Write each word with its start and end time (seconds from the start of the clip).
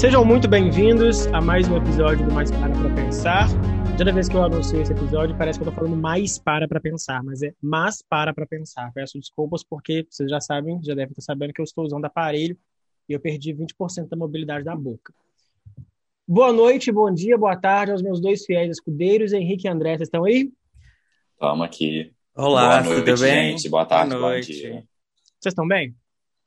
Sejam 0.00 0.24
muito 0.24 0.48
bem-vindos 0.48 1.26
a 1.26 1.42
mais 1.42 1.68
um 1.68 1.76
episódio 1.76 2.26
do 2.26 2.32
Mais 2.32 2.50
Para 2.50 2.72
Pra 2.72 2.94
Pensar. 2.94 3.48
Toda 3.98 4.10
vez 4.10 4.30
que 4.30 4.34
eu 4.34 4.42
anuncio 4.42 4.80
esse 4.80 4.90
episódio, 4.92 5.36
parece 5.36 5.58
que 5.58 5.62
eu 5.66 5.70
tô 5.70 5.76
falando 5.76 5.94
mais 5.94 6.38
para 6.38 6.66
pra 6.66 6.80
pensar, 6.80 7.22
mas 7.22 7.42
é 7.42 7.52
mas 7.60 8.00
para 8.00 8.32
pra 8.32 8.46
pensar. 8.46 8.90
Peço 8.94 9.18
desculpas 9.20 9.62
porque 9.62 10.06
vocês 10.08 10.30
já 10.30 10.40
sabem, 10.40 10.82
já 10.82 10.94
devem 10.94 11.10
estar 11.10 11.20
sabendo 11.20 11.52
que 11.52 11.60
eu 11.60 11.64
estou 11.64 11.84
usando 11.84 12.06
aparelho 12.06 12.56
e 13.06 13.12
eu 13.12 13.20
perdi 13.20 13.52
20% 13.52 14.08
da 14.08 14.16
mobilidade 14.16 14.64
da 14.64 14.74
boca. 14.74 15.12
Boa 16.26 16.50
noite, 16.50 16.90
bom 16.90 17.12
dia, 17.12 17.36
boa 17.36 17.54
tarde 17.56 17.92
aos 17.92 18.00
meus 18.00 18.22
dois 18.22 18.46
fiéis 18.46 18.70
escudeiros, 18.70 19.34
Henrique 19.34 19.68
e 19.68 19.70
André, 19.70 19.98
vocês 19.98 20.06
estão 20.06 20.24
aí? 20.24 20.50
Estamos 21.34 21.66
aqui. 21.66 22.10
Olá, 22.34 22.80
Boa 22.80 22.94
noite, 22.94 23.04
tudo 23.04 23.20
bem? 23.20 23.50
gente. 23.50 23.68
Boa 23.68 23.84
tarde, 23.84 24.14
Boa 24.14 24.22
bom 24.22 24.28
noite. 24.28 24.50
dia. 24.50 24.82
Vocês 25.38 25.52
estão 25.52 25.68
bem? 25.68 25.94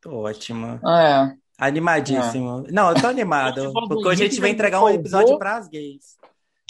Tô 0.02 0.12
ótima. 0.22 0.82
Ah, 0.84 1.30
é. 1.38 1.43
Animadíssimo. 1.68 2.66
Não, 2.72 2.90
eu 2.90 2.96
tô 3.02 3.08
animado, 3.08 3.72
porque 3.74 4.08
hoje 4.08 4.24
a 4.24 4.30
gente 4.30 4.40
vai 4.42 4.50
entregar 4.50 4.84
um 4.84 4.90
episódio 4.90 5.30
vou- 5.30 5.40
pras 5.40 5.68
gays. 5.68 6.18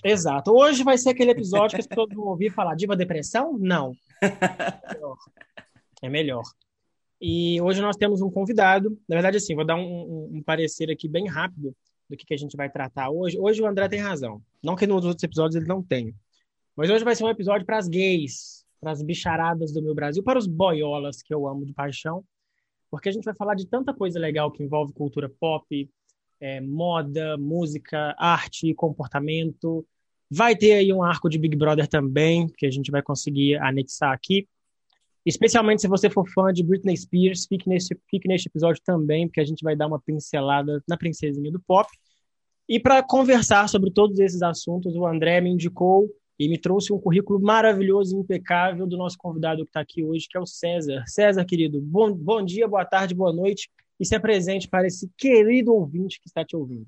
Exato. 0.04 0.52
Hoje 0.52 0.84
vai 0.84 0.98
ser 0.98 1.10
aquele 1.12 1.32
episódio 1.32 1.76
que 1.76 1.82
as 1.82 1.88
pessoas 1.88 2.10
vão 2.14 2.26
ouvir 2.28 2.50
falar 2.52 2.76
Diva 2.76 2.96
Depressão? 2.96 3.58
Não. 3.58 3.94
É 4.22 4.30
melhor. 4.94 5.18
É 6.02 6.10
melhor. 6.10 6.44
E 7.22 7.62
hoje 7.62 7.82
nós 7.82 7.96
temos 7.96 8.22
um 8.22 8.30
convidado. 8.30 8.90
Na 9.08 9.16
verdade, 9.16 9.38
assim, 9.38 9.56
vou 9.56 9.66
dar 9.66 9.76
um, 9.76 9.80
um- 9.82 10.30
um 10.38 10.44
parecer 10.44 10.92
aqui 10.92 11.08
bem 11.08 11.28
rápido 11.28 11.74
do 12.10 12.18
que, 12.18 12.26
que 12.26 12.34
a 12.34 12.38
gente 12.38 12.58
vai 12.58 12.70
tratar 12.70 13.10
hoje. 13.10 13.40
Hoje 13.40 13.62
o 13.62 13.66
André 13.66 13.88
tem 13.88 14.00
razão. 14.02 14.42
Não 14.62 14.76
que 14.76 14.86
nos 14.86 15.06
outros 15.06 15.24
episódios 15.24 15.56
ele 15.56 15.68
não 15.68 15.82
tenha. 15.82 16.14
Mas 16.76 16.90
hoje 16.90 17.06
vai 17.06 17.16
ser 17.16 17.24
um 17.24 17.30
episódio 17.30 17.66
para 17.66 17.78
as 17.78 17.88
gays, 17.88 18.66
para 18.82 18.92
as 18.92 19.02
bicharadas 19.02 19.72
do 19.72 19.82
meu 19.82 19.96
Brasil, 19.96 20.22
para 20.22 20.38
os 20.38 20.48
boiolas 20.48 21.22
que 21.22 21.34
eu 21.34 21.48
amo 21.48 21.66
de 21.66 21.74
paixão. 21.74 22.24
Porque 22.94 23.10
a 23.10 23.12
gente 23.12 23.24
vai 23.24 23.34
falar 23.34 23.56
de 23.56 23.66
tanta 23.66 23.92
coisa 23.92 24.20
legal 24.20 24.52
que 24.52 24.62
envolve 24.62 24.94
cultura 24.94 25.28
pop, 25.28 25.90
é, 26.40 26.62
moda, 26.62 27.36
música, 27.40 28.16
arte, 28.20 28.72
comportamento. 28.76 29.84
Vai 30.30 30.56
ter 30.56 30.74
aí 30.74 30.94
um 30.94 31.02
arco 31.02 31.28
de 31.28 31.40
Big 31.40 31.58
Brother 31.58 31.88
também, 31.88 32.48
que 32.56 32.68
a 32.68 32.70
gente 32.70 32.92
vai 32.92 33.02
conseguir 33.02 33.56
anexar 33.56 34.14
aqui. 34.14 34.48
Especialmente 35.26 35.82
se 35.82 35.88
você 35.88 36.08
for 36.08 36.30
fã 36.30 36.54
de 36.54 36.64
Britney 36.64 36.96
Spears, 36.96 37.48
fique 37.48 37.68
nesse, 37.68 38.00
fique 38.12 38.28
neste 38.28 38.48
episódio 38.48 38.80
também, 38.86 39.26
porque 39.28 39.42
a 39.42 39.46
gente 39.46 39.64
vai 39.64 39.76
dar 39.76 39.88
uma 39.88 40.00
pincelada 40.00 40.80
na 40.88 40.96
princesinha 40.96 41.52
do 41.52 41.60
pop. 41.60 41.90
E 42.70 42.80
para 42.80 43.02
conversar 43.02 43.68
sobre 43.70 43.90
todos 43.90 44.20
esses 44.20 44.44
assuntos, 44.44 44.96
o 44.96 45.08
André 45.08 45.42
me 45.42 45.50
indicou 45.50 46.08
e 46.40 46.50
me 46.50 46.58
trouxe 46.58 46.92
um 46.92 47.00
currículo 47.00 47.40
maravilhoso 47.40 48.16
e 48.16 48.20
impecável 48.20 48.88
do 48.88 48.98
nosso 48.98 49.18
convidado 49.18 49.64
que 49.64 49.70
está 49.70 49.82
aqui 49.82 50.04
hoje, 50.04 50.28
que 50.30 50.38
é 50.38 50.42
o 50.42 50.46
César. 50.46 51.04
César, 51.08 51.46
querido, 51.46 51.80
bom, 51.80 52.12
bom 52.14 52.44
dia, 52.44 52.68
boa 52.68 52.86
tarde, 52.86 53.14
boa 53.14 53.32
noite, 53.32 53.70
e 54.00 54.06
se 54.06 54.16
apresente 54.16 54.68
para 54.68 54.88
esse 54.88 55.10
querido 55.18 55.74
ouvinte 55.74 56.20
que 56.20 56.28
está 56.28 56.44
te 56.44 56.56
ouvindo. 56.56 56.88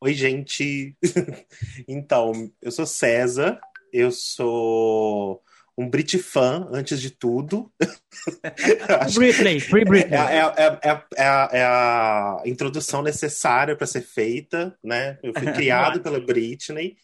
Oi, 0.00 0.12
gente. 0.12 0.96
Então, 1.88 2.50
eu 2.60 2.70
sou 2.70 2.84
César, 2.86 3.60
eu 3.92 4.10
sou 4.10 5.40
um 5.76 5.88
Brit 5.88 6.18
fã, 6.18 6.68
antes 6.70 7.00
de 7.00 7.10
tudo. 7.10 7.72
Britney, 9.14 9.60
Free 9.60 9.82
é, 9.82 9.84
Britney. 9.84 10.18
é- 10.18 10.54
é- 10.56 10.80
é- 10.82 11.04
é 11.16 11.58
é 11.60 11.64
a 11.64 12.42
introdução 12.46 13.02
necessária 13.02 13.74
para 13.76 13.86
ser 13.86 14.02
feita, 14.02 14.76
né? 14.82 15.18
Eu 15.22 15.32
fui 15.32 15.46
criado 15.52 16.00
pela 16.00 16.20
Britney, 16.20 16.96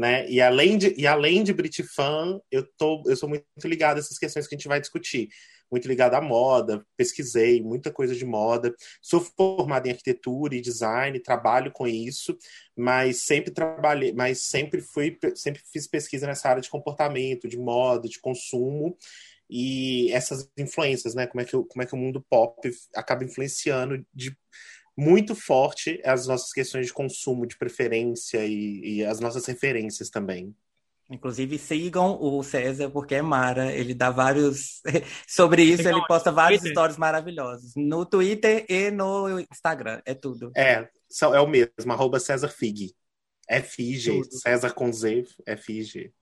né? 0.00 0.26
E 0.30 0.40
além 0.40 0.78
de, 0.78 0.94
e 0.96 1.06
além 1.06 1.44
de 1.44 1.52
Brit 1.52 1.82
fã, 1.82 2.40
eu, 2.50 2.66
tô, 2.78 3.02
eu 3.06 3.14
sou 3.14 3.28
muito 3.28 3.44
ligado 3.64 3.98
a 3.98 4.00
essas 4.00 4.16
questões 4.18 4.46
que 4.46 4.54
a 4.54 4.56
gente 4.56 4.66
vai 4.66 4.80
discutir. 4.80 5.28
Muito 5.70 5.86
ligado 5.86 6.14
à 6.14 6.22
moda, 6.22 6.82
pesquisei 6.96 7.62
muita 7.62 7.92
coisa 7.92 8.14
de 8.14 8.24
moda. 8.24 8.74
Sou 9.02 9.20
formado 9.20 9.86
em 9.86 9.90
arquitetura 9.90 10.54
e 10.54 10.60
design, 10.62 11.20
trabalho 11.20 11.70
com 11.70 11.86
isso, 11.86 12.34
mas 12.74 13.24
sempre 13.24 13.50
trabalhei, 13.50 14.14
mas 14.14 14.40
sempre 14.46 14.80
fui, 14.80 15.18
sempre 15.34 15.60
fiz 15.70 15.86
pesquisa 15.86 16.26
nessa 16.26 16.48
área 16.48 16.62
de 16.62 16.70
comportamento, 16.70 17.46
de 17.46 17.58
moda, 17.58 18.08
de 18.08 18.18
consumo 18.20 18.96
e 19.50 20.10
essas 20.12 20.48
influências, 20.56 21.14
né? 21.14 21.26
Como 21.26 21.42
é 21.42 21.44
que, 21.44 21.52
como 21.52 21.82
é 21.82 21.84
que 21.84 21.94
o 21.94 21.98
mundo 21.98 22.24
pop 22.26 22.70
acaba 22.96 23.22
influenciando 23.22 24.02
de 24.14 24.34
muito 24.96 25.34
forte 25.34 26.00
as 26.04 26.26
nossas 26.26 26.52
questões 26.52 26.86
de 26.86 26.92
consumo, 26.92 27.46
de 27.46 27.56
preferência 27.56 28.44
e, 28.44 28.96
e 28.98 29.04
as 29.04 29.20
nossas 29.20 29.46
referências 29.46 30.10
também. 30.10 30.54
Inclusive, 31.12 31.58
sigam 31.58 32.16
o 32.22 32.40
César, 32.44 32.88
porque 32.88 33.16
é 33.16 33.22
Mara. 33.22 33.72
Ele 33.72 33.92
dá 33.94 34.10
vários. 34.10 34.80
Sobre 35.26 35.62
isso, 35.64 35.78
Sigam 35.82 35.98
ele 35.98 36.06
posta 36.06 36.30
vários 36.30 36.60
Twitter? 36.60 36.76
stories 36.76 36.96
maravilhosos. 36.96 37.72
No 37.74 38.06
Twitter 38.06 38.64
e 38.68 38.92
no 38.92 39.40
Instagram. 39.40 40.00
É 40.06 40.14
tudo. 40.14 40.52
É, 40.56 40.88
são- 41.08 41.34
é 41.34 41.40
o 41.40 41.48
mesmo, 41.48 41.72
arroba 41.92 42.20
César 42.20 42.48
Fig. 42.48 42.94
F-I-G, 43.48 44.12
Tudo. 44.22 44.32
César 44.38 44.72
com 44.72 44.92
Z, 44.92 45.24
F-I-G. 45.44 46.12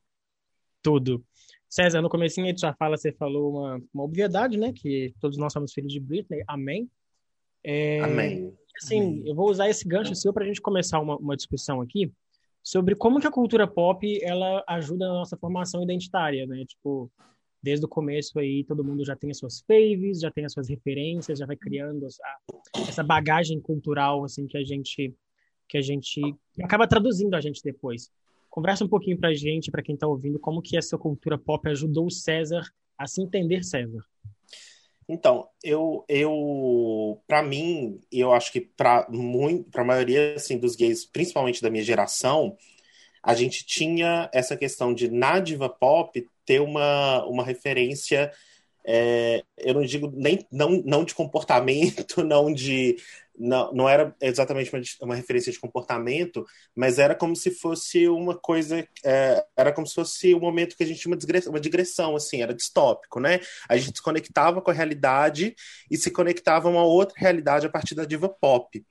Tudo. 0.82 1.22
César, 1.68 2.00
no 2.00 2.08
comecinho 2.08 2.50
de 2.54 2.58
sua 2.58 2.72
fala, 2.72 2.96
você 2.96 3.12
falou 3.12 3.58
uma, 3.58 3.82
uma 3.92 4.04
obviedade, 4.04 4.56
né? 4.56 4.72
Que 4.74 5.14
todos 5.20 5.36
nós 5.36 5.52
somos 5.52 5.74
filhos 5.74 5.92
de 5.92 6.00
Britney. 6.00 6.42
Amém. 6.48 6.88
É, 7.64 8.00
Amém. 8.00 8.52
Assim, 8.82 9.00
Amém. 9.00 9.22
eu 9.26 9.34
vou 9.34 9.50
usar 9.50 9.68
esse 9.68 9.86
gancho 9.86 10.14
seu 10.14 10.32
para 10.32 10.44
a 10.44 10.46
gente 10.46 10.60
começar 10.60 11.00
uma, 11.00 11.16
uma 11.16 11.36
discussão 11.36 11.80
aqui 11.80 12.12
sobre 12.62 12.94
como 12.94 13.20
que 13.20 13.26
a 13.26 13.30
cultura 13.30 13.66
pop 13.66 14.18
ela 14.22 14.62
ajuda 14.68 15.06
na 15.08 15.14
nossa 15.14 15.36
formação 15.36 15.82
identitária, 15.82 16.46
né? 16.46 16.64
Tipo, 16.66 17.10
desde 17.62 17.84
o 17.84 17.88
começo 17.88 18.38
aí 18.38 18.62
todo 18.64 18.84
mundo 18.84 19.04
já 19.04 19.16
tem 19.16 19.30
as 19.30 19.38
suas 19.38 19.60
faves, 19.66 20.20
já 20.20 20.30
tem 20.30 20.44
as 20.44 20.52
suas 20.52 20.68
referências, 20.68 21.38
já 21.38 21.46
vai 21.46 21.56
criando 21.56 22.06
as- 22.06 22.20
a- 22.20 22.38
essa 22.88 23.02
bagagem 23.02 23.60
cultural 23.60 24.24
assim 24.24 24.46
que 24.46 24.56
a 24.56 24.64
gente 24.64 25.12
que 25.68 25.76
a 25.76 25.82
gente 25.82 26.20
acaba 26.62 26.86
traduzindo 26.86 27.34
a 27.34 27.40
gente 27.42 27.60
depois. 27.62 28.10
Conversa 28.48 28.84
um 28.84 28.88
pouquinho 28.88 29.18
pra 29.18 29.34
gente, 29.34 29.70
para 29.70 29.82
quem 29.82 29.94
tá 29.96 30.06
ouvindo, 30.06 30.38
como 30.38 30.62
que 30.62 30.78
essa 30.78 30.96
cultura 30.96 31.36
pop 31.36 31.68
ajudou 31.68 32.06
o 32.06 32.10
César 32.10 32.62
a 32.96 33.06
se 33.06 33.20
entender 33.20 33.62
César. 33.62 34.02
Então, 35.08 35.48
eu, 35.64 36.04
eu 36.06 37.20
para 37.26 37.42
mim, 37.42 37.98
eu 38.12 38.32
acho 38.32 38.52
que 38.52 38.60
para 38.60 39.06
a 39.08 39.84
maioria 39.84 40.34
assim 40.34 40.58
dos 40.58 40.76
gays, 40.76 41.06
principalmente 41.06 41.62
da 41.62 41.70
minha 41.70 41.82
geração, 41.82 42.56
a 43.22 43.34
gente 43.34 43.64
tinha 43.64 44.28
essa 44.32 44.56
questão 44.56 44.92
de 44.92 45.10
na 45.10 45.40
diva 45.40 45.68
pop 45.68 46.28
ter 46.44 46.60
uma, 46.60 47.24
uma 47.26 47.44
referência, 47.44 48.30
é, 48.90 49.44
eu 49.58 49.74
não 49.74 49.82
digo 49.82 50.10
nem 50.16 50.46
não, 50.50 50.82
não 50.82 51.04
de 51.04 51.14
comportamento, 51.14 52.24
não 52.24 52.50
de 52.52 52.96
não, 53.38 53.72
não 53.72 53.88
era 53.88 54.16
exatamente 54.20 54.72
uma, 54.74 54.82
uma 55.02 55.14
referência 55.14 55.52
de 55.52 55.60
comportamento, 55.60 56.44
mas 56.74 56.98
era 56.98 57.14
como 57.14 57.36
se 57.36 57.50
fosse 57.50 58.08
uma 58.08 58.34
coisa, 58.36 58.86
é, 59.04 59.44
era 59.56 59.72
como 59.72 59.86
se 59.86 59.94
fosse 59.94 60.34
o 60.34 60.40
momento 60.40 60.74
que 60.76 60.82
a 60.82 60.86
gente 60.86 61.00
tinha 61.00 61.12
uma 61.12 61.18
digressão, 61.18 61.52
uma 61.52 61.60
digressão 61.60 62.16
assim, 62.16 62.42
era 62.42 62.54
distópico, 62.54 63.20
né? 63.20 63.40
A 63.68 63.76
gente 63.76 63.98
se 63.98 64.02
conectava 64.02 64.62
com 64.62 64.70
a 64.70 64.74
realidade 64.74 65.54
e 65.90 65.96
se 65.96 66.10
conectava 66.10 66.68
a 66.68 66.70
uma 66.70 66.82
outra 66.82 67.14
realidade 67.18 67.66
a 67.66 67.70
partir 67.70 67.94
da 67.94 68.06
diva 68.06 68.28
pop. 68.28 68.84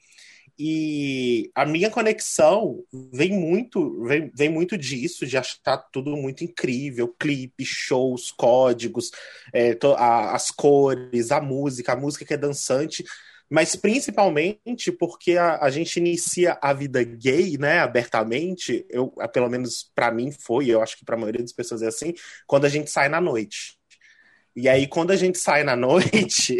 E 0.59 1.51
a 1.53 1.66
minha 1.66 1.90
conexão 1.90 2.84
vem 3.13 3.31
muito, 3.31 4.03
vem, 4.06 4.31
vem 4.35 4.50
muito 4.50 4.75
disso, 4.78 5.25
de 5.28 5.38
achar 5.38 5.78
tudo 5.91 6.18
muito 6.18 6.44
incrível, 6.44 7.13
clipe, 7.19 7.63
shows, 7.63 8.31
códigos, 8.31 9.12
é, 9.53 9.75
to- 9.75 9.94
a- 9.94 10.34
as 10.35 10.50
cores, 10.50 11.31
a 11.31 11.40
música, 11.40 11.94
a 11.94 11.95
música 11.95 12.25
que 12.25 12.34
é 12.34 12.38
dançante, 12.38 13.06
mas 13.50 13.75
principalmente 13.75 14.91
porque 14.91 15.34
a, 15.38 15.59
a 15.63 15.69
gente 15.69 15.97
inicia 15.97 16.57
a 16.62 16.74
vida 16.74 17.03
gay, 17.03 17.57
né, 17.57 17.79
abertamente, 17.79 18.84
eu, 18.89 19.09
pelo 19.31 19.50
menos 19.50 19.89
para 19.95 20.12
mim 20.12 20.31
foi, 20.31 20.68
eu 20.69 20.81
acho 20.81 20.97
que 20.97 21.06
para 21.06 21.16
a 21.16 21.19
maioria 21.19 21.42
das 21.42 21.53
pessoas 21.53 21.81
é 21.83 21.88
assim, 21.88 22.13
quando 22.48 22.65
a 22.65 22.69
gente 22.69 22.89
sai 22.89 23.07
na 23.10 23.21
noite. 23.21 23.77
E 24.56 24.68
aí, 24.68 24.88
quando 24.88 25.12
a 25.12 25.15
gente 25.15 25.38
sai 25.38 25.63
na 25.63 25.75
noite, 25.77 26.57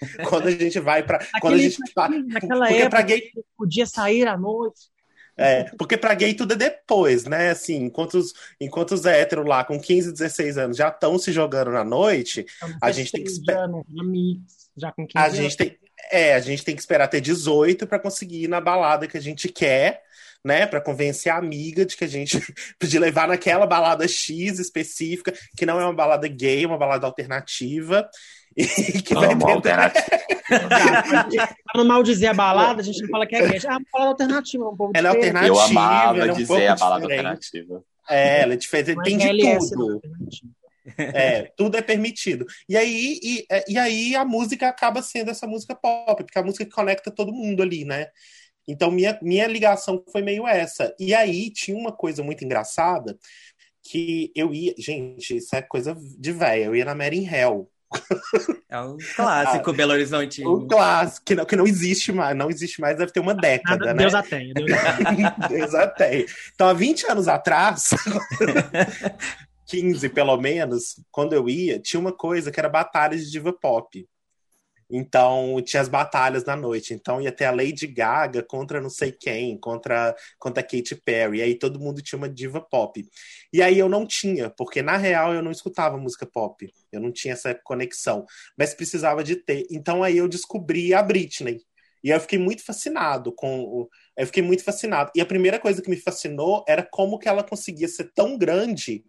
quando 0.28 0.48
a 0.48 0.50
gente 0.50 0.78
vai 0.80 1.02
para. 1.02 1.24
Quando 1.40 1.54
a 1.54 1.58
gente 1.58 1.78
vai. 1.94 2.08
naquela 2.22 2.66
porque 2.66 2.74
época 2.74 2.90
pra 2.90 3.02
gay. 3.02 3.32
podia 3.56 3.86
sair 3.86 4.26
à 4.26 4.36
noite. 4.36 4.90
É, 5.36 5.64
porque 5.78 5.96
pra 5.96 6.12
gay 6.12 6.34
tudo 6.34 6.52
é 6.52 6.56
depois, 6.56 7.24
né? 7.24 7.50
Assim, 7.50 7.84
enquanto 7.84 8.14
os, 8.18 8.34
enquanto 8.60 8.92
os 8.92 9.06
héteros 9.06 9.46
lá 9.46 9.64
com 9.64 9.80
15, 9.80 10.12
16 10.12 10.58
anos 10.58 10.76
já 10.76 10.88
estão 10.88 11.18
se 11.18 11.32
jogando 11.32 11.70
na 11.70 11.82
noite, 11.82 12.44
A 12.82 12.92
gente 12.92 13.10
tem 13.10 13.24
que 13.24 13.32
mix, 14.04 14.68
já 14.76 14.92
com 14.92 15.06
15 15.06 15.16
a 15.16 15.24
anos. 15.24 15.36
gente 15.36 15.56
tem. 15.56 15.78
É, 16.12 16.34
a 16.34 16.40
gente 16.40 16.62
tem 16.62 16.74
que 16.74 16.80
esperar 16.82 17.08
ter 17.08 17.22
18 17.22 17.86
para 17.86 17.98
conseguir 17.98 18.44
ir 18.44 18.48
na 18.48 18.60
balada 18.60 19.06
que 19.06 19.16
a 19.16 19.20
gente 19.20 19.48
quer, 19.48 20.02
né? 20.44 20.66
Para 20.66 20.80
convencer 20.80 21.32
a 21.32 21.38
amiga 21.38 21.86
de 21.86 21.96
que 21.96 22.04
a 22.04 22.08
gente. 22.08 22.38
de 22.78 22.98
levar 22.98 23.26
naquela 23.26 23.66
balada 23.66 24.06
X 24.06 24.58
específica, 24.58 25.32
que 25.56 25.64
não 25.64 25.80
é 25.80 25.84
uma 25.84 25.94
balada 25.94 26.28
gay, 26.28 26.64
é 26.64 26.66
uma 26.66 26.76
balada 26.76 27.06
alternativa. 27.06 28.06
E 28.56 28.66
que 29.02 29.14
vai 29.14 29.28
Vamos, 29.28 29.44
ter- 29.44 29.50
alternativa. 29.52 30.06
Não 31.74 31.84
mal 31.84 32.02
dizer 32.02 32.26
a 32.26 32.34
balada, 32.34 32.80
a 32.80 32.84
gente 32.84 33.00
não 33.02 33.08
fala 33.08 33.26
que 33.26 33.36
é 33.36 33.46
gay. 33.48 33.60
Ah, 33.68 33.76
uma 33.76 33.82
balada 33.92 34.10
alternativa, 34.10 34.68
um 34.68 34.76
pouco 34.76 34.92
Ela 34.96 35.10
é 35.10 35.12
diferente. 35.12 35.36
alternativa. 35.36 35.54
Eu 35.54 35.60
amava 35.60 36.18
ela 36.18 36.26
é 36.26 36.32
um 36.32 36.36
dizer 36.36 36.66
a 36.66 36.74
balada 36.76 37.00
diferente. 37.02 37.26
alternativa. 37.26 37.84
É, 38.08 38.40
ela 38.42 38.52
é 38.54 38.56
diferente, 38.56 38.94
Não 38.96 39.02
é 39.02 39.04
tem 39.04 39.16
de 39.18 39.24
GLS, 39.24 39.70
não, 39.76 39.78
tudo. 39.86 40.00
É, 40.98 41.42
tudo 41.56 41.76
é 41.76 41.82
permitido. 41.82 42.44
E 42.68 42.76
aí, 42.76 43.20
e, 43.22 43.46
é, 43.50 43.64
e 43.68 43.78
aí 43.78 44.16
a 44.16 44.24
música 44.24 44.68
acaba 44.68 45.00
sendo 45.02 45.30
essa 45.30 45.46
música 45.46 45.74
pop, 45.74 46.24
porque 46.24 46.36
é 46.36 46.42
a 46.42 46.44
música 46.44 46.64
que 46.64 46.70
conecta 46.72 47.10
todo 47.10 47.32
mundo 47.32 47.62
ali, 47.62 47.84
né? 47.84 48.08
Então, 48.66 48.90
minha, 48.90 49.16
minha 49.22 49.46
ligação 49.46 50.02
foi 50.10 50.22
meio 50.22 50.46
essa. 50.46 50.92
E 50.98 51.14
aí 51.14 51.50
tinha 51.50 51.76
uma 51.76 51.92
coisa 51.92 52.22
muito 52.24 52.44
engraçada 52.44 53.16
que 53.84 54.32
eu 54.34 54.52
ia. 54.52 54.74
Gente, 54.76 55.36
isso 55.36 55.54
é 55.54 55.62
coisa 55.62 55.96
de 56.18 56.32
velho. 56.32 56.64
Eu 56.64 56.76
ia 56.76 56.84
na 56.84 56.94
Mary 56.94 57.18
in 57.18 57.26
Hell. 57.28 57.70
É 58.68 58.80
um 58.80 58.96
clássico, 59.16 59.70
ah, 59.70 59.72
Belo 59.72 59.92
Horizonte. 59.92 60.46
Um 60.46 60.66
clássico, 60.66 61.26
que 61.26 61.34
não, 61.34 61.44
que 61.44 61.56
não 61.56 61.66
existe 61.66 62.12
mais, 62.12 62.36
não 62.36 62.48
existe 62.48 62.80
mais, 62.80 62.96
deve 62.96 63.12
ter 63.12 63.20
uma 63.20 63.34
década, 63.34 63.86
Nada, 63.86 63.94
né? 63.94 64.02
Deus 64.02 64.14
a 64.14 64.22
tem, 64.22 64.52
Deus 64.52 64.70
a 64.72 65.48
Deus 65.48 65.74
a 65.74 65.86
tem. 65.88 66.26
Então, 66.54 66.68
há 66.68 66.72
20 66.72 67.06
anos 67.10 67.26
atrás, 67.26 67.90
15 69.66 70.08
pelo 70.10 70.36
menos, 70.36 71.00
quando 71.10 71.32
eu 71.32 71.48
ia, 71.48 71.80
tinha 71.80 71.98
uma 71.98 72.12
coisa 72.12 72.50
que 72.50 72.60
era 72.60 72.68
batalha 72.68 73.16
de 73.16 73.30
diva 73.30 73.52
pop. 73.52 74.06
Então, 74.90 75.60
tinha 75.64 75.80
as 75.80 75.88
batalhas 75.88 76.44
na 76.44 76.56
noite. 76.56 76.92
Então, 76.92 77.20
ia 77.20 77.30
ter 77.30 77.44
a 77.44 77.52
Lady 77.52 77.86
Gaga 77.86 78.42
contra 78.42 78.80
não 78.80 78.90
sei 78.90 79.12
quem, 79.12 79.56
contra, 79.58 80.14
contra 80.38 80.62
Katy 80.62 80.96
Perry. 80.96 81.38
E 81.38 81.42
aí 81.42 81.54
todo 81.54 81.78
mundo 81.78 82.02
tinha 82.02 82.16
uma 82.18 82.28
diva 82.28 82.60
pop. 82.60 83.02
E 83.52 83.62
aí 83.62 83.78
eu 83.78 83.88
não 83.88 84.06
tinha, 84.06 84.50
porque 84.50 84.82
na 84.82 84.96
real 84.96 85.32
eu 85.32 85.42
não 85.42 85.50
escutava 85.50 85.96
música 85.96 86.26
pop. 86.26 86.68
Eu 86.90 87.00
não 87.00 87.12
tinha 87.12 87.34
essa 87.34 87.54
conexão. 87.54 88.26
Mas 88.58 88.74
precisava 88.74 89.22
de 89.22 89.36
ter. 89.36 89.66
Então, 89.70 90.02
aí 90.02 90.16
eu 90.18 90.28
descobri 90.28 90.92
a 90.92 91.02
Britney. 91.02 91.60
E 92.02 92.10
eu 92.10 92.20
fiquei 92.20 92.38
muito 92.38 92.64
fascinado 92.64 93.32
com 93.32 93.60
o. 93.60 93.88
Eu 94.16 94.26
fiquei 94.26 94.42
muito 94.42 94.64
fascinado. 94.64 95.10
E 95.14 95.20
a 95.20 95.26
primeira 95.26 95.58
coisa 95.58 95.82
que 95.82 95.90
me 95.90 95.96
fascinou 95.96 96.64
era 96.66 96.82
como 96.82 97.18
que 97.18 97.28
ela 97.28 97.44
conseguia 97.44 97.88
ser 97.88 98.10
tão 98.14 98.38
grande 98.38 99.04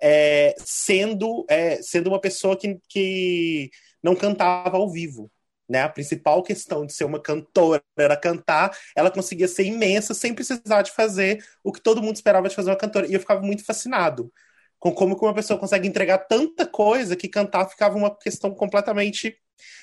é, 0.00 0.54
sendo, 0.58 1.44
é, 1.48 1.80
sendo 1.82 2.08
uma 2.08 2.20
pessoa 2.20 2.56
que, 2.56 2.78
que 2.88 3.70
não 4.06 4.14
cantava 4.14 4.76
ao 4.76 4.88
vivo. 4.88 5.30
Né? 5.68 5.82
A 5.82 5.88
principal 5.88 6.44
questão 6.44 6.86
de 6.86 6.92
ser 6.92 7.04
uma 7.04 7.20
cantora 7.20 7.82
era 7.98 8.16
cantar, 8.16 8.70
ela 8.94 9.10
conseguia 9.10 9.48
ser 9.48 9.64
imensa 9.64 10.14
sem 10.14 10.32
precisar 10.32 10.82
de 10.82 10.92
fazer 10.92 11.44
o 11.64 11.72
que 11.72 11.80
todo 11.80 12.00
mundo 12.00 12.14
esperava 12.14 12.48
de 12.48 12.54
fazer 12.54 12.70
uma 12.70 12.76
cantora. 12.76 13.08
E 13.08 13.14
eu 13.14 13.20
ficava 13.20 13.42
muito 13.42 13.64
fascinado 13.64 14.32
com 14.78 14.92
como 14.92 15.16
uma 15.16 15.34
pessoa 15.34 15.58
consegue 15.58 15.88
entregar 15.88 16.18
tanta 16.18 16.64
coisa 16.66 17.16
que 17.16 17.28
cantar 17.28 17.68
ficava 17.68 17.96
uma 17.96 18.14
questão 18.16 18.54
completamente 18.54 19.36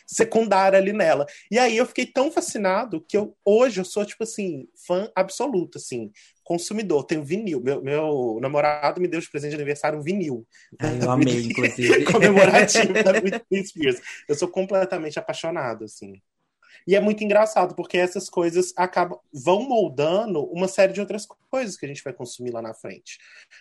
secundária 0.07 0.79
ali 0.79 0.93
nela. 0.93 1.25
E 1.51 1.59
aí 1.59 1.75
eu 1.75 1.85
fiquei 1.85 2.05
tão 2.05 2.31
fascinado 2.31 3.03
que 3.05 3.17
eu 3.17 3.35
hoje 3.43 3.81
eu 3.81 3.85
sou 3.85 4.05
tipo 4.05 4.23
assim, 4.23 4.67
fã 4.87 5.11
absoluto 5.15 5.77
assim 5.77 6.11
consumidor, 6.43 7.05
tenho 7.05 7.23
vinil. 7.23 7.61
Meu, 7.61 7.81
meu 7.81 8.39
namorado 8.41 9.01
me 9.01 9.07
deu 9.07 9.19
de 9.19 9.29
presente 9.29 9.51
de 9.51 9.55
aniversário 9.55 9.99
um 9.99 10.01
vinil. 10.01 10.45
Ai, 10.79 10.99
eu 11.01 11.11
amei, 11.11 11.45
inclusive. 11.45 12.05
comemorativo 12.05 12.93
da 12.93 13.19
Britney 13.19 13.65
Spears. 13.65 14.01
Eu 14.27 14.35
sou 14.35 14.47
completamente 14.47 15.17
apaixonado, 15.17 15.85
assim. 15.85 16.21
E 16.85 16.95
é 16.95 16.99
muito 16.99 17.23
engraçado, 17.23 17.75
porque 17.75 17.97
essas 17.97 18.29
coisas 18.29 18.73
acabam 18.75 19.17
vão 19.31 19.63
moldando 19.63 20.43
uma 20.45 20.67
série 20.67 20.93
de 20.93 20.99
outras 20.99 21.25
coisas 21.49 21.77
que 21.77 21.85
a 21.85 21.87
gente 21.87 22.03
vai 22.03 22.13
consumir 22.13 22.51
lá 22.51 22.61
na 22.61 22.73
frente. 22.73 23.17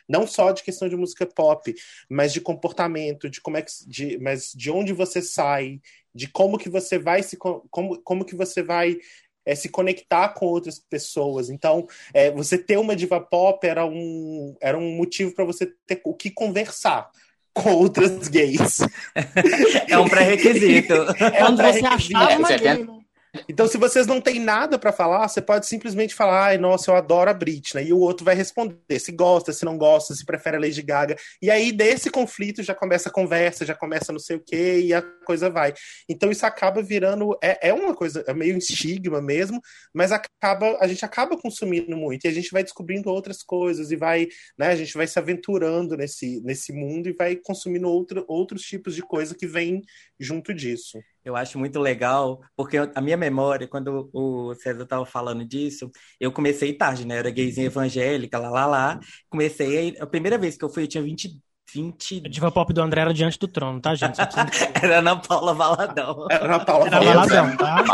Não 0.09 0.27
só 0.27 0.51
de 0.51 0.63
questão 0.63 0.89
de 0.89 0.97
música 0.97 1.25
pop, 1.25 1.73
mas 2.09 2.33
de 2.33 2.41
comportamento, 2.41 3.31
de 3.31 3.41
como 3.41 3.57
é 3.57 3.63
que 3.63 3.71
de, 3.87 4.19
mas 4.19 4.53
de 4.53 4.71
onde 4.71 4.93
você 4.93 5.23
sai, 5.23 5.81
de 6.15 6.27
como 6.29 6.59
que 6.59 6.69
você 6.69 6.99
vai 6.99 7.23
se 7.23 7.37
como, 7.37 8.01
como 8.03 8.25
que 8.25 8.35
você 8.35 8.63
vai 8.63 8.99
é 9.45 9.55
se 9.55 9.69
conectar 9.69 10.29
com 10.31 10.47
outras 10.47 10.79
pessoas. 10.79 11.51
Então, 11.51 11.87
é, 12.15 12.31
você 12.31 12.57
ter 12.57 12.79
uma 12.79 12.97
diva 12.97 13.21
pop 13.21 13.67
era 13.67 13.85
um, 13.85 14.57
era 14.61 14.79
um 14.79 14.97
motivo 14.97 15.35
para 15.35 15.45
você 15.45 15.73
ter 15.87 16.01
o 16.05 16.15
que 16.15 16.31
conversar 16.31 17.11
com 17.53 17.73
outras 17.75 18.29
gays. 18.29 18.79
É 19.89 19.99
um 19.99 20.09
pré-requisito. 20.09 20.95
É 21.35 21.45
um 21.45 21.57
pré 21.57 21.73
você 21.73 21.87
achava 21.87 22.39
uma 22.39 22.57
gay, 22.57 22.85
né? 22.85 23.02
Então, 23.49 23.67
se 23.67 23.79
vocês 23.79 24.07
não 24.07 24.21
têm 24.21 24.39
nada 24.39 24.79
para 24.79 24.93
falar, 24.93 25.27
você 25.27 25.41
pode 25.41 25.67
simplesmente 25.67 26.15
falar, 26.15 26.49
ai, 26.49 26.59
nossa, 26.59 26.91
eu 26.91 26.97
adoro 26.97 27.31
a 27.31 27.35
Britney. 27.35 27.87
E 27.89 27.93
o 27.93 27.99
outro 27.99 28.25
vai 28.27 28.35
responder 28.35 28.99
se 28.99 29.11
gosta, 29.11 29.53
se 29.53 29.65
não 29.65 29.79
gosta, 29.79 30.15
se 30.15 30.25
prefere 30.25 30.59
a 30.59 30.61
Lady 30.61 30.83
Gaga. 30.83 31.17
E 31.41 31.51
aí, 31.51 31.73
desse 31.73 32.11
conflito, 32.11 32.63
já 32.63 32.75
começa 32.75 33.09
a 33.09 33.13
conversa, 33.13 33.65
já 33.65 33.75
começa 33.75 34.13
não 34.13 34.19
sei 34.19 34.37
o 34.37 34.41
quê, 34.45 34.81
e 34.81 34.93
a 34.93 35.01
coisa 35.25 35.49
vai. 35.49 35.73
Então, 36.09 36.31
isso 36.31 36.45
acaba 36.45 36.83
virando. 36.83 37.37
É, 37.43 37.69
é 37.69 37.73
uma 37.73 37.95
coisa, 37.95 38.23
é 38.27 38.35
meio 38.35 38.57
estigma 38.59 39.23
mesmo, 39.23 39.61
mas 39.95 40.13
acaba, 40.13 40.77
a 40.79 40.87
gente 40.87 41.05
acaba 41.05 41.37
consumindo 41.39 41.97
muito. 41.97 42.27
E 42.27 42.29
a 42.29 42.33
gente 42.33 42.51
vai 42.53 42.63
descobrindo 42.63 43.09
outras 43.09 43.43
coisas, 43.43 43.91
e 43.91 43.97
vai, 43.97 44.29
né, 44.59 44.69
a 44.69 44.77
gente 44.77 44.93
vai 44.93 45.07
se 45.07 45.19
aventurando 45.19 45.97
nesse, 45.97 46.41
nesse 46.43 46.71
mundo 46.73 47.09
e 47.09 47.13
vai 47.15 47.37
consumindo 47.37 47.89
outro, 47.89 48.25
outros 48.29 48.63
tipos 48.63 48.95
de 48.95 49.01
coisa 49.01 49.35
que 49.35 49.47
vem 49.47 49.81
junto 50.21 50.53
disso. 50.53 50.99
Eu 51.25 51.37
acho 51.37 51.59
muito 51.59 51.79
legal, 51.79 52.41
porque 52.57 52.77
a 52.79 53.01
minha 53.01 53.17
memória, 53.17 53.69
quando 53.69 54.11
o 54.13 54.55
César 54.57 54.83
estava 54.83 55.07
falando 55.07 55.45
disso, 55.45 55.91
eu 56.19 56.33
comecei 56.33 56.73
tarde, 56.77 57.07
né? 57.07 57.15
Eu 57.15 57.19
era 57.21 57.31
gayzinha 57.31 57.67
evangélica, 57.67 58.39
lá, 58.39 58.51
lá, 58.51 58.67
lá. 58.67 59.01
Comecei, 59.31 59.97
a 60.01 60.07
primeira 60.07 60.37
vez 60.37 60.57
que 60.57 60.65
eu 60.65 60.69
fui, 60.69 60.83
eu 60.85 60.89
tinha 60.89 61.03
20, 61.03 61.41
20... 61.75 62.23
A 62.27 62.29
diva 62.29 62.51
pop 62.51 62.73
do 62.73 62.83
André 62.83 63.01
era 63.01 63.15
diante 63.15 63.39
do 63.39 63.49
trono, 63.49 63.81
tá, 63.81 63.95
gente? 63.95 64.19
era 64.83 64.99
Ana 64.99 65.17
Paula 65.17 65.55
Valadão. 65.55 66.27
Era 66.31 66.45
Ana 66.45 66.65
Paula 66.65 66.87
era 66.87 67.01
Valadão, 67.01 67.57
tá? 67.57 67.85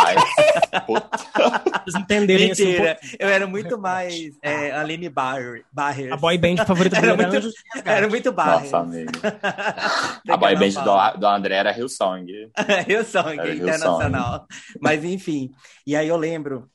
Vocês 1.84 2.02
entenderem 2.02 2.50
assim 2.50 2.64
Mentira, 2.64 2.98
um 3.02 3.16
eu 3.18 3.28
era 3.28 3.46
muito 3.46 3.78
mais 3.78 4.36
é, 4.42 4.72
Aline 4.72 5.08
Barre, 5.08 5.64
A 6.10 6.16
boy 6.16 6.38
band 6.38 6.64
favorita 6.66 6.98
era, 6.98 7.16
muito, 7.16 7.50
era 7.84 8.08
muito 8.08 8.32
Barre. 8.32 8.64
Nossa, 8.64 8.78
amigo. 8.78 9.12
a 10.28 10.36
boy 10.36 10.56
band 10.56 10.82
do, 10.82 11.20
do 11.20 11.26
André 11.26 11.54
era 11.54 11.76
Hillsong. 11.76 12.50
Hillsong, 12.86 13.36
internacional. 13.54 14.46
Mas 14.80 15.04
enfim, 15.04 15.50
e 15.86 15.96
aí 15.96 16.08
eu 16.08 16.16
lembro 16.16 16.68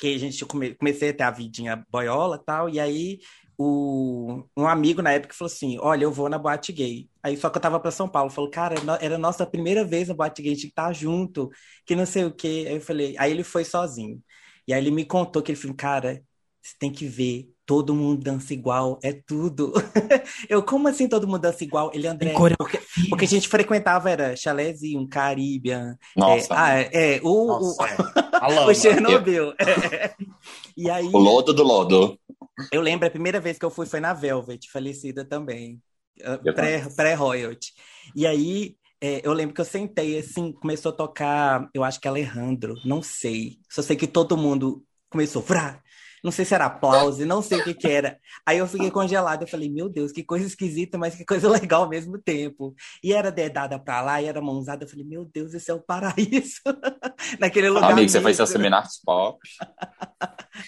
que 0.00 0.14
a 0.14 0.18
gente 0.18 0.44
come, 0.46 0.74
comecei 0.74 1.10
a 1.10 1.14
ter 1.14 1.22
a 1.24 1.30
vidinha 1.30 1.84
boiola 1.90 2.36
e 2.36 2.44
tal, 2.44 2.68
e 2.70 2.80
aí 2.80 3.18
o, 3.62 4.42
um 4.56 4.66
amigo 4.66 5.02
na 5.02 5.12
época 5.12 5.34
falou 5.34 5.52
assim: 5.52 5.76
Olha, 5.80 6.04
eu 6.04 6.10
vou 6.10 6.30
na 6.30 6.38
boate 6.38 6.72
gay. 6.72 7.10
Aí 7.22 7.36
só 7.36 7.50
que 7.50 7.58
eu 7.58 7.60
tava 7.60 7.78
pra 7.78 7.90
São 7.90 8.08
Paulo, 8.08 8.30
falou, 8.30 8.50
cara, 8.50 8.76
era 9.02 9.16
a 9.16 9.18
nossa 9.18 9.44
primeira 9.44 9.84
vez 9.84 10.08
na 10.08 10.14
boate 10.14 10.40
gay, 10.40 10.52
a 10.52 10.54
gente 10.54 10.72
tá 10.72 10.90
junto, 10.94 11.50
que 11.84 11.94
não 11.94 12.06
sei 12.06 12.24
o 12.24 12.32
quê. 12.32 12.64
Aí 12.66 12.76
eu 12.76 12.80
falei, 12.80 13.14
aí 13.18 13.30
ele 13.30 13.44
foi 13.44 13.62
sozinho. 13.62 14.18
E 14.66 14.72
aí 14.72 14.82
ele 14.82 14.90
me 14.90 15.04
contou 15.04 15.42
que 15.42 15.52
ele 15.52 15.60
falou, 15.60 15.76
cara, 15.76 16.22
você 16.62 16.74
tem 16.78 16.90
que 16.90 17.04
ver, 17.04 17.50
todo 17.66 17.94
mundo 17.94 18.22
dança 18.22 18.54
igual, 18.54 18.98
é 19.02 19.12
tudo. 19.12 19.74
eu, 20.48 20.62
como 20.62 20.88
assim 20.88 21.06
todo 21.06 21.28
mundo 21.28 21.42
dança 21.42 21.62
igual? 21.62 21.90
Ele, 21.92 22.06
André, 22.06 22.32
porque, 22.56 22.80
porque 23.10 23.24
a 23.26 23.28
gente 23.28 23.46
frequentava, 23.46 24.08
era 24.08 24.34
Chalézinho, 24.36 25.06
Caribbean. 25.06 25.98
Nossa. 26.16 26.54
É, 26.54 26.56
ah, 26.56 26.80
é, 26.80 27.20
o, 27.22 27.46
Nossa, 27.46 27.82
o, 27.82 28.52
é. 28.52 28.66
o 28.66 28.74
Chernobyl. 28.74 29.52
É. 29.58 30.14
E 30.76 30.88
aí, 30.88 31.04
o 31.04 31.18
lodo 31.18 31.52
do 31.52 31.62
lodo. 31.62 32.18
Eu 32.72 32.80
lembro, 32.80 33.06
a 33.06 33.10
primeira 33.10 33.40
vez 33.40 33.58
que 33.58 33.64
eu 33.64 33.70
fui 33.70 33.86
foi 33.86 34.00
na 34.00 34.12
Velvet, 34.12 34.70
falecida 34.70 35.24
também. 35.24 35.80
Pré-royalty. 36.96 37.72
Pré 37.74 38.12
e 38.14 38.26
aí, 38.26 38.76
é, 39.00 39.26
eu 39.26 39.32
lembro 39.32 39.54
que 39.54 39.60
eu 39.60 39.64
sentei, 39.64 40.18
assim, 40.18 40.52
começou 40.52 40.92
a 40.92 40.94
tocar, 40.94 41.68
eu 41.72 41.82
acho 41.82 42.00
que 42.00 42.08
Alejandro, 42.08 42.74
não 42.84 43.02
sei. 43.02 43.58
Só 43.70 43.82
sei 43.82 43.96
que 43.96 44.06
todo 44.06 44.36
mundo 44.36 44.84
começou, 45.08 45.42
vrá, 45.42 45.82
não 46.22 46.30
sei 46.30 46.44
se 46.44 46.54
era 46.54 46.66
aplauso, 46.66 47.24
não 47.24 47.40
sei 47.40 47.60
o 47.60 47.64
que, 47.64 47.74
que 47.74 47.88
era. 47.88 48.18
Aí 48.46 48.58
eu 48.58 48.66
fiquei 48.66 48.90
congelado, 48.90 49.42
eu 49.42 49.48
falei, 49.48 49.70
meu 49.70 49.88
Deus, 49.88 50.12
que 50.12 50.22
coisa 50.22 50.46
esquisita, 50.46 50.98
mas 50.98 51.14
que 51.14 51.24
coisa 51.24 51.48
legal 51.48 51.84
ao 51.84 51.88
mesmo 51.88 52.18
tempo. 52.18 52.74
E 53.02 53.12
era 53.12 53.30
dedada 53.32 53.78
pra 53.78 54.02
lá, 54.02 54.20
e 54.20 54.26
era 54.26 54.40
mãozada, 54.40 54.84
eu 54.84 54.88
falei, 54.88 55.04
meu 55.04 55.24
Deus, 55.24 55.54
esse 55.54 55.70
é 55.70 55.74
o 55.74 55.80
paraíso. 55.80 56.60
Naquele 57.40 57.70
lugar. 57.70 57.84
Amigo, 57.84 58.02
mesmo. 58.02 58.10
você 58.10 58.20
foi 58.20 58.34
seus 58.34 58.50
seminários 58.50 59.00
pop. 59.04 59.38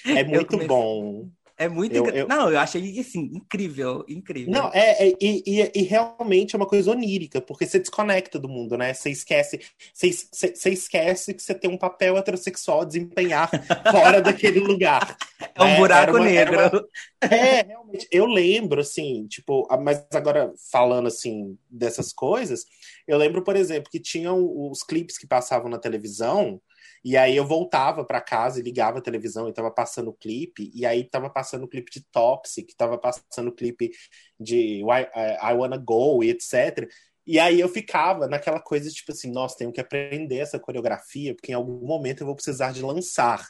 É 0.07 0.25
muito 0.25 0.47
comecei... 0.47 0.69
bom. 0.69 1.29
É 1.57 1.69
muito 1.69 1.95
eu, 1.95 2.07
eu... 2.07 2.29
Não, 2.29 2.51
eu 2.51 2.59
achei 2.59 2.99
assim, 2.99 3.31
incrível, 3.33 4.05
incrível. 4.09 4.53
Não, 4.53 4.71
é, 4.73 5.09
é 5.09 5.17
e, 5.21 5.43
e, 5.47 5.73
e, 5.75 5.83
realmente 5.83 6.55
é 6.55 6.59
uma 6.59 6.67
coisa 6.67 6.91
onírica, 6.91 7.41
porque 7.41 7.67
você 7.67 7.79
desconecta 7.79 8.39
do 8.39 8.49
mundo, 8.49 8.77
né? 8.77 8.95
Você 8.95 9.11
esquece, 9.11 9.61
você, 9.93 10.11
você 10.11 10.71
esquece 10.71 11.35
que 11.35 11.43
você 11.43 11.55
tem 11.55 11.71
um 11.71 11.79
papel 11.79 12.17
heterossexual 12.17 12.83
a 12.83 12.85
desempenhar 12.85 13.51
fora 13.91 14.21
daquele 14.21 14.61
lugar. 14.61 15.17
É 15.55 15.63
um 15.63 15.67
né? 15.67 15.77
buraco 15.77 16.17
uma, 16.17 16.25
negro. 16.25 16.57
Uma... 16.57 16.89
É, 17.35 17.63
realmente. 17.63 18.09
Eu 18.11 18.27
lembro, 18.27 18.81
assim, 18.81 19.27
tipo, 19.27 19.69
mas 19.83 20.05
agora 20.13 20.53
falando 20.71 21.07
assim 21.07 21.57
dessas 21.71 22.13
coisas, 22.13 22.65
eu 23.07 23.19
lembro, 23.19 23.43
por 23.43 23.57
exemplo, 23.57 23.91
que 23.91 24.01
tinham 24.01 24.39
os 24.71 24.83
clipes 24.83 25.19
que 25.19 25.27
passavam 25.27 25.71
na 25.71 25.79
televisão 25.79 26.61
e 27.05 27.17
aí 27.17 27.37
eu 27.37 27.47
voltava 27.47 28.05
para 28.05 28.21
casa 28.21 28.61
e 28.61 28.63
ligava 28.63 28.99
a 28.99 29.03
televisão 29.03 29.49
e 29.49 29.53
tava 29.53 29.71
passando 29.71 30.09
o 30.11 30.15
clipe, 30.15 30.71
e 30.75 30.87
aí 30.87 31.05
tava 31.05 31.31
passando 31.31 31.65
o 31.65 31.69
clipe 31.69 31.91
de 31.91 32.05
Toxic, 32.11 32.75
tava 32.77 32.99
passando 32.99 33.49
o 33.49 33.55
clipe 33.55 33.91
de 34.39 34.83
I, 34.83 34.83
I 34.83 35.55
Wanna 35.55 35.77
Go 35.77 36.23
e 36.23 36.31
etc. 36.31 36.89
E 37.27 37.39
aí 37.39 37.61
eu 37.61 37.69
ficava 37.69 38.27
naquela 38.27 38.61
coisa, 38.61 38.91
tipo 38.91 39.13
assim, 39.13 39.31
nossa, 39.31 39.57
tenho 39.57 39.73
que 39.73 39.81
aprender 39.81 40.39
essa 40.39 40.59
coreografia, 40.59 41.35
porque 41.35 41.53
em 41.53 41.55
algum 41.55 41.87
momento 41.87 42.23
eu 42.23 42.27
vou 42.27 42.35
precisar 42.35 42.73
de 42.73 42.83
lançar. 42.83 43.49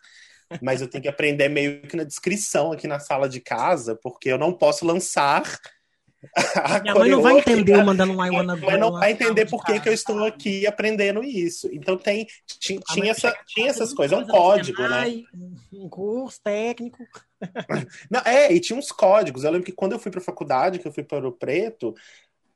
Mas 0.61 0.83
eu 0.83 0.89
tenho 0.89 1.03
que 1.03 1.09
aprender 1.09 1.49
meio 1.49 1.81
que 1.83 1.97
na 1.97 2.05
descrição 2.05 2.73
aqui 2.73 2.87
na 2.87 2.99
sala 2.99 3.29
de 3.29 3.41
casa, 3.41 3.99
porque 4.03 4.29
eu 4.29 4.37
não 4.39 4.53
posso 4.53 4.85
lançar 4.85 5.59
Minha 6.83 6.95
mãe 6.95 7.11
não 7.11 7.23
vai 7.23 7.39
entender 7.39 7.75
eu 7.75 7.85
mandando 7.85 8.13
um 8.13 8.25
I 8.25 8.31
wanna 8.31 8.55
go. 8.57 8.67
Mas 8.67 8.81
não 8.81 8.93
vai 8.93 9.13
entender 9.13 9.49
por 9.49 9.65
que, 9.65 9.81
que 9.81 9.89
eu 9.89 9.93
estou 9.93 10.25
aqui 10.25 10.67
aprendendo 10.67 11.23
isso. 11.23 11.69
Então 11.73 11.97
tem, 11.97 12.27
tinha, 12.61 12.81
tinha, 12.81 13.11
essa, 13.11 13.37
tinha 13.47 13.69
essas 13.69 13.93
coisas, 13.93 14.17
é 14.17 14.23
um 14.23 14.27
código, 14.27 14.83
né? 14.83 15.23
Um 15.73 15.89
curso 15.89 16.41
técnico. 16.43 17.05
Não, 18.11 18.21
é, 18.21 18.53
e 18.53 18.61
tinha 18.61 18.79
uns 18.79 18.93
códigos. 18.93 19.43
Eu 19.43 19.51
lembro 19.51 19.67
que 19.67 19.73
quando 19.73 19.93
eu 19.93 19.99
fui 19.99 20.11
para 20.11 20.21
faculdade, 20.21 20.79
que 20.79 20.87
eu 20.87 20.93
fui 20.93 21.03
para 21.03 21.27
o 21.27 21.33
Preto, 21.33 21.95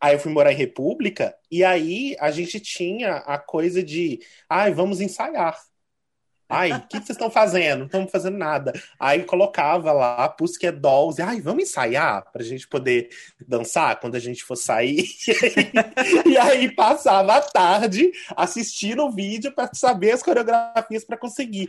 Aí 0.01 0.15
eu 0.15 0.19
fui 0.19 0.31
morar 0.31 0.53
em 0.53 0.57
República, 0.57 1.35
e 1.51 1.65
aí 1.65 2.15
a 2.21 2.31
gente 2.31 2.61
tinha 2.61 3.17
a 3.17 3.39
coisa 3.39 3.83
de, 3.83 4.21
ai, 4.49 4.73
vamos 4.73 5.01
ensaiar. 5.01 5.59
Ai, 6.49 6.73
o 6.73 6.81
que, 6.87 6.99
vocês 6.99 7.11
estão 7.11 7.31
fazendo? 7.31 7.81
Não 7.81 7.87
estamos 7.87 8.11
fazendo 8.11 8.39
nada. 8.39 8.73
Aí 9.01 9.25
colocava 9.25 9.93
lá 9.93 10.29
Pussycat 10.29 10.79
Dolls. 10.79 11.21
Ai, 11.21 11.41
vamos 11.41 11.65
ensaiar 11.65 12.25
para 12.31 12.43
a 12.43 12.45
gente 12.45 12.69
poder 12.69 13.09
dançar 13.47 13.99
quando 13.99 14.15
a 14.15 14.21
gente 14.21 14.45
for 14.45 14.57
sair. 14.57 15.05
e 16.25 16.39
aí 16.39 16.71
passava 16.71 17.37
a 17.37 17.41
tarde 17.41 18.13
assistindo 18.37 19.05
o 19.05 19.11
vídeo 19.11 19.53
para 19.53 19.71
saber 19.75 20.13
as 20.13 20.23
coreografias 20.23 21.05
para 21.05 21.17
conseguir 21.17 21.69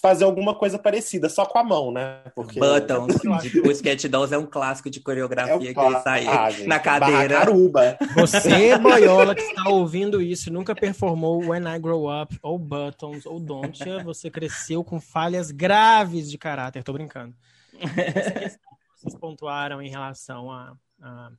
fazer 0.00 0.24
alguma 0.24 0.54
coisa 0.54 0.78
parecida, 0.78 1.28
só 1.28 1.46
com 1.46 1.58
a 1.58 1.64
mão, 1.64 1.90
né? 1.90 2.20
Porque... 2.34 2.60
Buttons, 2.60 3.16
de 3.42 3.62
Pussycat 3.62 4.08
Dolls 4.08 4.34
é 4.34 4.38
um 4.38 4.46
clássico 4.46 4.90
de 4.90 5.00
coreografia 5.00 5.70
é 5.70 5.74
que 5.74 5.80
eles 5.80 6.02
saem 6.02 6.28
ah, 6.28 6.48
na 6.66 6.78
cadeira. 6.78 7.38
Caruba. 7.38 7.98
Você, 8.14 8.76
boiola, 8.78 9.34
que 9.34 9.42
está 9.42 9.70
ouvindo 9.70 10.20
isso, 10.20 10.52
nunca 10.52 10.74
performou 10.74 11.38
When 11.48 11.66
I 11.66 11.78
Grow 11.78 12.06
Up, 12.10 12.38
ou 12.42 12.58
Buttons, 12.58 13.24
ou 13.24 13.40
Don't 13.40 13.84
você 14.04 14.30
cresceu 14.30 14.84
com 14.84 15.00
falhas 15.00 15.50
graves 15.50 16.30
de 16.30 16.36
caráter, 16.36 16.82
tô 16.82 16.92
brincando. 16.92 17.34
Essa 17.80 18.30
questão 18.30 18.76
que 18.76 19.00
vocês 19.00 19.14
pontuaram 19.16 19.80
em 19.80 19.88
relação 19.88 20.50
a, 20.50 20.74
a 21.00 21.30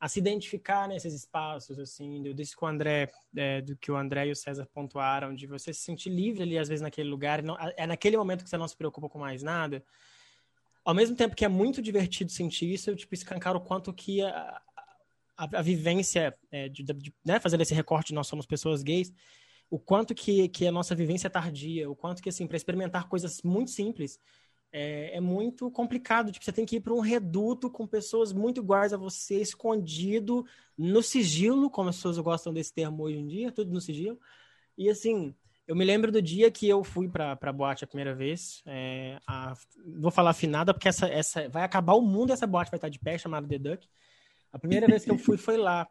a 0.00 0.08
se 0.08 0.18
identificar 0.18 0.88
nesses 0.88 1.12
espaços, 1.12 1.78
assim, 1.78 2.22
do, 2.22 2.32
disso 2.32 2.56
que 2.56 2.64
o 2.64 2.66
André, 2.66 3.12
é, 3.36 3.60
do 3.60 3.76
que 3.76 3.92
o 3.92 3.96
André 3.96 4.28
e 4.28 4.32
o 4.32 4.36
César 4.36 4.66
pontuaram, 4.72 5.34
de 5.34 5.46
você 5.46 5.74
se 5.74 5.80
sentir 5.80 6.08
livre 6.08 6.42
ali, 6.42 6.56
às 6.56 6.68
vezes, 6.68 6.80
naquele 6.80 7.10
lugar, 7.10 7.42
não, 7.42 7.54
é 7.76 7.86
naquele 7.86 8.16
momento 8.16 8.42
que 8.42 8.48
você 8.48 8.56
não 8.56 8.66
se 8.66 8.74
preocupa 8.74 9.10
com 9.10 9.18
mais 9.18 9.42
nada. 9.42 9.84
Ao 10.82 10.94
mesmo 10.94 11.14
tempo 11.14 11.36
que 11.36 11.44
é 11.44 11.48
muito 11.48 11.82
divertido 11.82 12.32
sentir 12.32 12.72
isso, 12.72 12.88
eu, 12.88 12.96
tipo, 12.96 13.12
escancar 13.12 13.54
o 13.54 13.60
quanto 13.60 13.92
que 13.92 14.22
a, 14.22 14.62
a, 15.36 15.58
a 15.58 15.62
vivência, 15.62 16.34
é, 16.50 16.70
de, 16.70 16.82
de 16.82 17.14
né, 17.22 17.38
fazendo 17.38 17.60
esse 17.60 17.74
recorte, 17.74 18.14
nós 18.14 18.26
somos 18.26 18.46
pessoas 18.46 18.82
gays, 18.82 19.12
o 19.68 19.78
quanto 19.78 20.14
que, 20.14 20.48
que 20.48 20.66
a 20.66 20.72
nossa 20.72 20.94
vivência 20.94 21.26
é 21.26 21.30
tardia, 21.30 21.90
o 21.90 21.94
quanto 21.94 22.22
que, 22.22 22.30
assim, 22.30 22.46
para 22.46 22.56
experimentar 22.56 23.06
coisas 23.06 23.42
muito 23.42 23.70
simples, 23.70 24.18
é, 24.72 25.16
é, 25.16 25.20
muito 25.20 25.70
complicado. 25.70 26.30
Tipo, 26.30 26.44
você 26.44 26.52
tem 26.52 26.66
que 26.66 26.76
ir 26.76 26.80
para 26.80 26.94
um 26.94 27.00
reduto 27.00 27.70
com 27.70 27.86
pessoas 27.86 28.32
muito 28.32 28.60
iguais 28.60 28.92
a 28.92 28.96
você, 28.96 29.40
escondido 29.40 30.46
no 30.76 31.02
sigilo, 31.02 31.70
como 31.70 31.88
as 31.88 31.96
pessoas 31.96 32.18
gostam 32.18 32.52
desse 32.52 32.72
termo 32.72 33.02
hoje 33.02 33.18
em 33.18 33.26
dia, 33.26 33.52
tudo 33.52 33.72
no 33.72 33.80
sigilo. 33.80 34.18
E 34.76 34.88
assim, 34.88 35.34
eu 35.66 35.76
me 35.76 35.84
lembro 35.84 36.10
do 36.10 36.20
dia 36.20 36.50
que 36.50 36.68
eu 36.68 36.82
fui 36.82 37.08
para 37.08 37.38
a 37.40 37.52
boate 37.52 37.84
a 37.84 37.86
primeira 37.86 38.14
vez. 38.14 38.62
É, 38.66 39.18
a, 39.26 39.54
vou 39.98 40.10
falar 40.10 40.30
afinada, 40.30 40.74
porque 40.74 40.88
essa, 40.88 41.06
essa 41.06 41.48
vai 41.48 41.62
acabar 41.62 41.94
o 41.94 42.02
mundo, 42.02 42.32
essa 42.32 42.46
boate 42.46 42.70
vai 42.70 42.78
estar 42.78 42.88
de 42.88 42.98
pé, 42.98 43.16
chamada 43.18 43.46
The 43.46 43.58
Duck. 43.58 43.88
A 44.52 44.58
primeira 44.58 44.86
vez 44.86 45.04
que 45.04 45.10
eu 45.10 45.18
fui 45.18 45.36
foi 45.36 45.56
lá. 45.56 45.86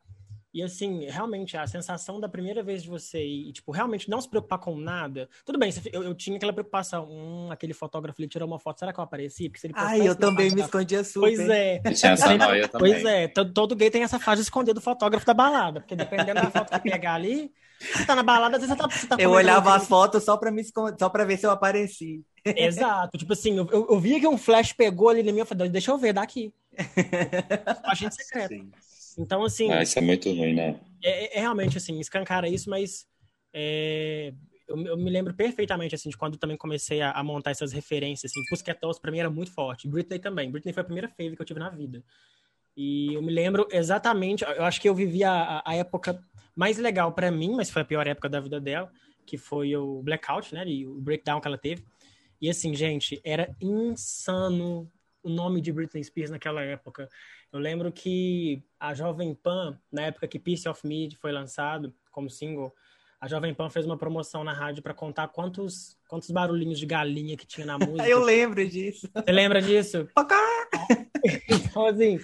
E 0.51 0.63
assim, 0.63 1.06
realmente, 1.06 1.56
a 1.56 1.68
sensação 1.68 2.20
da 2.20 2.27
primeira 2.27 2.63
vez 2.63 2.82
de 2.82 2.89
você 2.89 3.24
e, 3.24 3.51
tipo, 3.51 3.72
realmente 3.72 4.10
não 4.10 4.20
se 4.20 4.27
preocupar 4.27 4.58
com 4.58 4.75
nada. 4.75 5.29
Tudo 5.46 5.60
bem, 5.60 5.72
eu, 5.94 6.03
eu 6.03 6.15
tinha 6.15 6.38
aquela 6.38 6.51
preocupação. 6.51 7.08
Hum, 7.08 7.51
aquele 7.51 7.74
fotógrafo, 7.74 8.20
ele 8.20 8.27
tirou 8.27 8.48
uma 8.48 8.58
foto, 8.58 8.79
será 8.79 8.91
que 8.91 9.00
eu 9.00 9.03
apareci? 9.03 9.48
Porque 9.48 9.60
se 9.60 9.68
ele 9.68 9.74
Ai, 9.77 10.08
eu 10.08 10.15
também 10.15 10.51
me 10.51 10.62
escondia 10.62 11.03
super. 11.03 11.27
Pois 11.27 11.39
é. 11.39 11.82
Essa 11.86 12.36
noia 12.36 12.68
também. 12.70 12.94
Pois 12.94 13.06
é, 13.06 13.27
todo, 13.27 13.53
todo, 13.53 13.75
gay 13.75 13.91
tem 13.91 14.01
essa 14.01 14.20
fase 14.20 14.41
de 14.41 14.46
esconder 14.46 14.74
do 14.74 14.82
fotógrafo 14.82 15.25
da 15.25 15.36
balada. 15.36 15.82
Porque 15.82 15.96
dependendo 15.96 16.41
da 16.41 16.50
foto 16.50 16.72
que 16.72 16.89
pegar 16.89 17.13
ali, 17.13 17.51
você 17.79 18.06
tá 18.06 18.15
na 18.15 18.24
balada, 18.24 18.58
às 18.58 18.63
vezes 18.63 18.75
você 18.75 18.82
tá. 18.82 18.89
Você 18.89 19.08
tá 19.08 19.15
eu 19.20 19.29
olhava 19.29 19.75
as 19.75 19.88
fotos 19.88 20.24
só 20.24 20.36
pra, 20.36 20.51
me 20.51 20.62
esconder, 20.62 20.98
só 20.98 21.10
pra 21.10 21.25
ver 21.25 21.38
se 21.38 21.46
eu 21.46 21.51
apareci. 21.51 22.24
Exato. 22.44 23.20
Tipo 23.20 23.34
assim, 23.34 23.56
eu, 23.56 23.68
eu, 23.72 23.88
eu 23.88 24.00
via 24.00 24.20
que 24.20 24.27
um 24.27 24.38
flash 24.38 24.74
pegou 24.74 25.10
ali 25.10 25.22
na 25.22 25.32
minha, 25.32 25.44
eu 25.44 25.46
falei, 25.46 25.70
deixa 25.70 25.91
eu 25.91 25.98
ver 25.98 26.13
daqui. 26.13 26.51
Agente 27.86 28.15
secreto. 28.15 28.56
Sim. 28.56 28.72
Então, 29.19 29.43
assim. 29.43 29.69
Ah, 29.69 29.83
isso 29.83 29.99
é 29.99 30.01
muito 30.01 30.31
ruim, 30.31 30.53
né? 30.53 30.79
É, 31.03 31.25
é, 31.25 31.38
é 31.38 31.39
realmente 31.41 31.77
assim, 31.77 31.99
escancara 31.99 32.47
isso, 32.47 32.69
mas 32.69 33.05
é, 33.53 34.33
eu, 34.67 34.81
eu, 34.85 34.97
me 34.97 35.09
lembro 35.09 35.33
perfeitamente 35.33 35.93
assim 35.93 36.09
de 36.09 36.17
quando 36.17 36.38
também 36.38 36.55
comecei 36.55 37.01
a, 37.01 37.11
a 37.11 37.21
montar 37.21 37.51
essas 37.51 37.73
referências. 37.73 38.31
Assim, 38.31 38.41
Pussycat 38.49 38.79
Dolls 38.79 39.01
pra 39.01 39.11
mim 39.11 39.19
era 39.19 39.29
muito 39.29 39.51
forte. 39.51 39.89
Britney 39.89 40.19
também. 40.19 40.49
Britney 40.49 40.73
foi 40.73 40.81
a 40.81 40.85
primeira 40.85 41.09
fave 41.09 41.35
que 41.35 41.41
eu 41.41 41.45
tive 41.45 41.59
na 41.59 41.69
vida. 41.69 42.01
E 42.77 43.13
eu 43.13 43.21
me 43.21 43.33
lembro 43.33 43.67
exatamente, 43.71 44.45
eu 44.45 44.63
acho 44.63 44.79
que 44.79 44.88
eu 44.88 44.95
vivi 44.95 45.21
a, 45.21 45.61
a 45.65 45.75
época 45.75 46.17
mais 46.55 46.77
legal 46.77 47.11
para 47.11 47.29
mim, 47.29 47.53
mas 47.53 47.69
foi 47.69 47.81
a 47.81 47.85
pior 47.85 48.07
época 48.07 48.29
da 48.29 48.39
vida 48.39 48.59
dela, 48.59 48.89
que 49.25 49.38
foi 49.38 49.75
o 49.75 50.01
blackout, 50.01 50.53
né? 50.53 50.65
E 50.65 50.88
o 50.88 51.01
breakdown 51.01 51.41
que 51.41 51.47
ela 51.47 51.57
teve. 51.57 51.83
E 52.39 52.49
assim, 52.49 52.73
gente, 52.73 53.19
era 53.21 53.53
insano 53.59 54.89
o 55.21 55.29
nome 55.29 55.59
de 55.59 55.73
Britney 55.73 56.03
Spears 56.03 56.31
naquela 56.31 56.61
época. 56.61 57.09
Eu 57.51 57.60
lembro 57.60 57.91
que 57.91 58.62
a 58.79 58.94
Jovem 58.94 59.34
Pan, 59.34 59.79
na 59.91 60.03
época 60.03 60.27
que 60.27 60.38
Piece 60.38 60.70
of 60.70 60.86
Me 60.86 61.10
foi 61.15 61.32
lançado 61.32 61.94
como 62.12 62.29
single, 62.29 62.74
a 63.20 63.27
Jovem 63.27 63.53
Pan 63.53 63.70
fez 63.70 63.86
uma 63.86 63.98
promoção 63.98 64.44
na 64.44 64.53
rádio 64.53 64.82
para 64.82 64.94
contar 64.94 65.27
quantos, 65.29 65.98
quantos 66.08 66.32
barulhinhos 66.32 66.79
de 66.79 66.86
galinha 66.86 67.36
que 67.36 67.46
tinha 67.46 67.65
na 67.65 67.77
música. 67.79 68.08
Eu 68.08 68.24
lembro 68.24 68.68
disso. 68.68 69.10
Você 69.13 69.32
lembra 69.32 69.62
disso? 69.62 70.08
então, 71.50 71.86
assim, 71.88 72.20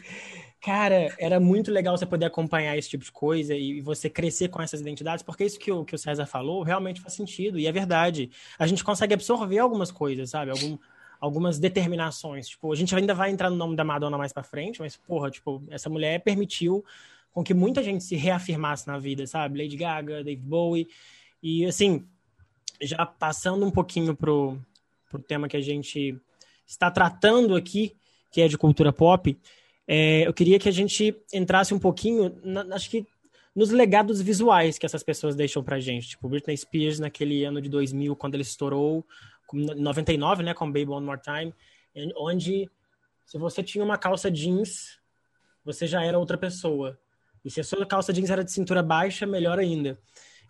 cara, 0.62 1.14
era 1.20 1.40
muito 1.40 1.72
legal 1.72 1.98
você 1.98 2.06
poder 2.06 2.26
acompanhar 2.28 2.78
esse 2.78 2.90
tipo 2.90 3.04
de 3.04 3.12
coisa 3.12 3.54
e 3.56 3.82
você 3.82 4.10
crescer 4.10 4.48
com 4.48 4.62
essas 4.62 4.80
identidades, 4.80 5.24
porque 5.24 5.44
isso 5.44 5.60
que 5.60 5.72
o, 5.72 5.84
que 5.84 5.96
o 5.96 5.98
César 5.98 6.26
falou 6.26 6.64
realmente 6.64 7.02
faz 7.02 7.14
sentido 7.14 7.60
e 7.60 7.68
é 7.68 7.72
verdade. 7.72 8.30
A 8.58 8.66
gente 8.66 8.84
consegue 8.84 9.14
absorver 9.14 9.58
algumas 9.58 9.92
coisas, 9.92 10.30
sabe? 10.30 10.52
Algum, 10.52 10.78
algumas 11.20 11.60
determinações. 11.60 12.48
Tipo, 12.48 12.72
a 12.72 12.76
gente 12.76 12.96
ainda 12.96 13.14
vai 13.14 13.32
entrar 13.32 13.50
no 13.50 13.56
nome 13.56 13.76
da 13.76 13.84
Madonna 13.84 14.18
mais 14.18 14.34
para 14.34 14.44
frente, 14.44 14.80
mas, 14.80 14.98
porra, 14.98 15.30
tipo, 15.30 15.64
essa 15.70 15.90
mulher 15.90 16.22
permitiu 16.22 16.84
com 17.32 17.44
que 17.44 17.54
muita 17.54 17.84
gente 17.84 18.04
se 18.04 18.16
reafirmasse 18.16 18.88
na 18.88 18.98
vida, 18.98 19.28
sabe? 19.28 19.62
Lady 19.62 19.76
Gaga, 19.76 20.24
David 20.24 20.46
Bowie. 20.46 20.88
E, 21.42 21.66
assim, 21.66 22.06
já 22.82 23.06
passando 23.06 23.66
um 23.66 23.72
pouquinho 23.72 24.16
pro, 24.16 24.58
pro 25.10 25.20
tema 25.20 25.48
que 25.48 25.58
a 25.58 25.62
gente 25.62 26.18
está 26.66 26.90
tratando 26.90 27.56
aqui, 27.56 27.96
que 28.32 28.42
é 28.42 28.48
de 28.48 28.58
cultura 28.58 28.92
pop, 28.92 29.38
é, 29.88 30.28
eu 30.28 30.34
queria 30.34 30.58
que 30.58 30.68
a 30.68 30.72
gente 30.72 31.16
entrasse 31.32 31.74
um 31.74 31.80
pouquinho, 31.80 32.36
na, 32.44 32.76
acho 32.76 32.90
que 32.90 33.06
nos 33.56 33.70
legados 33.70 34.22
visuais 34.22 34.78
que 34.78 34.86
essas 34.86 35.04
pessoas 35.04 35.36
deixam 35.36 35.64
pra 35.64 35.80
gente. 35.80 36.10
Tipo, 36.10 36.28
Britney 36.28 36.58
Spears 36.58 37.00
naquele 37.00 37.46
ano 37.46 37.62
de 37.62 37.70
2000, 37.70 38.16
quando 38.16 38.34
ele 38.34 38.44
estourou, 38.44 39.06
99, 39.54 40.44
né, 40.44 40.54
com 40.54 40.66
Baby 40.66 40.90
One 40.90 41.06
More 41.06 41.22
Time, 41.22 41.54
onde 42.18 42.70
se 43.26 43.38
você 43.38 43.64
tinha 43.64 43.84
uma 43.84 43.98
calça 43.98 44.30
jeans, 44.30 45.00
você 45.64 45.88
já 45.88 46.04
era 46.04 46.20
outra 46.20 46.38
pessoa. 46.38 47.00
E 47.44 47.50
se 47.50 47.60
a 47.60 47.64
sua 47.64 47.86
calça 47.86 48.12
jeans 48.12 48.30
era 48.30 48.44
de 48.44 48.52
cintura 48.52 48.82
baixa, 48.82 49.26
melhor 49.26 49.60
ainda. 49.60 50.00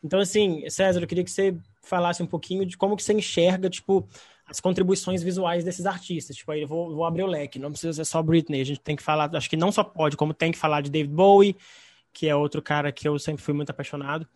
Então, 0.03 0.19
assim, 0.19 0.69
César, 0.69 1.01
eu 1.01 1.07
queria 1.07 1.23
que 1.23 1.31
você 1.31 1.57
falasse 1.81 2.21
um 2.21 2.27
pouquinho 2.27 2.65
de 2.65 2.77
como 2.77 2.95
que 2.95 3.03
você 3.03 3.13
enxerga, 3.13 3.69
tipo, 3.69 4.07
as 4.45 4.59
contribuições 4.59 5.23
visuais 5.23 5.63
desses 5.63 5.85
artistas. 5.85 6.35
Tipo, 6.35 6.51
aí 6.51 6.61
eu 6.61 6.67
vou, 6.67 6.95
vou 6.95 7.05
abrir 7.05 7.23
o 7.23 7.27
leque, 7.27 7.59
não 7.59 7.71
precisa 7.71 7.93
ser 7.93 8.05
só 8.05 8.21
Britney, 8.21 8.61
a 8.61 8.65
gente 8.65 8.79
tem 8.79 8.95
que 8.95 9.03
falar, 9.03 9.33
acho 9.35 9.49
que 9.49 9.57
não 9.57 9.71
só 9.71 9.83
pode, 9.83 10.15
como 10.17 10.33
tem 10.33 10.51
que 10.51 10.57
falar 10.57 10.81
de 10.81 10.89
David 10.89 11.13
Bowie, 11.13 11.55
que 12.13 12.27
é 12.27 12.35
outro 12.35 12.61
cara 12.61 12.91
que 12.91 13.07
eu 13.07 13.17
sempre 13.19 13.41
fui 13.43 13.53
muito 13.53 13.69
apaixonado 13.69 14.27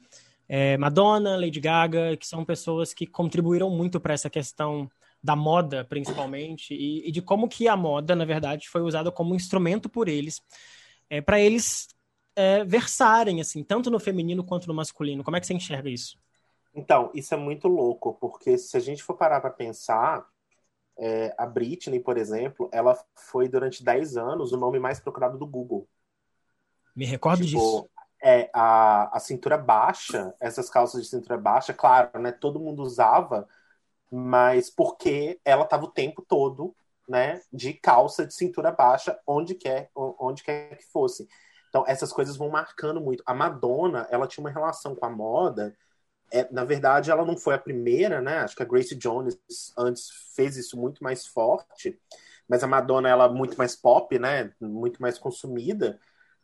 é, 0.50 0.76
Madonna, 0.78 1.38
Lady 1.38 1.60
Gaga, 1.60 2.18
que 2.18 2.26
são 2.26 2.44
pessoas 2.44 2.92
que 2.92 3.06
contribuíram 3.06 3.70
muito 3.70 4.00
para 4.00 4.16
essa 4.16 4.32
questão 4.32 4.90
da 5.22 5.36
moda, 5.36 5.86
principalmente, 5.86 6.74
e, 6.74 7.08
e, 7.08 7.12
de 7.12 7.22
como 7.22 7.48
que 7.48 7.68
a 7.68 7.78
moda, 7.78 8.16
na 8.16 8.26
verdade, 8.26 8.68
foi 8.68 8.82
usada 8.82 9.12
como 9.12 9.36
instrumento 9.36 9.88
por 9.88 10.08
eles, 10.08 10.42
é, 11.08 11.22
para 11.22 11.40
eles 11.40 11.90
é, 12.36 12.64
versarem, 12.64 13.40
assim, 13.40 13.64
tanto 13.64 13.92
no 13.92 14.00
feminino 14.00 14.44
quanto 14.44 14.68
no 14.68 14.74
masculino. 14.74 15.24
Como 15.24 15.38
é 15.38 15.40
que 15.40 15.46
você 15.46 15.54
enxerga 15.54 15.90
isso? 15.90 16.18
Então, 16.74 17.12
isso 17.14 17.32
é 17.34 17.38
muito 17.38 17.68
louco, 17.68 18.16
porque 18.16 18.58
se 18.58 18.76
a 18.76 18.80
gente 18.80 19.04
for 19.04 19.16
parar 19.16 19.42
para 19.42 19.52
pensar, 19.52 20.26
é, 20.98 21.36
a 21.38 21.46
Britney, 21.46 22.00
por 22.00 22.18
exemplo, 22.18 22.70
ela 22.72 22.98
foi 23.14 23.48
durante 23.48 23.84
10 23.84 24.18
anos 24.18 24.52
o 24.52 24.58
nome 24.58 24.80
mais 24.80 25.00
procurado 25.00 25.38
do 25.38 25.46
Google. 25.46 25.88
Me 26.96 27.06
recordo 27.06 27.46
tipo, 27.46 27.60
disso 27.60 27.90
é 28.22 28.50
a, 28.54 29.16
a 29.18 29.20
cintura 29.20 29.58
baixa, 29.58 30.34
essas 30.40 30.70
calças 30.70 31.02
de 31.04 31.10
cintura 31.10 31.38
baixa, 31.38 31.74
claro, 31.74 32.20
né? 32.20 32.32
Todo 32.32 32.60
mundo 32.60 32.82
usava, 32.84 33.48
mas 34.12 34.70
porque 34.70 35.40
ela 35.46 35.64
estava 35.64 35.86
o 35.86 35.92
tempo 35.92 36.24
todo, 36.28 36.76
né? 37.08 37.42
De 37.52 37.74
calça 37.74 38.26
de 38.26 38.34
cintura 38.34 38.72
baixa, 38.72 39.20
onde 39.28 39.56
quer, 39.56 39.90
onde 39.96 40.44
quer 40.44 40.78
que 40.78 40.86
fosse. 40.92 41.28
Então 41.70 41.84
essas 41.88 42.12
coisas 42.14 42.38
vão 42.38 42.50
marcando 42.50 43.02
muito. 43.02 43.24
A 43.26 43.34
Madonna, 43.34 44.08
ela 44.12 44.28
tinha 44.28 44.44
uma 44.44 44.52
relação 44.52 44.96
com 44.96 45.06
a 45.06 45.10
moda. 45.10 45.76
É, 46.32 46.52
na 46.52 46.64
verdade, 46.66 47.12
ela 47.12 47.26
não 47.26 47.38
foi 47.38 47.56
a 47.56 47.60
primeira, 47.60 48.22
né? 48.22 48.40
Acho 48.40 48.56
que 48.56 48.64
a 48.64 48.66
Grace 48.66 48.96
Jones 48.96 49.38
antes 49.78 50.10
fez 50.36 50.58
isso 50.58 50.78
muito 50.78 51.04
mais 51.04 51.26
forte 51.28 52.00
mas 52.50 52.64
a 52.64 52.68
Madonna 52.68 53.08
ela 53.08 53.26
é 53.26 53.30
muito 53.30 53.56
mais 53.58 53.76
pop, 53.76 54.18
né? 54.18 54.52
Muito 54.60 55.00
mais 55.02 55.20
consumida. 55.20 56.00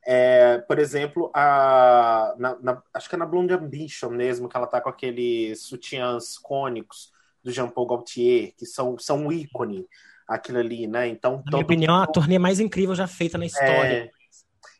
É, 0.07 0.59
por 0.59 0.77
exemplo, 0.77 1.31
a, 1.33 2.35
na, 2.37 2.57
na, 2.61 2.83
acho 2.93 3.09
que 3.09 3.15
é 3.15 3.17
na 3.17 3.25
Blonde 3.25 3.53
Ambition 3.53 4.09
mesmo, 4.09 4.47
que 4.47 4.55
ela 4.55 4.67
tá 4.67 4.79
com 4.79 4.89
aqueles 4.89 5.61
sutiãs 5.63 6.37
cônicos 6.37 7.11
do 7.43 7.51
Jean 7.51 7.69
Paul 7.69 7.87
Gaultier, 7.87 8.53
que 8.55 8.65
são, 8.65 8.97
são 8.99 9.25
um 9.25 9.31
ícone 9.31 9.87
aquilo 10.27 10.59
ali, 10.59 10.87
né? 10.87 11.07
Então, 11.07 11.43
na 11.45 11.51
minha 11.53 11.63
opinião, 11.63 11.95
a 11.95 12.07
turnê 12.07 12.37
mais 12.37 12.59
incrível 12.59 12.95
já 12.95 13.07
feita 13.07 13.37
na 13.37 13.45
história. 13.45 14.05
É, 14.05 14.09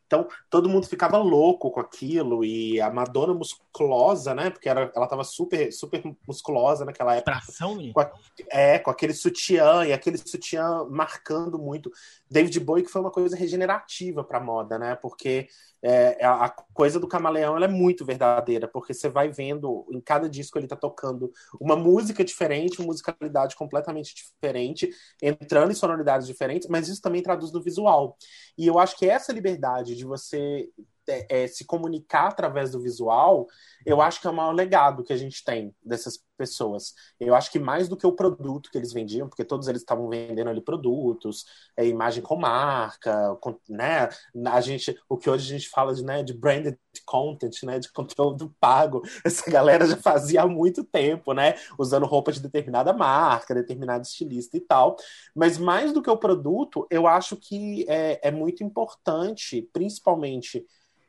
então, 0.05 0.27
todo 0.49 0.69
mundo 0.69 0.87
ficava 0.87 1.17
louco 1.17 1.71
com 1.71 1.79
aquilo, 1.79 2.45
e 2.45 2.79
a 2.79 2.91
Madonna 2.91 3.33
musculosa, 3.33 4.35
né? 4.35 4.49
Porque 4.49 4.69
era, 4.69 4.91
ela 4.95 5.07
tava 5.07 5.23
super, 5.23 5.71
super 5.71 6.03
musculosa 6.27 6.85
naquela 6.85 7.15
época. 7.15 7.31
Extração, 7.31 7.91
com 7.91 7.99
a, 7.99 8.11
é, 8.49 8.79
com 8.79 8.91
aquele 8.91 9.13
sutiã, 9.13 9.85
e 9.85 9.91
aquele 9.91 10.17
sutiã 10.17 10.85
marcando 10.89 11.57
muito. 11.57 11.91
David 12.29 12.59
Bowie, 12.59 12.83
que 12.83 12.91
foi 12.91 13.01
uma 13.01 13.11
coisa 13.11 13.35
regenerativa 13.35 14.23
pra 14.23 14.39
moda, 14.39 14.77
né? 14.77 14.95
Porque 14.95 15.47
é, 15.87 16.25
a, 16.25 16.49
coisa 16.73 16.99
do 16.99 17.07
camaleão 17.07 17.55
ela 17.55 17.65
é 17.65 17.69
muito 17.69 18.03
verdadeira, 18.03 18.67
porque 18.67 18.91
você 18.91 19.07
vai 19.07 19.29
vendo, 19.29 19.85
em 19.91 20.01
cada 20.01 20.27
disco 20.27 20.57
ele 20.57 20.67
tá 20.67 20.75
tocando 20.75 21.31
uma 21.59 21.75
música 21.75 22.23
diferente, 22.23 22.79
uma 22.79 22.87
musicalidade 22.87 23.55
completamente 23.55 24.15
diferente, 24.15 24.89
entrando 25.21 25.71
em 25.71 25.75
sonoridades 25.75 26.25
diferentes, 26.25 26.67
mas 26.67 26.87
isso 26.87 27.01
também 27.01 27.21
traduz 27.21 27.51
no 27.51 27.61
visual. 27.61 28.17
E 28.57 28.67
eu 28.67 28.79
acho 28.79 28.97
que 28.97 29.05
essa 29.05 29.33
liberdade 29.33 29.95
de 29.95 30.05
você 30.05 30.69
é, 31.07 31.43
é, 31.43 31.47
se 31.47 31.65
comunicar 31.65 32.27
através 32.27 32.71
do 32.71 32.81
visual, 32.81 33.47
eu 33.85 34.01
acho 34.01 34.19
que 34.19 34.27
é 34.27 34.29
o 34.29 34.33
maior 34.33 34.51
legado 34.51 35.03
que 35.03 35.13
a 35.13 35.17
gente 35.17 35.43
tem 35.43 35.73
dessas 35.83 36.19
pessoas. 36.37 36.93
Eu 37.19 37.33
acho 37.33 37.51
que 37.51 37.59
mais 37.59 37.87
do 37.87 37.97
que 37.97 38.05
o 38.05 38.11
produto 38.11 38.69
que 38.69 38.77
eles 38.77 38.93
vendiam, 38.93 39.27
porque 39.27 39.45
todos 39.45 39.67
eles 39.67 39.81
estavam 39.81 40.09
vendendo 40.09 40.49
ali 40.49 40.61
produtos, 40.61 41.45
é, 41.77 41.85
imagem 41.85 42.21
com 42.21 42.35
marca, 42.35 43.35
com, 43.41 43.57
né? 43.69 44.09
A 44.47 44.61
gente, 44.61 44.97
o 45.07 45.17
que 45.17 45.29
hoje 45.29 45.45
a 45.53 45.57
gente 45.57 45.69
fala 45.69 45.93
de, 45.93 46.03
né, 46.03 46.23
de 46.23 46.33
branded 46.33 46.77
content, 47.05 47.63
né, 47.63 47.79
de 47.79 47.91
conteúdo 47.91 48.53
pago, 48.59 49.01
essa 49.23 49.49
galera 49.49 49.85
já 49.85 49.97
fazia 49.97 50.43
há 50.43 50.47
muito 50.47 50.83
tempo, 50.83 51.33
né, 51.33 51.55
usando 51.77 52.05
roupa 52.05 52.31
de 52.31 52.39
determinada 52.39 52.93
marca, 52.93 53.53
determinado 53.53 54.03
estilista 54.03 54.57
e 54.57 54.61
tal. 54.61 54.95
Mas 55.33 55.57
mais 55.57 55.93
do 55.93 56.01
que 56.01 56.09
o 56.09 56.17
produto, 56.17 56.87
eu 56.89 57.07
acho 57.07 57.35
que 57.35 57.85
é, 57.87 58.27
é 58.27 58.31
muito 58.31 58.63
importante, 58.63 59.61
principalmente 59.73 60.65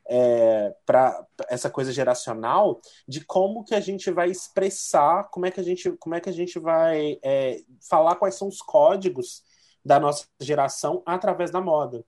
é, 0.09 0.75
para 0.85 1.25
essa 1.49 1.69
coisa 1.69 1.91
geracional 1.91 2.79
de 3.07 3.23
como 3.23 3.63
que 3.63 3.75
a 3.75 3.79
gente 3.79 4.09
vai 4.09 4.29
expressar, 4.29 5.29
como 5.29 5.45
é 5.45 5.51
que 5.51 5.59
a 5.59 5.63
gente, 5.63 5.91
como 5.93 6.15
é 6.15 6.21
que 6.21 6.29
a 6.29 6.33
gente 6.33 6.57
vai 6.59 7.19
é, 7.21 7.61
falar 7.89 8.15
quais 8.15 8.35
são 8.35 8.47
os 8.47 8.61
códigos 8.61 9.43
da 9.83 9.99
nossa 9.99 10.25
geração 10.39 11.03
através 11.05 11.51
da 11.51 11.61
moda. 11.61 12.05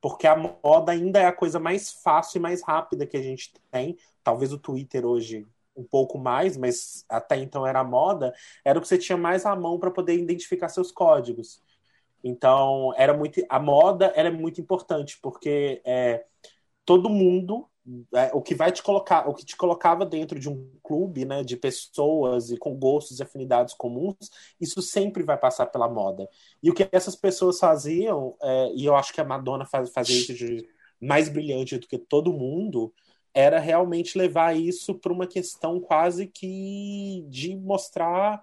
Porque 0.00 0.26
a 0.26 0.36
moda 0.36 0.92
ainda 0.92 1.20
é 1.20 1.26
a 1.26 1.32
coisa 1.32 1.60
mais 1.60 1.92
fácil 1.92 2.38
e 2.38 2.42
mais 2.42 2.62
rápida 2.62 3.06
que 3.06 3.16
a 3.16 3.22
gente 3.22 3.52
tem. 3.70 3.96
Talvez 4.22 4.52
o 4.52 4.58
Twitter 4.58 5.06
hoje 5.06 5.46
um 5.76 5.84
pouco 5.84 6.18
mais, 6.18 6.56
mas 6.56 7.04
até 7.08 7.36
então 7.36 7.66
era 7.66 7.82
moda, 7.82 8.34
era 8.64 8.78
o 8.78 8.82
que 8.82 8.88
você 8.88 8.98
tinha 8.98 9.16
mais 9.16 9.46
à 9.46 9.56
mão 9.56 9.78
para 9.78 9.90
poder 9.90 10.14
identificar 10.18 10.68
seus 10.68 10.90
códigos. 10.92 11.62
Então, 12.22 12.92
era 12.96 13.14
muito 13.14 13.44
a 13.48 13.58
moda 13.58 14.12
era 14.14 14.30
muito 14.30 14.60
importante, 14.60 15.18
porque 15.20 15.80
é, 15.84 16.24
todo 16.84 17.08
mundo 17.08 17.68
é, 18.14 18.30
o 18.32 18.40
que 18.40 18.54
vai 18.54 18.70
te 18.70 18.82
colocar, 18.82 19.28
o 19.28 19.34
que 19.34 19.44
te 19.44 19.56
colocava 19.56 20.06
dentro 20.06 20.38
de 20.38 20.48
um 20.48 20.70
clube, 20.82 21.24
né, 21.24 21.42
de 21.42 21.56
pessoas 21.56 22.50
e 22.50 22.56
com 22.56 22.76
gostos 22.76 23.18
e 23.18 23.22
afinidades 23.22 23.74
comuns, 23.74 24.30
isso 24.60 24.80
sempre 24.80 25.24
vai 25.24 25.36
passar 25.36 25.66
pela 25.66 25.88
moda. 25.88 26.28
E 26.62 26.70
o 26.70 26.74
que 26.74 26.88
essas 26.92 27.16
pessoas 27.16 27.58
faziam, 27.58 28.36
é, 28.40 28.72
e 28.74 28.84
eu 28.84 28.94
acho 28.94 29.12
que 29.12 29.20
a 29.20 29.24
Madonna 29.24 29.66
faz, 29.66 29.90
fazia 29.90 30.16
isso 30.16 30.32
de 30.32 30.68
mais 31.00 31.28
brilhante 31.28 31.76
do 31.76 31.88
que 31.88 31.98
todo 31.98 32.32
mundo, 32.32 32.92
era 33.34 33.58
realmente 33.58 34.16
levar 34.16 34.56
isso 34.56 34.94
para 34.94 35.12
uma 35.12 35.26
questão 35.26 35.80
quase 35.80 36.26
que 36.26 37.24
de 37.28 37.56
mostrar 37.56 38.42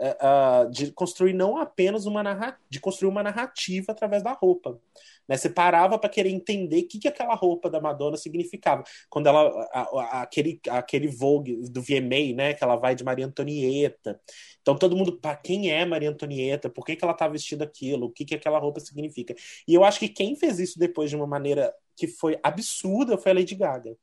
uh, 0.00 0.70
de 0.70 0.90
construir 0.92 1.32
não 1.32 1.56
apenas 1.56 2.06
uma 2.06 2.22
narrativa, 2.22 2.58
de 2.68 2.80
construir 2.80 3.10
uma 3.10 3.22
narrativa 3.22 3.92
através 3.92 4.22
da 4.22 4.32
roupa. 4.32 4.80
Né? 5.28 5.36
Você 5.36 5.50
parava 5.50 5.98
para 5.98 6.10
querer 6.10 6.30
entender 6.30 6.80
o 6.80 6.88
que, 6.88 6.98
que 6.98 7.08
aquela 7.08 7.34
roupa 7.34 7.70
da 7.70 7.80
Madonna 7.80 8.16
significava. 8.16 8.82
Quando 9.08 9.26
ela. 9.28 9.48
A, 9.72 9.80
a, 9.80 10.22
aquele, 10.22 10.60
aquele 10.68 11.08
Vogue 11.08 11.56
do 11.70 11.82
VMA, 11.82 12.34
né? 12.34 12.54
Que 12.54 12.64
ela 12.64 12.76
vai 12.76 12.94
de 12.94 13.04
Maria 13.04 13.26
Antonieta. 13.26 14.20
Então 14.62 14.76
todo 14.76 14.96
mundo, 14.96 15.18
para 15.18 15.36
quem 15.36 15.70
é 15.70 15.84
Maria 15.84 16.10
Antonieta? 16.10 16.68
Por 16.68 16.84
que, 16.84 16.96
que 16.96 17.04
ela 17.04 17.14
tá 17.14 17.28
vestida 17.28 17.64
aquilo? 17.64 18.06
O 18.06 18.10
que, 18.10 18.24
que 18.24 18.34
aquela 18.34 18.58
roupa 18.58 18.80
significa? 18.80 19.34
E 19.68 19.74
eu 19.74 19.84
acho 19.84 19.98
que 19.98 20.08
quem 20.08 20.36
fez 20.36 20.58
isso 20.58 20.78
depois 20.78 21.10
de 21.10 21.16
uma 21.16 21.26
maneira 21.26 21.72
que 21.96 22.08
foi 22.08 22.38
absurda 22.42 23.18
foi 23.18 23.32
a 23.32 23.34
Lady 23.34 23.54
Gaga 23.54 23.96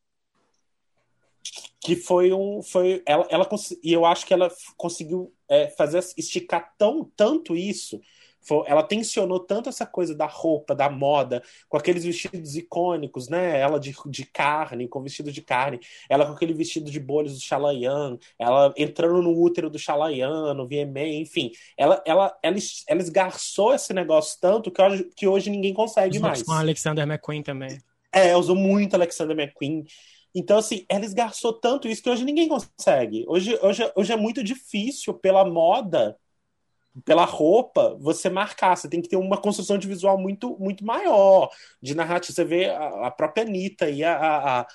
que 1.80 1.96
foi 1.96 2.34
um 2.34 2.62
foi 2.62 3.02
ela, 3.06 3.26
ela 3.30 3.48
e 3.84 3.94
eu 3.94 4.06
acho 4.06 4.26
que 4.26 4.34
ela 4.34 4.52
conseguiu 4.76 5.34
é, 5.50 5.70
fazer 5.70 6.00
esticar 6.18 6.74
tão 6.78 7.04
tanto 7.16 7.56
isso 7.56 8.00
foi, 8.48 8.64
ela 8.68 8.82
tensionou 8.82 9.40
tanto 9.42 9.68
essa 9.68 9.86
coisa 9.86 10.16
da 10.16 10.26
roupa 10.26 10.74
da 10.74 10.90
moda 10.90 11.44
com 11.68 11.76
aqueles 11.76 12.06
vestidos 12.06 12.56
icônicos 12.56 13.28
né? 13.28 13.60
Ela 13.60 13.78
de, 13.80 13.94
de 14.06 14.26
carne 14.26 14.88
com 14.88 15.02
vestido 15.02 15.32
de 15.32 15.42
carne 15.42 15.80
ela 16.10 16.26
com 16.26 16.32
aquele 16.32 16.54
vestido 16.54 16.90
de 16.90 17.00
bolhas 17.00 17.34
do 17.34 17.42
Chalayan 17.42 18.18
ela 18.40 18.74
entrando 18.78 19.22
no 19.22 19.38
útero 19.38 19.70
do 19.70 19.78
Chalayan 19.78 20.54
no 20.54 20.66
VMA 20.66 21.08
enfim. 21.16 21.52
Ela 21.76 22.02
ela 22.06 22.38
ela, 22.42 22.58
ela 22.88 23.02
esgarçou 23.02 23.74
esse 23.74 23.94
negócio 23.94 24.38
tanto 24.40 24.72
que 24.72 24.82
hoje, 24.82 25.04
que 25.16 25.28
hoje 25.28 25.50
ninguém 25.50 25.74
consegue 25.74 26.20
mais. 26.20 26.42
com 26.44 26.54
a 26.54 26.60
Alexander 26.60 27.06
McQueen 27.06 27.44
também. 27.44 27.78
É 28.14 28.36
usou 28.38 28.56
muito 28.56 28.96
Alexander 28.96 29.38
McQueen 29.38 29.84
então, 30.36 30.58
assim, 30.58 30.86
ela 30.90 31.06
esgarçou 31.06 31.54
tanto 31.54 31.88
isso 31.88 32.02
que 32.04 32.10
hoje 32.10 32.24
ninguém 32.24 32.48
consegue. 32.48 33.26
Hoje, 33.28 33.58
hoje, 33.62 33.92
hoje 33.96 34.14
é 34.14 34.18
muito 34.18 34.44
difícil, 34.44 35.14
pela 35.14 35.44
moda, 35.46 36.18
pela 37.06 37.26
roupa, 37.26 37.98
você 38.00 38.30
marcar. 38.30 38.76
Você 38.76 38.90
tem 38.90 39.02
que 39.02 39.10
ter 39.10 39.18
uma 39.18 39.38
construção 39.38 39.78
de 39.78 39.88
visual 39.88 40.18
muito, 40.18 40.58
muito 40.60 40.86
maior, 40.86 41.50
de 41.82 41.96
narrativa. 41.96 42.34
Você 42.34 42.46
vê 42.46 42.66
a, 42.70 43.08
a 43.08 43.12
própria 43.12 43.44
Anitta 43.44 43.90
e 43.90 44.04
a, 44.04 44.16
a, 44.18 44.60
a 44.62 44.68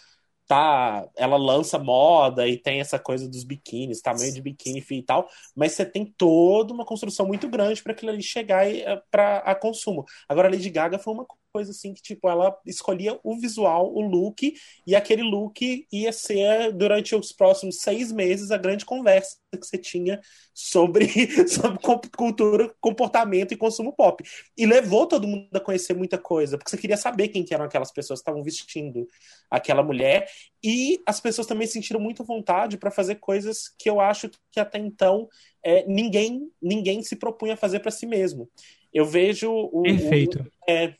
tá, 0.46 1.08
ela 1.16 1.36
lança 1.36 1.78
moda 1.78 2.46
e 2.46 2.58
tem 2.58 2.80
essa 2.80 2.98
coisa 2.98 3.28
dos 3.28 3.44
biquínis, 3.44 4.02
tamanho 4.02 4.32
de 4.32 4.42
biquíni 4.42 4.84
e 4.90 5.02
tal, 5.02 5.28
mas 5.56 5.72
você 5.72 5.86
tem 5.86 6.04
toda 6.04 6.74
uma 6.74 6.84
construção 6.84 7.26
muito 7.26 7.48
grande 7.48 7.82
para 7.82 7.92
aquilo 7.92 8.10
ali 8.10 8.22
chegar 8.22 8.66
eh, 8.70 9.02
para 9.10 9.38
a 9.38 9.54
consumo. 9.54 10.04
Agora 10.28 10.48
a 10.48 10.50
Lady 10.50 10.68
Gaga 10.68 10.98
foi 10.98 11.14
uma 11.14 11.26
coisa 11.52 11.70
assim 11.70 11.92
que, 11.92 12.00
tipo, 12.00 12.28
ela 12.28 12.58
escolhia 12.66 13.18
o 13.22 13.36
visual, 13.38 13.92
o 13.94 14.00
look, 14.00 14.54
e 14.86 14.96
aquele 14.96 15.22
look 15.22 15.86
ia 15.92 16.12
ser, 16.12 16.72
durante 16.72 17.14
os 17.14 17.30
próximos 17.30 17.80
seis 17.80 18.10
meses, 18.10 18.50
a 18.50 18.56
grande 18.56 18.86
conversa 18.86 19.36
que 19.52 19.66
você 19.66 19.76
tinha 19.76 20.18
sobre, 20.54 21.06
sobre 21.46 21.78
cultura, 22.16 22.74
comportamento 22.80 23.52
e 23.52 23.56
consumo 23.56 23.92
pop. 23.92 24.24
E 24.56 24.64
levou 24.64 25.06
todo 25.06 25.28
mundo 25.28 25.48
a 25.52 25.60
conhecer 25.60 25.94
muita 25.94 26.16
coisa, 26.16 26.56
porque 26.56 26.70
você 26.70 26.78
queria 26.78 26.96
saber 26.96 27.28
quem 27.28 27.44
que 27.44 27.52
eram 27.52 27.66
aquelas 27.66 27.92
pessoas 27.92 28.20
que 28.20 28.22
estavam 28.22 28.42
vestindo 28.42 29.06
aquela 29.50 29.82
mulher, 29.82 30.26
e 30.64 31.02
as 31.04 31.20
pessoas 31.20 31.46
também 31.46 31.66
sentiram 31.66 32.00
muita 32.00 32.24
vontade 32.24 32.78
para 32.78 32.90
fazer 32.90 33.16
coisas 33.16 33.68
que 33.78 33.90
eu 33.90 34.00
acho 34.00 34.30
que 34.50 34.58
até 34.58 34.78
então 34.78 35.28
é, 35.62 35.84
ninguém, 35.86 36.50
ninguém 36.60 37.02
se 37.02 37.16
propunha 37.16 37.54
a 37.54 37.58
fazer 37.58 37.80
para 37.80 37.90
si 37.90 38.06
mesmo. 38.06 38.48
Eu 38.92 39.06
vejo 39.06 39.50
o. 39.50 39.82
Perfeito. 39.82 40.40
O, 40.40 40.70
é, 40.70 40.94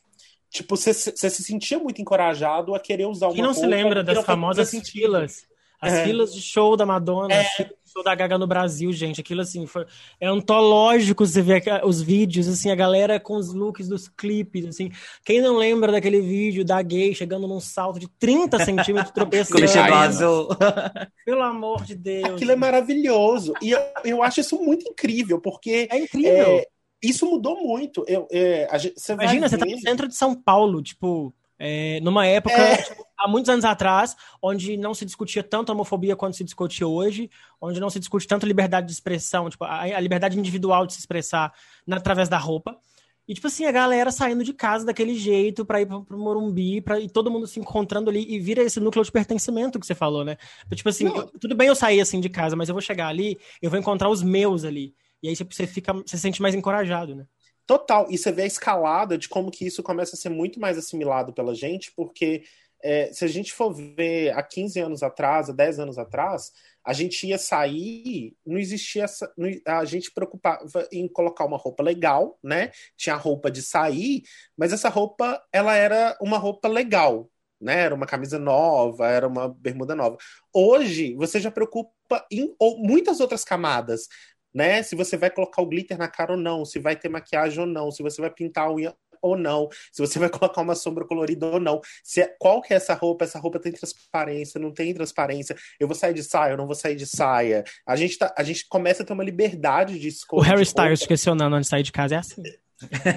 Tipo, 0.53 0.77
você 0.77 0.93
se 0.93 1.43
sentia 1.43 1.79
muito 1.79 1.99
encorajado 1.99 2.75
a 2.75 2.79
querer 2.79 3.07
usar 3.07 3.25
uma 3.25 3.33
Quem 3.33 3.43
não 3.43 3.55
se 3.55 3.65
lembra 3.65 4.03
das 4.03 4.23
famosas 4.23 4.69
filas? 4.87 5.47
As 5.81 5.93
é. 5.93 6.05
filas 6.05 6.31
de 6.31 6.41
show 6.41 6.77
da 6.77 6.85
Madonna, 6.85 7.33
é. 7.33 7.43
show 7.91 8.03
da 8.03 8.13
Gaga 8.13 8.37
no 8.37 8.45
Brasil, 8.45 8.93
gente. 8.93 9.19
Aquilo 9.19 9.41
assim, 9.41 9.65
foi 9.65 9.83
é 10.21 10.27
antológico 10.27 11.25
você 11.25 11.41
ver 11.41 11.63
os 11.83 12.03
vídeos, 12.03 12.47
assim, 12.47 12.69
a 12.69 12.75
galera 12.75 13.19
com 13.19 13.35
os 13.35 13.51
looks 13.51 13.87
dos 13.87 14.07
clipes, 14.07 14.67
assim. 14.67 14.91
Quem 15.25 15.41
não 15.41 15.57
lembra 15.57 15.91
daquele 15.91 16.21
vídeo 16.21 16.63
da 16.63 16.79
gay 16.83 17.15
chegando 17.15 17.47
num 17.47 17.59
salto 17.59 17.99
de 17.99 18.07
30 18.19 18.63
centímetros 18.63 19.11
tropeçando? 19.11 19.65
azul. 19.91 20.49
Pelo 21.25 21.41
amor 21.41 21.83
de 21.83 21.95
Deus. 21.95 22.29
Aquilo 22.29 22.51
é 22.51 22.55
maravilhoso. 22.55 23.53
E 23.59 23.71
eu, 23.71 23.81
eu 24.05 24.21
acho 24.21 24.39
isso 24.39 24.61
muito 24.61 24.87
incrível, 24.87 25.41
porque. 25.41 25.87
É 25.91 25.97
incrível. 25.97 26.59
É, 26.59 26.67
isso 27.03 27.25
mudou 27.25 27.61
muito. 27.61 28.05
Eu, 28.07 28.27
é, 28.31 28.67
gente, 28.79 28.99
você 28.99 29.13
Imagina, 29.13 29.49
você 29.49 29.57
tá 29.57 29.65
no 29.65 29.79
centro 29.79 30.07
de 30.07 30.15
São 30.15 30.33
Paulo, 30.33 30.81
tipo, 30.81 31.33
é, 31.59 31.99
numa 32.01 32.25
época, 32.25 32.55
é... 32.55 32.77
tipo, 32.77 33.05
há 33.17 33.27
muitos 33.27 33.49
anos 33.49 33.65
atrás, 33.65 34.15
onde 34.41 34.77
não 34.77 34.93
se 34.93 35.05
discutia 35.05 35.43
tanto 35.43 35.71
homofobia 35.71 36.15
quanto 36.15 36.35
se 36.35 36.43
discute 36.43 36.83
hoje, 36.83 37.29
onde 37.61 37.79
não 37.79 37.89
se 37.89 37.99
discute 37.99 38.27
tanto 38.27 38.45
liberdade 38.45 38.87
de 38.87 38.93
expressão, 38.93 39.49
tipo, 39.49 39.63
a, 39.63 39.81
a 39.81 39.99
liberdade 39.99 40.39
individual 40.39 40.85
de 40.85 40.93
se 40.93 40.99
expressar 40.99 41.53
na, 41.85 41.97
através 41.97 42.29
da 42.29 42.37
roupa. 42.37 42.77
E, 43.25 43.33
tipo 43.33 43.47
assim, 43.47 43.65
a 43.65 43.71
galera 43.71 44.11
saindo 44.11 44.43
de 44.43 44.53
casa 44.53 44.85
daquele 44.85 45.15
jeito 45.15 45.65
pra 45.65 45.79
ir 45.79 45.85
pro, 45.85 46.03
pro 46.03 46.17
Morumbi, 46.17 46.81
pra, 46.81 46.99
e 46.99 47.07
todo 47.07 47.31
mundo 47.31 47.47
se 47.47 47.59
encontrando 47.59 48.09
ali, 48.09 48.25
e 48.27 48.37
vira 48.39 48.61
esse 48.61 48.81
núcleo 48.81 49.03
de 49.03 49.11
pertencimento 49.11 49.79
que 49.79 49.87
você 49.87 49.95
falou, 49.95 50.25
né? 50.25 50.35
Tipo 50.73 50.89
assim, 50.89 51.05
eu, 51.05 51.31
tudo 51.39 51.55
bem 51.55 51.69
eu 51.69 51.75
sair 51.75 52.01
assim 52.01 52.19
de 52.19 52.27
casa, 52.27 52.55
mas 52.55 52.67
eu 52.67 52.75
vou 52.75 52.81
chegar 52.81 53.07
ali, 53.07 53.37
eu 53.61 53.69
vou 53.69 53.79
encontrar 53.79 54.09
os 54.09 54.21
meus 54.21 54.65
ali. 54.65 54.93
E 55.23 55.29
aí 55.29 55.35
você 55.35 55.65
fica, 55.65 55.93
você 55.93 56.17
se 56.17 56.19
sente 56.19 56.41
mais 56.41 56.53
encorajado, 56.53 57.15
né? 57.15 57.25
Total. 57.65 58.07
E 58.11 58.17
você 58.17 58.31
vê 58.31 58.43
a 58.43 58.47
escalada 58.47 59.17
de 59.17 59.29
como 59.29 59.49
que 59.49 59.65
isso 59.65 59.81
começa 59.81 60.15
a 60.15 60.19
ser 60.19 60.29
muito 60.29 60.59
mais 60.59 60.77
assimilado 60.77 61.33
pela 61.33 61.55
gente, 61.55 61.93
porque 61.95 62.43
é, 62.83 63.11
se 63.13 63.23
a 63.23 63.27
gente 63.27 63.53
for 63.53 63.73
ver 63.73 64.31
há 64.37 64.43
15 64.43 64.79
anos 64.81 65.01
atrás, 65.01 65.49
há 65.49 65.53
10 65.53 65.79
anos 65.79 65.97
atrás, 65.97 66.51
a 66.85 66.91
gente 66.91 67.25
ia 67.25 67.37
sair, 67.37 68.35
não 68.45 68.59
existia 68.59 69.05
essa, 69.05 69.33
a 69.65 69.85
gente 69.85 70.11
preocupava 70.11 70.85
em 70.91 71.07
colocar 71.07 71.45
uma 71.45 71.55
roupa 71.55 71.81
legal, 71.81 72.37
né? 72.43 72.71
Tinha 72.97 73.15
a 73.15 73.17
roupa 73.17 73.49
de 73.49 73.61
sair, 73.61 74.23
mas 74.57 74.73
essa 74.73 74.89
roupa 74.89 75.41
ela 75.53 75.73
era 75.73 76.17
uma 76.21 76.37
roupa 76.37 76.67
legal, 76.67 77.31
né? 77.61 77.83
Era 77.83 77.95
uma 77.95 78.05
camisa 78.05 78.37
nova, 78.37 79.07
era 79.07 79.25
uma 79.25 79.47
bermuda 79.47 79.95
nova. 79.95 80.17
Hoje 80.53 81.15
você 81.15 81.39
já 81.39 81.49
preocupa 81.49 81.93
em 82.29 82.53
ou, 82.59 82.77
muitas 82.79 83.21
outras 83.21 83.45
camadas 83.45 84.09
né? 84.53 84.83
Se 84.83 84.95
você 84.95 85.17
vai 85.17 85.29
colocar 85.29 85.61
o 85.61 85.65
glitter 85.65 85.97
na 85.97 86.07
cara 86.07 86.33
ou 86.33 86.37
não, 86.37 86.65
se 86.65 86.79
vai 86.79 86.95
ter 86.95 87.09
maquiagem 87.09 87.59
ou 87.59 87.65
não, 87.65 87.91
se 87.91 88.03
você 88.03 88.21
vai 88.21 88.29
pintar 88.29 88.67
a 88.67 88.73
unha 88.73 88.95
ou 89.21 89.37
não, 89.37 89.69
se 89.91 90.01
você 90.01 90.19
vai 90.19 90.29
colocar 90.29 90.61
uma 90.61 90.75
sombra 90.75 91.05
colorida 91.05 91.47
ou 91.47 91.59
não, 91.59 91.81
se 92.03 92.21
é, 92.21 92.27
qual 92.37 92.61
que 92.61 92.73
é 92.73 92.77
essa 92.77 92.93
roupa, 92.93 93.23
essa 93.23 93.39
roupa 93.39 93.59
tem 93.59 93.71
transparência, 93.71 94.59
não 94.59 94.71
tem 94.71 94.93
transparência, 94.93 95.55
eu 95.79 95.87
vou 95.87 95.95
sair 95.95 96.13
de 96.13 96.23
saia, 96.23 96.51
eu 96.51 96.57
não 96.57 96.67
vou 96.67 96.75
sair 96.75 96.95
de 96.95 97.07
saia. 97.07 97.63
A 97.87 97.95
gente, 97.95 98.17
tá, 98.17 98.33
a 98.37 98.43
gente 98.43 98.67
começa 98.67 99.01
a 99.01 99.05
ter 99.05 99.13
uma 99.13 99.23
liberdade 99.23 99.97
de 99.97 100.09
escolha. 100.09 100.41
O 100.41 100.43
Harry 100.43 100.63
Styles 100.63 101.05
questionando 101.05 101.55
onde 101.55 101.65
sair 101.65 101.83
de 101.83 101.91
casa 101.91 102.15
é 102.15 102.17
assim. 102.17 102.43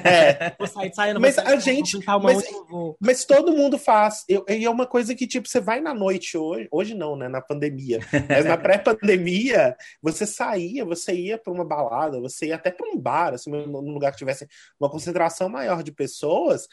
É. 0.05 0.55
Vou 0.59 0.67
sair, 0.67 0.95
sair, 0.95 1.19
mas 1.19 1.39
a 1.39 1.57
gente. 1.57 1.99
Mas, 2.23 2.45
mas, 3.01 3.25
todo 3.25 3.53
mundo 3.53 3.79
faz. 3.79 4.25
E 4.29 4.65
é 4.65 4.71
uma 4.71 4.87
coisa 4.87 5.15
que, 5.15 5.27
tipo, 5.27 5.49
você 5.49 5.61
vai 5.61 5.81
na 5.81 5.95
noite 5.95 6.37
hoje. 6.37 6.69
Hoje 6.71 6.95
não, 6.95 7.17
né? 7.17 7.29
Na 7.29 7.41
pandemia. 7.41 8.01
Mas 8.29 8.45
na 8.45 8.57
pré-pandemia, 8.59 9.77
você 10.03 10.27
saía, 10.27 10.85
você 10.85 11.13
ia 11.15 11.39
para 11.39 11.53
uma 11.53 11.65
balada, 11.65 12.21
você 12.21 12.47
ia 12.47 12.57
até 12.57 12.71
para 12.71 12.89
um 12.89 12.99
bar, 12.99 13.35
assim, 13.35 13.51
num 13.51 13.93
lugar 13.93 14.13
que 14.13 14.19
tivesse 14.19 14.47
uma 14.79 14.91
concentração 14.91 15.49
maior 15.49 15.83
de 15.83 15.93
pessoas 15.93 16.67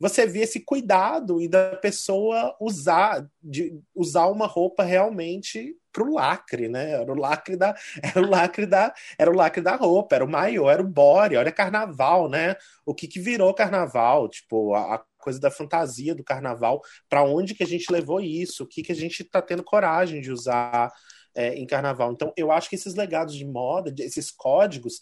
você 0.00 0.26
vê 0.26 0.40
esse 0.40 0.60
cuidado 0.60 1.42
e 1.42 1.46
da 1.46 1.76
pessoa 1.76 2.56
usar 2.58 3.28
de 3.42 3.78
usar 3.94 4.28
uma 4.28 4.46
roupa 4.46 4.82
realmente 4.82 5.76
pro 5.92 6.12
lacre, 6.12 6.68
né? 6.68 6.92
Era 6.92 7.12
o 7.12 7.16
lacre 7.16 7.56
da 7.56 7.74
era 8.02 8.20
o 8.20 8.28
lacre 8.28 8.66
da 8.66 8.94
era 9.18 9.30
o 9.30 9.34
lacre 9.34 9.62
da 9.62 9.76
roupa, 9.76 10.16
era 10.16 10.24
o 10.24 10.30
maior, 10.30 10.70
era 10.70 10.82
o 10.82 10.88
body, 10.88 11.36
olha 11.36 11.52
carnaval, 11.52 12.28
né? 12.28 12.56
O 12.84 12.94
que 12.94 13.06
que 13.08 13.20
virou 13.20 13.54
carnaval, 13.54 14.28
tipo, 14.28 14.74
a, 14.74 14.96
a 14.96 15.04
coisa 15.18 15.40
da 15.40 15.50
fantasia 15.50 16.14
do 16.14 16.24
carnaval, 16.24 16.80
para 17.08 17.22
onde 17.24 17.54
que 17.54 17.62
a 17.62 17.66
gente 17.66 17.92
levou 17.92 18.20
isso? 18.20 18.64
O 18.64 18.66
que 18.66 18.82
que 18.82 18.92
a 18.92 18.96
gente 18.96 19.24
tá 19.24 19.42
tendo 19.42 19.62
coragem 19.62 20.20
de 20.20 20.32
usar 20.32 20.90
é, 21.34 21.54
em 21.54 21.66
carnaval? 21.66 22.12
Então, 22.12 22.32
eu 22.36 22.50
acho 22.50 22.68
que 22.68 22.76
esses 22.76 22.94
legados 22.94 23.34
de 23.34 23.44
moda, 23.44 23.94
esses 23.98 24.30
códigos, 24.30 25.00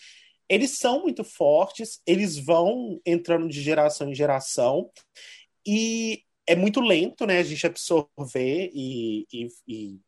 eles 0.48 0.79
são 0.79 1.03
muito 1.03 1.22
fortes, 1.24 2.01
eles 2.07 2.37
vão 2.38 3.01
entrando 3.05 3.48
de 3.48 3.61
geração 3.61 4.09
em 4.11 4.14
geração, 4.14 4.90
e 5.66 6.22
é 6.46 6.57
muito 6.57 6.81
lento, 6.81 7.27
né? 7.27 7.38
A 7.38 7.42
gente 7.42 7.66
absorver 7.66 8.70
e, 8.72 9.27
e, 9.31 9.48
e 9.66 10.01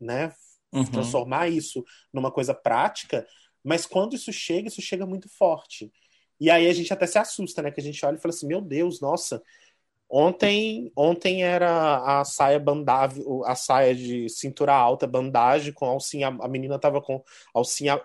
né, 0.00 0.32
uhum. 0.72 0.84
transformar 0.84 1.48
isso 1.48 1.84
numa 2.12 2.30
coisa 2.30 2.54
prática, 2.54 3.26
mas 3.62 3.86
quando 3.86 4.14
isso 4.14 4.32
chega, 4.32 4.68
isso 4.68 4.82
chega 4.82 5.06
muito 5.06 5.28
forte. 5.28 5.92
E 6.40 6.50
aí 6.50 6.68
a 6.68 6.72
gente 6.72 6.92
até 6.92 7.06
se 7.06 7.18
assusta, 7.18 7.60
né? 7.62 7.70
Que 7.70 7.80
a 7.80 7.82
gente 7.82 8.04
olha 8.06 8.16
e 8.16 8.20
fala 8.20 8.32
assim: 8.32 8.46
meu 8.46 8.60
Deus, 8.60 9.00
nossa, 9.00 9.42
Ontem, 10.10 10.90
ontem 10.96 11.42
era 11.44 12.20
a 12.20 12.24
saia 12.24 12.58
bandave, 12.58 13.22
a 13.44 13.54
saia 13.54 13.94
de 13.94 14.26
cintura 14.30 14.72
alta, 14.72 15.06
bandagem 15.06 15.70
com 15.70 15.84
alcinha. 15.84 16.28
A 16.28 16.48
menina 16.48 16.78
tava 16.78 17.02
com 17.02 17.22
alcinha 17.52 18.00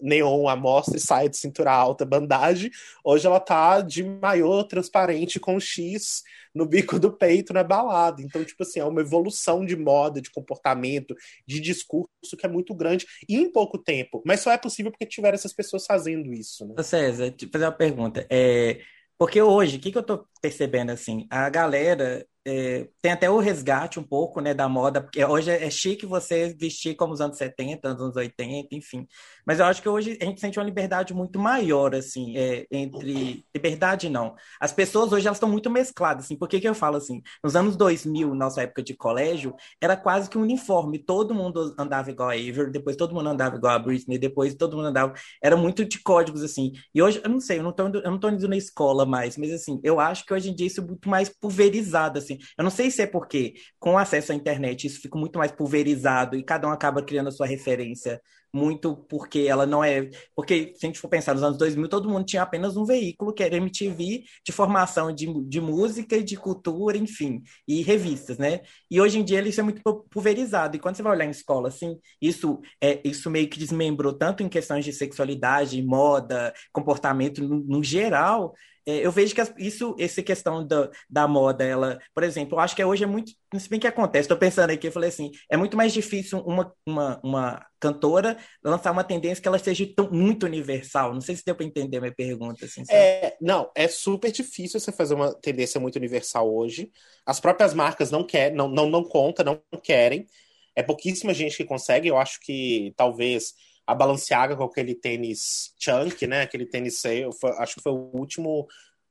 neon 0.00 0.48
à 0.48 0.56
mostra 0.56 0.96
e 0.96 1.00
saia 1.00 1.28
de 1.28 1.36
cintura 1.36 1.72
alta, 1.72 2.04
bandagem. 2.04 2.70
Hoje 3.04 3.26
ela 3.26 3.40
tá 3.40 3.80
de 3.80 4.02
maiô 4.02 4.64
transparente 4.64 5.40
com 5.40 5.58
X 5.58 6.22
no 6.54 6.66
bico 6.66 6.98
do 6.98 7.12
peito 7.12 7.52
na 7.52 7.62
balada. 7.62 8.22
Então, 8.22 8.44
tipo 8.44 8.62
assim, 8.62 8.80
é 8.80 8.84
uma 8.84 9.00
evolução 9.00 9.64
de 9.64 9.76
moda, 9.76 10.20
de 10.20 10.30
comportamento, 10.30 11.14
de 11.46 11.60
discurso 11.60 12.36
que 12.36 12.46
é 12.46 12.48
muito 12.48 12.74
grande 12.74 13.06
e 13.28 13.36
em 13.36 13.50
pouco 13.50 13.78
tempo. 13.78 14.22
Mas 14.24 14.40
só 14.40 14.52
é 14.52 14.58
possível 14.58 14.90
porque 14.90 15.06
tiveram 15.06 15.34
essas 15.34 15.52
pessoas 15.52 15.86
fazendo 15.86 16.32
isso. 16.32 16.66
Né? 16.66 16.82
César, 16.82 17.30
te 17.30 17.46
fazer 17.46 17.64
uma 17.64 17.72
pergunta. 17.72 18.26
É... 18.30 18.80
Porque 19.18 19.40
hoje, 19.42 19.76
o 19.76 19.80
que, 19.80 19.92
que 19.92 19.98
eu 19.98 20.02
tô 20.02 20.26
percebendo 20.40 20.90
assim? 20.90 21.26
A 21.28 21.50
galera 21.50 22.26
é, 22.46 22.88
tem 23.02 23.12
até 23.12 23.28
o 23.28 23.38
resgate 23.38 24.00
um 24.00 24.02
pouco, 24.02 24.40
né, 24.40 24.54
da 24.54 24.68
moda, 24.68 25.02
porque 25.02 25.22
hoje 25.22 25.50
é, 25.50 25.70
chique 25.70 26.06
você 26.06 26.54
vestir 26.54 26.94
como 26.94 27.12
os 27.12 27.20
anos 27.20 27.36
70, 27.36 27.88
anos 27.88 28.16
80, 28.16 28.74
enfim. 28.74 29.06
Mas 29.50 29.58
eu 29.58 29.66
acho 29.66 29.82
que 29.82 29.88
hoje 29.88 30.16
a 30.22 30.26
gente 30.26 30.40
sente 30.40 30.60
uma 30.60 30.64
liberdade 30.64 31.12
muito 31.12 31.36
maior, 31.36 31.92
assim, 31.92 32.36
é, 32.38 32.68
entre... 32.70 33.44
Liberdade, 33.52 34.08
não. 34.08 34.36
As 34.60 34.72
pessoas 34.72 35.10
hoje, 35.12 35.26
elas 35.26 35.38
estão 35.38 35.48
muito 35.48 35.68
mescladas, 35.68 36.26
assim. 36.26 36.36
Por 36.36 36.48
que 36.48 36.60
que 36.60 36.68
eu 36.68 36.72
falo 36.72 36.98
assim? 36.98 37.20
Nos 37.42 37.56
anos 37.56 37.74
2000, 37.74 38.32
nossa 38.32 38.62
época 38.62 38.80
de 38.80 38.94
colégio, 38.94 39.52
era 39.80 39.96
quase 39.96 40.30
que 40.30 40.38
um 40.38 40.42
uniforme. 40.42 41.00
Todo 41.00 41.34
mundo 41.34 41.74
andava 41.76 42.12
igual 42.12 42.28
a 42.28 42.34
Avery, 42.34 42.70
depois 42.70 42.94
todo 42.94 43.12
mundo 43.12 43.28
andava 43.28 43.56
igual 43.56 43.74
a 43.74 43.78
Britney, 43.80 44.18
depois 44.18 44.54
todo 44.54 44.76
mundo 44.76 44.86
andava... 44.86 45.14
Era 45.42 45.56
muito 45.56 45.84
de 45.84 46.00
códigos, 46.00 46.44
assim. 46.44 46.70
E 46.94 47.02
hoje, 47.02 47.20
eu 47.24 47.28
não 47.28 47.40
sei, 47.40 47.58
eu 47.58 47.64
não 47.64 47.72
tô, 47.72 47.88
eu 47.88 48.08
não 48.08 48.20
tô 48.20 48.28
indo 48.28 48.46
na 48.46 48.56
escola 48.56 49.04
mais, 49.04 49.36
mas, 49.36 49.50
assim, 49.50 49.80
eu 49.82 49.98
acho 49.98 50.24
que 50.24 50.32
hoje 50.32 50.50
em 50.50 50.54
dia 50.54 50.68
isso 50.68 50.80
é 50.80 50.84
muito 50.84 51.08
mais 51.08 51.28
pulverizado, 51.28 52.20
assim. 52.20 52.38
Eu 52.56 52.62
não 52.62 52.70
sei 52.70 52.88
se 52.88 53.02
é 53.02 53.06
porque, 53.08 53.54
com 53.80 53.98
acesso 53.98 54.30
à 54.30 54.34
internet, 54.36 54.86
isso 54.86 55.00
fica 55.00 55.18
muito 55.18 55.40
mais 55.40 55.50
pulverizado 55.50 56.36
e 56.36 56.44
cada 56.44 56.68
um 56.68 56.70
acaba 56.70 57.02
criando 57.02 57.30
a 57.30 57.32
sua 57.32 57.46
referência 57.48 58.20
muito 58.52 58.96
porque 59.08 59.40
ela 59.40 59.66
não 59.66 59.82
é. 59.82 60.10
Porque, 60.34 60.74
se 60.76 60.86
a 60.86 60.88
gente 60.88 60.98
for 60.98 61.08
pensar 61.08 61.34
nos 61.34 61.42
anos 61.42 61.58
2000, 61.58 61.88
todo 61.88 62.08
mundo 62.08 62.24
tinha 62.24 62.42
apenas 62.42 62.76
um 62.76 62.84
veículo, 62.84 63.32
que 63.32 63.42
era 63.42 63.56
MTV, 63.56 64.24
de 64.44 64.52
formação 64.52 65.12
de, 65.12 65.26
de 65.48 65.60
música 65.60 66.16
e 66.16 66.22
de 66.22 66.36
cultura, 66.36 66.96
enfim, 66.96 67.42
e 67.66 67.82
revistas, 67.82 68.38
né? 68.38 68.60
E 68.90 69.00
hoje 69.00 69.18
em 69.18 69.24
dia 69.24 69.40
isso 69.46 69.60
é 69.60 69.62
muito 69.62 69.82
pulverizado. 70.10 70.76
E 70.76 70.80
quando 70.80 70.96
você 70.96 71.02
vai 71.02 71.12
olhar 71.12 71.26
em 71.26 71.30
escola, 71.30 71.68
assim, 71.68 71.98
isso, 72.20 72.60
é, 72.80 73.00
isso 73.04 73.30
meio 73.30 73.48
que 73.48 73.58
desmembrou 73.58 74.12
tanto 74.12 74.42
em 74.42 74.48
questões 74.48 74.84
de 74.84 74.92
sexualidade, 74.92 75.82
moda, 75.82 76.52
comportamento 76.72 77.42
no, 77.42 77.60
no 77.60 77.84
geral, 77.84 78.54
eu 78.86 79.12
vejo 79.12 79.34
que 79.34 79.42
isso, 79.58 79.94
essa 79.98 80.22
questão 80.22 80.66
da, 80.66 80.90
da 81.08 81.28
moda, 81.28 81.64
ela, 81.64 81.98
por 82.14 82.22
exemplo, 82.22 82.56
eu 82.56 82.60
acho 82.60 82.74
que 82.74 82.84
hoje 82.84 83.04
é 83.04 83.06
muito, 83.06 83.32
se 83.56 83.68
bem 83.68 83.78
que 83.78 83.86
acontece, 83.86 84.22
estou 84.22 84.36
pensando 84.36 84.70
aqui, 84.70 84.88
eu 84.88 84.92
falei 84.92 85.08
assim, 85.08 85.30
é 85.50 85.56
muito 85.56 85.76
mais 85.76 85.92
difícil 85.92 86.40
uma, 86.40 86.72
uma, 86.86 87.20
uma 87.22 87.66
cantora 87.78 88.36
lançar 88.64 88.90
uma 88.90 89.04
tendência 89.04 89.40
que 89.40 89.48
ela 89.48 89.58
seja 89.58 89.86
tão, 89.94 90.10
muito 90.10 90.46
universal. 90.46 91.12
Não 91.12 91.20
sei 91.20 91.36
se 91.36 91.44
deu 91.44 91.54
para 91.54 91.66
entender 91.66 92.00
minha 92.00 92.14
pergunta. 92.14 92.64
Assim, 92.64 92.82
é, 92.90 93.36
não, 93.40 93.70
é 93.74 93.88
super 93.88 94.30
difícil 94.30 94.78
você 94.78 94.92
fazer 94.92 95.14
uma 95.14 95.34
tendência 95.34 95.80
muito 95.80 95.96
universal 95.96 96.52
hoje. 96.52 96.90
As 97.24 97.40
próprias 97.40 97.74
marcas 97.74 98.10
não 98.10 98.24
querem, 98.24 98.56
não, 98.56 98.68
não, 98.68 98.88
não 98.88 99.04
conta, 99.04 99.44
não 99.44 99.60
querem. 99.82 100.26
É 100.74 100.82
pouquíssima 100.82 101.34
gente 101.34 101.56
que 101.56 101.64
consegue. 101.64 102.08
Eu 102.08 102.16
acho 102.16 102.40
que 102.40 102.92
talvez 102.96 103.54
a 103.90 103.94
Balenciaga 103.94 104.56
com 104.56 104.62
aquele 104.62 104.94
tênis 104.94 105.74
chunk, 105.76 106.24
né? 106.24 106.42
Aquele 106.42 106.64
tênis 106.64 107.00
sale, 107.00 107.32
foi, 107.32 107.50
acho 107.58 107.74
que 107.74 107.82
foi 107.82 107.90
o 107.90 108.10
último, 108.14 108.68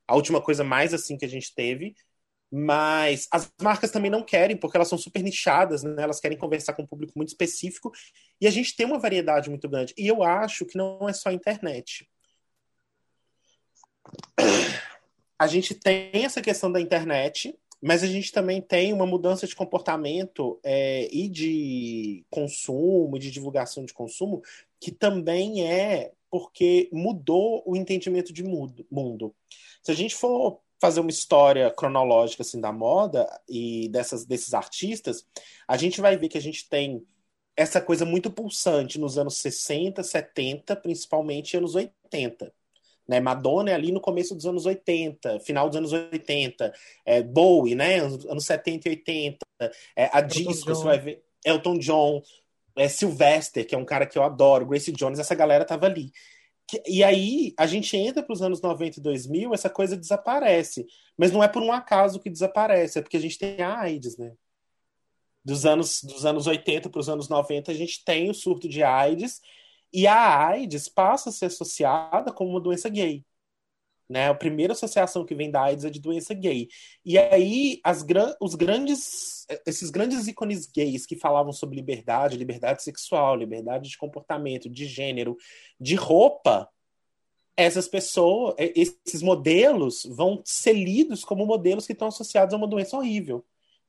a 0.08 0.14
última 0.14 0.40
coisa 0.40 0.64
mais 0.64 0.94
assim 0.94 1.18
que 1.18 1.24
a 1.26 1.28
gente 1.28 1.54
teve. 1.54 1.94
Mas 2.50 3.28
as 3.30 3.52
marcas 3.60 3.90
também 3.90 4.10
não 4.10 4.24
querem, 4.24 4.56
porque 4.56 4.78
elas 4.78 4.88
são 4.88 4.96
super 4.96 5.22
nichadas, 5.22 5.82
né? 5.82 6.02
Elas 6.02 6.18
querem 6.18 6.38
conversar 6.38 6.72
com 6.72 6.82
um 6.82 6.86
público 6.86 7.12
muito 7.14 7.28
específico. 7.28 7.92
E 8.40 8.46
a 8.46 8.50
gente 8.50 8.74
tem 8.74 8.86
uma 8.86 8.98
variedade 8.98 9.50
muito 9.50 9.68
grande. 9.68 9.92
E 9.98 10.08
eu 10.08 10.22
acho 10.22 10.64
que 10.64 10.78
não 10.78 11.06
é 11.06 11.12
só 11.12 11.28
a 11.28 11.34
internet. 11.34 12.08
A 15.38 15.46
gente 15.46 15.74
tem 15.74 16.24
essa 16.24 16.40
questão 16.40 16.72
da 16.72 16.80
internet, 16.80 17.54
mas 17.82 18.02
a 18.02 18.06
gente 18.06 18.30
também 18.32 18.60
tem 18.60 18.92
uma 18.92 19.06
mudança 19.06 19.46
de 19.46 19.54
comportamento 19.54 20.58
é, 20.62 21.08
e 21.12 21.28
de 21.28 22.24
consumo, 22.30 23.18
de 23.18 23.30
divulgação 23.30 23.84
de 23.84 23.94
consumo, 23.94 24.42
que 24.80 24.90
também 24.90 25.66
é 25.66 26.12
porque 26.30 26.88
mudou 26.92 27.62
o 27.66 27.76
entendimento 27.76 28.32
de 28.32 28.42
mundo. 28.42 29.34
Se 29.82 29.90
a 29.90 29.94
gente 29.94 30.14
for 30.14 30.60
fazer 30.80 31.00
uma 31.00 31.10
história 31.10 31.70
cronológica 31.70 32.42
assim 32.42 32.60
da 32.60 32.72
moda 32.72 33.28
e 33.48 33.88
dessas, 33.90 34.24
desses 34.24 34.54
artistas, 34.54 35.26
a 35.68 35.76
gente 35.76 36.00
vai 36.00 36.16
ver 36.16 36.28
que 36.28 36.38
a 36.38 36.42
gente 36.42 36.68
tem 36.68 37.04
essa 37.56 37.80
coisa 37.80 38.06
muito 38.06 38.30
pulsante 38.30 38.98
nos 38.98 39.18
anos 39.18 39.36
60, 39.38 40.02
70, 40.02 40.74
principalmente 40.76 41.56
anos 41.56 41.74
80. 41.74 42.50
Né? 43.06 43.20
Madonna 43.20 43.72
é 43.72 43.74
ali 43.74 43.92
no 43.92 44.00
começo 44.00 44.34
dos 44.34 44.46
anos 44.46 44.64
80, 44.64 45.40
final 45.40 45.68
dos 45.68 45.76
anos 45.76 45.92
80, 45.92 46.72
é, 47.04 47.22
Bowie, 47.22 47.74
né? 47.74 47.98
anos 47.98 48.46
70 48.46 48.88
e 48.88 48.90
80, 48.92 49.46
é, 49.96 50.10
a 50.12 50.20
disco, 50.20 50.64
você 50.64 50.84
vai 50.84 50.98
ver 50.98 51.22
Elton 51.44 51.78
John, 51.78 52.22
é, 52.76 52.88
Sylvester, 52.88 53.66
que 53.66 53.74
é 53.74 53.78
um 53.78 53.84
cara 53.84 54.06
que 54.06 54.18
eu 54.18 54.22
adoro, 54.22 54.66
Gracie 54.66 54.92
Jones, 54.92 55.18
essa 55.18 55.34
galera 55.34 55.64
tava 55.64 55.86
ali. 55.86 56.12
E 56.86 57.02
aí, 57.02 57.52
a 57.58 57.66
gente 57.66 57.96
entra 57.96 58.22
para 58.22 58.32
os 58.32 58.42
anos 58.42 58.60
90 58.60 59.00
e 59.00 59.02
2000, 59.02 59.52
essa 59.52 59.68
coisa 59.68 59.96
desaparece. 59.96 60.86
Mas 61.16 61.32
não 61.32 61.42
é 61.42 61.48
por 61.48 61.62
um 61.62 61.72
acaso 61.72 62.20
que 62.20 62.30
desaparece, 62.30 62.98
é 62.98 63.02
porque 63.02 63.16
a 63.16 63.20
gente 63.20 63.38
tem 63.38 63.60
a 63.60 63.80
AIDS, 63.80 64.16
né? 64.16 64.32
Dos 65.44 65.66
anos, 65.66 66.02
dos 66.02 66.24
anos 66.24 66.46
80 66.46 66.88
para 66.90 67.00
os 67.00 67.08
anos 67.08 67.28
90, 67.28 67.72
a 67.72 67.74
gente 67.74 68.04
tem 68.04 68.30
o 68.30 68.34
surto 68.34 68.68
de 68.68 68.82
AIDS, 68.82 69.40
e 69.92 70.06
a 70.06 70.46
AIDS 70.46 70.88
passa 70.88 71.30
a 71.30 71.32
ser 71.32 71.46
associada 71.46 72.32
como 72.32 72.50
uma 72.50 72.60
doença 72.60 72.88
gay. 72.88 73.24
Né? 74.10 74.28
A 74.28 74.34
primeira 74.34 74.72
associação 74.72 75.24
que 75.24 75.36
vem 75.36 75.52
da 75.52 75.62
AIDS 75.62 75.84
é 75.84 75.90
de 75.90 76.00
doença 76.00 76.34
gay. 76.34 76.68
E 77.04 77.16
aí, 77.16 77.80
as, 77.84 78.04
os 78.40 78.56
grandes, 78.56 79.46
esses 79.64 79.88
grandes 79.88 80.26
ícones 80.26 80.66
gays 80.66 81.06
que 81.06 81.14
falavam 81.14 81.52
sobre 81.52 81.76
liberdade, 81.76 82.36
liberdade 82.36 82.82
sexual, 82.82 83.36
liberdade 83.36 83.88
de 83.88 83.96
comportamento, 83.96 84.68
de 84.68 84.84
gênero, 84.84 85.36
de 85.78 85.94
roupa, 85.94 86.68
essas 87.56 87.86
pessoas, 87.86 88.56
esses 88.58 89.22
modelos 89.22 90.04
vão 90.10 90.42
ser 90.44 90.72
lidos 90.72 91.24
como 91.24 91.46
modelos 91.46 91.86
que 91.86 91.92
estão 91.92 92.08
associados 92.08 92.52
a 92.52 92.56
uma 92.56 92.66
doença 92.66 92.96
horrível, 92.96 93.44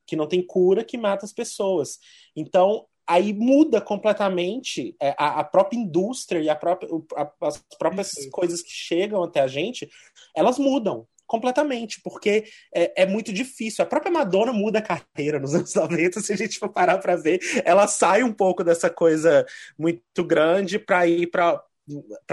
que 0.05 0.15
não 0.15 0.27
tem 0.27 0.45
cura, 0.45 0.83
que 0.83 0.99
mata 0.99 1.25
as 1.25 1.33
pessoas. 1.33 1.97
Então, 2.35 2.85
aí 3.11 3.33
muda 3.33 3.81
completamente 3.81 4.95
é, 5.01 5.13
a, 5.17 5.41
a 5.41 5.43
própria 5.43 5.77
indústria 5.77 6.39
e 6.39 6.49
a 6.49 6.55
própria, 6.55 6.89
a, 7.17 7.47
as 7.47 7.61
próprias 7.77 8.11
coisas 8.31 8.61
que 8.61 8.71
chegam 8.71 9.21
até 9.21 9.41
a 9.41 9.47
gente, 9.47 9.89
elas 10.33 10.57
mudam 10.57 11.05
completamente, 11.27 11.99
porque 12.01 12.45
é, 12.73 13.03
é, 13.03 13.05
muito 13.05 13.33
difícil. 13.33 13.83
A 13.83 13.87
própria 13.87 14.11
Madonna 14.11 14.53
muda 14.53 14.79
a 14.79 14.81
carreira 14.81 15.39
nos 15.39 15.53
anos 15.53 15.75
90, 15.75 16.21
se 16.21 16.31
a 16.31 16.37
gente 16.37 16.57
for 16.57 16.69
parar 16.69 16.99
para 16.99 17.17
ver, 17.17 17.39
ela 17.65 17.85
sai 17.85 18.23
um 18.23 18.33
pouco 18.33 18.63
dessa 18.63 18.89
coisa 18.89 19.45
muito 19.77 20.23
grande 20.23 20.79
para 20.79 21.05
ir 21.05 21.27
para 21.27 21.61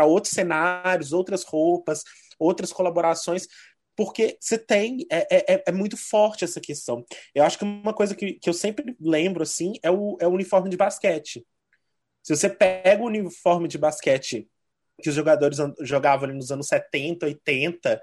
outros 0.05 0.33
cenários, 0.33 1.13
outras 1.13 1.43
roupas, 1.43 2.05
outras 2.39 2.73
colaborações, 2.73 3.49
porque 3.99 4.39
você 4.41 4.57
tem. 4.57 5.05
É, 5.11 5.55
é, 5.55 5.65
é, 5.67 5.73
muito 5.73 5.97
forte 5.97 6.45
essa 6.45 6.61
questão. 6.61 7.05
Eu 7.35 7.43
acho 7.43 7.59
que 7.59 7.65
uma 7.65 7.93
coisa 7.93 8.15
que, 8.15 8.35
que 8.35 8.49
eu 8.49 8.55
sempre 8.55 8.97
lembro, 9.01 9.43
assim, 9.43 9.73
é 9.83 9.91
o, 9.91 10.17
é 10.21 10.27
o 10.29 10.31
uniforme 10.31 10.71
de 10.71 10.77
basquete. 10.77 11.45
Se 12.23 12.37
você 12.37 12.49
pega 12.49 13.03
o 13.03 13.07
uniforme 13.07 13.67
de 13.67 13.77
basquete 13.77 14.49
que 15.03 15.09
os 15.09 15.15
jogadores 15.17 15.59
jogavam 15.81 16.29
ali 16.29 16.37
nos 16.37 16.53
anos 16.53 16.69
70, 16.69 17.27
80, 17.27 18.01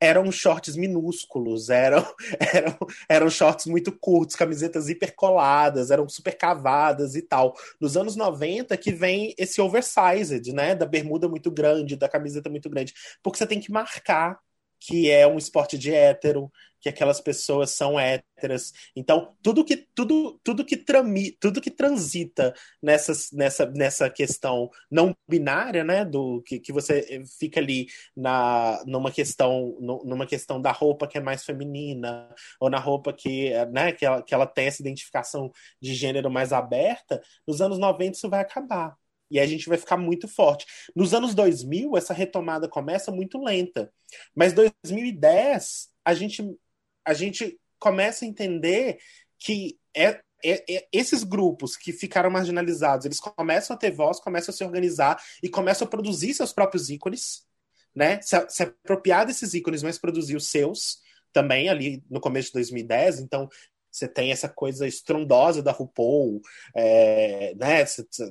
eram 0.00 0.32
shorts 0.32 0.76
minúsculos, 0.76 1.68
eram, 1.68 2.02
eram, 2.54 2.78
eram 3.06 3.28
shorts 3.28 3.66
muito 3.66 3.92
curtos, 3.92 4.36
camisetas 4.36 4.88
hipercoladas, 4.88 5.90
eram 5.90 6.08
super 6.08 6.38
cavadas 6.38 7.14
e 7.16 7.20
tal. 7.20 7.54
Nos 7.78 7.98
anos 7.98 8.16
90 8.16 8.78
que 8.78 8.92
vem 8.92 9.34
esse 9.36 9.60
oversized, 9.60 10.54
né, 10.54 10.74
da 10.74 10.86
bermuda 10.86 11.28
muito 11.28 11.50
grande, 11.50 11.96
da 11.96 12.08
camiseta 12.08 12.48
muito 12.48 12.70
grande, 12.70 12.94
porque 13.22 13.36
você 13.36 13.46
tem 13.46 13.60
que 13.60 13.70
marcar 13.70 14.38
que 14.86 15.10
é 15.10 15.26
um 15.26 15.38
esporte 15.38 15.78
de 15.78 15.92
hétero, 15.92 16.50
que 16.84 16.88
aquelas 16.90 17.18
pessoas 17.18 17.70
são 17.70 17.98
héteras. 17.98 18.70
Então, 18.94 19.34
tudo 19.42 19.64
que 19.64 19.88
tudo 19.94 20.38
tudo 20.44 20.64
que 20.64 20.76
trami, 20.76 21.32
tudo 21.40 21.60
que 21.60 21.70
transita 21.70 22.52
nessa, 22.82 23.12
nessa, 23.32 23.66
nessa 23.70 24.10
questão 24.10 24.70
não 24.90 25.16
binária, 25.26 25.82
né, 25.82 26.04
do 26.04 26.42
que, 26.42 26.60
que 26.60 26.72
você 26.72 27.24
fica 27.38 27.58
ali 27.58 27.86
na 28.14 28.82
numa 28.86 29.10
questão 29.10 29.74
numa 29.80 30.26
questão 30.26 30.60
da 30.60 30.72
roupa 30.72 31.06
que 31.08 31.16
é 31.16 31.20
mais 31.22 31.44
feminina 31.44 32.28
ou 32.60 32.68
na 32.68 32.78
roupa 32.78 33.12
que, 33.12 33.50
né, 33.72 33.92
que 33.92 34.04
ela, 34.04 34.22
que 34.22 34.34
ela 34.34 34.46
tem 34.46 34.66
essa 34.66 34.82
identificação 34.82 35.50
de 35.80 35.94
gênero 35.94 36.30
mais 36.30 36.52
aberta, 36.52 37.22
nos 37.46 37.62
anos 37.62 37.78
90 37.78 38.16
isso 38.16 38.28
vai 38.28 38.40
acabar. 38.40 38.94
E 39.34 39.40
a 39.40 39.46
gente 39.46 39.68
vai 39.68 39.76
ficar 39.76 39.96
muito 39.96 40.28
forte. 40.28 40.64
Nos 40.94 41.12
anos 41.12 41.34
2000, 41.34 41.96
essa 41.96 42.14
retomada 42.14 42.68
começa 42.68 43.10
muito 43.10 43.42
lenta. 43.42 43.92
Mas 44.32 44.52
2010, 44.52 45.88
a 46.04 46.14
gente, 46.14 46.56
a 47.04 47.12
gente 47.12 47.58
começa 47.80 48.24
a 48.24 48.28
entender 48.28 48.98
que 49.40 49.76
é, 49.92 50.20
é, 50.44 50.64
é, 50.72 50.86
esses 50.92 51.24
grupos 51.24 51.76
que 51.76 51.92
ficaram 51.92 52.30
marginalizados, 52.30 53.06
eles 53.06 53.18
começam 53.18 53.74
a 53.74 53.78
ter 53.78 53.90
voz, 53.90 54.20
começam 54.20 54.54
a 54.54 54.56
se 54.56 54.62
organizar 54.62 55.20
e 55.42 55.48
começam 55.48 55.84
a 55.84 55.90
produzir 55.90 56.32
seus 56.32 56.52
próprios 56.52 56.88
ícones, 56.88 57.44
né? 57.92 58.20
Se, 58.22 58.36
se 58.48 58.62
apropriar 58.62 59.26
desses 59.26 59.52
ícones, 59.52 59.82
mas 59.82 59.98
produzir 59.98 60.36
os 60.36 60.46
seus 60.48 61.02
também 61.32 61.68
ali 61.68 62.04
no 62.08 62.20
começo 62.20 62.50
de 62.50 62.54
2010. 62.54 63.18
Então, 63.18 63.48
você 63.94 64.08
tem 64.08 64.32
essa 64.32 64.48
coisa 64.48 64.88
estrondosa 64.88 65.62
da 65.62 65.70
RuPaul, 65.70 66.40
é, 66.74 67.54
né? 67.56 67.84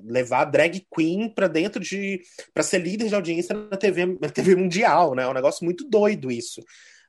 levar 0.04 0.46
drag 0.46 0.86
queen 0.94 1.30
para 1.30 1.48
dentro 1.48 1.82
de. 1.82 2.22
para 2.54 2.64
ser 2.64 2.80
líder 2.80 3.08
de 3.08 3.16
audiência 3.16 3.56
na 3.56 3.78
TV, 3.78 4.06
na 4.20 4.30
TV 4.30 4.56
mundial, 4.56 5.16
né? 5.16 5.24
É 5.24 5.28
um 5.28 5.34
negócio 5.34 5.64
muito 5.64 5.88
doido 5.88 6.30
isso 6.30 6.62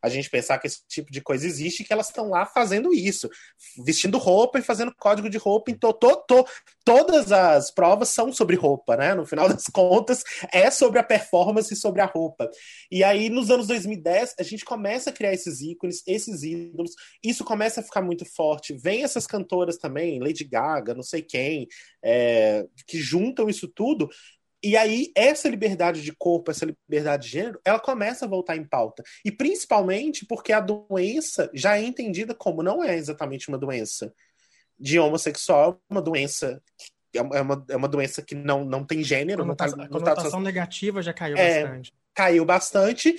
a 0.05 0.09
gente 0.11 0.29
pensar 0.29 0.59
que 0.59 0.67
esse 0.67 0.87
tipo 0.87 1.11
de 1.11 1.23
coisa 1.23 1.47
existe 1.47 1.81
e 1.81 1.85
que 1.85 1.93
elas 1.93 2.09
estão 2.09 2.29
lá 2.29 2.45
fazendo 2.45 2.93
isso, 2.93 3.27
vestindo 3.83 4.19
roupa 4.19 4.59
e 4.59 4.63
fazendo 4.63 4.95
código 4.95 5.31
de 5.31 5.39
roupa. 5.39 5.71
Então, 5.71 5.95
to, 5.95 6.15
to, 6.29 6.45
todas 6.85 7.33
as 7.33 7.71
provas 7.71 8.11
são 8.11 8.31
sobre 8.31 8.55
roupa, 8.55 8.99
né? 8.99 9.15
No 9.15 9.25
final 9.25 9.49
das 9.49 9.65
contas, 9.69 10.23
é 10.53 10.71
sobre 10.71 10.99
a 10.99 11.03
performance 11.03 11.73
e 11.73 11.77
sobre 11.77 12.03
a 12.03 12.05
roupa. 12.05 12.51
E 12.91 13.03
aí, 13.03 13.31
nos 13.31 13.51
anos 13.51 13.67
2010, 13.67 14.35
a 14.39 14.43
gente 14.43 14.63
começa 14.63 15.09
a 15.09 15.13
criar 15.13 15.33
esses 15.33 15.63
ícones, 15.63 16.03
esses 16.07 16.43
ídolos, 16.43 16.91
isso 17.25 17.43
começa 17.43 17.81
a 17.81 17.83
ficar 17.83 18.03
muito 18.03 18.27
forte. 18.27 18.77
Vem 18.77 19.05
essas 19.05 19.27
cantoras 19.27 19.79
também, 19.79 20.21
Lady 20.21 20.45
Gaga, 20.45 20.93
não 20.93 21.03
sei 21.03 21.23
quem, 21.23 21.67
é, 22.05 22.67
que 22.87 22.99
juntam 22.99 23.49
isso 23.49 23.67
tudo 23.69 24.11
e 24.65 24.77
aí, 24.77 25.13
essa 25.15 25.49
liberdade 25.49 26.03
de 26.03 26.13
corpo, 26.17 26.51
essa 26.51 26.65
liberdade 26.65 27.25
de 27.25 27.33
gênero, 27.33 27.61
ela 27.65 27.79
começa 27.79 28.25
a 28.25 28.29
voltar 28.29 28.57
em 28.57 28.65
pauta. 28.65 29.03
E 29.25 29.31
principalmente 29.31 30.25
porque 30.27 30.53
a 30.53 30.61
doença 30.61 31.51
já 31.53 31.77
é 31.77 31.83
entendida 31.83 32.35
como 32.35 32.63
não 32.63 32.83
é 32.83 32.97
exatamente 32.97 33.49
uma 33.49 33.59
doença 33.59 34.13
de 34.79 34.99
homossexual, 34.99 35.81
uma 35.89 36.03
doença 36.03 36.61
é 37.15 37.41
uma, 37.41 37.65
é 37.69 37.77
uma 37.77 37.89
doença 37.89 38.23
que 38.23 38.35
não, 38.35 38.65
não 38.65 38.85
tem 38.85 39.03
gênero. 39.03 39.43
A 39.43 39.45
conotação, 39.45 39.79
não 39.79 39.87
tá, 39.87 39.93
conotação 39.93 40.41
negativa 40.41 41.01
já 41.01 41.13
caiu 41.13 41.37
é, 41.37 41.63
bastante. 41.63 41.95
Caiu 42.15 42.45
bastante. 42.45 43.17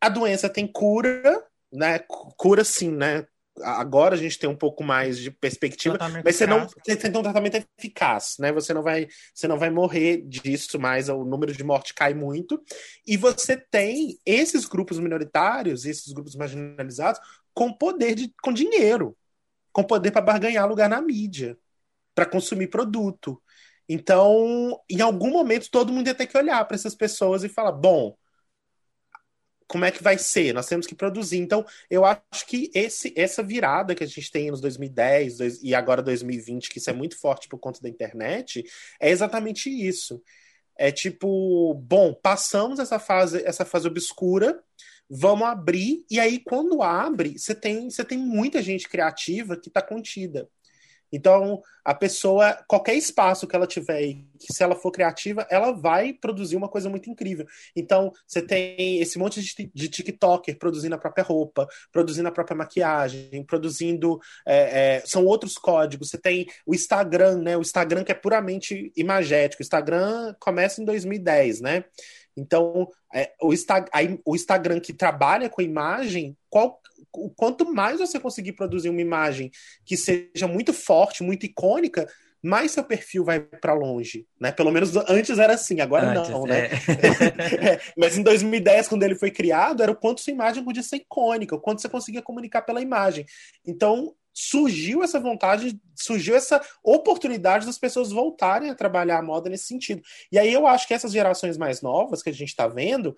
A 0.00 0.08
doença 0.08 0.48
tem 0.48 0.66
cura, 0.66 1.44
né? 1.72 1.98
Cura 2.36 2.62
sim, 2.62 2.90
né? 2.90 3.26
Agora 3.62 4.14
a 4.14 4.18
gente 4.18 4.38
tem 4.38 4.48
um 4.48 4.56
pouco 4.56 4.82
mais 4.82 5.18
de 5.18 5.30
perspectiva, 5.30 5.96
tratamento 5.96 6.24
mas 6.24 6.36
você 6.36 6.46
não 6.46 6.66
você 6.66 6.96
tem 6.96 7.10
um 7.20 7.22
tratamento 7.22 7.64
eficaz, 7.78 8.36
né? 8.38 8.52
Você 8.52 8.74
não 8.74 8.82
vai 8.82 9.08
você 9.32 9.46
não 9.48 9.58
vai 9.58 9.70
morrer 9.70 10.22
disso, 10.26 10.78
mas 10.78 11.08
o 11.08 11.24
número 11.24 11.52
de 11.52 11.62
morte 11.62 11.94
cai 11.94 12.14
muito. 12.14 12.62
E 13.06 13.16
você 13.16 13.56
tem 13.56 14.18
esses 14.26 14.66
grupos 14.66 14.98
minoritários, 14.98 15.84
esses 15.84 16.12
grupos 16.12 16.34
marginalizados 16.34 17.20
com 17.54 17.72
poder 17.72 18.14
de 18.14 18.34
com 18.42 18.52
dinheiro, 18.52 19.16
com 19.72 19.84
poder 19.84 20.10
para 20.10 20.22
barganhar 20.22 20.68
lugar 20.68 20.88
na 20.88 21.00
mídia, 21.00 21.56
para 22.14 22.26
consumir 22.26 22.66
produto. 22.66 23.40
Então, 23.88 24.78
em 24.90 25.00
algum 25.00 25.30
momento 25.30 25.70
todo 25.70 25.92
mundo 25.92 26.08
ia 26.08 26.14
ter 26.14 26.26
que 26.26 26.36
olhar 26.36 26.64
para 26.66 26.74
essas 26.74 26.94
pessoas 26.94 27.44
e 27.44 27.48
falar, 27.48 27.72
bom, 27.72 28.17
como 29.68 29.84
é 29.84 29.90
que 29.90 30.02
vai 30.02 30.16
ser? 30.16 30.54
Nós 30.54 30.66
temos 30.66 30.86
que 30.86 30.94
produzir. 30.94 31.36
Então, 31.38 31.64
eu 31.90 32.04
acho 32.04 32.46
que 32.46 32.70
esse, 32.74 33.12
essa 33.14 33.42
virada 33.42 33.94
que 33.94 34.02
a 34.02 34.06
gente 34.06 34.30
tem 34.30 34.50
nos 34.50 34.62
2010 34.62 35.36
dois, 35.36 35.62
e 35.62 35.74
agora 35.74 36.02
2020, 36.02 36.70
que 36.70 36.78
isso 36.78 36.88
é 36.88 36.92
muito 36.92 37.18
forte 37.20 37.46
por 37.48 37.58
conta 37.58 37.80
da 37.80 37.88
internet, 37.88 38.64
é 38.98 39.10
exatamente 39.10 39.68
isso. 39.68 40.22
É 40.76 40.90
tipo, 40.90 41.74
bom, 41.74 42.14
passamos 42.14 42.78
essa 42.78 42.98
fase, 42.98 43.42
essa 43.44 43.64
fase 43.64 43.86
obscura, 43.86 44.58
vamos 45.08 45.46
abrir, 45.46 46.04
e 46.10 46.18
aí 46.18 46.38
quando 46.38 46.82
abre, 46.82 47.38
você 47.38 47.54
tem, 47.54 47.90
você 47.90 48.04
tem 48.04 48.16
muita 48.16 48.62
gente 48.62 48.88
criativa 48.88 49.56
que 49.56 49.68
está 49.68 49.82
contida. 49.82 50.48
Então, 51.12 51.62
a 51.84 51.94
pessoa, 51.94 52.58
qualquer 52.68 52.94
espaço 52.94 53.46
que 53.46 53.56
ela 53.56 53.66
tiver, 53.66 54.14
que 54.38 54.52
se 54.52 54.62
ela 54.62 54.76
for 54.76 54.90
criativa, 54.90 55.46
ela 55.50 55.72
vai 55.72 56.12
produzir 56.12 56.56
uma 56.56 56.68
coisa 56.68 56.88
muito 56.88 57.08
incrível. 57.08 57.46
Então, 57.74 58.12
você 58.26 58.42
tem 58.42 59.00
esse 59.00 59.18
monte 59.18 59.40
de, 59.40 59.70
de 59.74 59.88
TikToker 59.88 60.58
produzindo 60.58 60.94
a 60.94 60.98
própria 60.98 61.24
roupa, 61.24 61.66
produzindo 61.90 62.28
a 62.28 62.32
própria 62.32 62.56
maquiagem, 62.56 63.42
produzindo. 63.44 64.18
É, 64.46 64.96
é, 64.96 65.02
são 65.06 65.24
outros 65.24 65.54
códigos. 65.54 66.10
Você 66.10 66.18
tem 66.18 66.46
o 66.66 66.74
Instagram, 66.74 67.38
né? 67.38 67.56
O 67.56 67.62
Instagram 67.62 68.04
que 68.04 68.12
é 68.12 68.14
puramente 68.14 68.92
imagético. 68.96 69.62
O 69.62 69.64
Instagram 69.64 70.34
começa 70.38 70.82
em 70.82 70.84
2010, 70.84 71.60
né? 71.60 71.84
Então, 72.38 72.88
é, 73.12 73.32
o, 73.42 73.52
Insta, 73.52 73.84
o 74.24 74.36
Instagram 74.36 74.78
que 74.78 74.92
trabalha 74.92 75.48
com 75.48 75.60
imagem, 75.60 76.36
qual, 76.48 76.80
quanto 77.36 77.72
mais 77.72 77.98
você 77.98 78.18
conseguir 78.18 78.52
produzir 78.52 78.88
uma 78.88 79.00
imagem 79.00 79.50
que 79.84 79.96
seja 79.96 80.46
muito 80.46 80.72
forte, 80.72 81.22
muito 81.22 81.46
icônica, 81.46 82.06
mais 82.42 82.70
seu 82.70 82.84
perfil 82.84 83.24
vai 83.24 83.40
para 83.40 83.72
longe, 83.72 84.26
né? 84.40 84.52
Pelo 84.52 84.70
menos 84.70 84.94
antes 85.08 85.38
era 85.38 85.54
assim, 85.54 85.80
agora 85.80 86.18
antes, 86.18 86.30
não, 86.30 86.44
né? 86.44 86.66
É. 86.66 87.74
é, 87.74 87.80
mas 87.96 88.16
em 88.16 88.22
2010, 88.22 88.88
quando 88.88 89.02
ele 89.02 89.16
foi 89.16 89.30
criado, 89.30 89.82
era 89.82 89.90
o 89.90 89.96
quanto 89.96 90.20
sua 90.20 90.32
imagem 90.32 90.62
podia 90.62 90.82
ser 90.82 90.96
icônica, 90.96 91.56
o 91.56 91.60
quanto 91.60 91.82
você 91.82 91.88
conseguia 91.88 92.22
comunicar 92.22 92.62
pela 92.62 92.80
imagem. 92.80 93.26
Então, 93.66 94.14
surgiu 94.32 95.02
essa 95.02 95.18
vontade, 95.18 95.80
surgiu 95.96 96.36
essa 96.36 96.60
oportunidade 96.82 97.66
das 97.66 97.76
pessoas 97.76 98.12
voltarem 98.12 98.70
a 98.70 98.74
trabalhar 98.74 99.18
a 99.18 99.22
moda 99.22 99.50
nesse 99.50 99.64
sentido. 99.64 100.00
E 100.30 100.38
aí 100.38 100.52
eu 100.52 100.64
acho 100.64 100.86
que 100.86 100.94
essas 100.94 101.10
gerações 101.10 101.58
mais 101.58 101.82
novas 101.82 102.22
que 102.22 102.30
a 102.30 102.32
gente 102.32 102.50
está 102.50 102.68
vendo, 102.68 103.16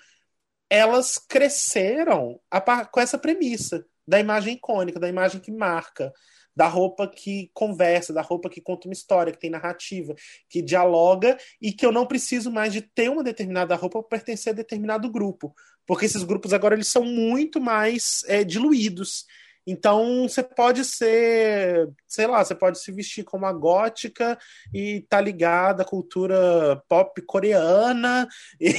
elas 0.71 1.19
cresceram 1.19 2.41
a, 2.49 2.87
com 2.87 3.01
essa 3.01 3.19
premissa 3.19 3.85
da 4.07 4.21
imagem 4.21 4.55
icônica, 4.55 5.01
da 5.01 5.09
imagem 5.09 5.41
que 5.41 5.51
marca, 5.51 6.13
da 6.55 6.67
roupa 6.67 7.09
que 7.09 7.51
conversa, 7.53 8.13
da 8.13 8.23
roupa 8.23 8.49
que 8.49 8.61
conta 8.61 8.89
uma 8.89 8.93
história, 8.93 9.33
que 9.33 9.39
tem 9.39 9.51
narrativa, 9.51 10.15
que 10.49 10.63
dialoga 10.63 11.37
e 11.61 11.73
que 11.73 11.85
eu 11.85 11.93
não 11.93 12.07
preciso 12.07 12.51
mais 12.51 12.73
de 12.73 12.83
ter 12.83 13.11
uma 13.11 13.25
determinada 13.25 13.75
roupa 13.75 14.01
para 14.03 14.19
pertencer 14.19 14.53
a 14.53 14.57
determinado 14.57 15.11
grupo, 15.11 15.55
porque 15.87 16.07
esses 16.07 16.23
grupos 16.23 16.53
agora 16.53 16.75
eles 16.75 16.89
são 16.89 17.05
muito 17.05 17.61
mais 17.61 18.25
é, 18.27 18.45
diluídos. 18.45 19.27
Então 19.67 20.29
você 20.29 20.43
pode 20.43 20.85
ser, 20.85 21.89
sei 22.07 22.27
lá, 22.27 22.45
você 22.45 22.55
pode 22.55 22.81
se 22.81 22.91
vestir 22.91 23.25
como 23.25 23.47
a 23.47 23.53
gótica 23.53 24.39
e 24.73 25.05
tá 25.09 25.21
ligada 25.21 25.83
à 25.83 25.87
cultura 25.87 26.83
pop 26.89 27.21
coreana 27.23 28.27
e, 28.61 28.75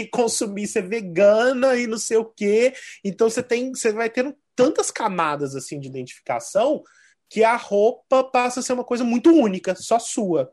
e, 0.00 0.06
consumir 0.08 0.66
ser 0.66 0.88
vegana 0.88 1.76
e 1.76 1.86
não 1.86 1.98
sei 1.98 2.16
o 2.16 2.24
quê. 2.24 2.72
Então 3.04 3.28
você 3.28 3.42
tem, 3.42 3.70
você 3.70 3.92
vai 3.92 4.08
tendo 4.08 4.34
tantas 4.54 4.90
camadas 4.90 5.56
assim 5.56 5.80
de 5.80 5.88
identificação 5.88 6.82
que 7.28 7.44
a 7.44 7.56
roupa 7.56 8.24
passa 8.24 8.60
a 8.60 8.62
ser 8.62 8.72
uma 8.72 8.84
coisa 8.84 9.04
muito 9.04 9.32
única, 9.32 9.74
só 9.74 9.98
sua. 9.98 10.52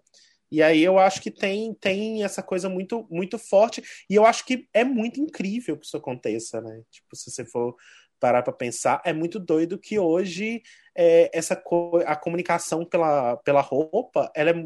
E 0.49 0.61
aí 0.63 0.81
eu 0.81 0.97
acho 0.97 1.21
que 1.21 1.29
tem, 1.29 1.73
tem 1.73 2.23
essa 2.23 2.41
coisa 2.41 2.69
muito 2.69 3.05
muito 3.09 3.37
forte 3.37 3.83
e 4.09 4.15
eu 4.15 4.25
acho 4.25 4.45
que 4.45 4.67
é 4.73 4.83
muito 4.83 5.19
incrível 5.19 5.77
que 5.77 5.85
isso 5.85 5.97
aconteça, 5.97 6.61
né? 6.61 6.81
Tipo, 6.89 7.15
se 7.15 7.29
você 7.29 7.45
for 7.45 7.75
parar 8.19 8.43
para 8.43 8.53
pensar, 8.53 9.01
é 9.05 9.13
muito 9.13 9.39
doido 9.39 9.77
que 9.77 9.99
hoje 9.99 10.61
é, 10.95 11.29
essa 11.37 11.55
co 11.55 11.97
a 12.05 12.15
comunicação 12.15 12.83
pela, 12.85 13.37
pela 13.37 13.61
roupa, 13.61 14.31
ela 14.35 14.51
é 14.51 14.65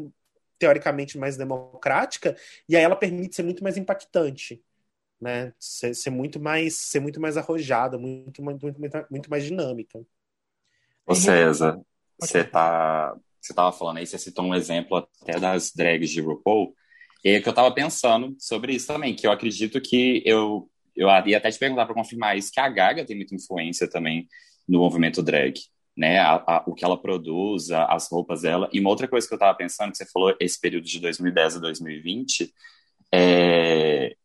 teoricamente 0.58 1.18
mais 1.18 1.36
democrática 1.36 2.36
e 2.68 2.76
aí 2.76 2.82
ela 2.82 2.96
permite 2.96 3.36
ser 3.36 3.42
muito 3.42 3.62
mais 3.62 3.76
impactante, 3.76 4.62
né? 5.20 5.52
Ser, 5.58 5.94
ser 5.94 6.10
muito 6.10 6.40
mais 6.40 6.76
ser 6.76 7.00
muito 7.00 7.20
mais 7.20 7.36
arrojada, 7.36 7.98
muito, 7.98 8.42
muito, 8.42 8.64
muito, 8.66 9.06
muito 9.10 9.30
mais 9.30 9.44
dinâmica. 9.44 10.00
Ô 11.06 11.14
César, 11.14 11.80
você 12.18 12.44
tá 12.44 13.16
você 13.40 13.52
tava 13.52 13.72
falando 13.72 13.96
aí, 13.98 14.06
você 14.06 14.18
citou 14.18 14.44
um 14.44 14.54
exemplo 14.54 14.96
até 14.96 15.38
das 15.38 15.72
drags 15.72 16.10
de 16.10 16.20
RuPaul, 16.20 16.74
e 17.24 17.30
é 17.30 17.40
que 17.40 17.48
eu 17.48 17.52
tava 17.52 17.74
pensando 17.74 18.34
sobre 18.38 18.72
isso 18.74 18.86
também, 18.86 19.14
que 19.14 19.26
eu 19.26 19.32
acredito 19.32 19.80
que 19.80 20.22
eu 20.24 20.70
eu 20.94 21.08
ia 21.26 21.38
até 21.38 21.50
te 21.50 21.58
perguntar 21.58 21.86
para 21.86 21.94
confirmar 21.94 22.36
isso, 22.36 22.52
que 22.52 22.60
a 22.60 22.68
Gaga 22.68 23.04
tem 23.04 23.16
muita 23.16 23.34
influência 23.34 23.88
também 23.88 24.28
no 24.68 24.78
movimento 24.78 25.22
drag, 25.22 25.54
né? 25.96 26.18
A, 26.20 26.34
a, 26.46 26.64
o 26.66 26.74
que 26.74 26.84
ela 26.84 27.00
produz, 27.00 27.70
a, 27.70 27.86
as 27.86 28.10
roupas 28.10 28.42
dela. 28.42 28.68
E 28.72 28.80
uma 28.80 28.90
outra 28.90 29.08
coisa 29.08 29.26
que 29.26 29.32
eu 29.32 29.36
estava 29.36 29.56
pensando, 29.56 29.90
que 29.90 29.98
você 29.98 30.06
falou, 30.06 30.34
esse 30.40 30.60
período 30.60 30.84
de 30.84 31.00
2010 31.00 31.56
a 31.56 31.60
2020, 31.60 32.52
é... 33.12 34.16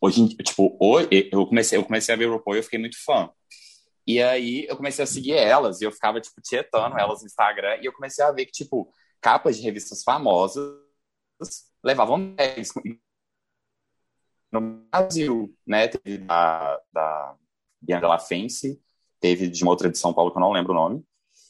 Hoje, 0.00 0.28
tipo, 0.28 0.76
hoje, 0.80 1.08
eu 1.32 1.46
comecei, 1.46 1.78
eu 1.78 1.84
comecei 1.84 2.14
a 2.14 2.18
ver 2.18 2.28
o 2.28 2.34
RuPaul 2.34 2.56
e 2.56 2.58
eu 2.58 2.62
fiquei 2.62 2.78
muito 2.78 3.02
fã. 3.02 3.30
E 4.06 4.22
aí 4.22 4.66
eu 4.68 4.76
comecei 4.76 5.02
a 5.02 5.06
seguir 5.06 5.32
elas 5.32 5.80
e 5.80 5.84
eu 5.84 5.90
ficava, 5.90 6.20
tipo, 6.20 6.40
tietando 6.40 6.98
elas 6.98 7.20
no 7.20 7.26
Instagram 7.26 7.78
e 7.82 7.86
eu 7.86 7.92
comecei 7.92 8.24
a 8.24 8.30
ver 8.30 8.46
que, 8.46 8.52
tipo, 8.52 8.92
capas 9.20 9.56
de 9.56 9.62
revistas 9.62 10.04
famosas 10.04 10.76
levavam 11.82 12.34
drags, 12.34 12.72
no 14.60 14.84
Brasil, 14.90 15.54
né? 15.66 15.88
Teve 15.88 16.18
da, 16.18 16.80
da 16.92 17.34
Bianca 17.80 18.08
Lafense, 18.08 18.80
teve 19.20 19.48
de 19.48 19.62
uma 19.62 19.72
outra 19.72 19.90
de 19.90 19.98
São 19.98 20.12
Paulo 20.12 20.30
que 20.30 20.38
eu 20.38 20.40
não 20.40 20.52
lembro 20.52 20.72
o 20.72 20.76
nome, 20.76 21.04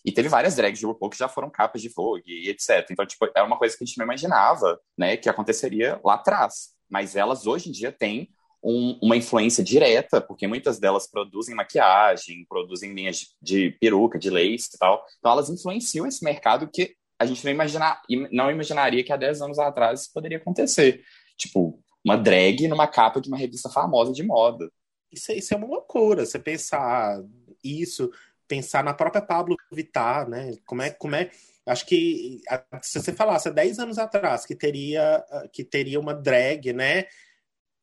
e 0.05 0.13
teve 0.13 0.29
várias 0.29 0.55
drags 0.55 0.79
de 0.79 0.87
RuPaul 0.87 1.11
que 1.11 1.19
já 1.19 1.29
foram 1.29 1.51
capas 1.51 1.83
de 1.83 1.89
Vogue 1.89 2.23
e 2.31 2.49
etc. 2.49 2.87
Então, 2.91 3.05
tipo, 3.05 3.27
era 3.35 3.45
uma 3.45 3.59
coisa 3.59 3.77
que 3.77 3.83
a 3.83 3.87
gente 3.87 3.99
não 3.99 4.05
imaginava, 4.05 4.81
né, 4.97 5.17
que 5.17 5.29
aconteceria 5.29 6.01
lá 6.05 6.15
atrás. 6.15 6.71
Mas 6.89 7.17
elas, 7.17 7.45
hoje 7.45 7.69
em 7.69 7.73
dia, 7.73 7.91
têm 7.91 8.31
um, 8.63 8.97
uma 9.03 9.17
influência 9.17 9.65
direta, 9.65 10.21
porque 10.21 10.47
muitas 10.47 10.79
delas 10.79 11.11
produzem 11.11 11.57
maquiagem, 11.57 12.47
produzem 12.49 12.95
linhas 12.95 13.19
de, 13.43 13.71
de 13.71 13.79
peruca, 13.81 14.17
de 14.17 14.31
lace 14.31 14.71
e 14.75 14.79
tal. 14.79 15.05
Então, 15.19 15.33
elas 15.33 15.51
influenciam 15.51 16.07
esse 16.07 16.25
mercado 16.25 16.71
que 16.73 16.95
a 17.19 17.27
gente 17.27 17.45
não, 17.45 17.51
imaginar, 17.51 18.01
não 18.31 18.51
imaginaria 18.51 19.03
que 19.03 19.13
há 19.13 19.17
10 19.17 19.43
anos 19.43 19.59
atrás 19.59 20.07
poderia 20.13 20.39
acontecer. 20.39 21.03
Tipo, 21.37 21.83
uma 22.07 22.17
drag 22.17 22.69
numa 22.69 22.87
capa 22.87 23.21
de 23.21 23.29
uma 23.29 23.37
revista 23.37 23.69
famosa 23.69 24.13
de 24.13 24.23
moda. 24.23 24.71
Isso, 25.11 25.33
isso 25.33 25.53
é 25.53 25.57
uma 25.57 25.67
loucura, 25.67 26.25
você 26.25 26.39
pensar 26.39 27.21
isso, 27.63 28.11
pensar 28.47 28.85
na 28.85 28.95
própria 28.95 29.21
Pablo 29.21 29.57
Vittar, 29.73 30.29
né? 30.29 30.55
Como 30.65 30.83
é, 30.83 30.91
como 30.91 31.17
é, 31.17 31.31
acho 31.67 31.85
que 31.85 32.41
se 32.81 33.01
você 33.01 33.13
falasse 33.13 33.49
há 33.49 33.51
10 33.53 33.81
anos 33.81 33.99
atrás 33.99 34.47
que 34.47 34.55
teria 34.55 35.25
que 35.53 35.65
teria 35.65 35.99
uma 35.99 36.15
drag, 36.15 36.73
né, 36.73 37.07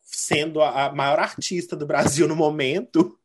sendo 0.01 0.61
a 0.61 0.93
maior 0.93 1.19
artista 1.19 1.75
do 1.75 1.85
Brasil 1.85 2.25
no 2.27 2.35
momento, 2.35 3.17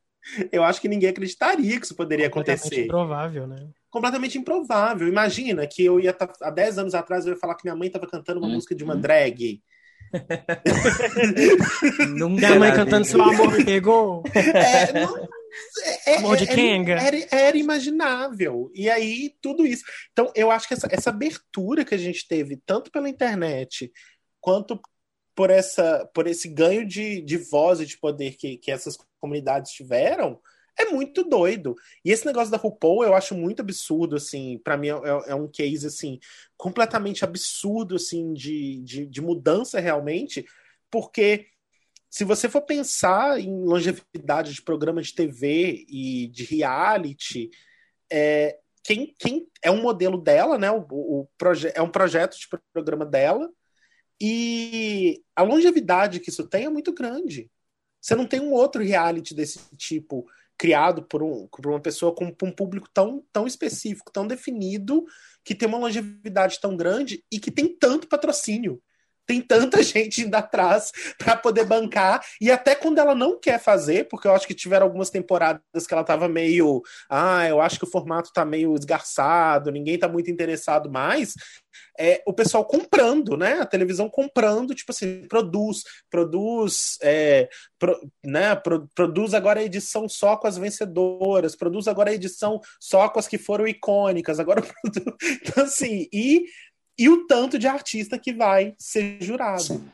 eu 0.50 0.64
acho 0.64 0.80
que 0.80 0.88
ninguém 0.88 1.10
acreditaria 1.10 1.78
que 1.78 1.84
isso 1.84 1.94
poderia 1.94 2.26
acontecer. 2.26 2.86
Completamente 2.86 2.86
improvável, 2.86 3.46
né? 3.46 3.68
Completamente 3.88 4.38
improvável. 4.38 5.08
Imagina 5.08 5.66
que 5.66 5.84
eu 5.84 6.00
ia 6.00 6.12
tá, 6.12 6.32
há 6.42 6.50
10 6.50 6.78
anos 6.78 6.94
atrás 6.94 7.24
eu 7.24 7.34
ia 7.34 7.38
falar 7.38 7.54
que 7.54 7.64
minha 7.64 7.76
mãe 7.76 7.86
estava 7.86 8.06
cantando 8.06 8.40
uma 8.40 8.48
hum. 8.48 8.54
música 8.54 8.74
de 8.74 8.82
uma 8.82 8.96
drag. 8.96 9.62
Nunca 12.16 12.48
a 12.48 12.58
mãe 12.58 12.72
cantando 12.72 13.04
Seu 13.04 13.22
Amor 13.22 13.56
Me 13.56 13.64
Pegou. 13.64 14.22
É, 14.34 14.92
não, 15.00 15.28
é, 15.84 16.12
é 16.12 16.16
Amor 16.18 16.36
de 16.36 16.46
Kenga. 16.46 16.94
Era, 16.94 17.16
era, 17.16 17.28
era, 17.30 17.56
imaginável. 17.56 18.70
E 18.74 18.88
aí, 18.88 19.34
tudo 19.40 19.66
isso. 19.66 19.84
Então, 20.12 20.32
eu 20.34 20.50
acho 20.50 20.66
que 20.68 20.74
essa, 20.74 20.88
essa 20.90 21.10
abertura 21.10 21.84
que 21.84 21.94
a 21.94 21.98
gente 21.98 22.26
teve, 22.26 22.60
tanto 22.64 22.90
pela 22.90 23.08
internet, 23.08 23.92
quanto 24.40 24.80
por, 25.34 25.50
essa, 25.50 26.08
por 26.14 26.26
esse 26.26 26.48
ganho 26.48 26.86
de, 26.86 27.20
de 27.20 27.36
voz 27.36 27.80
e 27.80 27.86
de 27.86 27.98
poder 27.98 28.36
que, 28.36 28.56
que 28.56 28.70
essas 28.70 28.96
comunidades 29.20 29.72
tiveram, 29.72 30.40
é 30.78 30.86
muito 30.86 31.24
doido. 31.24 31.74
E 32.04 32.10
esse 32.10 32.24
negócio 32.24 32.50
da 32.50 32.56
RuPaul 32.56 33.04
eu 33.04 33.14
acho 33.14 33.34
muito 33.34 33.60
absurdo, 33.60 34.16
assim, 34.16 34.58
para 34.58 34.76
mim 34.76 34.88
é, 34.88 35.30
é, 35.30 35.34
um 35.34 35.48
case, 35.48 35.86
assim, 35.86 36.20
completamente 36.56 37.24
absurdo, 37.24 37.96
assim, 37.96 38.32
de, 38.32 38.80
de, 38.82 39.06
de, 39.06 39.20
mudança 39.20 39.80
realmente, 39.80 40.46
porque 40.90 41.46
se 42.08 42.24
você 42.24 42.48
for 42.48 42.62
pensar 42.62 43.40
em 43.40 43.64
longevidade 43.64 44.54
de 44.54 44.62
programa 44.62 45.02
de 45.02 45.14
TV 45.14 45.84
e 45.88 46.28
de 46.28 46.44
reality, 46.44 47.50
é, 48.10 48.58
quem, 48.82 49.14
quem 49.18 49.46
é 49.62 49.70
um 49.70 49.82
modelo 49.82 50.16
dela, 50.16 50.56
né? 50.56 50.70
O, 50.70 50.86
o 50.90 51.28
é 51.74 51.82
um 51.82 51.90
projeto 51.90 52.38
de 52.38 52.48
programa 52.72 53.04
dela, 53.04 53.50
e 54.20 55.22
a 55.36 55.42
longevidade 55.42 56.20
que 56.20 56.30
isso 56.30 56.46
tem 56.48 56.64
é 56.64 56.70
muito 56.70 56.92
grande. 56.92 57.50
Você 58.00 58.14
não 58.14 58.26
tem 58.26 58.40
um 58.40 58.52
outro 58.52 58.82
reality 58.82 59.34
desse 59.34 59.60
tipo 59.76 60.26
criado 60.58 61.02
por, 61.02 61.22
um, 61.22 61.46
por 61.46 61.66
uma 61.68 61.80
pessoa 61.80 62.14
com 62.14 62.24
um 62.24 62.52
público 62.52 62.88
tão, 62.92 63.24
tão 63.32 63.46
específico, 63.46 64.12
tão 64.12 64.26
definido, 64.26 65.04
que 65.44 65.54
tem 65.54 65.68
uma 65.68 65.78
longevidade 65.78 66.60
tão 66.60 66.76
grande 66.76 67.24
e 67.32 67.38
que 67.38 67.50
tem 67.50 67.68
tanto 67.68 68.08
patrocínio 68.08 68.82
tem 69.28 69.42
tanta 69.42 69.80
gente 69.84 70.22
indo 70.22 70.34
atrás 70.34 70.90
para 71.18 71.36
poder 71.36 71.64
bancar. 71.64 72.24
E 72.40 72.50
até 72.50 72.74
quando 72.74 72.98
ela 72.98 73.14
não 73.14 73.38
quer 73.38 73.60
fazer, 73.60 74.08
porque 74.08 74.26
eu 74.26 74.34
acho 74.34 74.46
que 74.46 74.54
tiveram 74.54 74.86
algumas 74.86 75.10
temporadas 75.10 75.86
que 75.86 75.92
ela 75.92 76.02
tava 76.02 76.26
meio. 76.28 76.82
Ah, 77.08 77.46
eu 77.46 77.60
acho 77.60 77.78
que 77.78 77.84
o 77.84 77.90
formato 77.90 78.32
tá 78.32 78.44
meio 78.44 78.74
esgarçado, 78.74 79.70
ninguém 79.70 79.98
tá 79.98 80.08
muito 80.08 80.30
interessado 80.30 80.90
mais. 80.90 81.34
É, 82.00 82.22
o 82.26 82.32
pessoal 82.32 82.64
comprando, 82.64 83.36
né? 83.36 83.60
A 83.60 83.66
televisão 83.66 84.08
comprando, 84.08 84.74
tipo 84.74 84.92
assim, 84.92 85.26
produz, 85.28 85.82
produz, 86.08 86.96
é, 87.02 87.48
pro, 87.78 88.00
né? 88.24 88.54
Pro, 88.56 88.88
produz 88.94 89.34
agora 89.34 89.60
a 89.60 89.64
edição 89.64 90.08
só 90.08 90.36
com 90.36 90.46
as 90.46 90.56
vencedoras, 90.56 91.54
produz 91.54 91.86
agora 91.86 92.10
a 92.10 92.14
edição 92.14 92.60
só 92.80 93.08
com 93.08 93.18
as 93.18 93.28
que 93.28 93.36
foram 93.36 93.66
icônicas, 93.66 94.40
agora 94.40 94.62
produz. 94.82 95.16
Então, 95.42 95.64
assim, 95.64 96.08
e 96.12 96.44
e 96.98 97.08
o 97.08 97.26
tanto 97.26 97.58
de 97.58 97.66
artista 97.66 98.18
que 98.18 98.32
vai 98.32 98.74
ser 98.78 99.22
jurado. 99.22 99.62
Sim. 99.62 99.88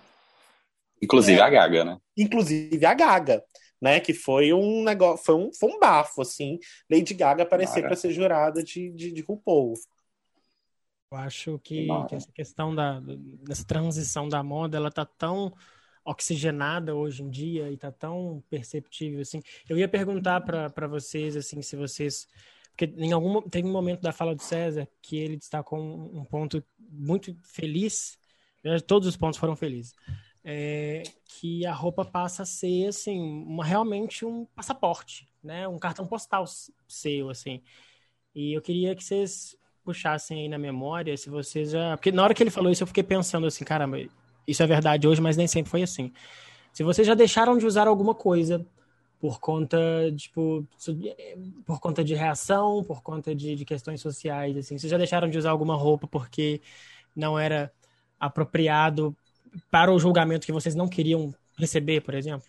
Inclusive 1.03 1.38
é, 1.38 1.43
a 1.43 1.51
Gaga, 1.51 1.85
né? 1.85 1.99
Inclusive 2.17 2.87
a 2.87 2.95
Gaga, 2.95 3.45
né? 3.81 4.01
Que 4.01 4.14
foi 4.14 4.53
um 4.55 4.83
negócio, 4.83 5.25
foi 5.25 5.35
um, 5.35 5.53
foi 5.53 5.71
um 5.71 5.79
bafo, 5.79 6.23
assim, 6.23 6.59
Lady 6.90 7.12
Gaga 7.12 7.43
aparecer 7.43 7.83
para 7.83 7.95
ser 7.95 8.11
jurada 8.12 8.62
de, 8.62 8.90
de, 8.93 9.12
de 9.12 9.21
RuPaul. 9.21 9.75
Eu 11.12 11.19
acho 11.19 11.61
que, 11.62 11.87
que, 12.09 12.14
essa 12.14 12.33
questão 12.33 12.75
da 12.75 13.01
dessa 13.01 13.64
transição 13.64 14.29
da 14.29 14.43
moda, 14.43 14.77
ela 14.77 14.90
tá 14.90 15.05
tão 15.05 15.53
oxigenada 16.05 16.95
hoje 16.95 17.22
em 17.22 17.31
dia 17.31 17.70
e 17.70 17.76
tá 17.76 17.93
tão 17.93 18.43
perceptível 18.51 19.20
assim. 19.20 19.41
Eu 19.68 19.78
ia 19.78 19.89
perguntar 19.89 20.41
para 20.41 20.87
vocês 20.87 21.37
assim 21.37 21.62
se 21.62 21.76
vocês 21.76 22.26
porque 22.77 22.93
em 22.97 23.12
algum 23.12 23.41
tem 23.43 23.64
um 23.64 23.70
momento 23.70 24.01
da 24.01 24.12
fala 24.12 24.35
do 24.35 24.43
César 24.43 24.89
que 25.01 25.16
ele 25.16 25.37
destacou 25.37 25.79
um, 25.79 26.20
um 26.20 26.25
ponto 26.25 26.62
muito 26.79 27.37
feliz. 27.43 28.18
Todos 28.87 29.09
os 29.09 29.16
pontos 29.16 29.39
foram 29.39 29.55
felizes. 29.55 29.95
É, 30.43 31.05
que 31.25 31.64
a 31.64 31.72
roupa 31.72 32.05
passa 32.05 32.43
a 32.43 32.47
ser 32.47 32.89
assim 32.89 33.18
uma, 33.18 33.64
realmente 33.64 34.27
um 34.27 34.45
passaporte, 34.45 35.27
né? 35.43 35.66
Um 35.68 35.79
cartão 35.79 36.07
postal 36.07 36.45
seu 36.89 37.31
assim. 37.31 37.62
E 38.35 38.53
eu 38.53 38.61
queria 38.61 38.95
que 38.97 39.05
vocês 39.05 39.57
puxassem 39.85 40.43
aí 40.43 40.49
na 40.49 40.59
memória 40.59 41.16
se 41.16 41.31
vocês 41.31 41.70
já, 41.70 41.97
porque 41.97 42.11
na 42.11 42.25
hora 42.25 42.35
que 42.35 42.43
ele 42.43 42.51
falou 42.51 42.72
isso 42.72 42.83
eu 42.83 42.87
fiquei 42.87 43.05
pensando 43.05 43.47
assim, 43.47 43.64
caramba, 43.64 43.99
isso 44.47 44.62
é 44.62 44.66
verdade 44.66 45.07
hoje, 45.07 45.20
mas 45.20 45.37
nem 45.37 45.47
sempre 45.47 45.70
foi 45.70 45.83
assim. 45.83 46.12
Se 46.72 46.83
vocês 46.83 47.07
já 47.07 47.14
deixaram 47.14 47.57
de 47.57 47.64
usar 47.64 47.87
alguma 47.87 48.14
coisa 48.14 48.66
por 49.25 49.41
conta, 49.41 49.79
tipo, 50.14 50.68
por 51.64 51.81
conta 51.81 52.05
de 52.05 52.14
reação, 52.14 52.85
por 52.85 53.03
conta 53.03 53.35
de, 53.35 53.57
de 53.57 53.64
questões 53.64 53.99
sociais, 54.03 54.55
assim. 54.55 54.77
Vocês 54.77 54.91
já 54.91 54.99
deixaram 54.99 55.31
de 55.31 55.39
usar 55.39 55.49
alguma 55.49 55.75
roupa 55.75 56.07
porque 56.07 56.61
não 57.16 57.39
era 57.39 57.72
apropriado 58.20 59.16
para 59.70 59.91
o 59.91 59.99
julgamento 59.99 60.45
que 60.45 60.53
vocês 60.53 60.75
não 60.75 60.87
queriam 60.87 61.35
receber, 61.57 62.03
por 62.03 62.12
exemplo? 62.12 62.47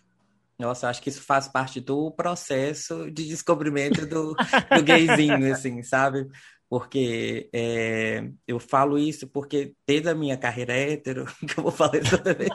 Nossa, 0.59 0.89
acho 0.89 1.01
que 1.01 1.07
isso 1.07 1.21
faz 1.21 1.47
parte 1.47 1.79
do 1.79 2.11
processo 2.11 3.09
de 3.09 3.25
descobrimento 3.25 4.05
do, 4.05 4.35
do 4.35 4.83
gayzinho, 4.83 5.53
assim, 5.53 5.81
sabe? 5.81 6.27
Porque 6.69 7.49
é, 7.53 8.27
eu 8.47 8.59
falo 8.59 8.97
isso 8.97 9.27
porque 9.27 9.73
desde 9.87 10.09
a 10.09 10.15
minha 10.15 10.37
carreira 10.37 10.73
hétero, 10.73 11.25
que 11.47 11.57
eu 11.57 11.63
vou 11.63 11.71
falar 11.71 11.97
isso 11.97 12.17
também, 12.17 12.49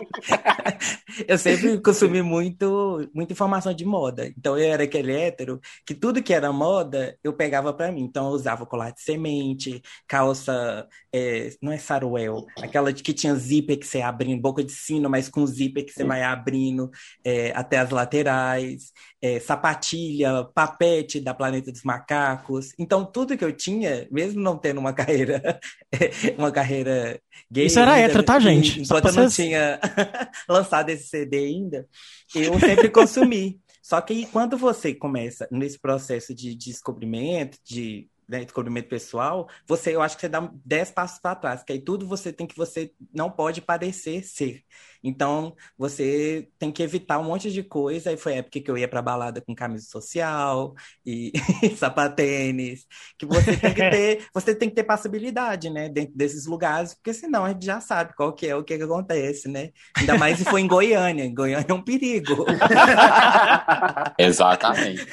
eu 1.28 1.38
sempre 1.38 1.80
consumi 1.80 2.22
muito, 2.22 3.08
muita 3.14 3.32
informação 3.32 3.72
de 3.72 3.84
moda. 3.84 4.26
Então 4.36 4.58
eu 4.58 4.72
era 4.72 4.84
aquele 4.84 5.12
hétero 5.12 5.60
que 5.86 5.94
tudo 5.94 6.22
que 6.22 6.34
era 6.34 6.52
moda 6.52 7.16
eu 7.22 7.32
pegava 7.32 7.72
para 7.72 7.92
mim. 7.92 8.02
Então 8.02 8.26
eu 8.26 8.32
usava 8.32 8.66
colar 8.66 8.90
de 8.90 9.02
semente, 9.02 9.80
calça, 10.08 10.86
é, 11.12 11.50
não 11.62 11.72
é 11.72 11.78
saruel, 11.78 12.46
aquela 12.58 12.92
que 12.92 13.12
tinha 13.12 13.34
zíper 13.34 13.78
que 13.78 13.86
você 13.86 14.00
abrindo, 14.00 14.40
boca 14.40 14.62
de 14.62 14.72
sino, 14.72 15.08
mas 15.08 15.28
com 15.28 15.46
zíper 15.46 15.84
que 15.84 15.92
você 15.92 16.04
vai 16.04 16.22
abrindo 16.22 16.90
é, 17.24 17.52
até 17.54 17.78
as 17.78 17.90
laterais, 17.90 18.92
é, 19.22 19.38
sapatilha, 19.38 20.44
papete 20.54 21.20
da 21.20 21.34
Planeta 21.34 21.70
dos 21.70 21.82
Macacos. 21.82 22.72
Então 22.78 23.04
tudo 23.04 23.36
que 23.36 23.44
eu 23.44 23.52
tinha 23.52 23.99
mesmo 24.10 24.40
não 24.40 24.56
tendo 24.56 24.78
uma 24.78 24.92
carreira, 24.92 25.58
uma 26.38 26.52
carreira 26.52 27.20
gay. 27.50 27.66
Isso 27.66 27.78
era 27.78 27.98
hétero, 27.98 28.22
tá, 28.22 28.38
gente? 28.38 28.80
Enquanto 28.80 29.06
eu 29.06 29.12
não 29.12 29.28
tinha 29.28 29.80
lançado 30.48 30.90
esse 30.90 31.08
CD 31.08 31.38
ainda, 31.38 31.88
eu 32.34 32.58
sempre 32.60 32.88
consumi. 32.88 33.60
Só 33.82 34.00
que 34.00 34.26
quando 34.26 34.56
você 34.56 34.94
começa 34.94 35.48
nesse 35.50 35.78
processo 35.78 36.34
de 36.34 36.54
descobrimento, 36.54 37.58
de 37.64 38.08
né, 38.28 38.44
descobrimento 38.44 38.88
pessoal, 38.88 39.48
você, 39.66 39.94
eu 39.94 40.00
acho 40.00 40.14
que 40.14 40.20
você 40.20 40.28
dá 40.28 40.48
dez 40.64 40.92
passos 40.92 41.18
para 41.18 41.34
trás, 41.34 41.64
que 41.64 41.72
aí 41.72 41.80
tudo 41.80 42.06
você 42.06 42.32
tem 42.32 42.46
que 42.46 42.56
você 42.56 42.92
não 43.12 43.28
pode 43.28 43.60
parecer 43.60 44.22
ser. 44.22 44.62
Então, 45.02 45.54
você 45.76 46.48
tem 46.58 46.70
que 46.70 46.82
evitar 46.82 47.18
um 47.18 47.24
monte 47.24 47.50
de 47.50 47.62
coisa. 47.62 48.10
Aí 48.10 48.16
foi 48.16 48.34
a 48.34 48.36
época 48.36 48.60
que 48.60 48.70
eu 48.70 48.76
ia 48.76 48.88
para 48.88 49.02
balada 49.02 49.40
com 49.40 49.54
camisa 49.54 49.86
social 49.88 50.74
e 51.04 51.32
sapatênis, 51.76 52.86
que 53.18 53.26
você 53.26 53.56
tem 53.56 53.74
que 53.74 53.90
ter, 53.90 54.26
você 54.34 54.54
tem 54.54 54.68
que 54.68 54.74
ter 54.74 54.84
passabilidade, 54.84 55.70
né, 55.70 55.88
dentro 55.88 56.16
desses 56.16 56.46
lugares, 56.46 56.94
porque 56.94 57.12
senão 57.12 57.44
a 57.44 57.50
gente 57.50 57.64
já 57.64 57.80
sabe 57.80 58.14
qual 58.14 58.32
que 58.32 58.46
é 58.46 58.54
o 58.54 58.62
que, 58.62 58.76
que 58.76 58.84
acontece, 58.84 59.48
né? 59.48 59.70
Ainda 59.96 60.18
mais 60.18 60.38
se 60.38 60.44
for 60.44 60.58
em 60.58 60.66
Goiânia. 60.66 61.24
Em 61.24 61.34
Goiânia 61.34 61.66
é 61.68 61.72
um 61.72 61.82
perigo. 61.82 62.46
Exatamente. 64.18 65.06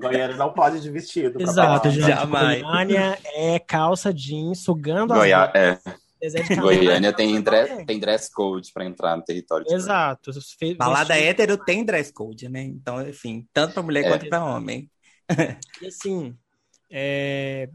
Goiânia 0.00 0.36
não 0.36 0.52
pode 0.52 0.80
de 0.80 0.90
vestido. 0.90 1.40
Exato, 1.40 1.90
gente. 1.90 2.06
Jamais. 2.06 2.62
Goiânia 2.62 3.18
é 3.34 3.58
calça 3.58 4.12
jeans, 4.12 4.60
sugando 4.60 5.14
Goiá 5.14 5.44
as... 5.44 5.54
é. 5.54 5.78
Goiânia 6.60 7.12
tem, 7.12 7.40
dress, 7.40 7.84
tem 7.84 7.98
dress 7.98 8.30
code 8.32 8.72
para 8.72 8.84
entrar 8.84 9.16
no 9.16 9.22
território. 9.22 9.66
Exato. 9.70 10.30
Balada 10.76 11.18
hétero 11.18 11.56
tem 11.56 11.84
dress 11.84 12.12
code, 12.12 12.48
né? 12.48 12.62
Então, 12.62 13.06
enfim, 13.08 13.46
tanto 13.52 13.74
para 13.74 13.82
mulher 13.82 14.04
é. 14.04 14.08
quanto 14.08 14.28
para 14.28 14.44
homem. 14.44 14.90
E 15.82 15.86
assim, 15.86 16.34
é... 16.90 17.68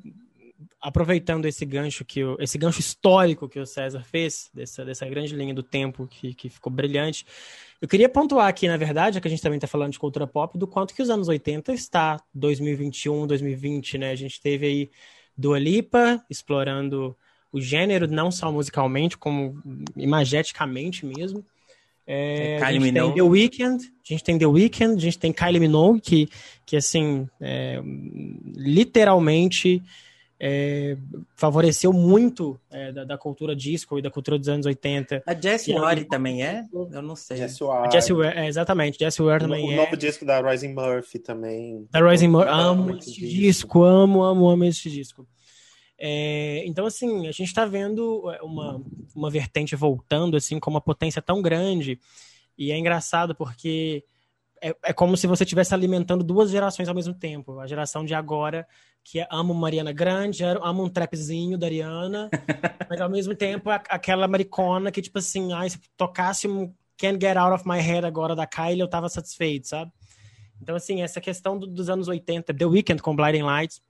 aproveitando 0.81 1.45
esse 1.45 1.63
gancho 1.65 2.03
que 2.03 2.23
o... 2.23 2.35
esse 2.39 2.57
gancho 2.57 2.79
histórico 2.79 3.47
que 3.47 3.59
o 3.59 3.65
César 3.65 4.03
fez 4.03 4.49
dessa, 4.51 4.83
dessa 4.83 5.05
grande 5.07 5.35
linha 5.35 5.53
do 5.53 5.61
tempo 5.61 6.07
que, 6.07 6.33
que 6.33 6.49
ficou 6.49 6.73
brilhante, 6.73 7.25
eu 7.79 7.87
queria 7.87 8.09
pontuar 8.09 8.47
aqui, 8.47 8.67
na 8.67 8.77
verdade, 8.77 9.19
que 9.19 9.27
a 9.27 9.29
gente 9.29 9.43
também 9.43 9.57
está 9.57 9.67
falando 9.67 9.91
de 9.91 9.99
cultura 9.99 10.25
pop, 10.25 10.57
do 10.57 10.65
quanto 10.65 10.95
que 10.95 11.01
os 11.01 11.09
anos 11.09 11.27
80 11.27 11.73
está 11.73 12.17
2021, 12.33 13.27
2020, 13.27 13.97
né? 13.97 14.11
A 14.11 14.15
gente 14.15 14.41
teve 14.41 14.65
aí 14.65 14.91
Dua 15.37 15.59
Lipa 15.59 16.23
explorando 16.29 17.15
o 17.53 17.61
gênero, 17.61 18.07
não 18.07 18.31
só 18.31 18.51
musicalmente, 18.51 19.17
como 19.17 19.61
imageticamente 19.95 21.05
mesmo. 21.05 21.45
É, 22.05 22.59
a 22.61 22.73
gente 22.73 22.91
tem 22.91 23.13
The 23.13 23.21
Weeknd, 23.21 23.85
a 23.85 24.13
gente 24.13 24.23
tem 24.23 24.37
The 24.37 24.45
Weeknd, 24.45 24.97
a 24.97 24.99
gente 24.99 25.19
tem 25.19 25.31
Kylie 25.31 25.59
Minogue, 25.59 26.01
que, 26.01 26.29
que 26.65 26.75
assim, 26.75 27.29
é, 27.39 27.79
literalmente 28.55 29.81
é, 30.39 30.97
favoreceu 31.35 31.93
muito 31.93 32.59
é, 32.69 32.91
da, 32.91 33.05
da, 33.05 33.17
cultura 33.17 33.55
disco 33.55 33.97
e 33.97 34.01
da 34.01 34.09
cultura 34.09 34.37
dos 34.37 34.49
anos 34.49 34.65
80. 34.65 35.23
A 35.25 35.33
Jessie 35.33 35.73
Ware 35.73 36.03
também 36.03 36.43
é? 36.43 36.65
Eu 36.73 37.01
não 37.01 37.15
sei. 37.15 37.37
Jessie 37.37 37.65
Ware. 37.65 37.89
Jessie 37.89 38.13
Ware, 38.13 38.37
é, 38.37 38.47
exatamente, 38.47 38.99
Jessie 38.99 39.23
Ware 39.23 39.41
também 39.41 39.65
o, 39.65 39.71
é. 39.71 39.73
O 39.75 39.77
novo 39.77 39.95
disco 39.95 40.25
da 40.25 40.41
Rising 40.41 40.73
Murphy 40.73 41.19
também. 41.19 41.87
Da 41.89 42.05
Rising 42.05 42.27
Murphy, 42.27 42.51
amo 42.51 42.97
esse 42.97 43.11
disco. 43.11 43.25
disco, 43.25 43.83
amo, 43.83 44.23
amo, 44.23 44.49
amo 44.49 44.65
esse 44.65 44.89
disco. 44.89 45.25
É, 46.05 46.65
então, 46.65 46.85
assim, 46.85 47.29
a 47.29 47.31
gente 47.31 47.43
está 47.47 47.65
vendo 47.65 48.29
é, 48.29 48.41
uma, 48.41 48.83
uma 49.15 49.29
vertente 49.29 49.73
voltando, 49.73 50.35
assim, 50.35 50.59
com 50.59 50.69
uma 50.69 50.81
potência 50.81 51.21
tão 51.21 51.41
grande. 51.41 51.97
E 52.57 52.73
é 52.73 52.77
engraçado 52.77 53.33
porque 53.33 54.03
é, 54.61 54.75
é 54.83 54.91
como 54.91 55.15
se 55.15 55.27
você 55.27 55.45
estivesse 55.45 55.73
alimentando 55.73 56.21
duas 56.21 56.51
gerações 56.51 56.89
ao 56.89 56.93
mesmo 56.93 57.13
tempo. 57.13 57.57
A 57.57 57.67
geração 57.67 58.03
de 58.03 58.13
agora, 58.13 58.67
que 59.01 59.21
é, 59.21 59.27
ama 59.31 59.53
Mariana 59.53 59.93
Grande, 59.93 60.43
ama 60.43 60.83
um 60.83 60.89
trapzinho 60.89 61.57
da 61.57 61.67
Ariana, 61.67 62.29
mas 62.89 62.99
ao 62.99 63.09
mesmo 63.09 63.33
tempo 63.33 63.69
aquela 63.69 64.27
maricona 64.27 64.91
que, 64.91 65.01
tipo 65.01 65.19
assim, 65.19 65.53
ah, 65.53 65.69
se 65.69 65.79
tocasse 65.95 66.49
um 66.49 66.73
Can't 66.97 67.17
Get 67.25 67.37
Out 67.37 67.61
of 67.61 67.65
My 67.65 67.79
Head 67.79 68.05
agora 68.05 68.35
da 68.35 68.45
Kylie, 68.45 68.81
eu 68.81 68.89
tava 68.89 69.07
satisfeito, 69.07 69.69
sabe? 69.69 69.89
Então, 70.61 70.75
assim, 70.75 71.01
essa 71.01 71.21
questão 71.21 71.57
do, 71.57 71.65
dos 71.65 71.89
anos 71.89 72.09
80, 72.09 72.53
The 72.53 72.65
Weeknd 72.65 73.01
com 73.01 73.15
Blinding 73.15 73.43
Lights, 73.43 73.81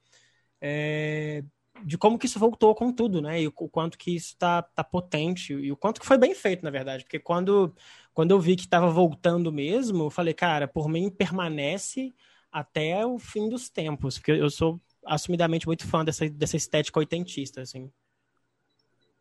é, 0.62 1.44
de 1.84 1.98
como 1.98 2.18
que 2.18 2.26
isso 2.26 2.40
voltou 2.40 2.74
com 2.74 2.92
tudo, 2.92 3.22
né? 3.22 3.42
E 3.42 3.48
o, 3.48 3.52
quanto 3.52 3.98
que 3.98 4.16
isso 4.16 4.36
tá, 4.38 4.62
tá 4.62 4.84
potente 4.84 5.54
e 5.54 5.72
o 5.72 5.78
quanto 5.78 6.00
que 6.00 6.08
foi 6.08 6.18
bem 6.18 6.34
feito, 6.34 6.64
na 6.64 6.70
verdade. 6.70 7.04
Porque 7.04 7.20
quando, 7.20 7.76
quando 8.14 8.32
eu 8.32 8.40
vi 8.40 8.56
que 8.56 8.64
estava 8.64 8.90
voltando 8.90 9.52
mesmo, 9.52 10.06
eu 10.06 10.10
falei, 10.10 10.34
cara, 10.34 10.68
por 10.68 10.88
mim 10.88 11.10
permanece 11.10 12.14
até 12.52 13.06
o 13.06 13.18
fim 13.18 13.50
dos 13.50 13.70
tempos, 13.70 14.18
porque 14.18 14.32
eu 14.32 14.50
sou 14.50 14.80
assumidamente 15.06 15.66
muito 15.66 15.88
fã 15.88 16.06
dessa, 16.06 16.30
dessa 16.30 16.56
estética 16.56 17.00
oitentista, 17.00 17.62
assim. 17.62 17.92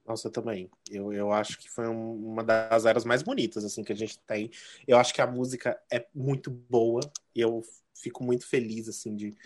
Nossa, 0.07 0.29
eu 0.29 0.33
também. 0.33 0.71
Eu, 0.91 1.13
eu 1.13 1.33
acho 1.33 1.59
que 1.59 1.71
foi 1.71 1.89
um, 1.89 2.15
uma 2.15 2.43
das 2.43 2.85
eras 2.85 3.05
mais 3.05 3.23
bonitas 3.23 3.65
assim 3.65 3.85
que 3.85 3.93
a 3.93 3.97
gente 3.97 4.19
tem. 4.21 4.51
Eu 4.87 4.99
acho 4.99 5.15
que 5.15 5.23
a 5.23 5.27
música 5.27 5.81
é 5.91 6.07
muito 6.15 6.51
boa 6.51 7.01
e 7.35 7.41
eu 7.41 7.63
fico 7.95 8.25
muito 8.25 8.47
feliz 8.47 8.89
assim 8.89 9.15
de 9.15 9.37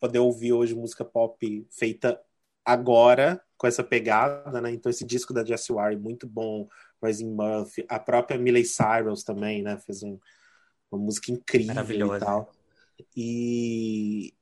poder 0.00 0.18
ouvir 0.18 0.52
hoje 0.52 0.74
música 0.74 1.04
pop 1.04 1.66
feita 1.70 2.20
agora 2.66 3.40
com 3.56 3.66
essa 3.66 3.82
pegada, 3.82 4.60
né? 4.60 4.72
Então 4.72 4.90
esse 4.90 5.04
disco 5.04 5.32
da 5.32 5.44
Jessie 5.44 5.74
Ware 5.74 5.96
muito 5.96 6.26
bom, 6.26 6.68
Rising 7.02 7.30
Murphy, 7.30 7.86
a 7.88 7.98
própria 7.98 8.38
Miley 8.38 8.64
Cyrus 8.64 9.22
também, 9.22 9.62
né? 9.62 9.78
Fez 9.78 10.02
um, 10.02 10.18
uma 10.90 11.02
música 11.02 11.32
incrível 11.32 12.16
e 12.16 12.18
tal. 12.18 12.52
E, 13.16 14.34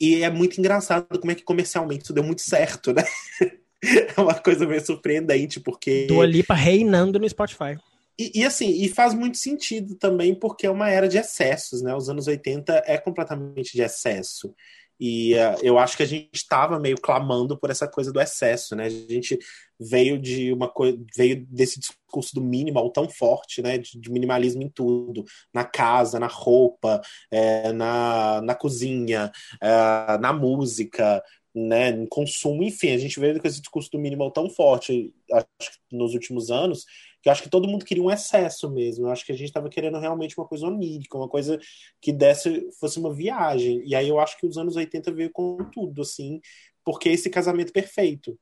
e 0.00 0.22
é 0.22 0.30
muito 0.30 0.58
engraçado 0.58 1.18
como 1.18 1.32
é 1.32 1.34
que 1.34 1.42
comercialmente 1.42 2.04
isso 2.04 2.12
deu 2.12 2.22
muito 2.22 2.42
certo, 2.42 2.92
né? 2.92 3.02
é 4.16 4.20
uma 4.20 4.34
coisa 4.34 4.66
meio 4.66 4.84
surpreendente, 4.84 5.58
porque. 5.60 6.06
Dua 6.06 6.26
Lipa 6.26 6.54
reinando 6.54 7.18
no 7.18 7.28
Spotify. 7.28 7.78
E, 8.18 8.40
e, 8.40 8.44
assim, 8.44 8.68
e 8.82 8.88
faz 8.88 9.14
muito 9.14 9.38
sentido 9.38 9.94
também, 9.94 10.34
porque 10.34 10.66
é 10.66 10.70
uma 10.70 10.90
era 10.90 11.08
de 11.08 11.16
excessos, 11.16 11.80
né? 11.80 11.94
Os 11.94 12.10
anos 12.10 12.26
80 12.26 12.82
é 12.86 12.98
completamente 12.98 13.72
de 13.72 13.82
excesso. 13.82 14.54
E 15.00 15.34
uh, 15.34 15.56
eu 15.62 15.78
acho 15.78 15.96
que 15.96 16.02
a 16.02 16.06
gente 16.06 16.28
estava 16.34 16.78
meio 16.78 17.00
clamando 17.00 17.58
por 17.58 17.70
essa 17.70 17.88
coisa 17.88 18.12
do 18.12 18.20
excesso, 18.20 18.76
né? 18.76 18.84
A 18.84 18.90
gente 18.90 19.38
veio 19.80 20.18
de 20.18 20.52
uma 20.52 20.68
coisa, 20.68 20.98
veio 21.16 21.46
desse 21.46 21.80
discurso 21.80 22.34
do 22.34 22.42
minimal 22.42 22.90
tão 22.90 23.08
forte, 23.08 23.62
né? 23.62 23.78
De, 23.78 23.98
de 23.98 24.10
minimalismo 24.10 24.62
em 24.62 24.68
tudo, 24.68 25.24
na 25.54 25.64
casa, 25.64 26.20
na 26.20 26.26
roupa, 26.26 27.00
é, 27.30 27.72
na, 27.72 28.42
na 28.42 28.54
cozinha, 28.54 29.32
é, 29.58 30.18
na 30.18 30.34
música, 30.34 31.22
né? 31.54 31.92
No 31.92 32.06
consumo, 32.06 32.62
enfim, 32.62 32.90
a 32.90 32.98
gente 32.98 33.18
veio 33.18 33.40
com 33.40 33.48
esse 33.48 33.60
discurso 33.60 33.90
do 33.90 33.98
minimal 33.98 34.30
tão 34.30 34.50
forte, 34.50 35.14
acho 35.32 35.46
que 35.58 35.96
nos 35.96 36.12
últimos 36.12 36.50
anos, 36.50 36.84
que 37.22 37.28
eu 37.28 37.32
acho 37.32 37.42
que 37.42 37.50
todo 37.50 37.68
mundo 37.68 37.84
queria 37.84 38.02
um 38.02 38.10
excesso 38.10 38.70
mesmo. 38.70 39.06
Eu 39.06 39.10
acho 39.10 39.24
que 39.24 39.32
a 39.32 39.36
gente 39.36 39.48
estava 39.48 39.68
querendo 39.68 39.98
realmente 39.98 40.38
uma 40.38 40.46
coisa 40.46 40.66
onírica, 40.66 41.16
uma 41.16 41.28
coisa 41.28 41.58
que 42.00 42.12
desse, 42.12 42.70
fosse 42.78 42.98
uma 42.98 43.12
viagem. 43.12 43.82
E 43.84 43.94
aí 43.94 44.08
eu 44.08 44.18
acho 44.18 44.38
que 44.38 44.46
os 44.46 44.56
anos 44.56 44.76
80 44.76 45.12
veio 45.12 45.30
com 45.30 45.58
tudo, 45.72 46.02
assim, 46.02 46.40
porque 46.84 47.08
esse 47.08 47.28
casamento 47.28 47.72
perfeito. 47.72 48.38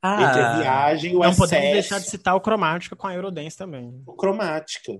Ah, 0.00 0.22
entre 0.22 0.40
a 0.40 0.58
viagem 0.58 1.12
e 1.12 1.16
o 1.16 1.20
não 1.20 1.30
excesso. 1.30 1.40
Não 1.40 1.48
podemos 1.48 1.72
deixar 1.72 1.98
de 1.98 2.10
citar 2.10 2.34
o 2.36 2.40
Cromática 2.40 2.94
com 2.94 3.06
a 3.06 3.14
Eurodance 3.14 3.56
também. 3.56 4.02
O 4.06 4.14
Cromática. 4.14 4.92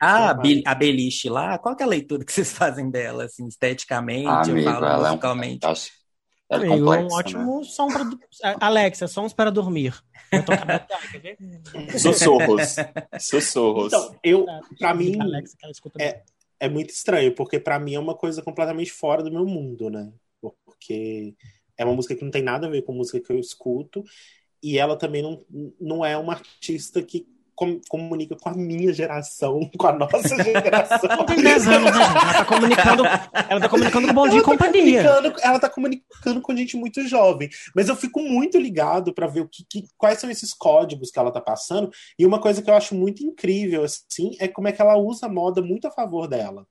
Ah, 0.00 0.36
a 0.66 0.74
Beliche 0.74 1.28
lá, 1.28 1.58
qual 1.58 1.76
é 1.78 1.82
a 1.82 1.86
leitura 1.86 2.24
que 2.24 2.32
vocês 2.32 2.52
fazem 2.52 2.90
dela, 2.90 3.24
assim, 3.24 3.46
esteticamente, 3.46 4.50
Amigo, 4.50 4.70
falo, 4.70 5.04
musicalmente? 5.08 5.66
É 5.66 5.70
um, 5.70 5.74
é 6.50 6.56
Amigo, 6.56 6.74
complexa, 6.74 7.02
um 7.02 7.18
ótimo 7.18 7.58
né? 7.58 7.64
som 7.64 7.88
para. 7.88 8.56
Alexa, 8.60 9.08
sons 9.08 9.32
para 9.32 9.50
dormir. 9.50 9.94
Sussurros. 11.98 12.76
Sussurros. 13.18 13.92
Então, 13.92 14.16
eu, 14.22 14.46
pra 14.78 14.94
mim. 14.94 15.18
Alexa, 15.20 15.56
é, 15.98 16.22
é 16.60 16.68
muito 16.68 16.90
estranho, 16.90 17.34
porque 17.34 17.58
para 17.58 17.78
mim 17.78 17.94
é 17.94 18.00
uma 18.00 18.14
coisa 18.14 18.42
completamente 18.42 18.92
fora 18.92 19.22
do 19.22 19.32
meu 19.32 19.46
mundo, 19.46 19.88
né? 19.88 20.12
Porque 20.40 21.34
é 21.76 21.84
uma 21.84 21.94
música 21.94 22.14
que 22.14 22.24
não 22.24 22.30
tem 22.30 22.42
nada 22.42 22.66
a 22.66 22.70
ver 22.70 22.82
com 22.82 22.92
a 22.92 22.96
música 22.96 23.20
que 23.20 23.32
eu 23.32 23.38
escuto, 23.38 24.04
e 24.62 24.78
ela 24.78 24.96
também 24.96 25.22
não, 25.22 25.44
não 25.80 26.04
é 26.04 26.16
uma 26.16 26.34
artista 26.34 27.02
que 27.02 27.26
com, 27.54 27.80
comunica 27.88 28.36
com 28.36 28.48
a 28.48 28.54
minha 28.54 28.92
geração, 28.92 29.60
com 29.78 29.86
a 29.86 29.92
nossa 29.92 30.42
geração. 30.42 31.10
Ela 31.10 31.24
tem 31.24 31.42
10 31.42 31.68
anos, 31.68 31.90
né, 31.90 32.04
gente? 32.04 32.16
Ela 32.16 32.32
tá 32.32 32.44
comunicando, 32.44 33.04
ela 33.48 33.60
tá 33.60 33.68
comunicando 33.68 34.08
com 34.08 34.14
Bom 34.14 34.28
Dia 34.28 34.38
e 34.38 34.42
tá 34.42 34.50
Companhia. 34.50 35.02
Ela 35.42 35.58
tá 35.58 35.70
comunicando 35.70 36.40
com 36.40 36.56
gente 36.56 36.76
muito 36.76 37.06
jovem. 37.06 37.48
Mas 37.74 37.88
eu 37.88 37.96
fico 37.96 38.20
muito 38.20 38.58
ligado 38.58 39.12
para 39.12 39.26
ver 39.26 39.40
o 39.40 39.48
que, 39.48 39.64
que, 39.68 39.88
quais 39.96 40.18
são 40.18 40.30
esses 40.30 40.52
códigos 40.52 41.10
que 41.10 41.18
ela 41.18 41.32
tá 41.32 41.40
passando. 41.40 41.90
E 42.18 42.26
uma 42.26 42.40
coisa 42.40 42.62
que 42.62 42.70
eu 42.70 42.74
acho 42.74 42.94
muito 42.94 43.24
incrível, 43.24 43.84
assim, 43.84 44.36
é 44.38 44.48
como 44.48 44.68
é 44.68 44.72
que 44.72 44.82
ela 44.82 44.96
usa 44.96 45.26
a 45.26 45.28
moda 45.28 45.62
muito 45.62 45.86
a 45.86 45.90
favor 45.90 46.26
dela. 46.26 46.66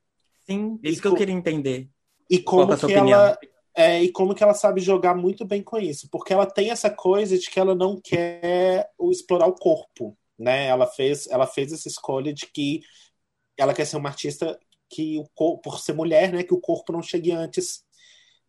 Sim, 0.45 0.79
isso 0.83 0.99
e 0.99 1.01
que 1.01 1.07
eu 1.07 1.15
queria 1.15 1.35
entender. 1.35 1.89
E 2.29 2.39
como 2.39 2.73
é 2.73 2.77
que 2.77 2.93
ela. 2.93 3.37
É, 3.75 4.03
e 4.03 4.11
como 4.11 4.35
que 4.35 4.43
ela 4.43 4.53
sabe 4.53 4.79
jogar 4.81 5.15
muito 5.15 5.43
bem 5.43 5.63
com 5.63 5.79
isso, 5.79 6.07
porque 6.11 6.31
ela 6.31 6.45
tem 6.45 6.69
essa 6.69 6.91
coisa 6.91 7.37
de 7.39 7.49
que 7.49 7.59
ela 7.59 7.73
não 7.73 7.99
quer 7.99 8.87
explorar 9.09 9.47
o 9.47 9.55
corpo 9.55 10.15
né? 10.43 10.67
Ela 10.67 10.87
fez, 10.87 11.27
ela 11.27 11.47
fez 11.47 11.71
essa 11.73 11.87
escolha 11.87 12.33
de 12.33 12.47
que 12.47 12.81
ela 13.57 13.73
quer 13.73 13.85
ser 13.85 13.97
uma 13.97 14.09
artista 14.09 14.59
que 14.89 15.17
o 15.17 15.27
corpo, 15.33 15.61
por 15.61 15.79
ser 15.79 15.93
mulher, 15.93 16.31
né, 16.31 16.43
que 16.43 16.53
o 16.53 16.59
corpo 16.59 16.93
não 16.93 17.01
chegue 17.01 17.31
antes 17.31 17.83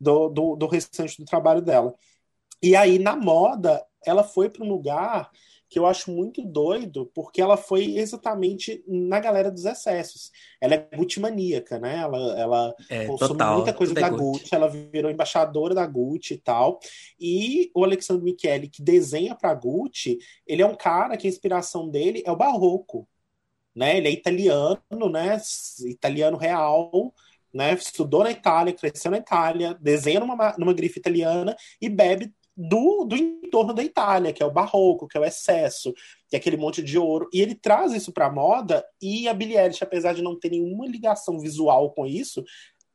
do, 0.00 0.28
do, 0.28 0.56
do 0.56 0.66
restante 0.66 1.16
do 1.18 1.24
trabalho 1.24 1.62
dela. 1.62 1.94
E 2.62 2.76
aí 2.76 2.98
na 2.98 3.16
moda, 3.16 3.84
ela 4.04 4.24
foi 4.24 4.50
para 4.50 4.64
um 4.64 4.68
lugar 4.68 5.30
que 5.68 5.78
eu 5.78 5.86
acho 5.86 6.10
muito 6.10 6.42
doido, 6.42 7.10
porque 7.14 7.40
ela 7.40 7.56
foi 7.56 7.96
exatamente 7.96 8.82
na 8.86 9.18
galera 9.18 9.50
dos 9.50 9.64
excessos. 9.64 10.30
Ela 10.60 10.74
é 10.74 10.96
Gucci 10.96 11.20
maníaca, 11.20 11.78
né? 11.78 11.96
Ela, 11.96 12.38
ela 12.38 12.74
é, 12.88 13.06
consome 13.06 13.32
total, 13.32 13.56
muita 13.56 13.72
coisa 13.72 13.94
da 13.94 14.08
Gucci. 14.08 14.42
Gucci. 14.42 14.54
ela 14.54 14.68
virou 14.68 15.10
embaixadora 15.10 15.74
da 15.74 15.86
Gucci 15.86 16.34
e 16.34 16.38
tal. 16.38 16.78
E 17.18 17.70
o 17.74 17.82
Alexandre 17.82 18.24
Michele, 18.24 18.68
que 18.68 18.82
desenha 18.82 19.34
para 19.34 19.54
Gucci, 19.54 20.18
ele 20.46 20.62
é 20.62 20.66
um 20.66 20.76
cara 20.76 21.16
que 21.16 21.26
a 21.26 21.30
inspiração 21.30 21.88
dele 21.88 22.22
é 22.24 22.30
o 22.30 22.36
barroco. 22.36 23.08
Né? 23.74 23.96
Ele 23.96 24.08
é 24.08 24.12
italiano, 24.12 24.80
né? 25.10 25.40
Italiano 25.86 26.36
real, 26.36 27.12
né? 27.52 27.74
Estudou 27.74 28.22
na 28.22 28.30
Itália, 28.30 28.72
cresceu 28.72 29.10
na 29.10 29.18
Itália, 29.18 29.76
desenha 29.80 30.20
numa, 30.20 30.54
numa 30.58 30.72
grife 30.72 30.98
italiana 30.98 31.56
e 31.80 31.88
bebe 31.88 32.32
do, 32.56 33.04
do 33.04 33.16
entorno 33.16 33.74
da 33.74 33.82
Itália, 33.82 34.32
que 34.32 34.42
é 34.42 34.46
o 34.46 34.52
barroco, 34.52 35.08
que 35.08 35.16
é 35.16 35.20
o 35.20 35.24
excesso, 35.24 35.92
que 36.28 36.36
é 36.36 36.38
aquele 36.38 36.56
monte 36.56 36.82
de 36.82 36.98
ouro. 36.98 37.28
E 37.32 37.40
ele 37.40 37.54
traz 37.54 37.92
isso 37.92 38.12
para 38.12 38.26
a 38.26 38.32
moda, 38.32 38.84
e 39.00 39.28
a 39.28 39.34
Billie 39.34 39.58
Eilish, 39.58 39.82
apesar 39.82 40.14
de 40.14 40.22
não 40.22 40.38
ter 40.38 40.50
nenhuma 40.50 40.86
ligação 40.86 41.38
visual 41.38 41.92
com 41.92 42.06
isso, 42.06 42.44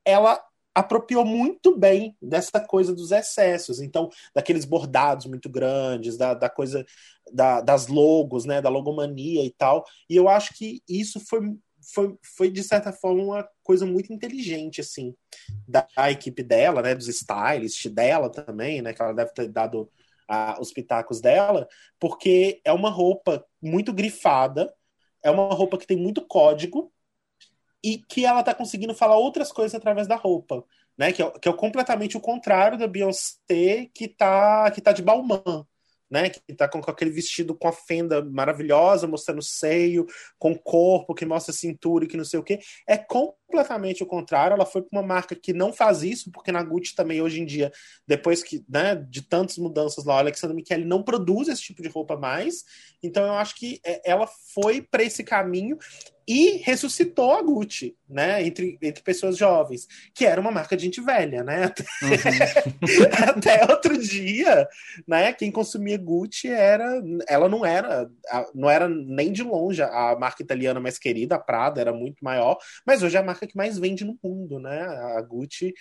ela 0.06 0.42
apropriou 0.74 1.26
muito 1.26 1.78
bem 1.78 2.16
dessa 2.22 2.60
coisa 2.60 2.94
dos 2.94 3.12
excessos. 3.12 3.82
Então, 3.82 4.10
daqueles 4.34 4.66
bordados 4.66 5.26
muito 5.26 5.50
grandes, 5.50 6.18
da, 6.18 6.34
da 6.34 6.50
coisa 6.50 6.86
da, 7.34 7.60
das 7.60 7.88
logos, 7.88 8.46
né, 8.46 8.62
da 8.62 8.70
logomania 8.70 9.44
e 9.44 9.52
tal. 9.52 9.84
E 10.10 10.16
eu 10.16 10.30
acho 10.30 10.54
que 10.54 10.82
isso 10.88 11.20
foi 11.20 11.42
foi, 11.94 12.18
foi 12.24 12.52
de 12.52 12.64
certa 12.64 12.92
forma 12.92 13.24
uma 13.24 13.50
coisa 13.64 13.86
muito 13.86 14.12
inteligente 14.14 14.82
assim 14.82 15.16
da, 15.68 15.88
equipe 16.12 16.44
dela, 16.44 16.82
né, 16.82 16.96
dos 16.96 17.08
stylists 17.08 17.92
dela 17.92 18.30
também, 18.30 18.82
né, 18.82 18.94
que 18.94 19.02
ela 19.02 19.14
deve 19.14 19.34
ter 19.34 19.48
dado 19.48 19.90
a, 20.28 20.60
os 20.60 20.72
pitacos 20.72 21.20
dela, 21.20 21.68
porque 22.00 22.62
é 22.64 22.72
uma 22.72 22.90
roupa 22.90 23.46
muito 23.62 23.92
grifada, 23.94 24.74
é 25.24 25.32
uma 25.32 25.54
roupa 25.54 25.78
que 25.78 25.88
tem 25.88 25.98
muito 25.98 26.26
código 26.26 26.92
e 27.84 27.98
que 27.98 28.26
ela 28.26 28.44
tá 28.44 28.54
conseguindo 28.54 28.94
falar 28.94 29.18
outras 29.18 29.52
coisas 29.52 29.76
através 29.76 30.08
da 30.08 30.16
roupa, 30.16 30.64
né, 30.98 31.12
que 31.12 31.24
é, 31.24 31.32
que 31.32 31.50
é 31.50 31.54
completamente 31.54 32.18
o 32.18 32.22
contrário 32.22 32.78
da 32.78 32.88
Beyoncé 32.88 33.90
que 33.94 34.08
tá 34.08 34.70
que 34.72 34.82
tá 34.82 34.92
de 34.92 35.02
Balmain 35.02 35.66
né? 36.10 36.30
Que 36.30 36.54
tá 36.54 36.68
com, 36.68 36.80
aquele 36.80 37.12
vestido 37.12 37.56
com 37.56 37.68
a 37.68 37.72
fenda 37.72 38.24
maravilhosa, 38.24 39.08
mostrando 39.08 39.42
seio, 39.42 40.06
com 40.38 40.58
corpo 40.58 41.14
que 41.14 41.26
mostra 41.26 41.54
cintura 41.54 42.06
e 42.06 42.08
que 42.08 42.18
não 42.18 42.26
sei 42.26 42.40
o 42.40 42.44
que. 42.44 42.60
É 42.88 42.98
completamente 42.98 44.04
o 44.04 44.08
contrário. 44.08 44.56
Ela 44.56 44.66
foi 44.66 44.82
para 44.82 45.00
uma 45.00 45.08
marca 45.08 45.36
que 45.36 45.54
não 45.54 45.72
faz 45.72 46.04
isso, 46.04 46.32
porque 46.32 46.52
na 46.52 46.64
Gucci 46.64 46.96
também 46.96 47.22
hoje 47.22 47.42
em 47.42 47.46
dia, 47.46 47.72
depois 48.08 48.44
que, 48.44 48.64
né, 48.68 48.96
de 48.96 49.22
tantas 49.22 49.58
mudanças 49.58 50.06
lá, 50.06 50.16
o 50.16 50.20
Alexandre 50.20 50.56
Michele 50.56 50.86
não 50.86 51.04
produz 51.04 51.48
esse 51.48 51.62
tipo 51.62 51.82
de 51.82 51.90
roupa 51.90 52.18
mais. 52.18 52.64
Então 53.04 53.26
eu 53.26 53.34
acho 53.34 53.56
que 53.56 53.80
é, 53.86 54.10
ela 54.10 54.28
foi 54.54 54.82
para 54.82 55.04
esse 55.04 55.24
caminho 55.24 55.78
e 56.30 56.58
ressuscitou 56.58 57.34
a 57.34 57.42
Gucci, 57.42 57.98
né, 58.08 58.46
entre, 58.46 58.78
entre 58.84 59.02
pessoas 59.02 59.36
jovens, 59.36 59.88
que 60.14 60.28
era 60.28 60.40
uma 60.40 60.52
marca 60.52 60.78
de 60.78 60.84
gente 60.84 61.02
velha, 61.02 61.44
né? 61.44 61.64
Até, 61.64 61.84
uhum. 62.04 63.30
até 63.30 63.66
outro 63.72 63.98
dia, 63.98 64.70
né, 65.08 65.34
quem 65.34 65.52
consumia 65.52 65.98
Gucci 65.98 66.48
era, 66.48 67.02
ela 67.28 67.50
não 67.50 67.66
era, 67.66 68.08
não 68.54 68.70
era 68.70 68.88
nem 68.88 69.32
de 69.32 69.42
longe 69.42 69.82
a 69.82 70.16
marca 70.20 70.44
italiana 70.44 70.80
mais 70.80 71.00
querida, 71.00 71.34
a 71.34 71.40
Prada 71.40 71.82
era 71.82 71.92
muito 71.92 72.24
maior, 72.24 72.60
mas 72.86 73.02
hoje 73.02 73.18
é 73.18 73.20
a 73.20 73.24
marca 73.24 73.48
que 73.48 73.58
mais 73.58 73.80
vende 73.80 74.06
no 74.06 74.16
mundo, 74.24 74.60
né? 74.60 74.84
A 75.18 75.22
Gucci 75.24 75.74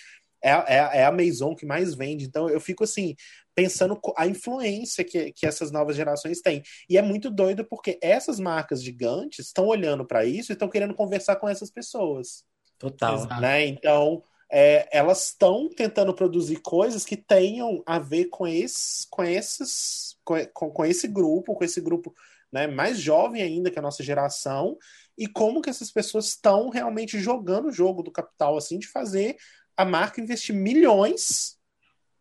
é, 0.49 0.65
é, 0.67 0.99
é, 1.01 1.05
a 1.05 1.13
Maison 1.13 1.55
que 1.55 1.67
mais 1.67 1.95
vende. 1.95 2.25
Então 2.25 2.49
eu 2.49 2.61
fico 2.61 2.85
assim, 2.85 3.15
pensando 3.55 3.99
a 4.17 4.27
influência 4.27 5.05
que, 5.05 5.33
que 5.33 5.47
essas 5.47 5.71
novas 5.71 5.97
gerações 5.97 6.41
têm. 6.41 6.63
E 6.89 6.97
é 6.97 7.03
muito 7.03 7.31
doido 7.31 7.65
porque 7.65 7.99
essas 8.03 8.41
marcas 8.41 8.83
gigantes 8.83 9.47
estão 9.47 9.67
olhando 9.67 10.07
para 10.07 10.25
isso 10.25 10.53
e 10.53 10.55
estão 10.55 10.69
querendo 10.69 10.95
conversar 10.95 11.37
com 11.37 11.49
essas 11.49 11.71
pessoas. 11.71 12.45
Total. 12.79 13.27
Né? 13.41 13.67
Então. 13.67 14.23
É, 14.51 14.89
elas 14.91 15.27
estão 15.27 15.69
tentando 15.69 16.15
produzir 16.15 16.63
coisas 16.63 17.05
que 17.05 17.19
tenham 17.19 17.83
a 17.85 17.99
ver 17.99 18.31
com, 18.31 18.47
esse, 18.47 19.07
com, 19.11 19.23
esses, 19.23 20.17
com, 20.25 20.71
com 20.71 20.87
esse 20.87 21.07
grupo, 21.07 21.55
com 21.55 21.63
esse 21.63 21.83
grupo 21.83 22.15
né, 22.53 22.67
mais 22.67 22.99
jovem 22.99 23.43
ainda 23.43 23.71
que 23.71 23.79
a 23.79 23.83
nossa 23.83 24.03
geração, 24.03 24.77
e 25.17 25.27
como 25.27 25.61
que 25.61 25.69
essas 25.69 25.91
pessoas 25.91 26.29
estão 26.29 26.69
realmente 26.69 27.19
jogando 27.19 27.69
o 27.69 27.73
jogo 27.73 28.03
do 28.03 28.13
capital, 28.13 28.57
assim, 28.57 28.79
de 28.79 28.87
fazer 28.87 29.37
a 29.79 29.85
marca 29.85 30.21
investir 30.21 30.55
milhões 30.55 31.57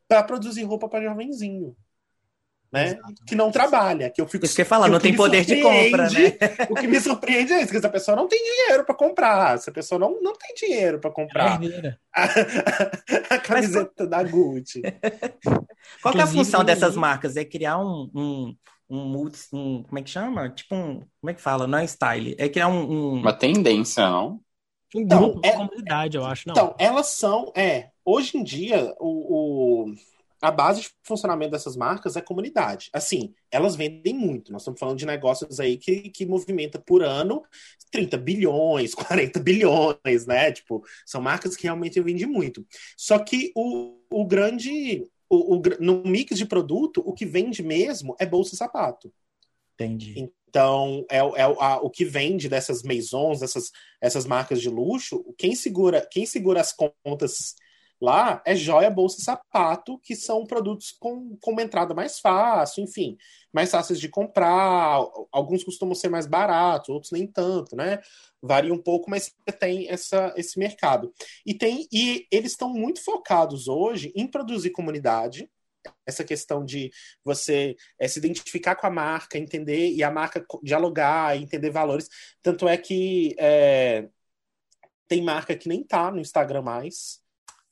para 0.08 0.22
produzir 0.22 0.64
roupa 0.64 0.88
para 0.88 1.04
jovenzinho. 1.04 1.76
Né? 2.72 2.90
Exato. 2.90 3.26
Que 3.26 3.34
não 3.34 3.50
trabalha, 3.50 4.10
que 4.12 4.22
eu 4.22 4.28
fico. 4.28 4.46
Isso 4.46 4.56
que 4.56 4.64
falar, 4.64 4.90
não 4.90 5.00
tem 5.00 5.16
poder 5.16 5.44
de 5.44 5.62
compra, 5.62 6.10
né? 6.10 6.38
o 6.70 6.76
que 6.76 6.86
me 6.86 7.00
surpreende 7.00 7.54
é 7.54 7.62
isso, 7.62 7.72
que 7.72 7.78
essa 7.78 7.90
pessoa 7.90 8.16
não 8.16 8.28
tem 8.28 8.40
dinheiro 8.44 8.86
para 8.86 8.94
comprar, 8.94 9.56
essa 9.56 9.72
pessoa 9.72 9.98
não, 9.98 10.22
não 10.22 10.34
tem 10.34 10.54
dinheiro 10.54 11.00
para 11.00 11.10
comprar 11.10 11.60
é 11.64 11.98
a, 12.14 13.36
a, 13.36 13.40
camiseta 13.40 13.92
Mas... 14.00 14.10
da 14.10 14.24
Gucci. 14.24 14.82
Qual 16.04 16.14
é 16.16 16.22
a 16.22 16.28
função 16.28 16.64
dessas 16.64 16.96
marcas? 16.96 17.38
É 17.38 17.46
criar 17.46 17.80
um, 17.80 18.12
um, 18.14 18.56
um, 18.90 19.32
um, 19.54 19.84
como 19.84 20.00
é 20.00 20.02
que 20.02 20.10
chama? 20.10 20.50
Tipo 20.50 20.76
um, 20.76 21.00
como 21.22 21.30
é 21.30 21.34
que 21.34 21.42
fala? 21.42 21.66
Não 21.66 21.80
é 21.80 21.86
style, 21.86 22.36
é 22.38 22.50
criar 22.50 22.68
um, 22.68 22.92
um... 22.92 23.14
uma 23.22 23.34
tendência, 23.34 24.08
não? 24.10 24.42
Um 24.98 25.02
então, 25.02 25.32
grupo, 25.32 25.42
é, 25.44 25.52
comunidade, 25.52 26.18
eu 26.18 26.26
acho, 26.26 26.48
não. 26.48 26.54
Então, 26.54 26.76
elas 26.80 27.08
são, 27.10 27.52
é, 27.56 27.92
hoje 28.04 28.36
em 28.36 28.44
dia, 28.44 28.96
o, 29.00 29.86
o, 29.86 29.94
a 30.42 30.50
base 30.50 30.82
de 30.82 30.90
funcionamento 31.04 31.52
dessas 31.52 31.76
marcas 31.76 32.16
é 32.16 32.22
comunidade. 32.22 32.90
Assim, 32.92 33.32
elas 33.52 33.76
vendem 33.76 34.16
muito. 34.16 34.52
Nós 34.52 34.64
estamos 34.64 34.80
falando 34.80 34.98
de 34.98 35.06
negócios 35.06 35.60
aí 35.60 35.78
que, 35.78 36.10
que 36.10 36.26
movimenta 36.26 36.80
por 36.80 37.04
ano 37.04 37.44
30 37.92 38.18
bilhões, 38.18 38.94
40 38.96 39.40
bilhões, 39.40 40.26
né? 40.26 40.52
Tipo, 40.52 40.84
são 41.06 41.22
marcas 41.22 41.56
que 41.56 41.64
realmente 41.64 42.02
vendem 42.02 42.26
muito. 42.26 42.66
Só 42.98 43.20
que 43.20 43.52
o, 43.56 44.00
o 44.10 44.26
grande. 44.26 45.06
O, 45.30 45.58
o, 45.58 45.62
no 45.80 46.04
mix 46.04 46.38
de 46.38 46.46
produto, 46.46 47.04
o 47.06 47.14
que 47.14 47.26
vende 47.26 47.62
mesmo 47.62 48.16
é 48.18 48.26
bolsa 48.26 48.56
e 48.56 48.58
sapato. 48.58 49.14
Entendi. 49.76 50.32
Então, 50.58 51.06
é, 51.08 51.18
é 51.18 51.44
a, 51.44 51.78
o 51.84 51.88
que 51.88 52.04
vende 52.04 52.50
dessas 52.50 52.82
maisons, 52.82 53.42
dessas 53.42 53.72
essas 54.02 54.26
marcas 54.26 54.60
de 54.60 54.72
luxo, 54.72 55.24
quem 55.38 55.54
segura, 55.54 56.04
quem 56.10 56.26
segura 56.26 56.60
as 56.60 56.74
contas 56.74 57.54
lá 58.02 58.42
é 58.44 58.56
joia, 58.56 58.90
bolsa 58.90 59.18
e 59.20 59.24
sapato, 59.24 60.00
que 60.00 60.16
são 60.16 60.48
produtos 60.48 60.92
com, 61.00 61.38
com 61.40 61.52
uma 61.52 61.62
entrada 61.62 61.94
mais 61.94 62.18
fácil, 62.20 62.84
enfim, 62.84 63.18
mais 63.54 63.70
fáceis 63.70 64.00
de 64.00 64.10
comprar. 64.10 65.00
Alguns 65.32 65.64
costumam 65.64 65.94
ser 65.94 66.10
mais 66.10 66.26
baratos, 66.26 66.90
outros 66.90 67.12
nem 67.12 67.28
tanto, 67.28 67.76
né? 67.76 68.00
Varia 68.42 68.74
um 68.74 68.82
pouco, 68.82 69.12
mas 69.12 69.32
tem 69.60 69.88
essa, 69.88 70.34
esse 70.36 70.58
mercado. 70.58 71.14
E 71.46 71.54
tem 71.54 71.88
e 71.94 72.26
eles 72.32 72.54
estão 72.54 72.74
muito 72.74 73.04
focados 73.04 73.68
hoje 73.68 74.12
em 74.16 74.26
produzir 74.26 74.72
comunidade, 74.72 75.48
essa 76.06 76.24
questão 76.24 76.64
de 76.64 76.92
você 77.24 77.76
é, 78.00 78.08
se 78.08 78.20
identificar 78.20 78.76
com 78.76 78.88
a 78.88 78.92
marca, 78.92 79.38
entender 79.38 79.92
e 79.92 80.04
a 80.04 80.12
marca 80.12 80.46
dialogar, 80.64 81.38
entender 81.38 81.70
valores. 81.70 82.10
Tanto 82.42 82.68
é 82.68 82.78
que 82.78 83.36
é, 83.40 84.08
tem 85.08 85.24
marca 85.24 85.56
que 85.56 85.70
nem 85.70 85.84
tá 85.84 86.12
no 86.12 86.20
Instagram 86.20 86.62
mais. 86.62 87.22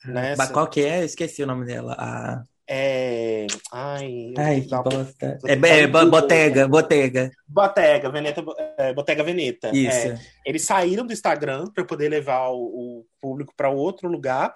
Né? 0.03 0.35
Mas 0.37 0.51
qual 0.51 0.69
que 0.69 0.81
é? 0.81 1.01
Eu 1.01 1.05
esqueci 1.05 1.43
o 1.43 1.47
nome 1.47 1.65
dela. 1.65 1.95
A... 1.97 2.43
É... 2.67 3.45
Ai, 3.71 4.33
Ai 4.37 4.61
que 4.61 4.69
bosta. 4.69 5.39
É, 5.45 5.53
é, 5.53 5.87
Botega, 5.87 6.67
Botega. 6.67 7.31
Botega, 7.47 8.09
Veneta, 8.09 8.43
é, 8.77 8.93
Botega 8.93 9.23
Veneta. 9.23 9.69
Isso. 9.75 10.07
É, 10.07 10.19
eles 10.45 10.63
saíram 10.63 11.05
do 11.05 11.13
Instagram 11.13 11.65
para 11.73 11.85
poder 11.85 12.09
levar 12.09 12.49
o, 12.49 12.63
o 13.01 13.05
público 13.21 13.53
para 13.55 13.69
outro 13.69 14.09
lugar. 14.09 14.55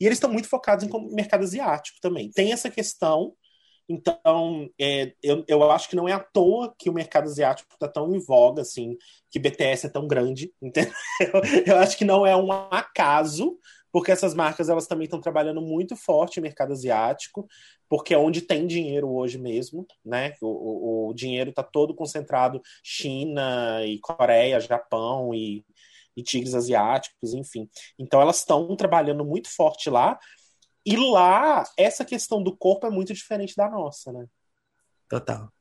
E 0.00 0.06
eles 0.06 0.16
estão 0.16 0.32
muito 0.32 0.48
focados 0.48 0.84
em 0.84 1.14
mercado 1.14 1.44
asiático 1.44 1.98
também. 2.00 2.30
Tem 2.30 2.52
essa 2.52 2.70
questão 2.70 3.34
então, 3.90 4.70
é, 4.80 5.12
eu, 5.20 5.44
eu 5.48 5.68
acho 5.68 5.88
que 5.88 5.96
não 5.96 6.08
é 6.08 6.12
à 6.12 6.20
toa 6.20 6.72
que 6.78 6.88
o 6.88 6.92
mercado 6.92 7.24
asiático 7.24 7.74
está 7.74 7.88
tão 7.88 8.14
em 8.14 8.20
voga, 8.20 8.62
assim, 8.62 8.96
que 9.28 9.40
BTS 9.40 9.86
é 9.86 9.90
tão 9.90 10.06
grande, 10.06 10.52
entendeu? 10.62 10.92
Eu 11.66 11.76
acho 11.76 11.98
que 11.98 12.04
não 12.04 12.24
é 12.24 12.36
um 12.36 12.52
acaso, 12.52 13.58
porque 13.92 14.12
essas 14.12 14.34
marcas 14.34 14.68
elas 14.68 14.86
também 14.86 15.04
estão 15.04 15.20
trabalhando 15.20 15.60
muito 15.60 15.96
forte 15.96 16.38
no 16.38 16.44
mercado 16.44 16.72
asiático, 16.72 17.48
porque 17.88 18.14
é 18.14 18.18
onde 18.18 18.42
tem 18.42 18.66
dinheiro 18.66 19.08
hoje 19.10 19.38
mesmo, 19.38 19.86
né? 20.04 20.34
O, 20.40 20.46
o, 20.46 21.08
o 21.08 21.14
dinheiro 21.14 21.50
está 21.50 21.62
todo 21.62 21.94
concentrado 21.94 22.60
China 22.82 23.84
e 23.84 23.98
Coreia, 23.98 24.60
Japão 24.60 25.34
e, 25.34 25.64
e 26.16 26.22
tigres 26.22 26.54
asiáticos, 26.54 27.34
enfim. 27.34 27.68
Então 27.98 28.20
elas 28.20 28.38
estão 28.38 28.74
trabalhando 28.76 29.24
muito 29.24 29.48
forte 29.48 29.90
lá, 29.90 30.18
e 30.84 30.96
lá, 30.96 31.64
essa 31.76 32.04
questão 32.04 32.42
do 32.42 32.56
corpo 32.56 32.86
é 32.86 32.90
muito 32.90 33.12
diferente 33.12 33.54
da 33.54 33.68
nossa, 33.68 34.12
né? 34.12 34.26
Total. 35.08 35.52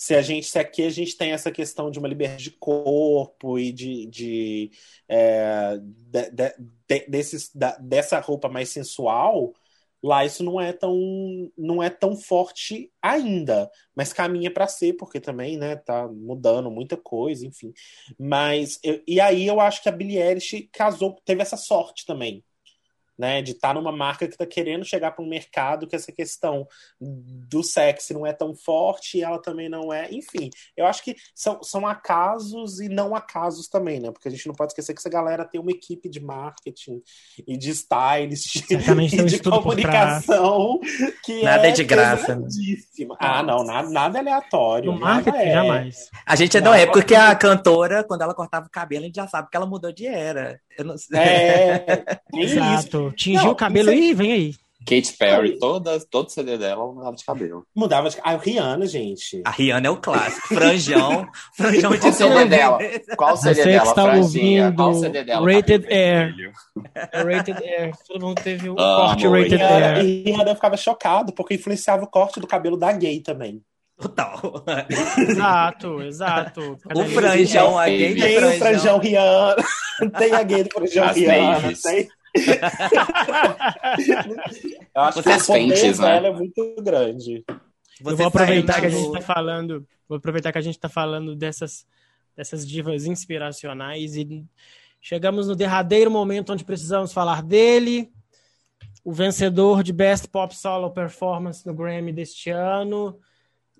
Se 0.00 0.14
a 0.14 0.22
gente, 0.22 0.46
se 0.46 0.56
aqui 0.60 0.84
a 0.84 0.90
gente 0.90 1.16
tem 1.16 1.32
essa 1.32 1.50
questão 1.50 1.90
de 1.90 1.98
uma 1.98 2.06
liberdade 2.06 2.44
de 2.44 2.50
corpo 2.52 3.58
e 3.58 3.72
de, 3.72 4.06
de, 4.06 4.70
é, 5.08 5.76
de, 5.76 6.30
de, 6.30 6.54
de 6.88 7.06
desses, 7.08 7.50
da, 7.52 7.76
dessa 7.78 8.20
roupa 8.20 8.48
mais 8.48 8.68
sensual, 8.68 9.52
lá 10.00 10.24
isso 10.24 10.44
não 10.44 10.60
é 10.60 10.72
tão 10.72 10.96
não 11.58 11.82
é 11.82 11.90
tão 11.90 12.14
forte 12.14 12.92
ainda, 13.02 13.68
mas 13.92 14.12
caminha 14.12 14.52
para 14.52 14.68
ser 14.68 14.92
porque 14.92 15.18
também, 15.18 15.56
né, 15.58 15.74
tá 15.74 16.06
mudando 16.06 16.70
muita 16.70 16.96
coisa, 16.96 17.44
enfim. 17.44 17.72
Mas 18.16 18.78
eu, 18.84 19.02
e 19.04 19.20
aí 19.20 19.48
eu 19.48 19.58
acho 19.58 19.82
que 19.82 19.88
a 19.88 19.92
Billie 19.92 20.18
Eilish 20.22 20.68
casou, 20.72 21.20
teve 21.24 21.42
essa 21.42 21.56
sorte 21.56 22.06
também 22.06 22.44
né? 23.18 23.42
De 23.42 23.52
estar 23.52 23.68
tá 23.68 23.74
numa 23.74 23.90
marca 23.90 24.26
que 24.26 24.34
está 24.34 24.46
querendo 24.46 24.84
chegar 24.84 25.10
para 25.10 25.24
um 25.24 25.28
mercado 25.28 25.86
que 25.86 25.96
essa 25.96 26.12
questão 26.12 26.66
do 27.00 27.62
sexo 27.62 28.14
não 28.14 28.26
é 28.26 28.32
tão 28.32 28.54
forte 28.54 29.18
e 29.18 29.22
ela 29.22 29.40
também 29.40 29.68
não 29.68 29.92
é. 29.92 30.08
Enfim, 30.10 30.50
eu 30.76 30.86
acho 30.86 31.02
que 31.02 31.16
são, 31.34 31.62
são 31.62 31.86
acasos 31.86 32.80
e 32.80 32.88
não 32.88 33.14
acasos 33.14 33.68
também, 33.68 33.98
né? 33.98 34.10
Porque 34.12 34.28
a 34.28 34.30
gente 34.30 34.46
não 34.46 34.54
pode 34.54 34.72
esquecer 34.72 34.94
que 34.94 35.00
essa 35.00 35.08
galera 35.08 35.44
tem 35.44 35.60
uma 35.60 35.70
equipe 35.70 36.08
de 36.08 36.20
marketing 36.20 37.02
e 37.46 37.56
de 37.56 37.70
stylist 37.70 38.56
e 38.70 39.24
de 39.24 39.38
comunicação 39.42 40.78
que 41.24 41.42
nada 41.42 41.66
é, 41.66 41.70
é 41.70 41.72
de 41.72 41.84
graça. 41.84 42.36
Né? 42.36 42.46
Ah, 43.18 43.42
não, 43.42 43.64
nada, 43.64 43.90
nada 43.90 44.18
aleatório. 44.18 44.92
No 44.92 45.00
marketing, 45.00 45.36
é. 45.36 45.52
jamais. 45.52 46.10
A 46.24 46.36
gente 46.36 46.56
é 46.56 46.60
da 46.60 46.76
época 46.76 47.02
que 47.02 47.14
a 47.14 47.34
cantora, 47.34 48.04
quando 48.04 48.22
ela 48.22 48.34
cortava 48.34 48.66
o 48.66 48.70
cabelo, 48.70 49.02
a 49.02 49.06
gente 49.06 49.16
já 49.16 49.26
sabe 49.26 49.48
que 49.50 49.56
ela 49.56 49.66
mudou 49.66 49.92
de 49.92 50.06
era. 50.06 50.60
Eu 50.76 50.84
não 50.84 50.96
sei. 50.96 51.18
É, 51.18 52.04
Exato. 52.32 53.07
Tingiu 53.12 53.50
o 53.50 53.56
cabelo 53.56 53.92
e 53.92 54.14
vem 54.14 54.32
aí. 54.32 54.54
Katy 54.88 55.12
Perry, 55.18 55.58
toda, 55.58 56.00
todo 56.00 56.30
CD 56.30 56.56
dela 56.56 56.86
mudava 56.90 57.14
de 57.14 57.22
cabelo. 57.22 57.66
Mudava 57.76 58.08
de 58.08 58.16
Ah, 58.22 58.34
o 58.34 58.38
Rihanna, 58.38 58.86
gente. 58.86 59.42
A 59.44 59.50
Rihanna 59.50 59.88
é 59.88 59.90
o 59.90 59.98
clássico. 59.98 60.48
Franjão. 60.48 61.28
Franjão 61.54 61.90
de 61.90 61.98
Qual 61.98 62.12
CD 62.12 62.44
dela? 62.46 62.78
Qual 63.16 63.36
CD 63.36 63.54
Você 63.54 63.64
dela, 63.64 63.84
está 63.84 64.14
ouvindo 64.14 64.74
Qual 64.74 64.94
CD 64.94 65.24
dela? 65.24 65.52
Rated 65.52 65.86
Air. 65.92 66.34
É 66.94 67.22
Rated 67.22 67.62
Air. 67.62 67.94
Todo 68.06 68.26
mundo 68.26 68.40
teve 68.40 68.70
o 68.70 68.72
um 68.72 68.76
corte 68.76 69.26
Rated 69.26 69.56
Rihanna, 69.56 69.86
Air. 69.86 70.04
E 70.04 70.22
Rihanna 70.22 70.54
ficava 70.54 70.76
chocado 70.76 71.32
porque 71.34 71.54
influenciava 71.54 72.04
o 72.04 72.08
corte 72.08 72.40
do 72.40 72.46
cabelo 72.46 72.76
da 72.76 72.90
gay 72.92 73.20
também. 73.20 73.62
Total. 74.00 74.64
exato, 75.18 76.00
exato. 76.02 76.78
O 76.94 77.04
franjão, 77.06 77.76
a 77.76 77.86
gay 77.86 78.14
Tem 78.14 78.38
franjão. 78.38 78.48
o 78.48 78.58
franjão 78.58 78.98
Rihanna. 78.98 79.56
Tem 80.16 80.32
a 80.32 80.42
gay 80.44 80.62
do 80.64 80.70
franjão 80.70 81.04
As 81.04 81.16
Rihanna. 81.16 81.72
Tem... 81.82 82.08
Eu 84.94 85.02
acho 85.02 85.22
Vocês 85.22 85.46
que 85.46 85.52
o 85.52 85.54
pentes, 85.54 85.98
né? 85.98 86.26
é 86.26 86.32
muito 86.32 86.74
grande. 86.80 87.44
Você 88.00 88.12
eu 88.12 88.16
vou 88.16 88.26
aproveitar 88.26 88.80
que 88.80 88.86
a 88.86 88.90
gente 88.90 89.06
está 89.06 89.20
falando, 89.20 89.86
vou 90.08 90.18
aproveitar 90.18 90.52
que 90.52 90.58
a 90.58 90.62
gente 90.62 90.76
está 90.76 90.88
falando 90.88 91.34
dessas 91.34 91.86
dessas 92.38 92.66
divas 92.66 93.04
inspiracionais 93.04 94.14
e 94.14 94.46
chegamos 95.00 95.48
no 95.48 95.56
derradeiro 95.56 96.08
momento 96.08 96.52
onde 96.52 96.64
precisamos 96.64 97.12
falar 97.12 97.42
dele, 97.42 98.12
o 99.04 99.12
vencedor 99.12 99.82
de 99.82 99.92
Best 99.92 100.28
Pop 100.28 100.54
Solo 100.56 100.90
Performance 100.92 101.66
no 101.66 101.74
Grammy 101.74 102.12
deste 102.12 102.50
ano, 102.50 103.18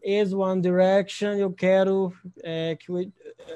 is 0.05 0.33
One 0.33 0.61
Direction. 0.61 1.35
Eu 1.35 1.53
quero 1.53 2.13
é, 2.43 2.77
que 2.77 2.91
o, 2.91 2.99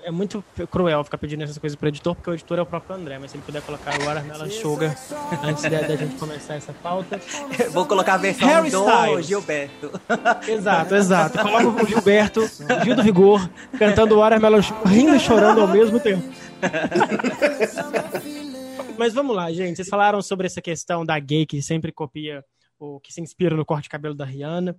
é 0.04 0.10
muito 0.10 0.44
cruel 0.70 1.04
ficar 1.04 1.18
pedindo 1.18 1.44
essas 1.44 1.58
coisas 1.58 1.76
para 1.76 1.86
o 1.86 1.88
editor, 1.88 2.14
porque 2.14 2.30
o 2.30 2.34
editor 2.34 2.58
é 2.58 2.62
o 2.62 2.66
próprio 2.66 2.96
André, 2.96 3.18
mas 3.18 3.30
se 3.30 3.36
ele 3.36 3.44
puder 3.44 3.62
colocar 3.62 4.00
o 4.00 4.08
Arnella 4.08 4.48
Sugar 4.48 4.96
antes 5.42 5.62
da, 5.62 5.96
gente 5.96 6.16
começar 6.16 6.54
essa 6.54 6.72
pauta. 6.72 7.20
Vou 7.72 7.86
colocar 7.86 8.14
a 8.14 8.18
versão 8.18 8.48
Harry 8.48 8.70
do 8.70 8.84
Styles. 8.84 9.26
Gilberto. 9.26 9.90
Exato, 10.48 10.94
exato. 10.94 11.38
Coloca 11.42 11.84
o 11.84 11.86
Gilberto, 11.86 12.40
Gil 12.84 12.96
do 12.96 13.02
Vigor, 13.02 13.48
cantando 13.78 14.16
o 14.16 14.22
Arnella 14.22 14.60
rindo 14.86 15.14
e 15.14 15.20
chorando 15.20 15.60
ao 15.60 15.68
mesmo 15.68 16.00
tempo. 16.00 16.26
Mas 18.98 19.12
vamos 19.12 19.34
lá, 19.34 19.52
gente. 19.52 19.76
Vocês 19.76 19.88
falaram 19.88 20.22
sobre 20.22 20.46
essa 20.46 20.62
questão 20.62 21.04
da 21.04 21.18
gay 21.18 21.44
que 21.44 21.60
sempre 21.60 21.92
copia, 21.92 22.44
ou 22.78 23.00
que 23.00 23.12
se 23.12 23.20
inspira 23.20 23.56
no 23.56 23.64
corte 23.64 23.84
de 23.84 23.88
cabelo 23.88 24.14
da 24.14 24.24
Rihanna. 24.24 24.76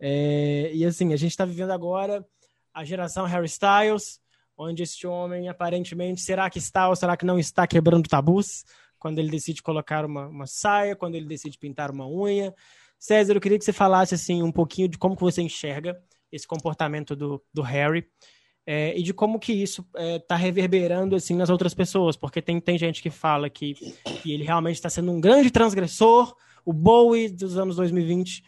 É, 0.00 0.70
e 0.72 0.84
assim, 0.84 1.12
a 1.12 1.16
gente 1.16 1.30
está 1.30 1.44
vivendo 1.44 1.70
agora 1.70 2.24
a 2.72 2.84
geração 2.84 3.24
Harry 3.26 3.46
Styles, 3.46 4.20
onde 4.56 4.82
este 4.82 5.06
homem 5.06 5.48
aparentemente, 5.48 6.20
será 6.20 6.50
que 6.50 6.58
está 6.58 6.88
ou 6.88 6.96
será 6.96 7.16
que 7.16 7.24
não 7.24 7.38
está 7.38 7.66
quebrando 7.66 8.08
tabus? 8.08 8.64
Quando 8.98 9.18
ele 9.18 9.30
decide 9.30 9.62
colocar 9.62 10.04
uma, 10.04 10.26
uma 10.26 10.46
saia, 10.46 10.96
quando 10.96 11.14
ele 11.14 11.26
decide 11.26 11.58
pintar 11.58 11.90
uma 11.90 12.08
unha. 12.08 12.54
César, 12.98 13.34
eu 13.34 13.40
queria 13.40 13.58
que 13.58 13.64
você 13.64 13.72
falasse 13.72 14.14
assim 14.14 14.42
um 14.42 14.52
pouquinho 14.52 14.88
de 14.88 14.96
como 14.96 15.14
que 15.14 15.22
você 15.22 15.42
enxerga 15.42 16.00
esse 16.32 16.46
comportamento 16.46 17.14
do, 17.14 17.42
do 17.52 17.62
Harry 17.62 18.06
é, 18.66 18.98
e 18.98 19.02
de 19.02 19.12
como 19.12 19.38
que 19.38 19.52
isso 19.52 19.82
está 19.82 20.02
é, 20.02 20.18
tá 20.18 20.36
reverberando 20.36 21.14
assim 21.14 21.34
nas 21.34 21.50
outras 21.50 21.74
pessoas, 21.74 22.16
porque 22.16 22.40
tem, 22.40 22.60
tem 22.60 22.78
gente 22.78 23.02
que 23.02 23.10
fala 23.10 23.50
que, 23.50 23.74
que 24.22 24.32
ele 24.32 24.44
realmente 24.44 24.76
está 24.76 24.88
sendo 24.88 25.12
um 25.12 25.20
grande 25.20 25.50
transgressor, 25.50 26.34
o 26.64 26.72
Bowie 26.72 27.28
dos 27.28 27.58
anos 27.58 27.76
2020, 27.76 28.42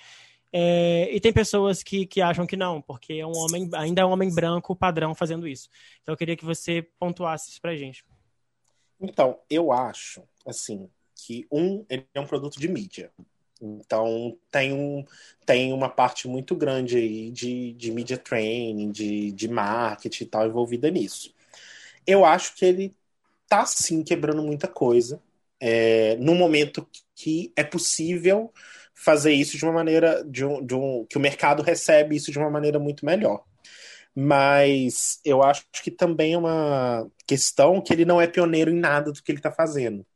é, 0.58 1.14
e 1.14 1.20
tem 1.20 1.34
pessoas 1.34 1.82
que, 1.82 2.06
que 2.06 2.22
acham 2.22 2.46
que 2.46 2.56
não, 2.56 2.80
porque 2.80 3.12
é 3.12 3.26
um 3.26 3.36
homem, 3.36 3.68
ainda 3.74 4.00
é 4.00 4.06
um 4.06 4.10
homem 4.10 4.34
branco 4.34 4.74
padrão 4.74 5.14
fazendo 5.14 5.46
isso. 5.46 5.68
Então 6.00 6.14
eu 6.14 6.16
queria 6.16 6.34
que 6.34 6.46
você 6.46 6.80
pontuasse 6.98 7.50
isso 7.50 7.60
pra 7.60 7.76
gente. 7.76 8.02
Então, 8.98 9.38
eu 9.50 9.70
acho, 9.70 10.22
assim, 10.46 10.88
que 11.14 11.46
um, 11.52 11.84
ele 11.90 12.06
é 12.14 12.18
um 12.18 12.26
produto 12.26 12.58
de 12.58 12.68
mídia. 12.68 13.12
Então 13.60 14.34
tem, 14.50 14.72
um, 14.72 15.04
tem 15.44 15.74
uma 15.74 15.90
parte 15.90 16.26
muito 16.26 16.56
grande 16.56 16.96
aí 16.96 17.30
de, 17.30 17.74
de 17.74 17.92
media 17.92 18.16
training, 18.16 18.90
de, 18.90 19.32
de 19.32 19.48
marketing 19.48 20.24
e 20.24 20.26
tal 20.26 20.46
envolvida 20.46 20.90
nisso. 20.90 21.34
Eu 22.06 22.24
acho 22.24 22.56
que 22.56 22.64
ele 22.64 22.96
tá 23.46 23.66
sim 23.66 24.02
quebrando 24.02 24.42
muita 24.42 24.68
coisa. 24.68 25.22
É, 25.60 26.16
no 26.16 26.34
momento 26.34 26.88
que 27.14 27.52
é 27.54 27.62
possível 27.62 28.50
fazer 28.96 29.32
isso 29.32 29.58
de 29.58 29.64
uma 29.64 29.72
maneira 29.72 30.24
de 30.24 30.44
um, 30.44 30.64
de 30.64 30.74
um 30.74 31.06
que 31.08 31.18
o 31.18 31.20
mercado 31.20 31.62
recebe 31.62 32.16
isso 32.16 32.32
de 32.32 32.38
uma 32.38 32.50
maneira 32.50 32.78
muito 32.78 33.04
melhor. 33.04 33.44
Mas 34.14 35.20
eu 35.22 35.42
acho 35.42 35.66
que 35.82 35.90
também 35.90 36.32
é 36.32 36.38
uma 36.38 37.06
questão 37.26 37.82
que 37.82 37.92
ele 37.92 38.06
não 38.06 38.20
é 38.20 38.26
pioneiro 38.26 38.70
em 38.70 38.78
nada 38.78 39.12
do 39.12 39.22
que 39.22 39.30
ele 39.30 39.38
está 39.38 39.52
fazendo. 39.52 40.06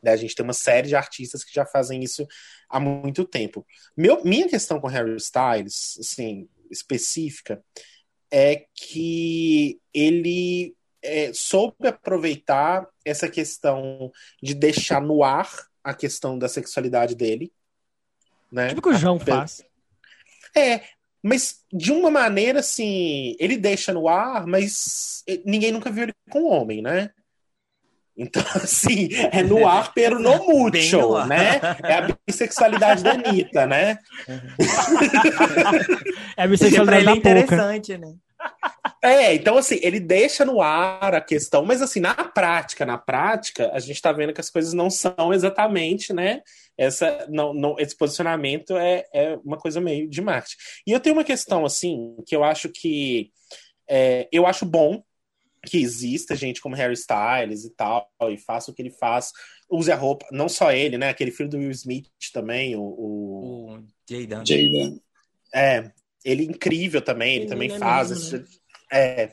Né? 0.00 0.12
A 0.12 0.16
gente 0.16 0.36
tem 0.36 0.44
uma 0.44 0.52
série 0.52 0.86
de 0.86 0.94
artistas 0.94 1.42
que 1.42 1.52
já 1.52 1.66
fazem 1.66 2.02
isso 2.02 2.24
há 2.68 2.78
muito 2.78 3.24
tempo. 3.24 3.66
Meu, 3.96 4.22
minha 4.24 4.48
questão 4.48 4.80
com 4.80 4.86
Harry 4.86 5.16
Styles, 5.16 5.98
assim, 5.98 6.48
específica, 6.70 7.60
é 8.30 8.66
que 8.72 9.80
ele 9.92 10.76
é, 11.02 11.32
soube 11.32 11.88
aproveitar 11.88 12.86
essa 13.04 13.28
questão 13.28 14.12
de 14.40 14.54
deixar 14.54 15.00
no 15.00 15.24
ar 15.24 15.50
a 15.82 15.94
questão 15.94 16.38
da 16.38 16.48
sexualidade 16.48 17.16
dele, 17.16 17.52
né? 18.50 18.68
Tipo 18.68 18.82
que 18.82 18.88
o 18.88 18.94
João 18.94 19.18
faz. 19.18 19.62
É, 20.56 20.82
mas 21.22 21.60
de 21.72 21.92
uma 21.92 22.10
maneira 22.10 22.60
assim, 22.60 23.36
ele 23.38 23.56
deixa 23.56 23.92
no 23.92 24.08
ar, 24.08 24.46
mas 24.46 25.24
ninguém 25.44 25.72
nunca 25.72 25.90
viu 25.90 26.04
ele 26.04 26.14
com 26.30 26.44
homem, 26.44 26.82
né? 26.82 27.10
Então, 28.16 28.42
assim, 28.56 29.08
é 29.30 29.42
no 29.44 29.66
ar, 29.66 29.92
pero 29.94 30.18
no 30.18 30.46
mucho, 30.46 31.24
né? 31.26 31.60
É 31.84 31.94
a 31.94 32.08
bissexualidade 32.26 33.04
da 33.04 33.12
Anitta, 33.12 33.66
né? 33.66 33.98
é 36.36 36.42
a 36.42 36.46
bissexualidade 36.46 37.04
da 37.04 37.12
é 37.12 37.16
interessante, 37.16 37.96
né? 37.96 38.14
É, 39.02 39.34
então 39.34 39.56
assim, 39.56 39.78
ele 39.82 40.00
deixa 40.00 40.44
no 40.44 40.60
ar 40.60 41.14
a 41.14 41.20
questão, 41.20 41.64
mas 41.64 41.80
assim, 41.80 42.00
na 42.00 42.14
prática, 42.14 42.84
na 42.84 42.98
prática, 42.98 43.70
a 43.72 43.78
gente 43.78 44.02
tá 44.02 44.10
vendo 44.12 44.32
que 44.32 44.40
as 44.40 44.50
coisas 44.50 44.72
não 44.72 44.90
são 44.90 45.32
exatamente, 45.32 46.12
né, 46.12 46.40
essa 46.78 47.26
não, 47.28 47.52
não 47.52 47.76
esse 47.78 47.96
posicionamento 47.96 48.76
é, 48.76 49.04
é 49.12 49.36
uma 49.44 49.58
coisa 49.58 49.80
meio 49.80 50.08
de 50.08 50.22
marketing. 50.22 50.56
E 50.86 50.92
eu 50.92 51.00
tenho 51.00 51.16
uma 51.16 51.24
questão 51.24 51.66
assim 51.66 52.16
que 52.24 52.34
eu 52.34 52.44
acho 52.44 52.68
que 52.68 53.30
é, 53.88 54.28
eu 54.30 54.46
acho 54.46 54.64
bom 54.64 55.02
que 55.66 55.78
exista 55.78 56.36
gente 56.36 56.60
como 56.60 56.76
Harry 56.76 56.94
Styles 56.94 57.64
e 57.64 57.70
tal, 57.74 58.08
e 58.30 58.38
faça 58.38 58.70
o 58.70 58.74
que 58.74 58.80
ele 58.80 58.90
faz, 58.90 59.32
use 59.68 59.90
a 59.90 59.96
roupa, 59.96 60.26
não 60.30 60.48
só 60.48 60.72
ele, 60.72 60.96
né? 60.96 61.08
Aquele 61.08 61.30
filho 61.30 61.48
do 61.48 61.58
Will 61.58 61.70
Smith 61.70 62.08
também, 62.32 62.76
o. 62.76 62.82
O, 62.82 63.74
o 63.74 63.84
Jaden. 64.08 64.46
Jaden. 64.46 65.02
É, 65.52 65.90
ele 66.24 66.42
é 66.42 66.46
incrível 66.46 67.02
também, 67.02 67.34
ele, 67.34 67.44
ele 67.44 67.50
também 67.50 67.72
é 67.72 67.78
faz. 67.78 68.10
Mesmo, 68.10 68.24
esse, 68.24 68.38
né? 68.38 68.44
É. 68.92 69.32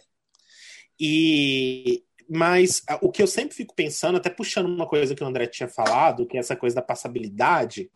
E. 0.99 2.03
Mas 2.29 2.81
o 3.01 3.11
que 3.11 3.21
eu 3.21 3.27
sempre 3.27 3.55
fico 3.55 3.75
pensando, 3.75 4.17
até 4.17 4.29
puxando 4.29 4.67
uma 4.67 4.87
coisa 4.87 5.13
que 5.13 5.23
o 5.23 5.27
André 5.27 5.47
tinha 5.47 5.67
falado, 5.67 6.25
que 6.25 6.37
é 6.37 6.39
essa 6.39 6.55
coisa 6.55 6.75
da 6.75 6.81
passabilidade, 6.81 7.89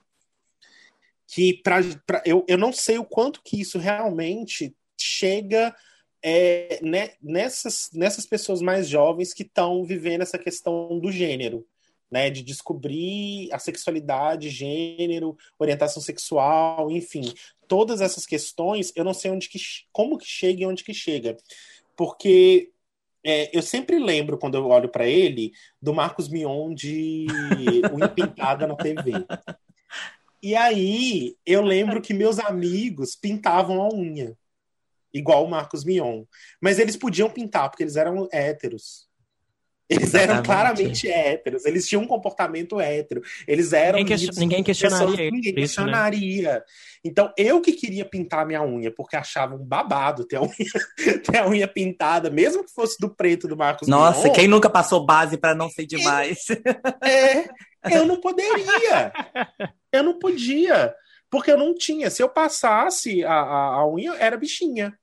que 1.28 1.62
pra, 1.62 1.78
pra, 2.06 2.24
eu, 2.26 2.46
eu 2.48 2.58
não 2.58 2.74
sei 2.74 2.98
o 2.98 3.06
quanto 3.06 3.42
que 3.44 3.60
isso 3.60 3.78
realmente 3.78 4.76
chega 5.00 5.76
é, 6.24 6.80
né, 6.82 7.12
nessas, 7.22 7.90
nessas 7.94 8.26
pessoas 8.26 8.62
mais 8.62 8.88
jovens 8.88 9.34
que 9.34 9.44
estão 9.44 9.84
vivendo 9.84 10.22
essa 10.22 10.38
questão 10.38 11.00
do 11.00 11.12
gênero, 11.12 11.66
né, 12.12 12.30
de 12.30 12.42
descobrir 12.42 13.50
a 13.54 13.60
sexualidade, 13.60 14.50
gênero, 14.50 15.38
orientação 15.58 16.02
sexual, 16.02 16.92
enfim, 16.92 17.34
todas 17.68 18.02
essas 18.02 18.26
questões, 18.26 18.92
eu 18.96 19.04
não 19.04 19.14
sei 19.14 19.32
onde 19.32 19.48
que, 19.48 19.60
como 19.92 20.18
que 20.18 20.26
chega 20.26 20.64
e 20.64 20.66
onde 20.66 20.84
que 20.84 20.94
chega, 20.94 21.38
porque 21.96 22.72
é, 23.26 23.56
eu 23.56 23.62
sempre 23.62 24.00
lembro 24.00 24.38
quando 24.38 24.56
eu 24.56 24.68
olho 24.68 24.90
para 24.90 25.08
ele 25.08 25.52
do 25.82 25.94
Marcos 25.94 26.30
Mion 26.30 26.74
de 26.74 27.28
Unha 27.94 28.08
Pintada 28.08 28.66
na 28.66 28.76
TV. 28.76 29.12
E 30.42 30.56
aí 30.56 31.36
eu 31.46 31.62
lembro 31.62 32.02
que 32.02 32.14
meus 32.14 32.40
amigos 32.40 33.16
pintavam 33.16 33.82
a 33.82 33.94
unha 33.94 34.38
igual 35.14 35.44
o 35.44 35.50
Marcos 35.50 35.84
Mion. 35.84 36.24
Mas 36.62 36.80
eles 36.80 36.96
podiam 36.96 37.30
pintar, 37.30 37.70
porque 37.70 37.84
eles 37.84 37.96
eram 37.96 38.28
héteros. 38.32 39.09
Eles 39.90 40.14
eram 40.14 40.44
claramente 40.44 41.10
héteros, 41.10 41.66
eles 41.66 41.88
tinham 41.88 42.04
um 42.04 42.08
comportamento 42.08 42.80
hétero, 42.80 43.22
eles 43.48 43.74
eram. 43.74 43.98
Ninguém, 43.98 44.18
que... 44.18 44.40
ninguém 44.40 44.64
questionaria. 44.64 45.08
Pessoas, 45.08 45.32
ninguém 45.32 45.40
isso, 45.40 45.56
né? 45.56 45.62
questionaria. 45.62 46.54
Né? 46.54 46.62
Então, 47.04 47.34
eu 47.36 47.60
que 47.60 47.72
queria 47.72 48.06
pintar 48.06 48.46
minha 48.46 48.62
unha, 48.62 48.94
porque 48.94 49.16
achava 49.16 49.56
um 49.56 49.66
babado 49.66 50.28
ter 50.28 50.36
a 50.36 50.42
unha, 50.42 50.54
ter 51.26 51.38
a 51.38 51.48
unha 51.48 51.68
pintada, 51.68 52.30
mesmo 52.30 52.64
que 52.64 52.72
fosse 52.72 52.98
do 53.00 53.10
preto 53.10 53.48
do 53.48 53.58
Marcos 53.58 53.88
Nossa, 53.88 54.26
Mion, 54.26 54.34
quem 54.34 54.48
nunca 54.48 54.70
passou 54.70 55.04
base 55.04 55.38
para 55.38 55.56
não 55.56 55.70
ser 55.70 55.88
demais? 55.88 56.46
É, 57.04 57.50
eu 57.96 58.06
não 58.06 58.20
poderia. 58.20 59.12
Eu 59.92 60.04
não 60.04 60.20
podia. 60.20 60.94
Porque 61.30 61.52
eu 61.52 61.58
não 61.58 61.74
tinha. 61.74 62.10
Se 62.10 62.22
eu 62.22 62.30
passasse 62.30 63.24
a, 63.24 63.34
a, 63.34 63.66
a 63.76 63.88
unha, 63.88 64.14
era 64.16 64.38
bichinha. 64.38 64.99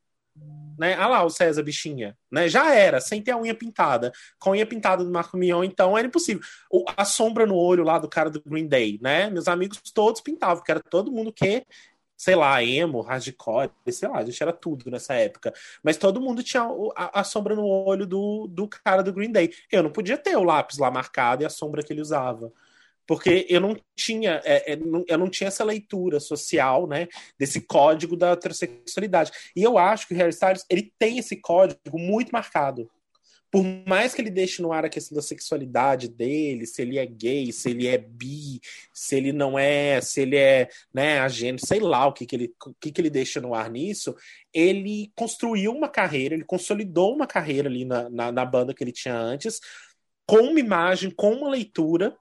Né? 0.78 0.94
Ah 0.94 1.06
lá, 1.06 1.24
o 1.24 1.30
César 1.30 1.62
bichinha. 1.62 2.16
Né? 2.30 2.48
Já 2.48 2.74
era, 2.74 3.00
sem 3.00 3.22
ter 3.22 3.32
a 3.32 3.38
unha 3.38 3.54
pintada. 3.54 4.12
Com 4.38 4.50
a 4.50 4.52
unha 4.52 4.66
pintada 4.66 5.04
do 5.04 5.10
Marco 5.10 5.36
Mion, 5.36 5.64
então 5.64 5.96
era 5.96 6.06
impossível. 6.06 6.42
O, 6.70 6.84
a 6.96 7.04
sombra 7.04 7.46
no 7.46 7.56
olho 7.56 7.84
lá 7.84 7.98
do 7.98 8.08
cara 8.08 8.30
do 8.30 8.42
Green 8.42 8.66
Day, 8.66 8.98
né? 9.02 9.30
Meus 9.30 9.48
amigos 9.48 9.80
todos 9.94 10.20
pintavam, 10.20 10.56
porque 10.56 10.70
era 10.70 10.80
todo 10.80 11.12
mundo 11.12 11.32
que 11.32 11.64
sei 12.16 12.34
lá, 12.34 12.62
emo, 12.64 13.02
hardcore, 13.02 13.70
sei 13.90 14.08
lá, 14.08 14.18
a 14.18 14.24
gente 14.24 14.42
era 14.42 14.52
tudo 14.52 14.90
nessa 14.90 15.14
época. 15.14 15.52
Mas 15.82 15.98
todo 15.98 16.20
mundo 16.20 16.42
tinha 16.42 16.62
a, 16.96 17.20
a, 17.20 17.24
sombra 17.24 17.54
no 17.54 17.66
olho 17.66 18.06
do, 18.06 18.46
do 18.48 18.66
cara 18.66 19.02
do 19.02 19.12
Green 19.12 19.30
Day. 19.30 19.52
Eu 19.70 19.82
não 19.82 19.90
podia 19.90 20.16
ter 20.16 20.34
o 20.36 20.42
lápis 20.42 20.78
lá 20.78 20.90
marcado 20.90 21.42
e 21.42 21.46
a 21.46 21.50
sombra 21.50 21.82
que 21.82 21.92
ele 21.92 22.00
usava 22.00 22.50
porque 23.06 23.46
eu 23.48 23.60
não 23.60 23.76
tinha 23.94 24.40
é, 24.44 24.72
é, 24.72 24.78
eu 25.08 25.18
não 25.18 25.30
tinha 25.30 25.48
essa 25.48 25.64
leitura 25.64 26.18
social 26.18 26.86
né 26.86 27.06
desse 27.38 27.60
código 27.60 28.16
da 28.16 28.32
heterossexualidade. 28.32 29.32
E 29.54 29.62
eu 29.62 29.78
acho 29.78 30.08
que 30.08 30.14
o 30.14 30.16
Harry 30.16 30.30
Styles 30.30 30.64
ele 30.68 30.92
tem 30.98 31.18
esse 31.18 31.36
código 31.36 31.98
muito 31.98 32.30
marcado. 32.30 32.90
Por 33.50 33.64
mais 33.86 34.12
que 34.12 34.20
ele 34.20 34.30
deixe 34.30 34.60
no 34.60 34.72
ar 34.72 34.84
a 34.84 34.88
questão 34.88 35.14
da 35.14 35.22
sexualidade 35.22 36.08
dele, 36.08 36.66
se 36.66 36.82
ele 36.82 36.98
é 36.98 37.06
gay, 37.06 37.52
se 37.52 37.70
ele 37.70 37.86
é 37.86 37.96
bi, 37.96 38.60
se 38.92 39.16
ele 39.16 39.32
não 39.32 39.58
é, 39.58 40.00
se 40.00 40.20
ele 40.20 40.36
é, 40.36 40.68
né, 40.92 41.20
agênero, 41.20 41.64
sei 41.64 41.80
lá 41.80 42.06
o 42.06 42.12
que, 42.12 42.26
que 42.26 42.36
ele 42.36 42.52
o 42.66 42.74
que, 42.74 42.90
que 42.90 43.00
ele 43.00 43.08
deixa 43.08 43.40
no 43.40 43.54
ar 43.54 43.70
nisso, 43.70 44.14
ele 44.52 45.12
construiu 45.14 45.72
uma 45.72 45.88
carreira, 45.88 46.34
ele 46.34 46.44
consolidou 46.44 47.14
uma 47.14 47.26
carreira 47.26 47.68
ali 47.68 47.84
na, 47.84 48.10
na, 48.10 48.32
na 48.32 48.44
banda 48.44 48.74
que 48.74 48.82
ele 48.82 48.92
tinha 48.92 49.16
antes, 49.16 49.60
com 50.26 50.38
uma 50.40 50.60
imagem, 50.60 51.10
com 51.10 51.32
uma 51.32 51.48
leitura 51.48 52.16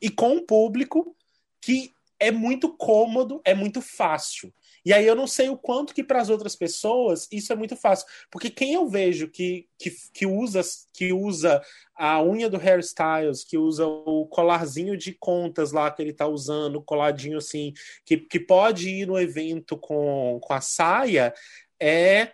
e 0.00 0.10
com 0.10 0.34
um 0.34 0.46
público 0.46 1.16
que 1.60 1.92
é 2.18 2.30
muito 2.30 2.74
cômodo, 2.76 3.40
é 3.44 3.54
muito 3.54 3.82
fácil. 3.82 4.52
E 4.84 4.92
aí 4.92 5.04
eu 5.04 5.14
não 5.16 5.26
sei 5.26 5.48
o 5.48 5.56
quanto 5.56 5.92
que 5.92 6.04
para 6.04 6.20
as 6.20 6.30
outras 6.30 6.54
pessoas 6.54 7.28
isso 7.30 7.52
é 7.52 7.56
muito 7.56 7.76
fácil, 7.76 8.06
porque 8.30 8.48
quem 8.48 8.74
eu 8.74 8.88
vejo 8.88 9.28
que, 9.28 9.66
que, 9.78 9.90
que 10.14 10.26
usa 10.26 10.62
que 10.92 11.12
usa 11.12 11.60
a 11.94 12.22
unha 12.22 12.48
do 12.48 12.56
hairstyles, 12.56 13.42
que 13.42 13.58
usa 13.58 13.86
o 13.86 14.26
colarzinho 14.26 14.96
de 14.96 15.12
contas 15.12 15.72
lá 15.72 15.90
que 15.90 16.00
ele 16.02 16.12
tá 16.12 16.26
usando, 16.26 16.82
coladinho 16.82 17.38
assim, 17.38 17.72
que, 18.04 18.16
que 18.16 18.38
pode 18.38 18.88
ir 18.88 19.06
no 19.06 19.18
evento 19.18 19.76
com, 19.76 20.38
com 20.40 20.52
a 20.52 20.60
saia, 20.60 21.34
é 21.80 22.32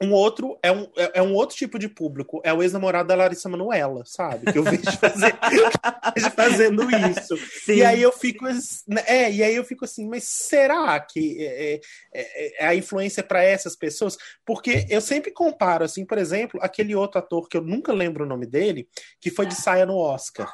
um 0.00 0.12
outro 0.12 0.56
é 0.62 0.70
um, 0.70 0.82
é, 0.96 1.18
é 1.18 1.22
um 1.22 1.34
outro 1.34 1.56
tipo 1.56 1.78
de 1.78 1.88
público. 1.88 2.40
É 2.44 2.52
o 2.52 2.62
ex-namorado 2.62 3.08
da 3.08 3.16
Larissa 3.16 3.48
Manoela, 3.48 4.04
sabe? 4.06 4.52
Que 4.52 4.58
eu 4.58 4.62
vejo, 4.62 4.84
fazer, 4.98 5.34
fazendo 6.36 6.88
isso. 6.90 7.36
Sim. 7.64 7.74
E 7.74 7.84
aí 7.84 8.00
eu 8.00 8.12
fico 8.12 8.44
né, 8.86 9.02
é, 9.06 9.32
e 9.32 9.42
aí 9.42 9.56
eu 9.56 9.64
fico 9.64 9.84
assim, 9.84 10.08
mas 10.08 10.24
será 10.24 10.98
que 11.00 11.38
é, 11.40 11.74
é, 11.74 11.80
é, 12.14 12.64
é 12.64 12.66
a 12.68 12.74
influência 12.74 13.22
para 13.24 13.42
essas 13.42 13.74
pessoas? 13.74 14.16
Porque 14.46 14.86
eu 14.88 15.00
sempre 15.00 15.32
comparo, 15.32 15.84
assim, 15.84 16.04
por 16.04 16.18
exemplo, 16.18 16.60
aquele 16.62 16.94
outro 16.94 17.18
ator 17.18 17.48
que 17.48 17.56
eu 17.56 17.62
nunca 17.62 17.92
lembro 17.92 18.24
o 18.24 18.28
nome 18.28 18.46
dele, 18.46 18.88
que 19.20 19.30
foi 19.30 19.46
de 19.46 19.54
saia 19.54 19.84
no 19.84 19.96
Oscar. 19.96 20.52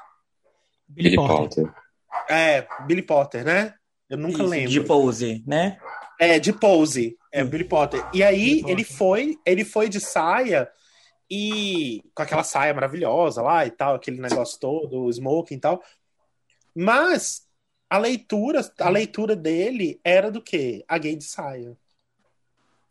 Billy 0.88 1.16
Potter. 1.16 1.70
É, 2.30 2.66
Billy 2.86 3.02
Potter, 3.02 3.44
né? 3.44 3.74
Eu 4.08 4.16
nunca 4.16 4.42
isso, 4.42 4.46
lembro. 4.46 4.70
De 4.70 4.80
pose, 4.80 5.44
né? 5.46 5.78
É, 6.20 6.38
de 6.38 6.52
pose. 6.52 7.16
É, 7.34 7.42
hum. 7.42 7.48
Billy 7.48 7.64
Potter. 7.64 8.06
E 8.14 8.22
aí 8.22 8.62
ele 8.68 8.84
foi, 8.84 9.36
ele 9.44 9.64
foi 9.64 9.88
de 9.88 10.00
saia 10.00 10.70
e 11.28 12.00
com 12.14 12.22
aquela 12.22 12.44
saia 12.44 12.72
maravilhosa 12.72 13.42
lá 13.42 13.66
e 13.66 13.70
tal, 13.70 13.96
aquele 13.96 14.20
negócio 14.20 14.58
todo, 14.60 15.02
o 15.02 15.10
smoking 15.10 15.56
e 15.56 15.60
tal. 15.60 15.82
Mas 16.72 17.42
a 17.90 17.98
leitura, 17.98 18.60
a 18.78 18.88
leitura 18.88 19.34
dele 19.34 20.00
era 20.04 20.30
do 20.30 20.40
quê? 20.40 20.84
A 20.86 20.96
gay 20.96 21.16
de 21.16 21.24
saia. 21.24 21.76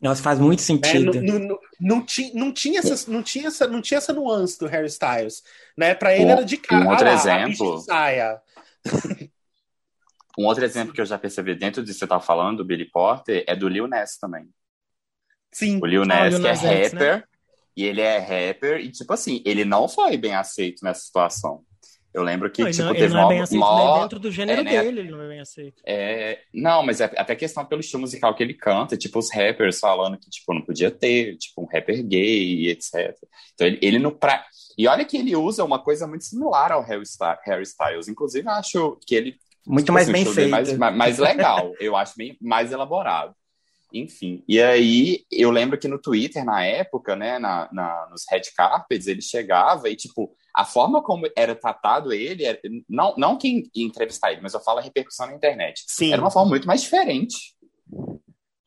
Nossa, 0.01 0.21
faz 0.21 0.37
muito 0.37 0.59
é, 0.59 0.63
sentido. 0.63 1.17
É, 1.17 1.21
não, 1.21 1.39
não, 1.39 1.59
não, 1.79 2.05
tinha, 2.05 2.33
não, 2.33 2.51
tinha 2.51 2.79
essa, 2.79 3.09
não, 3.09 3.23
tinha 3.23 3.47
essa, 3.47 3.65
não 3.65 3.81
tinha 3.81 3.99
essa 3.99 4.11
nuance 4.11 4.59
do 4.59 4.67
Harry 4.67 4.87
Styles. 4.87 5.41
Né? 5.77 5.95
Pra 5.95 6.13
ele 6.13 6.25
um, 6.25 6.29
era 6.31 6.43
de 6.43 6.57
cara. 6.57 6.83
Um 6.83 6.89
outro 6.89 7.07
ah, 7.07 7.13
exemplo. 7.13 7.79
saia. 7.79 8.41
Um 10.37 10.45
outro 10.45 10.65
exemplo 10.65 10.93
que 10.93 11.01
eu 11.01 11.05
já 11.05 11.17
percebi 11.17 11.55
dentro 11.55 11.83
de 11.83 11.93
você 11.93 12.05
estar 12.05 12.19
tá 12.19 12.25
falando, 12.25 12.57
do 12.57 12.65
Billy 12.65 12.89
Porter, 12.89 13.43
é 13.47 13.55
do 13.55 13.67
Lil 13.67 13.87
Ness 13.87 14.17
também. 14.17 14.49
Sim. 15.51 15.79
O 15.81 15.85
Lil 15.85 16.05
Ness, 16.05 16.39
que 16.39 16.47
é 16.47 16.51
rapper, 16.53 17.17
né? 17.17 17.23
e 17.77 17.83
ele 17.83 18.01
é 18.01 18.17
rapper, 18.17 18.79
e 18.79 18.91
tipo 18.91 19.13
assim, 19.13 19.41
ele 19.45 19.63
não 19.63 19.87
foi 19.87 20.17
bem 20.17 20.33
aceito 20.33 20.83
nessa 20.83 21.01
situação. 21.01 21.63
Eu 22.13 22.21
lembro 22.21 22.49
que, 22.51 22.63
não, 22.63 22.69
tipo, 22.69 22.83
não, 22.83 22.93
teve 22.93 23.05
ele 23.05 23.13
não 23.13 23.25
é 23.25 23.27
bem 23.27 23.41
aceito 23.41 23.59
mó... 23.59 24.01
dentro 24.01 24.19
do 24.19 24.31
gênero 24.31 24.61
é, 24.61 24.63
né? 24.63 24.83
dele, 24.83 24.99
ele 24.99 25.11
não 25.11 25.21
é 25.21 25.27
bem 25.27 25.39
aceito. 25.39 25.81
É, 25.83 26.41
não, 26.53 26.83
mas 26.83 27.01
é 27.01 27.05
até 27.05 27.35
questão 27.35 27.65
pelo 27.65 27.81
estilo 27.81 28.01
musical 28.01 28.35
que 28.35 28.43
ele 28.43 28.53
canta, 28.53 28.95
tipo, 28.95 29.17
os 29.17 29.33
rappers 29.33 29.79
falando 29.79 30.19
que, 30.19 30.29
tipo, 30.29 30.53
não 30.53 30.61
podia 30.61 30.91
ter, 30.91 31.35
tipo, 31.37 31.63
um 31.63 31.65
rapper 31.65 32.03
gay, 32.05 32.69
etc. 32.69 33.17
Então, 33.55 33.65
ele, 33.65 33.79
ele 33.81 33.99
não... 33.99 34.11
Pra... 34.11 34.45
E 34.77 34.87
olha 34.87 35.03
que 35.05 35.17
ele 35.17 35.35
usa 35.35 35.63
uma 35.63 35.79
coisa 35.79 36.05
muito 36.05 36.23
similar 36.23 36.71
ao 36.71 36.83
Harry 36.83 37.03
Styles. 37.63 38.07
Inclusive, 38.07 38.47
acho 38.47 38.99
que 39.07 39.15
ele 39.15 39.39
muito 39.65 39.85
tipo, 39.85 39.93
mais 39.93 40.09
assim, 40.09 40.23
bem 40.23 40.25
feito. 40.25 40.77
Mais, 40.77 40.95
mais 40.95 41.17
legal, 41.17 41.73
eu 41.79 41.95
acho 41.95 42.13
bem 42.17 42.37
mais 42.41 42.71
elaborado. 42.71 43.35
Enfim, 43.93 44.43
e 44.47 44.59
aí 44.59 45.23
eu 45.31 45.51
lembro 45.51 45.77
que 45.77 45.87
no 45.87 46.01
Twitter, 46.01 46.43
na 46.43 46.65
época, 46.65 47.15
né, 47.15 47.37
na, 47.37 47.69
na, 47.71 48.07
nos 48.09 48.23
red 48.27 48.41
carpets, 48.57 49.05
ele 49.05 49.21
chegava 49.21 49.87
e, 49.87 49.95
tipo, 49.95 50.35
a 50.55 50.65
forma 50.65 51.03
como 51.03 51.29
era 51.35 51.53
tratado 51.53 52.11
ele, 52.11 52.43
era, 52.43 52.59
não, 52.89 53.13
não 53.17 53.37
quem 53.37 53.69
entrevistar 53.75 54.31
ele, 54.31 54.41
mas 54.41 54.55
eu 54.55 54.59
falo 54.59 54.79
a 54.79 54.81
repercussão 54.81 55.27
na 55.27 55.35
internet. 55.35 55.83
Sim. 55.87 56.11
Era 56.11 56.21
uma 56.21 56.31
forma 56.31 56.49
muito 56.49 56.65
mais 56.65 56.81
diferente. 56.81 57.55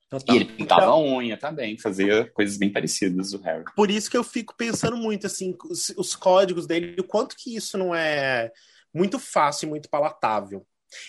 Total. 0.08 0.36
E 0.36 0.38
ele 0.38 0.44
pintava 0.44 0.82
então, 0.82 0.94
a 0.94 1.16
unha 1.16 1.36
também, 1.36 1.76
fazia 1.76 2.30
coisas 2.30 2.56
bem 2.56 2.72
parecidas 2.72 3.32
do 3.32 3.38
Harry. 3.38 3.64
Por 3.74 3.90
isso 3.90 4.08
que 4.08 4.16
eu 4.16 4.22
fico 4.22 4.54
pensando 4.56 4.96
muito, 4.96 5.26
assim, 5.26 5.56
os, 5.68 5.92
os 5.96 6.14
códigos 6.14 6.68
dele, 6.68 6.94
o 7.00 7.04
quanto 7.04 7.34
que 7.36 7.56
isso 7.56 7.76
não 7.76 7.92
é 7.92 8.52
muito 8.94 9.18
fácil 9.18 9.66
e 9.66 9.70
muito 9.70 9.90
palatável. 9.90 10.64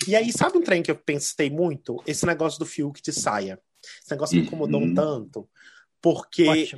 E 0.07 0.15
aí, 0.15 0.31
sabe 0.31 0.57
um 0.57 0.63
trem 0.63 0.81
que 0.81 0.91
eu 0.91 0.95
pensei 0.95 1.49
muito? 1.49 2.01
Esse 2.05 2.25
negócio 2.25 2.59
do 2.59 2.65
Fiuk 2.65 3.01
de 3.01 3.11
saia. 3.11 3.59
Esse 4.01 4.11
negócio 4.11 4.35
me 4.35 4.45
incomodou 4.45 4.81
um 4.81 4.85
uhum. 4.85 4.95
tanto, 4.95 5.49
porque 6.01 6.69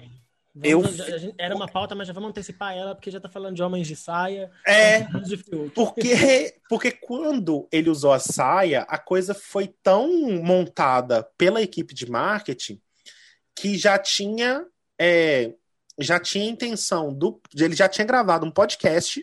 eu... 0.63 0.81
Era 1.37 1.55
uma 1.55 1.67
pauta, 1.67 1.95
mas 1.95 2.07
já 2.07 2.13
vamos 2.13 2.29
antecipar 2.29 2.75
ela, 2.75 2.93
porque 2.93 3.11
já 3.11 3.19
tá 3.19 3.29
falando 3.29 3.55
de 3.55 3.63
homens 3.63 3.87
de 3.87 3.95
saia. 3.95 4.51
É, 4.65 5.07
porque, 5.73 6.55
porque 6.67 6.91
quando 6.91 7.67
ele 7.71 7.89
usou 7.89 8.11
a 8.11 8.19
saia, 8.19 8.81
a 8.81 8.97
coisa 8.97 9.33
foi 9.33 9.73
tão 9.81 10.09
montada 10.43 11.23
pela 11.37 11.61
equipe 11.61 11.93
de 11.93 12.09
marketing 12.09 12.81
que 13.55 13.77
já 13.77 13.97
tinha 13.97 14.65
é, 14.99 15.53
já 15.99 16.19
tinha 16.19 16.49
intenção 16.49 17.13
do. 17.13 17.41
Ele 17.55 17.75
já 17.75 17.87
tinha 17.87 18.05
gravado 18.05 18.45
um 18.45 18.51
podcast 18.51 19.21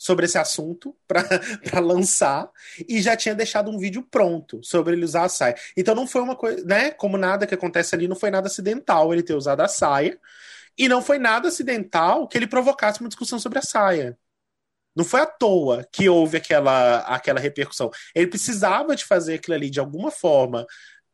sobre 0.00 0.24
esse 0.24 0.38
assunto 0.38 0.96
para 1.06 1.28
lançar 1.78 2.50
e 2.88 3.02
já 3.02 3.14
tinha 3.14 3.34
deixado 3.34 3.70
um 3.70 3.76
vídeo 3.76 4.02
pronto 4.10 4.58
sobre 4.64 4.94
ele 4.94 5.04
usar 5.04 5.24
a 5.24 5.28
saia. 5.28 5.54
Então 5.76 5.94
não 5.94 6.06
foi 6.06 6.22
uma 6.22 6.34
coisa, 6.34 6.64
né? 6.64 6.90
Como 6.90 7.18
nada 7.18 7.46
que 7.46 7.54
acontece 7.54 7.94
ali, 7.94 8.08
não 8.08 8.16
foi 8.16 8.30
nada 8.30 8.46
acidental 8.46 9.12
ele 9.12 9.22
ter 9.22 9.34
usado 9.34 9.60
a 9.60 9.68
saia. 9.68 10.18
E 10.78 10.88
não 10.88 11.02
foi 11.02 11.18
nada 11.18 11.48
acidental 11.48 12.26
que 12.26 12.38
ele 12.38 12.46
provocasse 12.46 13.00
uma 13.00 13.10
discussão 13.10 13.38
sobre 13.38 13.58
a 13.58 13.62
saia. 13.62 14.18
Não 14.96 15.04
foi 15.04 15.20
à 15.20 15.26
toa 15.26 15.86
que 15.92 16.08
houve 16.08 16.38
aquela, 16.38 17.00
aquela 17.00 17.38
repercussão. 17.38 17.90
Ele 18.14 18.26
precisava 18.26 18.96
de 18.96 19.04
fazer 19.04 19.34
aquilo 19.34 19.54
ali 19.54 19.68
de 19.68 19.80
alguma 19.80 20.10
forma 20.10 20.66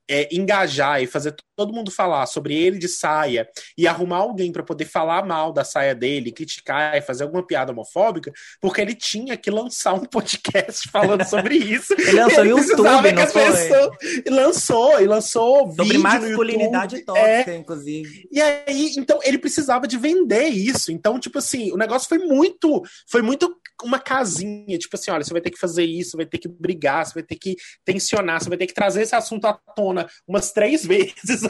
é, 0.09 0.29
engajar 0.35 1.03
e 1.03 1.07
fazer 1.07 1.35
todo 1.57 1.73
mundo 1.73 1.91
falar 1.91 2.27
sobre 2.27 2.55
ele 2.55 2.79
de 2.79 2.89
saia 2.89 3.49
e 3.77 3.89
arrumar 3.89 4.19
alguém 4.19 4.53
para 4.53 4.63
poder 4.63 4.85
falar 4.85 5.25
mal 5.25 5.53
da 5.53 5.65
saia 5.65 5.95
dele, 5.95 6.31
criticar 6.31 6.97
e 6.97 7.01
fazer 7.01 7.25
alguma 7.25 7.45
piada 7.45 7.73
homofóbica, 7.73 8.31
porque 8.61 8.81
ele 8.81 8.95
tinha 8.95 9.37
que 9.37 9.51
lançar 9.51 9.95
um 9.95 10.05
podcast 10.05 10.89
falando 10.93 11.25
sobre 11.25 11.57
isso. 11.57 11.95
ele 11.95 12.13
lançou 12.13 12.45
no 12.45 12.51
YouTube, 12.51 13.13
não 13.13 13.27
foi? 13.27 13.45
Pessoas... 13.47 13.97
E 14.25 14.31
lançou, 14.31 15.01
e 15.01 15.07
lançou 15.07 15.73
sobre 15.75 15.99
masculinidade 15.99 17.05
tóxica, 17.05 17.51
é... 17.51 17.57
inclusive. 17.57 18.29
E 18.31 18.41
aí, 18.41 18.93
então, 18.97 19.19
ele 19.23 19.39
precisava 19.39 19.87
de 19.87 19.97
vender 19.97 20.49
isso. 20.49 20.93
Então, 20.93 21.19
tipo 21.19 21.39
assim, 21.39 21.73
o 21.73 21.77
negócio 21.77 22.09
foi 22.09 22.19
muito, 22.19 22.83
foi 23.09 23.23
muito 23.23 23.57
uma 23.85 23.99
casinha, 23.99 24.79
tipo 24.79 24.97
assim, 24.97 25.11
olha, 25.11 25.23
você 25.23 25.33
vai 25.33 25.41
ter 25.41 25.51
que 25.51 25.59
fazer 25.59 25.85
isso, 25.85 26.17
vai 26.17 26.27
ter 26.27 26.39
que 26.39 26.49
brigar, 26.49 27.05
você 27.05 27.15
vai 27.15 27.23
ter 27.23 27.37
que 27.37 27.57
tensionar, 27.85 28.41
você 28.41 28.49
vai 28.49 28.59
ter 28.59 28.67
que 28.67 28.75
trazer 28.75 29.03
esse 29.03 29.15
assunto 29.15 29.47
à 29.47 29.53
tona 29.53 30.09
umas 30.27 30.53
três 30.53 30.85
vezes 30.87 31.43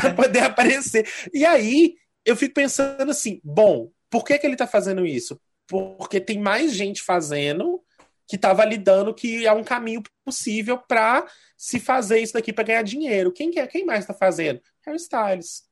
para 0.00 0.14
poder 0.14 0.40
aparecer. 0.40 1.06
E 1.32 1.44
aí 1.44 1.94
eu 2.24 2.36
fico 2.36 2.54
pensando 2.54 3.10
assim, 3.10 3.40
bom, 3.42 3.90
por 4.10 4.24
que, 4.24 4.38
que 4.38 4.46
ele 4.46 4.56
tá 4.56 4.66
fazendo 4.66 5.04
isso? 5.04 5.40
Porque 5.66 6.20
tem 6.20 6.38
mais 6.38 6.72
gente 6.72 7.02
fazendo 7.02 7.82
que 8.26 8.38
tá 8.38 8.52
validando 8.52 9.14
que 9.14 9.46
é 9.46 9.52
um 9.52 9.64
caminho 9.64 10.02
possível 10.24 10.78
para 10.78 11.26
se 11.58 11.78
fazer 11.78 12.20
isso 12.20 12.32
daqui 12.32 12.52
para 12.52 12.64
ganhar 12.64 12.82
dinheiro. 12.82 13.32
Quem 13.32 13.50
que 13.50 13.58
é? 13.58 13.66
Quem 13.66 13.84
mais 13.84 14.06
tá 14.06 14.14
fazendo? 14.14 14.60
Harry 14.86 14.98
Styles. 14.98 15.64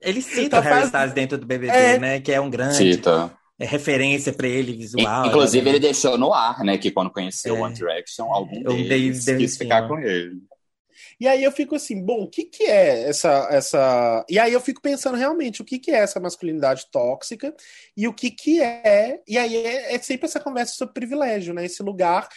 Ele 0.00 0.20
cita 0.22 0.50
tá 0.50 0.58
o 0.58 0.62
Harry 0.62 0.74
faz... 0.74 0.86
Styles 0.86 1.12
dentro 1.14 1.38
do 1.38 1.46
BBB, 1.46 1.72
é... 1.72 1.98
né? 1.98 2.20
Que 2.20 2.32
é 2.32 2.40
um 2.40 2.50
grande. 2.50 2.76
Cita 2.76 3.37
referência 3.66 4.32
para 4.32 4.46
ele 4.46 4.72
visual. 4.72 5.26
Inclusive, 5.26 5.64
né? 5.64 5.70
ele 5.70 5.80
deixou 5.80 6.16
no 6.16 6.32
ar, 6.32 6.62
né? 6.64 6.78
Que 6.78 6.90
quando 6.90 7.10
conheceu 7.10 7.56
é. 7.56 7.60
One 7.60 7.74
Direction, 7.74 8.32
algum 8.32 8.62
deles 8.62 9.24
quis 9.24 9.56
ficar 9.56 9.88
com 9.88 9.98
ele. 9.98 10.40
E 11.20 11.26
aí 11.26 11.42
eu 11.42 11.50
fico 11.50 11.74
assim, 11.74 12.00
bom, 12.00 12.22
o 12.22 12.28
que 12.28 12.44
que 12.44 12.64
é 12.64 13.08
essa 13.08 13.48
essa 13.50 14.24
E 14.28 14.38
aí 14.38 14.52
eu 14.52 14.60
fico 14.60 14.80
pensando 14.80 15.16
realmente 15.16 15.60
o 15.60 15.64
que 15.64 15.78
que 15.78 15.90
é 15.90 15.98
essa 15.98 16.20
masculinidade 16.20 16.86
tóxica 16.92 17.52
e 17.96 18.06
o 18.06 18.14
que 18.14 18.30
que 18.30 18.62
é 18.62 19.20
E 19.26 19.36
aí 19.36 19.56
é, 19.56 19.94
é 19.94 19.98
sempre 19.98 20.26
essa 20.26 20.38
conversa 20.38 20.74
sobre 20.74 20.94
privilégio, 20.94 21.52
né? 21.52 21.64
Esse 21.64 21.82
lugar 21.82 22.28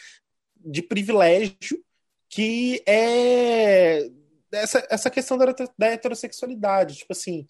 de 0.57 0.81
privilégio 0.81 1.83
que 2.27 2.81
é 2.87 4.09
essa, 4.51 4.85
essa 4.89 5.09
questão 5.09 5.37
da, 5.37 5.53
da 5.77 5.87
heterossexualidade, 5.87 6.95
tipo 6.95 7.13
assim, 7.13 7.45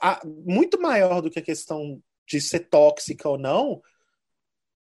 a, 0.00 0.20
muito 0.24 0.80
maior 0.80 1.20
do 1.20 1.30
que 1.30 1.38
a 1.38 1.42
questão 1.42 2.00
de 2.30 2.40
ser 2.40 2.60
tóxica 2.60 3.28
ou 3.28 3.36
não, 3.36 3.82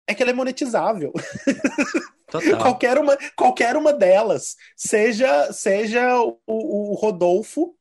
é 0.07 0.13
que 0.13 0.21
ela 0.21 0.31
é 0.31 0.35
monetizável. 0.35 1.11
qualquer, 2.61 2.99
uma, 2.99 3.17
qualquer 3.35 3.75
uma 3.75 3.91
delas. 3.91 4.55
Seja, 4.75 5.51
seja 5.51 6.21
o, 6.21 6.39
o 6.45 6.93
Rodolfo 6.93 7.75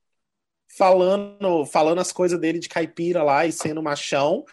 falando, 0.77 1.67
falando 1.67 2.01
as 2.01 2.11
coisas 2.11 2.41
dele 2.41 2.59
de 2.59 2.69
caipira 2.69 3.23
lá 3.23 3.45
e 3.45 3.53
sendo 3.53 3.83
machão, 3.83 4.45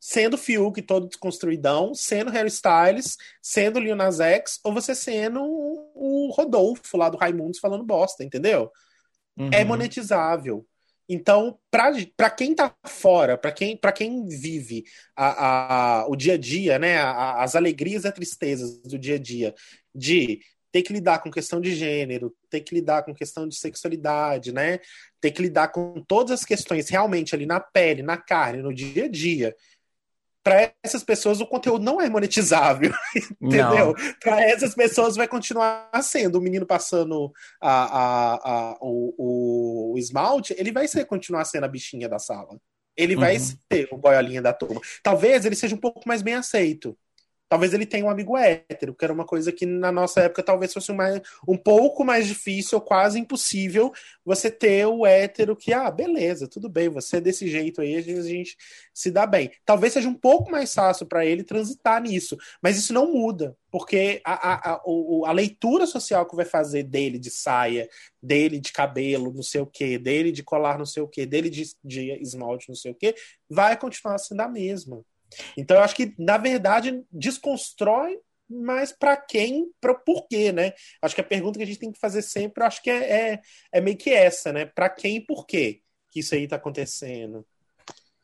sendo 0.00 0.38
Fiuk 0.38 0.80
todo 0.82 1.08
desconstruidão, 1.08 1.94
sendo 1.94 2.30
Harry 2.30 2.48
Styles, 2.48 3.18
sendo 3.42 3.80
Lil 3.80 3.96
Nas 3.96 4.20
X, 4.20 4.60
ou 4.64 4.72
você 4.72 4.94
sendo 4.94 5.40
o 5.42 6.32
Rodolfo 6.34 6.96
lá 6.96 7.10
do 7.10 7.18
Raimundos 7.18 7.58
falando 7.58 7.84
bosta, 7.84 8.24
entendeu? 8.24 8.70
É 9.36 9.42
uhum. 9.42 9.50
É 9.52 9.64
monetizável. 9.64 10.66
Então, 11.08 11.58
para 11.70 12.30
quem 12.30 12.52
está 12.52 12.74
fora, 12.86 13.36
para 13.36 13.52
quem, 13.52 13.78
quem 13.94 14.26
vive 14.26 14.84
a, 15.14 16.00
a, 16.00 16.08
o 16.08 16.16
dia 16.16 16.34
a 16.34 16.38
dia, 16.38 16.78
né, 16.78 16.98
a, 16.98 17.42
as 17.42 17.54
alegrias 17.54 18.04
e 18.04 18.08
as 18.08 18.14
tristezas 18.14 18.78
do 18.78 18.98
dia 18.98 19.16
a 19.16 19.18
dia, 19.18 19.54
de 19.94 20.40
ter 20.72 20.82
que 20.82 20.92
lidar 20.92 21.20
com 21.20 21.30
questão 21.30 21.60
de 21.60 21.74
gênero, 21.74 22.34
ter 22.50 22.60
que 22.60 22.74
lidar 22.74 23.04
com 23.04 23.14
questão 23.14 23.46
de 23.46 23.54
sexualidade, 23.54 24.52
né, 24.52 24.80
ter 25.20 25.30
que 25.30 25.42
lidar 25.42 25.68
com 25.68 26.02
todas 26.08 26.32
as 26.32 26.44
questões 26.44 26.88
realmente 26.88 27.34
ali 27.34 27.46
na 27.46 27.60
pele, 27.60 28.02
na 28.02 28.16
carne, 28.16 28.62
no 28.62 28.74
dia 28.74 29.04
a 29.04 29.08
dia, 29.08 29.54
para 30.44 30.74
essas 30.82 31.02
pessoas 31.02 31.40
o 31.40 31.46
conteúdo 31.46 31.82
não 31.82 31.98
é 31.98 32.08
monetizável, 32.10 32.92
entendeu? 33.40 33.94
Para 34.22 34.42
essas 34.42 34.74
pessoas 34.74 35.16
vai 35.16 35.26
continuar 35.26 35.90
sendo 36.02 36.38
o 36.38 36.40
menino 36.40 36.66
passando 36.66 37.32
a, 37.60 37.70
a, 37.70 38.34
a, 38.34 38.78
o, 38.82 39.94
o, 39.94 39.98
esmalte, 39.98 40.54
ele 40.58 40.70
vai 40.70 40.86
ser 40.86 41.06
continuar 41.06 41.46
sendo 41.46 41.64
a 41.64 41.68
bichinha 41.68 42.10
da 42.10 42.18
sala. 42.18 42.60
Ele 42.94 43.16
vai 43.16 43.36
uhum. 43.36 43.56
ser 43.72 43.88
o 43.90 43.96
boiolinha 43.96 44.42
da 44.42 44.52
turma. 44.52 44.80
Talvez 45.02 45.44
ele 45.46 45.56
seja 45.56 45.74
um 45.74 45.80
pouco 45.80 46.02
mais 46.06 46.20
bem 46.20 46.34
aceito. 46.34 46.96
Talvez 47.48 47.74
ele 47.74 47.86
tenha 47.86 48.04
um 48.04 48.10
amigo 48.10 48.36
hétero, 48.36 48.94
que 48.94 49.04
era 49.04 49.12
uma 49.12 49.24
coisa 49.24 49.52
que 49.52 49.66
na 49.66 49.92
nossa 49.92 50.22
época 50.22 50.42
talvez 50.42 50.72
fosse 50.72 50.92
mais, 50.92 51.20
um 51.46 51.56
pouco 51.56 52.04
mais 52.04 52.26
difícil, 52.26 52.80
quase 52.80 53.18
impossível, 53.18 53.92
você 54.24 54.50
ter 54.50 54.86
o 54.86 55.06
hétero 55.06 55.54
que, 55.54 55.72
ah, 55.72 55.90
beleza, 55.90 56.48
tudo 56.48 56.68
bem, 56.68 56.88
você 56.88 57.18
é 57.18 57.20
desse 57.20 57.48
jeito 57.48 57.80
aí, 57.80 57.96
a 57.96 58.00
gente, 58.00 58.18
a 58.18 58.22
gente 58.22 58.56
se 58.92 59.10
dá 59.10 59.26
bem. 59.26 59.50
Talvez 59.64 59.92
seja 59.92 60.08
um 60.08 60.14
pouco 60.14 60.50
mais 60.50 60.72
fácil 60.72 61.06
para 61.06 61.24
ele 61.24 61.44
transitar 61.44 62.02
nisso, 62.02 62.36
mas 62.62 62.76
isso 62.78 62.92
não 62.92 63.12
muda, 63.12 63.56
porque 63.70 64.20
a, 64.24 64.32
a, 64.32 64.74
a, 64.74 64.82
a, 65.26 65.32
leitura 65.32 65.86
social 65.86 66.26
que 66.26 66.36
vai 66.36 66.44
fazer 66.44 66.84
dele 66.84 67.18
de 67.18 67.30
saia, 67.30 67.88
dele 68.22 68.58
de 68.58 68.72
cabelo, 68.72 69.32
não 69.32 69.42
sei 69.42 69.60
o 69.60 69.66
que, 69.66 69.98
dele 69.98 70.32
de 70.32 70.42
colar, 70.42 70.78
não 70.78 70.86
sei 70.86 71.02
o 71.02 71.08
que, 71.08 71.26
dele 71.26 71.50
de, 71.50 71.64
de 71.84 72.12
esmalte, 72.22 72.68
não 72.68 72.76
sei 72.76 72.92
o 72.92 72.94
que, 72.94 73.14
vai 73.48 73.76
continuar 73.76 74.18
sendo 74.18 74.40
a 74.40 74.48
mesma. 74.48 75.04
Então, 75.56 75.76
eu 75.76 75.82
acho 75.82 75.94
que, 75.94 76.14
na 76.18 76.38
verdade, 76.38 77.02
desconstrói, 77.10 78.18
mas 78.48 78.92
para 78.92 79.16
quem, 79.16 79.70
para 79.80 79.94
por 79.94 80.26
quê, 80.28 80.52
né? 80.52 80.72
Acho 81.02 81.14
que 81.14 81.20
a 81.20 81.24
pergunta 81.24 81.58
que 81.58 81.62
a 81.62 81.66
gente 81.66 81.78
tem 81.78 81.92
que 81.92 81.98
fazer 81.98 82.22
sempre, 82.22 82.62
acho 82.62 82.82
que 82.82 82.90
é, 82.90 83.32
é, 83.32 83.40
é 83.72 83.80
meio 83.80 83.96
que 83.96 84.10
essa, 84.10 84.52
né? 84.52 84.66
Para 84.66 84.88
quem 84.90 85.16
e 85.16 85.26
por 85.26 85.46
quê 85.46 85.80
que 86.10 86.20
isso 86.20 86.34
aí 86.34 86.44
está 86.44 86.56
acontecendo. 86.56 87.46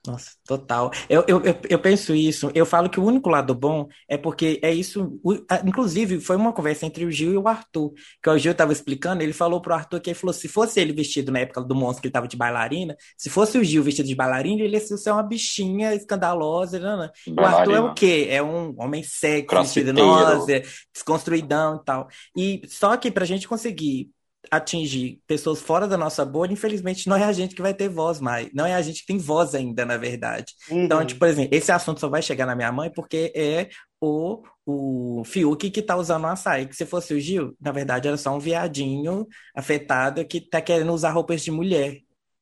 Nossa, 0.06 0.30
total. 0.46 0.90
Eu, 1.10 1.24
eu, 1.28 1.42
eu, 1.68 1.78
penso 1.78 2.14
isso. 2.14 2.50
Eu 2.54 2.64
falo 2.64 2.88
que 2.88 2.98
o 2.98 3.04
único 3.04 3.28
lado 3.28 3.54
bom 3.54 3.86
é 4.08 4.16
porque 4.16 4.58
é 4.62 4.72
isso. 4.72 5.20
Inclusive, 5.64 6.20
foi 6.20 6.36
uma 6.36 6.54
conversa 6.54 6.86
entre 6.86 7.04
o 7.04 7.10
Gil 7.10 7.34
e 7.34 7.36
o 7.36 7.46
Arthur. 7.46 7.92
Que 8.22 8.30
o 8.30 8.38
Gil 8.38 8.52
estava 8.52 8.72
explicando, 8.72 9.22
ele 9.22 9.34
falou 9.34 9.60
pro 9.60 9.74
Arthur 9.74 10.00
que 10.00 10.08
ele 10.08 10.18
falou: 10.18 10.32
se 10.32 10.48
fosse 10.48 10.80
ele 10.80 10.94
vestido 10.94 11.30
na 11.30 11.40
época 11.40 11.60
do 11.60 11.74
monstro 11.74 12.00
que 12.00 12.06
ele 12.06 12.10
estava 12.10 12.26
de 12.26 12.36
bailarina, 12.36 12.96
se 13.16 13.28
fosse 13.28 13.58
o 13.58 13.64
Gil 13.64 13.82
vestido 13.82 14.06
de 14.06 14.14
bailarina, 14.14 14.62
ele 14.62 14.74
ia 14.74 14.80
ser 14.80 15.10
uma 15.10 15.22
bichinha 15.22 15.94
escandalosa. 15.94 16.78
Não, 16.78 16.96
não. 16.96 17.10
O 17.36 17.46
Arthur 17.46 17.74
é 17.74 17.80
o 17.80 17.92
quê? 17.92 18.26
É 18.30 18.42
um 18.42 18.74
homem 18.78 19.02
sexy, 19.02 19.84
nossa, 19.92 20.62
desconstruidão 20.94 21.76
e 21.76 21.84
tal. 21.84 22.08
E 22.34 22.62
só 22.68 22.96
que 22.96 23.10
pra 23.10 23.26
gente 23.26 23.46
conseguir 23.46 24.10
atingir 24.50 25.20
pessoas 25.26 25.60
fora 25.60 25.86
da 25.86 25.96
nossa 25.96 26.24
bolha, 26.24 26.52
infelizmente 26.52 27.08
não 27.08 27.16
é 27.16 27.24
a 27.24 27.32
gente 27.32 27.54
que 27.54 27.62
vai 27.62 27.74
ter 27.74 27.88
voz 27.88 28.20
mais. 28.20 28.48
Não 28.54 28.66
é 28.66 28.74
a 28.74 28.82
gente 28.82 29.00
que 29.00 29.06
tem 29.06 29.18
voz 29.18 29.54
ainda, 29.54 29.84
na 29.84 29.96
verdade. 29.96 30.54
Uhum. 30.70 30.84
Então, 30.84 31.04
tipo, 31.04 31.20
por 31.20 31.28
exemplo, 31.28 31.56
esse 31.56 31.70
assunto 31.70 32.00
só 32.00 32.08
vai 32.08 32.22
chegar 32.22 32.46
na 32.46 32.54
minha 32.54 32.72
mãe 32.72 32.90
porque 32.90 33.32
é 33.34 33.68
o, 34.00 34.42
o 34.64 35.22
Fiuk 35.24 35.70
que 35.70 35.82
tá 35.82 35.96
usando 35.96 36.24
o 36.24 36.28
açaí. 36.28 36.66
Que 36.66 36.76
se 36.76 36.86
fosse 36.86 37.12
o 37.14 37.20
Gil, 37.20 37.54
na 37.60 37.72
verdade 37.72 38.08
era 38.08 38.16
só 38.16 38.34
um 38.34 38.38
viadinho 38.38 39.26
afetado 39.54 40.24
que 40.24 40.40
tá 40.40 40.60
querendo 40.60 40.92
usar 40.92 41.10
roupas 41.10 41.42
de 41.42 41.50
mulher 41.50 42.00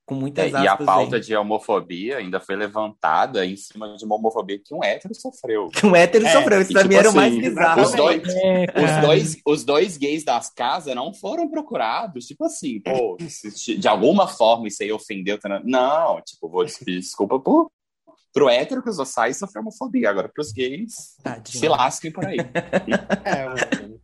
com 0.09 0.15
muitas 0.15 0.55
é, 0.55 0.63
E 0.63 0.67
a 0.67 0.75
pauta 0.75 1.17
aí. 1.17 1.23
de 1.23 1.37
homofobia 1.37 2.17
ainda 2.17 2.41
foi 2.41 2.57
levantada 2.57 3.45
em 3.45 3.55
cima 3.57 3.95
de 3.95 4.07
uma 4.07 4.15
homofobia 4.15 4.59
que 4.59 4.75
um 4.75 4.83
hétero 4.83 5.15
sofreu. 5.15 5.69
Que 5.69 5.85
um 5.85 5.95
hétero 5.95 6.25
é, 6.25 6.33
sofreu, 6.33 6.63
isso 6.63 6.73
também 6.73 6.97
tipo 6.97 7.01
era 7.01 7.11
o 7.11 7.15
mais 7.15 7.33
assim, 7.33 7.43
bizarro. 7.43 7.83
Os 7.83 7.93
dois, 7.93 8.23
é, 8.27 8.67
os, 8.75 9.07
dois, 9.07 9.37
os 9.45 9.65
dois 9.65 9.97
gays 9.99 10.25
das 10.25 10.49
casas 10.49 10.95
não 10.95 11.13
foram 11.13 11.47
procurados, 11.51 12.25
tipo 12.25 12.47
assim, 12.47 12.81
pô, 12.81 13.19
de 13.79 13.87
alguma 13.87 14.27
forma 14.27 14.67
isso 14.67 14.83
aí 14.83 14.91
ofendeu. 14.91 15.39
Tá 15.39 15.61
não, 15.63 16.23
tipo, 16.23 16.49
vou 16.49 16.65
pedir 16.65 17.01
desculpa 17.01 17.39
por, 17.39 17.71
pro 18.33 18.49
hétero 18.49 18.83
que 18.83 18.89
usou 18.89 19.05
sai 19.05 19.35
sofreu 19.35 19.61
homofobia, 19.61 20.09
agora 20.09 20.31
pros 20.31 20.53
gays 20.53 21.19
Tadinho. 21.23 21.61
se 21.61 21.69
lasquem 21.69 22.11
por 22.11 22.25
aí. 22.25 22.39
é, 23.25 23.98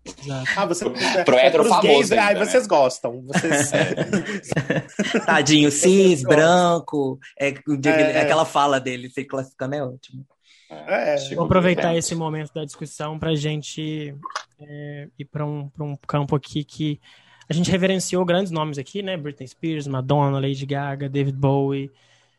Ah, 0.57 0.67
você 0.67 0.85
Pro 1.25 1.37
é, 1.37 1.47
hétero 1.47 1.65
famoso 1.65 1.87
gays, 1.87 2.13
ainda, 2.13 2.25
ai, 2.25 2.35
né? 2.35 2.45
vocês 2.45 2.67
gostam. 2.67 3.23
Vocês... 3.23 3.73
Tadinho, 5.25 5.71
cis, 5.71 6.23
branco. 6.23 7.19
É, 7.39 7.55
É. 7.85 8.21
Aquela 8.21 8.45
fala 8.45 8.79
dele 8.79 9.09
se 9.09 9.25
classificando 9.25 9.75
é 9.75 9.83
ótimo. 9.83 10.27
É. 10.71 11.17
Chico 11.19 11.37
Vou 11.37 11.45
aproveitar 11.45 11.97
esse 11.97 12.15
momento 12.15 12.53
da 12.53 12.65
discussão 12.65 13.19
para 13.19 13.31
a 13.31 13.35
gente 13.35 14.15
é, 14.61 15.09
ir 15.19 15.25
para 15.25 15.45
um, 15.45 15.69
pra 15.69 15.85
um 15.85 15.97
campo 15.97 16.35
aqui 16.35 16.65
que 16.65 17.01
a 17.49 17.53
gente 17.53 17.71
reverenciou 17.71 18.25
grandes 18.25 18.51
nomes 18.51 18.79
aqui, 18.79 19.03
né? 19.03 19.17
Britney 19.17 19.47
Spears, 19.47 19.87
Madonna, 19.87 20.41
Lady 20.41 20.67
Gaga, 20.67 21.09
David 21.09 21.37
Bowie, 21.37 21.91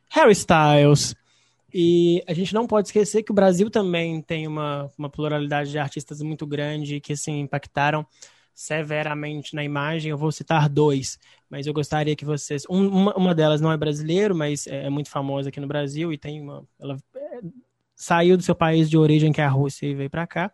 Harry 0.09 0.33
Styles. 0.33 1.15
E 1.77 2.23
a 2.25 2.33
gente 2.33 2.53
não 2.53 2.65
pode 2.65 2.87
esquecer 2.87 3.21
que 3.21 3.33
o 3.33 3.35
Brasil 3.35 3.69
também 3.69 4.21
tem 4.21 4.47
uma, 4.47 4.89
uma 4.97 5.09
pluralidade 5.09 5.71
de 5.71 5.77
artistas 5.77 6.21
muito 6.21 6.47
grande 6.47 7.01
que 7.01 7.11
assim, 7.11 7.41
impactaram 7.41 8.07
severamente 8.53 9.53
na 9.53 9.61
imagem. 9.61 10.09
Eu 10.09 10.17
vou 10.17 10.31
citar 10.31 10.69
dois, 10.69 11.19
mas 11.49 11.67
eu 11.67 11.73
gostaria 11.73 12.15
que 12.15 12.23
vocês. 12.23 12.63
um- 12.69 12.87
uma, 12.87 13.13
uma 13.17 13.35
delas 13.35 13.59
não 13.59 13.73
é 13.73 13.77
brasileiro, 13.77 14.33
mas 14.33 14.67
é, 14.67 14.85
é 14.85 14.89
muito 14.89 15.09
famosa 15.09 15.49
aqui 15.49 15.59
no 15.59 15.67
Brasil 15.67 16.13
e 16.13 16.17
tem 16.17 16.39
uma. 16.41 16.65
Ela 16.79 16.97
é, 17.13 17.41
saiu 17.95 18.37
do 18.37 18.43
seu 18.43 18.55
país 18.55 18.89
de 18.89 18.97
origem, 18.97 19.33
que 19.33 19.41
é 19.41 19.43
a 19.45 19.49
Rússia, 19.49 19.85
e 19.87 19.93
veio 19.95 20.09
para 20.09 20.25
cá. 20.25 20.53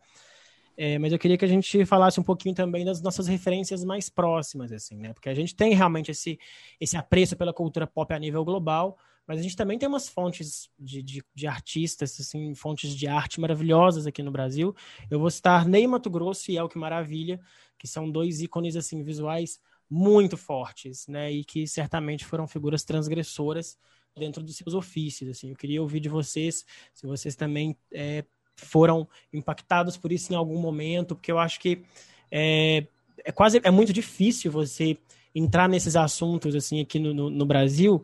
É, 0.78 0.98
mas 0.98 1.12
eu 1.12 1.20
queria 1.20 1.38
que 1.38 1.46
a 1.46 1.48
gente 1.48 1.86
falasse 1.86 2.20
um 2.20 2.24
pouquinho 2.24 2.56
também 2.56 2.86
das 2.86 3.02
nossas 3.02 3.28
referências 3.28 3.84
mais 3.84 4.10
próximas, 4.10 4.72
assim, 4.72 4.96
né? 4.98 5.14
Porque 5.14 5.30
a 5.30 5.34
gente 5.34 5.56
tem 5.56 5.74
realmente 5.76 6.12
esse, 6.12 6.40
esse 6.80 6.98
apreço 6.98 7.36
pela 7.36 7.54
cultura 7.54 7.86
pop 7.86 8.12
a 8.14 8.20
nível 8.20 8.44
global, 8.44 8.98
mas 9.32 9.40
a 9.40 9.44
gente 9.44 9.56
também 9.56 9.80
tem 9.80 9.88
umas 9.88 10.10
fontes 10.10 10.70
de, 10.78 11.02
de, 11.02 11.24
de 11.34 11.48
artistas, 11.48 12.20
assim, 12.20 12.54
fontes 12.54 12.94
de 12.94 13.08
arte 13.08 13.40
maravilhosas 13.40 14.06
aqui 14.06 14.22
no 14.22 14.30
Brasil. 14.30 14.76
Eu 15.10 15.22
vou 15.22 15.32
citar 15.32 15.66
Ney 15.66 15.88
Mato 15.88 16.10
Grosso 16.10 16.52
e 16.52 16.58
El 16.58 16.68
Que 16.68 16.78
Maravilha, 16.78 17.40
que 17.80 17.88
são 17.88 18.12
dois 18.12 18.42
ícones, 18.42 18.76
assim, 18.76 19.02
visuais 19.02 19.58
muito 19.90 20.36
fortes, 20.36 21.08
né? 21.08 21.32
E 21.32 21.46
que 21.46 21.66
certamente 21.66 22.26
foram 22.26 22.46
figuras 22.46 22.84
transgressoras 22.84 23.78
dentro 24.18 24.44
dos 24.44 24.58
seus 24.58 24.74
ofícios, 24.74 25.30
assim. 25.30 25.52
Eu 25.52 25.56
queria 25.56 25.82
ouvir 25.82 26.02
de 26.02 26.10
vocês, 26.10 26.66
se 26.94 27.08
vocês 27.08 27.34
também 27.34 27.78
é, 27.94 28.26
foram 28.58 29.08
impactados 29.32 29.96
por 29.96 30.12
isso 30.12 30.34
em 30.34 30.36
algum 30.36 30.60
momento, 30.60 31.16
porque 31.16 31.32
eu 31.32 31.40
acho 31.40 31.58
que 31.58 31.84
é, 32.30 32.86
é 33.24 33.32
quase 33.32 33.62
é 33.64 33.72
muito 33.72 33.94
difícil 33.94 34.52
você 34.52 34.98
entrar 35.34 35.70
nesses 35.70 35.96
assuntos 35.96 36.54
assim 36.54 36.82
aqui 36.82 37.00
no, 37.00 37.14
no, 37.14 37.30
no 37.30 37.46
Brasil 37.46 38.04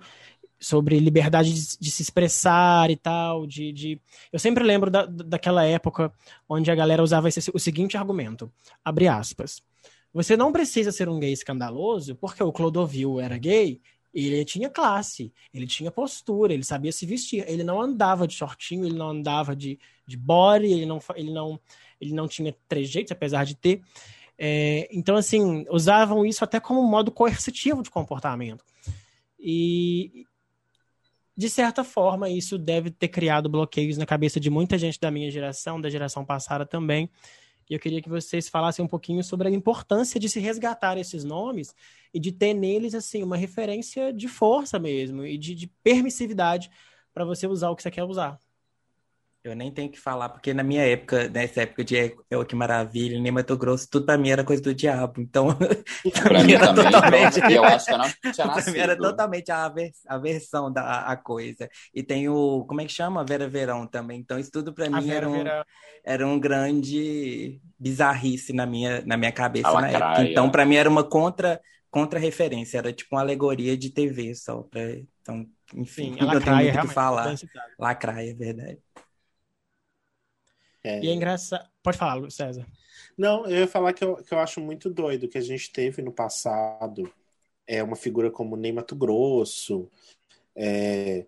sobre 0.60 1.00
liberdade 1.00 1.54
de, 1.54 1.78
de, 1.78 1.92
se 1.92 2.02
expressar 2.02 2.90
e 2.90 2.96
tal, 2.96 3.46
de, 3.46 3.72
de... 3.72 4.02
eu 4.32 4.40
sempre 4.40 4.64
lembro 4.64 4.90
da, 4.90 5.06
daquela 5.06 5.64
época 5.64 6.12
onde 6.50 6.72
a 6.72 6.76
galera 6.76 7.04
usava 7.04 7.30
esse, 7.30 7.52
o 7.54 7.60
seguinte 7.60 7.96
argumento, 7.96 8.52
abre 8.84 9.08
aspas, 9.08 9.62
você 10.14 10.36
não 10.36 10.52
precisa 10.52 10.92
ser 10.92 11.10
um 11.10 11.20
gay 11.20 11.32
escandaloso 11.32 12.16
porque 12.16 12.42
o 12.42 12.52
Clodovil 12.52 13.20
era 13.20 13.38
gay 13.38 13.80
ele 14.26 14.44
tinha 14.46 14.70
classe, 14.70 15.32
ele 15.54 15.68
tinha 15.68 15.92
postura, 15.92 16.54
ele 16.54 16.64
sabia 16.64 16.92
se 16.92 17.06
vestir, 17.06 17.46
ele 17.48 17.64
não 17.64 17.80
andava 17.80 18.28
de 18.28 18.34
shortinho, 18.34 18.86
ele 18.86 18.98
não 18.98 19.10
andava 19.10 19.56
de, 19.56 19.80
de 20.08 20.18
body, 20.18 20.72
ele 20.72 20.86
não, 20.86 21.00
ele, 21.16 21.32
não, 21.32 21.60
ele 22.02 22.14
não 22.14 22.28
tinha 22.28 22.56
trejeitos, 22.68 23.12
apesar 23.12 23.46
de 23.46 23.56
ter. 23.56 23.82
É, 24.38 24.88
então, 24.92 25.16
assim, 25.16 25.66
usavam 25.70 26.26
isso 26.26 26.44
até 26.44 26.60
como 26.60 26.82
modo 26.84 27.12
coercitivo 27.12 27.84
de 27.84 27.92
comportamento. 27.92 28.64
E, 29.40 30.26
de 31.38 31.50
certa 31.50 31.84
forma, 31.84 32.28
isso 32.28 32.58
deve 32.58 32.90
ter 32.90 33.10
criado 33.10 33.48
bloqueios 33.48 33.96
na 33.96 34.08
cabeça 34.08 34.40
de 34.40 34.50
muita 34.50 34.76
gente 34.76 35.00
da 35.00 35.12
minha 35.12 35.30
geração, 35.30 35.80
da 35.80 35.88
geração 35.88 36.26
passada 36.26 36.66
também. 36.66 37.12
E 37.70 37.76
eu 37.76 37.80
queria 37.80 38.02
que 38.02 38.10
vocês 38.10 38.50
falassem 38.50 38.84
um 38.84 38.88
pouquinho 38.88 39.24
sobre 39.24 39.48
a 39.48 39.52
importância 39.52 40.20
de 40.20 40.28
se 40.28 40.40
resgatar 40.40 40.98
esses 40.98 41.24
nomes 41.24 41.76
e 42.12 42.20
de 42.20 42.32
ter 42.32 42.56
neles 42.56 42.96
assim 42.96 43.22
uma 43.22 43.38
referência 43.38 44.12
de 44.12 44.28
força 44.28 44.80
mesmo 44.80 45.24
e 45.26 45.38
de, 45.38 45.54
de 45.54 45.68
permissividade 45.84 46.72
para 47.14 47.24
você 47.24 47.46
usar 47.46 47.70
o 47.70 47.76
que 47.76 47.84
você 47.84 47.92
quer 47.92 48.04
usar. 48.04 48.40
Eu 49.50 49.56
nem 49.56 49.72
tenho 49.72 49.90
que 49.90 50.00
falar, 50.00 50.30
porque 50.30 50.54
na 50.54 50.64
minha 50.64 50.84
época, 50.84 51.28
nessa 51.30 51.62
época 51.62 51.84
de 51.84 52.16
Eu 52.30 52.46
Que 52.46 52.56
Maravilha, 52.56 53.20
nem 53.20 53.32
Mato 53.32 53.58
Grosso, 53.58 53.88
tudo 53.90 54.06
pra 54.06 54.18
mim 54.18 54.30
era 54.30 54.44
coisa 54.44 54.62
do 54.62 54.74
diabo. 54.74 55.22
Então, 55.22 55.48
pra 56.24 56.44
mim 56.44 56.54
era 56.54 56.74
também, 56.74 56.92
totalmente... 56.92 57.54
eu 57.54 57.64
acho 57.64 57.86
que 57.86 57.92
eu 57.92 57.98
não 57.98 58.10
tinha 58.34 58.48
nascido. 58.48 58.64
pra 58.64 58.72
mim 58.74 58.80
era 58.80 58.98
totalmente 58.98 59.52
a, 59.52 59.70
vers 59.70 60.02
a 60.08 60.18
versão 60.18 60.72
da 60.72 61.02
a 61.02 61.16
coisa. 61.16 61.70
E 61.94 62.04
tem 62.04 62.28
o, 62.30 62.66
como 62.68 62.82
é 62.82 62.86
que 62.86 62.92
chama? 62.92 63.26
Vera 63.26 63.48
Verão 63.48 63.88
também. 63.88 64.20
Então, 64.20 64.38
isso 64.38 64.52
tudo 64.52 64.74
pra 64.74 64.88
a 64.88 64.90
mim 64.90 65.10
era 65.10 65.30
um, 65.30 65.44
Verão. 65.44 65.64
era 66.04 66.28
um 66.28 66.40
grande 66.40 67.62
bizarrice 67.80 68.54
na 68.54 68.66
minha, 68.66 69.02
na 69.06 69.18
minha 69.18 69.32
cabeça 69.32 69.70
A 69.70 69.82
na 69.82 69.88
época. 69.88 70.06
lacraia. 70.06 70.32
Então, 70.32 70.50
pra 70.50 70.66
mim 70.66 70.76
era 70.76 70.90
uma 70.90 71.04
contra, 71.04 71.62
contra 71.90 72.20
referência, 72.20 72.78
era 72.78 72.92
tipo 72.94 73.16
uma 73.16 73.22
alegoria 73.22 73.78
de 73.78 73.90
TV 73.90 74.36
só. 74.36 74.64
Pra, 74.64 74.82
então, 75.22 75.46
enfim, 75.76 76.14
Sim, 76.14 76.20
não 76.26 76.32
a 76.32 76.42
tenho 76.42 76.56
muito 76.56 76.78
o 76.78 76.82
que 76.82 76.94
falar. 76.94 77.36
Lacraia, 77.80 78.32
é 78.32 78.34
verdade. 78.34 78.80
É. 80.88 81.04
E 81.04 81.10
é 81.10 81.14
engraçado. 81.14 81.68
Pode 81.84 81.98
falar, 81.98 82.30
César. 82.30 82.66
Não, 83.18 83.46
eu 83.46 83.60
ia 83.62 83.68
falar 83.68 83.94
que 83.94 84.04
eu, 84.04 84.16
que 84.18 84.34
eu 84.34 84.40
acho 84.40 84.62
muito 84.62 84.90
doido 84.90 85.28
que 85.28 85.38
a 85.38 85.42
gente 85.42 85.72
teve 85.72 86.02
no 86.02 86.12
passado 86.12 87.12
é 87.66 87.84
uma 87.84 87.96
figura 87.96 88.32
como 88.32 88.56
Ney 88.56 88.72
Mato 88.72 88.96
Grosso, 88.96 89.90
é, 90.56 91.26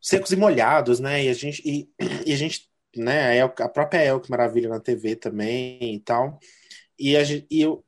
Secos 0.00 0.32
e 0.32 0.36
Molhados, 0.36 1.00
né? 1.00 1.24
E 1.24 1.28
a 1.28 1.34
gente, 1.34 1.62
e, 1.64 1.88
e 2.26 2.32
a 2.32 2.36
gente 2.36 2.68
né? 2.96 3.26
A, 3.28 3.34
El- 3.34 3.54
a 3.58 3.68
própria 3.68 4.02
El, 4.02 4.20
que 4.20 4.30
maravilha 4.30 4.68
na 4.68 4.80
TV 4.80 5.16
também 5.16 5.94
e 5.94 6.00
tal. 6.00 6.38
E, 6.98 7.16
a, 7.16 7.22
e 7.22 7.60
eu 7.60 7.84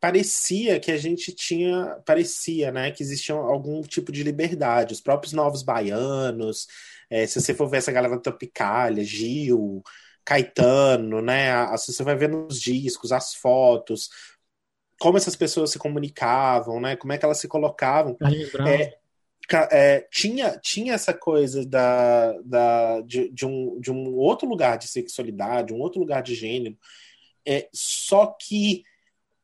parecia 0.00 0.78
que 0.80 0.90
a 0.90 0.96
gente 0.98 1.32
tinha, 1.34 1.96
parecia, 2.04 2.70
né, 2.72 2.90
que 2.90 3.02
existia 3.02 3.34
algum 3.34 3.80
tipo 3.82 4.12
de 4.12 4.22
liberdade. 4.22 4.92
Os 4.92 5.00
próprios 5.00 5.32
novos 5.32 5.62
baianos, 5.62 6.66
é, 7.08 7.26
se 7.26 7.40
você 7.40 7.54
for 7.54 7.68
ver 7.68 7.78
essa 7.78 7.92
galera 7.92 8.16
da 8.16 8.20
Tropicália, 8.22 9.04
Gil, 9.04 9.82
Caetano, 10.30 11.20
né? 11.20 11.50
você 11.76 12.04
vai 12.04 12.14
ver 12.14 12.28
nos 12.28 12.60
discos, 12.60 13.10
as 13.10 13.34
fotos, 13.34 14.08
como 15.00 15.16
essas 15.16 15.34
pessoas 15.34 15.72
se 15.72 15.78
comunicavam, 15.78 16.80
né? 16.80 16.94
Como 16.94 17.12
é 17.12 17.18
que 17.18 17.24
elas 17.24 17.40
se 17.40 17.48
colocavam. 17.48 18.16
É, 18.68 18.96
é, 19.72 20.06
tinha, 20.08 20.56
tinha 20.58 20.94
essa 20.94 21.12
coisa 21.12 21.66
da, 21.66 22.32
da, 22.44 23.00
de, 23.00 23.28
de 23.30 23.44
um, 23.44 23.80
de 23.80 23.90
um 23.90 24.14
outro 24.14 24.48
lugar 24.48 24.78
de 24.78 24.86
sexualidade, 24.86 25.72
um 25.72 25.80
outro 25.80 25.98
lugar 25.98 26.22
de 26.22 26.36
gênero. 26.36 26.78
É, 27.44 27.68
só 27.72 28.26
que 28.26 28.84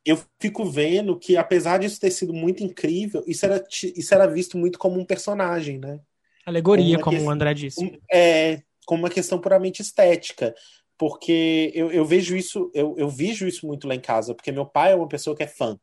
eu 0.04 0.16
fico 0.38 0.64
vendo 0.64 1.18
que, 1.18 1.36
apesar 1.36 1.78
disso 1.78 1.98
ter 1.98 2.12
sido 2.12 2.32
muito 2.32 2.62
incrível, 2.62 3.24
isso 3.26 3.44
era, 3.44 3.64
isso 3.72 4.14
era 4.14 4.28
visto 4.28 4.56
muito 4.56 4.78
como 4.78 5.00
um 5.00 5.04
personagem, 5.04 5.80
né? 5.80 5.98
Alegoria, 6.44 6.96
uma 6.96 7.02
como 7.02 7.20
o 7.24 7.30
André 7.30 7.54
disse. 7.54 7.84
Um- 7.84 7.98
é, 8.08 8.62
como 8.86 9.02
uma 9.02 9.10
questão 9.10 9.38
puramente 9.38 9.82
estética. 9.82 10.54
Porque 10.96 11.70
eu, 11.74 11.92
eu 11.92 12.06
vejo 12.06 12.34
isso, 12.34 12.70
eu, 12.72 12.94
eu 12.96 13.10
vejo 13.10 13.46
isso 13.46 13.66
muito 13.66 13.86
lá 13.86 13.94
em 13.94 14.00
casa, 14.00 14.34
porque 14.34 14.50
meu 14.50 14.64
pai 14.64 14.92
é 14.92 14.96
uma 14.96 15.08
pessoa 15.08 15.36
que 15.36 15.42
é 15.42 15.46
fã 15.46 15.78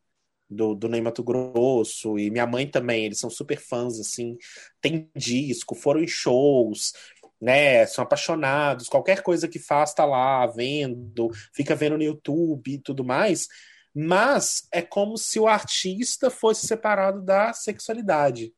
do, 0.49 0.73
do 0.73 0.89
Ney 0.89 1.01
Mato 1.01 1.23
Grosso, 1.23 2.17
e 2.17 2.31
minha 2.31 2.47
mãe 2.47 2.67
também, 2.67 3.05
eles 3.05 3.19
são 3.19 3.29
super 3.29 3.59
fãs, 3.59 3.99
assim, 3.99 4.37
tem 4.81 5.09
disco, 5.15 5.75
foram 5.75 6.01
em 6.01 6.07
shows, 6.07 6.93
né? 7.39 7.85
São 7.85 8.03
apaixonados, 8.03 8.87
qualquer 8.87 9.21
coisa 9.21 9.47
que 9.47 9.59
faz 9.59 9.93
tá 9.93 10.05
lá 10.05 10.47
vendo, 10.47 11.29
fica 11.53 11.75
vendo 11.75 11.97
no 11.97 12.03
YouTube 12.03 12.73
e 12.73 12.79
tudo 12.79 13.03
mais. 13.03 13.47
Mas 13.93 14.67
é 14.71 14.81
como 14.81 15.17
se 15.17 15.39
o 15.39 15.47
artista 15.47 16.29
fosse 16.29 16.65
separado 16.65 17.21
da 17.21 17.53
sexualidade. 17.53 18.53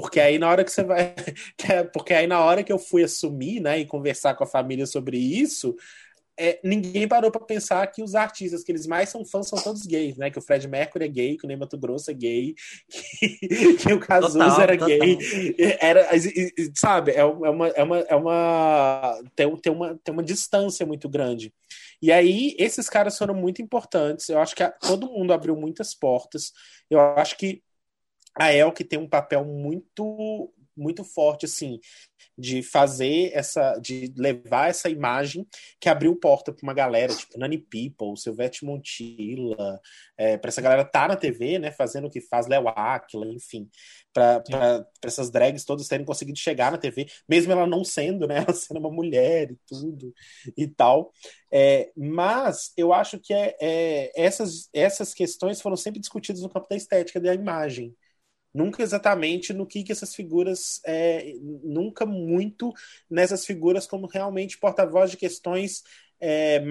Porque 0.00 0.20
aí 0.20 0.38
na 0.38 0.48
hora 0.50 0.62
que 0.64 0.70
você 0.70 0.82
vai. 0.84 1.14
é- 1.68 1.84
Porque 1.84 2.12
aí 2.12 2.26
na 2.26 2.40
hora 2.40 2.62
que 2.62 2.72
eu 2.72 2.78
fui 2.78 3.02
assumir, 3.02 3.60
né, 3.60 3.78
e 3.80 3.86
conversar 3.86 4.34
com 4.34 4.44
a 4.44 4.46
família 4.46 4.86
sobre 4.86 5.16
isso, 5.18 5.74
é, 6.38 6.60
ninguém 6.62 7.08
parou 7.08 7.30
para 7.30 7.40
pensar 7.40 7.86
que 7.86 8.02
os 8.02 8.14
artistas 8.14 8.62
que 8.62 8.70
eles 8.70 8.86
mais 8.86 9.08
são 9.08 9.24
fãs 9.24 9.48
são 9.48 9.58
todos 9.58 9.86
gays, 9.86 10.18
né? 10.18 10.30
Que 10.30 10.38
o 10.38 10.42
Fred 10.42 10.68
Mercury 10.68 11.06
é 11.06 11.08
gay, 11.08 11.36
que 11.38 11.46
o 11.46 11.48
Ney 11.48 11.56
Mato 11.56 11.78
Grosso 11.78 12.10
é 12.10 12.14
gay, 12.14 12.54
que, 12.90 13.74
que 13.78 13.92
o 13.94 13.98
Cazuza 13.98 14.38
Total, 14.38 14.60
era 14.60 14.72
total. 14.76 14.88
gay. 14.88 15.18
Era, 15.80 16.06
sabe, 16.74 17.12
é 17.12 17.24
uma, 17.24 17.68
é 17.68 17.82
uma, 17.82 17.98
é 18.00 18.14
uma, 18.14 19.18
tem, 19.34 19.56
tem 19.56 19.72
uma 19.72 19.98
tem 20.04 20.12
uma 20.12 20.22
distância 20.22 20.84
muito 20.84 21.08
grande. 21.08 21.54
E 22.02 22.12
aí, 22.12 22.54
esses 22.58 22.90
caras 22.90 23.16
foram 23.16 23.34
muito 23.34 23.62
importantes. 23.62 24.28
Eu 24.28 24.38
acho 24.38 24.54
que 24.54 24.62
a- 24.62 24.70
todo 24.70 25.10
mundo 25.10 25.32
abriu 25.32 25.56
muitas 25.56 25.94
portas. 25.94 26.52
Eu 26.90 27.00
acho 27.00 27.38
que 27.38 27.62
a 28.38 28.52
El 28.52 28.72
que 28.72 28.84
tem 28.84 28.98
um 28.98 29.08
papel 29.08 29.44
muito 29.44 30.52
muito 30.76 31.02
forte, 31.02 31.46
assim, 31.46 31.80
de 32.36 32.62
fazer 32.62 33.30
essa, 33.32 33.78
de 33.78 34.12
levar 34.16 34.68
essa 34.68 34.90
imagem 34.90 35.46
que 35.80 35.88
abriu 35.88 36.14
porta 36.14 36.52
para 36.52 36.62
uma 36.62 36.74
galera, 36.74 37.14
tipo 37.14 37.38
Nani 37.38 37.56
People, 37.56 38.16
Silvete 38.16 38.64
Montilla, 38.64 39.80
é, 40.18 40.36
para 40.36 40.48
essa 40.48 40.60
galera 40.60 40.84
tá 40.84 41.08
na 41.08 41.16
TV, 41.16 41.58
né, 41.58 41.72
fazendo 41.72 42.06
o 42.08 42.10
que 42.10 42.20
faz 42.20 42.46
Léo 42.46 42.68
Aquila, 42.68 43.26
enfim, 43.32 43.70
para 44.12 44.86
essas 45.02 45.30
drags 45.30 45.64
todas 45.64 45.88
terem 45.88 46.04
conseguido 46.04 46.38
chegar 46.38 46.70
na 46.70 46.78
TV, 46.78 47.06
mesmo 47.26 47.52
ela 47.52 47.66
não 47.66 47.82
sendo, 47.82 48.26
né, 48.26 48.38
ela 48.46 48.52
sendo 48.52 48.80
uma 48.80 48.90
mulher 48.90 49.50
e 49.50 49.58
tudo 49.66 50.12
e 50.56 50.66
tal. 50.66 51.10
É, 51.50 51.90
mas 51.96 52.72
eu 52.76 52.92
acho 52.92 53.18
que 53.18 53.32
é, 53.32 53.56
é, 53.60 54.12
essas, 54.14 54.68
essas 54.74 55.14
questões 55.14 55.60
foram 55.60 55.76
sempre 55.76 56.00
discutidas 56.00 56.42
no 56.42 56.50
campo 56.50 56.68
da 56.68 56.76
estética 56.76 57.18
da 57.18 57.32
imagem 57.32 57.96
nunca 58.52 58.82
exatamente 58.82 59.52
no 59.52 59.66
que, 59.66 59.82
que 59.82 59.92
essas 59.92 60.14
figuras, 60.14 60.80
é, 60.84 61.34
nunca 61.62 62.06
muito 62.06 62.72
nessas 63.08 63.44
figuras 63.44 63.86
como 63.86 64.06
realmente 64.06 64.58
porta-voz 64.58 65.10
de 65.10 65.16
questões 65.16 65.82
é, 66.20 66.62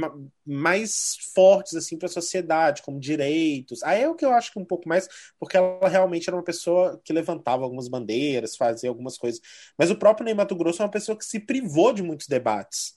mais 0.46 1.18
fortes 1.34 1.76
assim 1.76 1.98
para 1.98 2.08
a 2.08 2.12
sociedade, 2.12 2.82
como 2.82 3.00
direitos. 3.00 3.84
Aí 3.84 4.02
é 4.02 4.10
o 4.10 4.16
que 4.16 4.26
eu 4.26 4.34
acho 4.34 4.52
que 4.52 4.60
um 4.60 4.66
pouco 4.66 4.88
mais, 4.88 5.08
porque 5.40 5.58
ela 5.58 5.88
realmente 5.88 6.28
era 6.28 6.36
uma 6.36 6.44
pessoa 6.44 7.00
que 7.04 7.14
levantava 7.14 7.64
algumas 7.64 7.88
bandeiras, 7.88 8.56
fazia 8.56 8.90
algumas 8.90 9.18
coisas. 9.18 9.42
Mas 9.78 9.92
o 9.92 9.98
próprio 9.98 10.26
Ney 10.26 10.34
Mato 10.34 10.56
Grosso 10.56 10.82
é 10.82 10.86
uma 10.86 10.92
pessoa 10.92 11.18
que 11.18 11.26
se 11.26 11.40
privou 11.40 11.94
de 11.94 12.04
muitos 12.04 12.28
debates. 12.28 12.96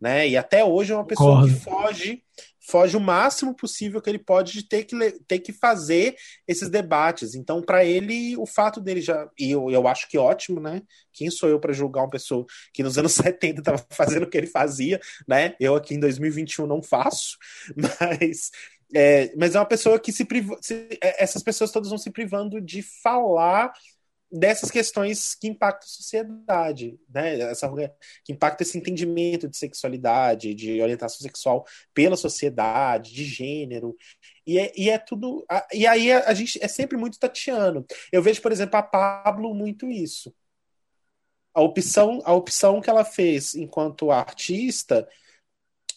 Né? 0.00 0.28
E 0.28 0.36
até 0.36 0.62
hoje 0.64 0.92
é 0.92 0.96
uma 0.96 1.06
pessoa 1.06 1.40
Corre. 1.40 1.54
que 1.54 1.60
foge 1.60 2.22
foge 2.66 2.96
o 2.96 3.00
máximo 3.00 3.54
possível 3.54 4.00
que 4.00 4.10
ele 4.10 4.18
pode 4.18 4.52
de 4.52 4.68
ter 4.68 4.84
que, 4.84 4.96
ter 5.26 5.38
que 5.38 5.52
fazer 5.52 6.16
esses 6.46 6.68
debates. 6.68 7.34
Então, 7.34 7.62
para 7.62 7.84
ele, 7.84 8.36
o 8.36 8.46
fato 8.46 8.80
dele 8.80 9.00
já. 9.00 9.28
E 9.38 9.50
eu, 9.50 9.70
eu 9.70 9.86
acho 9.86 10.08
que 10.08 10.18
ótimo, 10.18 10.60
né? 10.60 10.82
Quem 11.12 11.30
sou 11.30 11.48
eu 11.48 11.60
para 11.60 11.72
julgar 11.72 12.02
uma 12.02 12.10
pessoa 12.10 12.44
que 12.72 12.82
nos 12.82 12.98
anos 12.98 13.12
70 13.14 13.60
estava 13.60 13.84
fazendo 13.90 14.24
o 14.24 14.30
que 14.30 14.36
ele 14.36 14.46
fazia, 14.46 15.00
né? 15.26 15.54
Eu 15.60 15.76
aqui 15.76 15.94
em 15.94 16.00
2021 16.00 16.66
não 16.66 16.82
faço, 16.82 17.36
mas. 18.00 18.50
É, 18.94 19.34
mas 19.36 19.56
é 19.56 19.58
uma 19.58 19.66
pessoa 19.66 19.98
que 19.98 20.12
se, 20.12 20.24
priva, 20.24 20.56
se 20.60 20.86
essas 21.02 21.42
pessoas 21.42 21.72
todas 21.72 21.88
vão 21.88 21.98
se 21.98 22.08
privando 22.08 22.60
de 22.60 22.82
falar 23.02 23.72
dessas 24.30 24.70
questões 24.70 25.34
que 25.34 25.48
impactam 25.48 25.86
a 25.86 25.88
sociedade, 25.88 26.98
né? 27.08 27.40
Essa, 27.40 27.70
que 28.24 28.32
impacta 28.32 28.62
esse 28.62 28.76
entendimento 28.76 29.48
de 29.48 29.56
sexualidade, 29.56 30.54
de 30.54 30.80
orientação 30.80 31.20
sexual 31.20 31.64
pela 31.94 32.16
sociedade, 32.16 33.12
de 33.12 33.24
gênero. 33.24 33.96
E 34.46 34.58
é, 34.58 34.72
e 34.76 34.90
é 34.90 34.98
tudo. 34.98 35.44
E 35.72 35.86
aí 35.86 36.12
a, 36.12 36.28
a 36.28 36.34
gente 36.34 36.62
é 36.62 36.68
sempre 36.68 36.96
muito 36.96 37.18
tatiano. 37.18 37.86
Eu 38.10 38.22
vejo, 38.22 38.42
por 38.42 38.52
exemplo, 38.52 38.76
a 38.76 38.82
Pablo 38.82 39.54
muito 39.54 39.90
isso. 39.90 40.34
A 41.54 41.62
opção, 41.62 42.20
a 42.24 42.34
opção 42.34 42.80
que 42.80 42.90
ela 42.90 43.04
fez 43.04 43.54
enquanto 43.54 44.10
artista, 44.10 45.08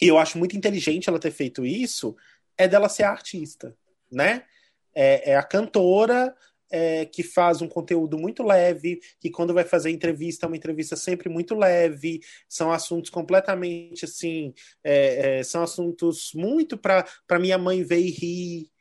e 0.02 0.08
eu 0.08 0.18
acho 0.18 0.38
muito 0.38 0.56
inteligente 0.56 1.10
ela 1.10 1.20
ter 1.20 1.32
feito 1.32 1.66
isso, 1.66 2.16
é 2.58 2.68
dela 2.68 2.88
ser 2.88 3.04
artista, 3.04 3.76
né? 4.12 4.46
É, 4.94 5.32
é 5.32 5.36
a 5.36 5.44
cantora 5.44 6.36
é, 6.70 7.06
que 7.06 7.24
faz 7.24 7.62
um 7.62 7.68
conteúdo 7.68 8.18
muito 8.18 8.44
leve, 8.44 9.00
que 9.20 9.30
quando 9.30 9.54
vai 9.54 9.64
fazer 9.64 9.90
entrevista, 9.90 10.46
é 10.46 10.48
uma 10.48 10.58
entrevista 10.58 10.96
sempre 10.96 11.30
muito 11.30 11.56
leve, 11.56 12.22
são 12.48 12.72
assuntos 12.72 13.10
completamente 13.10 14.06
assim, 14.06 14.54
é, 14.84 15.40
é, 15.40 15.44
são 15.44 15.64
assuntos 15.64 16.32
muito 16.34 16.78
para 16.78 17.40
minha 17.40 17.58
mãe 17.58 17.84
ver 17.84 18.00
e 18.00 18.12
rir, 18.12 18.72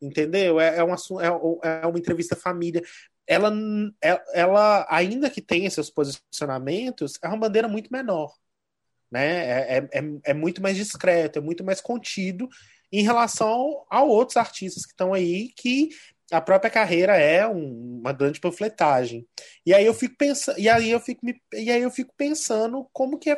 entendeu? 0.00 0.60
É, 0.60 0.78
é, 0.78 0.84
um, 0.84 0.92
é, 0.92 1.82
é 1.82 1.86
uma 1.86 1.98
entrevista 1.98 2.36
família. 2.36 2.82
Ela, 3.26 3.52
é, 4.02 4.22
ela, 4.34 4.86
ainda 4.88 5.28
que 5.28 5.42
tenha 5.42 5.70
seus 5.70 5.90
posicionamentos, 5.90 7.18
é 7.22 7.28
uma 7.28 7.36
bandeira 7.36 7.68
muito 7.68 7.92
menor. 7.92 8.34
Né? 9.10 9.76
É, 9.76 9.88
é, 9.92 10.02
é 10.24 10.34
muito 10.34 10.60
mais 10.62 10.76
discreto, 10.76 11.38
é 11.38 11.42
muito 11.42 11.64
mais 11.64 11.80
contido 11.80 12.48
em 12.92 13.02
relação 13.02 13.84
a 13.90 14.02
outros 14.02 14.36
artistas 14.36 14.84
que 14.84 14.92
estão 14.92 15.12
aí 15.12 15.50
que 15.56 15.90
a 16.30 16.40
própria 16.40 16.70
carreira 16.70 17.16
é 17.16 17.46
um, 17.46 18.00
uma 18.00 18.12
grande 18.12 18.40
panfletagem. 18.40 19.26
E 19.64 19.72
aí 19.72 19.84
eu 19.84 19.94
fico 19.94 20.16
pensando, 20.16 20.58
e 20.58 20.68
aí 20.68 20.90
eu 20.90 21.00
fico 21.00 21.24
me, 21.24 21.40
e 21.52 21.70
aí 21.70 21.82
eu 21.82 21.90
fico 21.90 22.14
pensando 22.16 22.88
como 22.92 23.18
que 23.18 23.30
é 23.30 23.36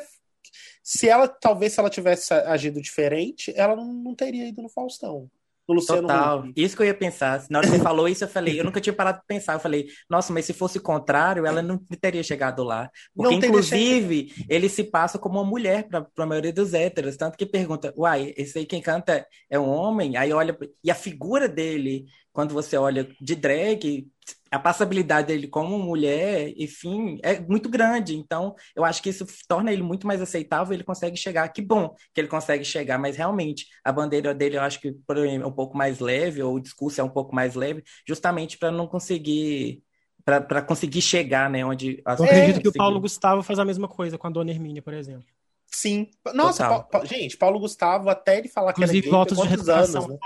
se 0.83 1.09
ela 1.09 1.29
talvez 1.29 1.73
se 1.73 1.81
ela 1.81 1.91
tivesse 1.91 2.33
agido 2.33 2.81
diferente, 2.81 3.53
ela 3.57 3.77
não, 3.77 3.93
não 3.93 4.15
teria 4.15 4.49
ido 4.49 4.63
no 4.63 4.69
Faustão. 4.69 5.31
No 5.69 5.75
Luciano 5.75 6.03
Total. 6.03 6.41
Huck. 6.41 6.53
Isso 6.57 6.77
que 6.77 6.83
eu 6.83 6.87
ia 6.87 6.95
pensar. 6.95 7.45
Na 7.49 7.59
hora 7.59 7.69
que 7.69 7.77
você 7.77 7.83
falou 7.83 8.09
isso, 8.09 8.25
eu 8.25 8.29
falei, 8.29 8.59
eu 8.59 8.65
nunca 8.65 8.81
tinha 8.81 8.93
parado 8.93 9.19
de 9.21 9.27
pensar. 9.27 9.55
Eu 9.55 9.61
falei, 9.61 9.87
nossa, 10.09 10.33
mas 10.33 10.45
se 10.45 10.53
fosse 10.53 10.79
o 10.79 10.83
contrário, 10.83 11.47
ela 11.47 11.63
não 11.63 11.79
teria 12.01 12.23
chegado 12.23 12.65
lá. 12.65 12.91
Porque, 13.15 13.35
inclusive, 13.35 14.33
ele 14.49 14.69
se 14.69 14.85
passa 14.85 15.19
como 15.19 15.39
uma 15.39 15.49
mulher 15.49 15.89
para 15.89 16.07
a 16.19 16.27
maioria 16.27 16.53
dos 16.53 16.75
héteros. 16.75 17.17
Tanto 17.17 17.39
que 17.39 17.47
pergunta, 17.47 17.93
uai, 17.97 18.35
esse 18.37 18.59
aí 18.59 18.67
quem 18.67 18.83
canta 18.83 19.27
é 19.49 19.59
um 19.59 19.69
homem? 19.69 20.17
Aí 20.17 20.33
olha, 20.33 20.57
e 20.83 20.91
a 20.91 20.95
figura 20.95 21.49
dele 21.49 22.07
quando 22.33 22.55
você 22.55 22.77
olha 22.77 23.09
de 23.21 23.35
drag, 23.35 24.07
a 24.51 24.59
passabilidade 24.59 25.29
dele 25.29 25.47
como 25.47 25.79
mulher, 25.79 26.53
enfim, 26.57 27.19
é 27.23 27.39
muito 27.41 27.69
grande. 27.69 28.17
Então, 28.17 28.55
eu 28.75 28.85
acho 28.85 29.01
que 29.03 29.11
isso 29.11 29.25
torna 29.47 29.73
ele 29.73 29.83
muito 29.83 30.07
mais 30.07 30.21
aceitável, 30.21 30.75
ele 30.75 30.83
consegue 30.83 31.17
chegar. 31.17 31.49
Que 31.49 31.63
bom 31.63 31.95
que 32.13 32.21
ele 32.21 32.29
consegue 32.29 32.65
chegar, 32.65 32.99
mas 32.99 33.17
realmente 33.17 33.67
a 33.85 33.93
bandeira 33.93 34.35
dele 34.35 34.57
eu 34.57 34.63
acho 34.63 34.81
que 34.81 34.89
é 34.89 35.47
um 35.47 35.53
pouco 35.53 35.77
mais 35.77 36.01
leve, 36.01 36.43
ou 36.43 36.55
o 36.55 36.61
discurso 36.61 37.01
é 37.01 37.05
um 37.05 37.09
pouco 37.09 37.35
mais 37.35 37.55
leve, 37.55 37.83
justamente 38.07 38.59
para 38.59 38.71
não 38.71 38.87
conseguir 38.87 39.83
para 40.25 40.63
conseguir 40.63 41.01
chegar, 41.01 41.51
né, 41.51 41.65
onde 41.65 42.01
as 42.05 42.21
Eu 42.21 42.27
acredito 42.27 42.61
que 42.61 42.69
o 42.69 42.73
Paulo 42.73 43.01
Gustavo 43.01 43.43
faz 43.43 43.59
a 43.59 43.65
mesma 43.65 43.89
coisa 43.89 44.19
com 44.19 44.27
a 44.27 44.31
Dona 44.31 44.51
Hermínia, 44.51 44.83
por 44.83 44.93
exemplo. 44.93 45.25
Sim. 45.67 46.09
Nossa, 46.35 46.69
pa, 46.69 46.81
pa, 46.83 47.05
gente, 47.05 47.37
Paulo 47.37 47.59
Gustavo, 47.59 48.11
até 48.11 48.39
ele 48.39 48.49
falar 48.49 48.73
que 48.73 48.81
Inclusive, 48.81 48.99
ele 48.99 49.09
é 49.09 49.11
gay, 49.11 49.19
votos 49.19 49.39
de 49.39 49.71
anos, 49.71 50.07
né? 50.07 50.19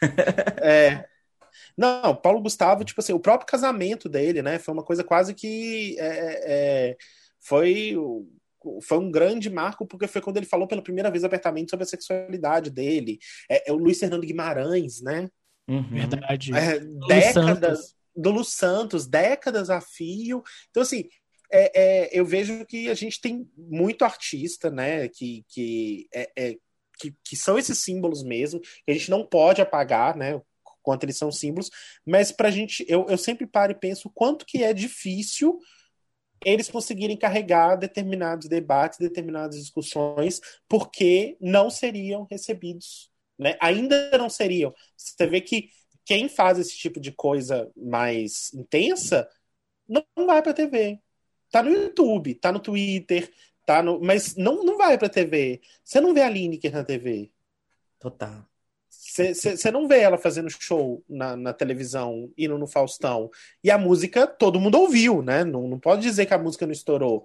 é. 0.62 1.04
Não, 1.78 2.12
Paulo 2.16 2.42
Gustavo, 2.42 2.84
tipo 2.84 3.00
assim, 3.00 3.12
o 3.12 3.20
próprio 3.20 3.46
casamento 3.46 4.08
dele, 4.08 4.42
né? 4.42 4.58
Foi 4.58 4.74
uma 4.74 4.82
coisa 4.82 5.04
quase 5.04 5.32
que. 5.32 5.96
É, 6.00 6.42
é, 6.90 6.96
foi, 7.40 7.94
foi 8.82 8.98
um 8.98 9.12
grande 9.12 9.48
marco, 9.48 9.86
porque 9.86 10.08
foi 10.08 10.20
quando 10.20 10.38
ele 10.38 10.46
falou 10.46 10.66
pela 10.66 10.82
primeira 10.82 11.08
vez 11.08 11.22
abertamente 11.22 11.70
sobre 11.70 11.84
a 11.84 11.86
sexualidade 11.86 12.68
dele. 12.68 13.20
É, 13.48 13.70
é 13.70 13.72
o 13.72 13.76
Luiz 13.76 14.00
Fernando 14.00 14.26
Guimarães, 14.26 15.00
né? 15.00 15.30
Uhum. 15.68 15.88
Verdade. 15.88 16.52
É, 16.52 16.80
décadas. 17.06 17.96
Do 18.16 18.30
Lu 18.32 18.42
Santos, 18.42 19.06
décadas 19.06 19.70
a 19.70 19.80
fio. 19.80 20.42
Então, 20.70 20.82
assim, 20.82 21.08
é, 21.52 21.80
é, 21.80 22.10
eu 22.12 22.26
vejo 22.26 22.66
que 22.66 22.90
a 22.90 22.94
gente 22.94 23.20
tem 23.20 23.48
muito 23.56 24.04
artista, 24.04 24.68
né? 24.68 25.06
Que, 25.06 25.44
que 25.48 26.08
é, 26.12 26.28
é 26.36 26.56
que, 26.98 27.14
que 27.22 27.36
são 27.36 27.56
esses 27.56 27.78
símbolos 27.78 28.24
mesmo, 28.24 28.60
que 28.60 28.90
a 28.90 28.92
gente 28.92 29.10
não 29.10 29.24
pode 29.24 29.62
apagar, 29.62 30.16
né? 30.16 30.40
Quanto 30.88 31.04
eles 31.04 31.18
são 31.18 31.30
símbolos, 31.30 31.70
mas 32.06 32.32
pra 32.32 32.50
gente, 32.50 32.84
eu, 32.88 33.06
eu 33.08 33.18
sempre 33.18 33.46
paro 33.46 33.72
e 33.72 33.74
penso 33.74 34.10
quanto 34.14 34.46
que 34.46 34.62
é 34.62 34.72
difícil 34.72 35.58
eles 36.44 36.70
conseguirem 36.70 37.16
carregar 37.16 37.76
determinados 37.76 38.48
debates, 38.48 38.98
determinadas 38.98 39.58
discussões, 39.58 40.40
porque 40.66 41.36
não 41.40 41.68
seriam 41.68 42.26
recebidos, 42.30 43.10
né? 43.38 43.56
Ainda 43.60 44.16
não 44.16 44.30
seriam. 44.30 44.72
Você 44.96 45.26
vê 45.26 45.40
que 45.40 45.68
quem 46.04 46.28
faz 46.28 46.58
esse 46.58 46.76
tipo 46.78 47.00
de 47.00 47.12
coisa 47.12 47.70
mais 47.76 48.54
intensa 48.54 49.28
não 49.86 50.04
vai 50.26 50.40
para 50.42 50.54
TV. 50.54 51.00
Tá 51.50 51.62
no 51.62 51.70
YouTube, 51.70 52.34
tá 52.36 52.52
no 52.52 52.60
Twitter, 52.60 53.30
Tá 53.68 53.82
no, 53.82 54.00
mas 54.00 54.34
não, 54.34 54.64
não 54.64 54.78
vai 54.78 54.96
pra 54.96 55.10
TV. 55.10 55.60
Você 55.84 56.00
não 56.00 56.14
vê 56.14 56.22
a 56.22 56.30
Lineker 56.30 56.72
na 56.72 56.82
TV. 56.82 57.30
Total. 57.98 58.47
Você 59.34 59.70
não 59.70 59.88
vê 59.88 60.00
ela 60.00 60.18
fazendo 60.18 60.50
show 60.50 61.02
na, 61.08 61.36
na, 61.36 61.52
televisão, 61.52 62.30
indo 62.36 62.58
no 62.58 62.66
Faustão. 62.66 63.30
E 63.62 63.70
a 63.70 63.78
música 63.78 64.26
todo 64.26 64.60
mundo 64.60 64.78
ouviu, 64.78 65.22
né? 65.22 65.44
Não, 65.44 65.66
não 65.68 65.78
pode 65.78 66.02
dizer 66.02 66.26
que 66.26 66.34
a 66.34 66.38
música 66.38 66.66
não 66.66 66.72
estourou. 66.72 67.24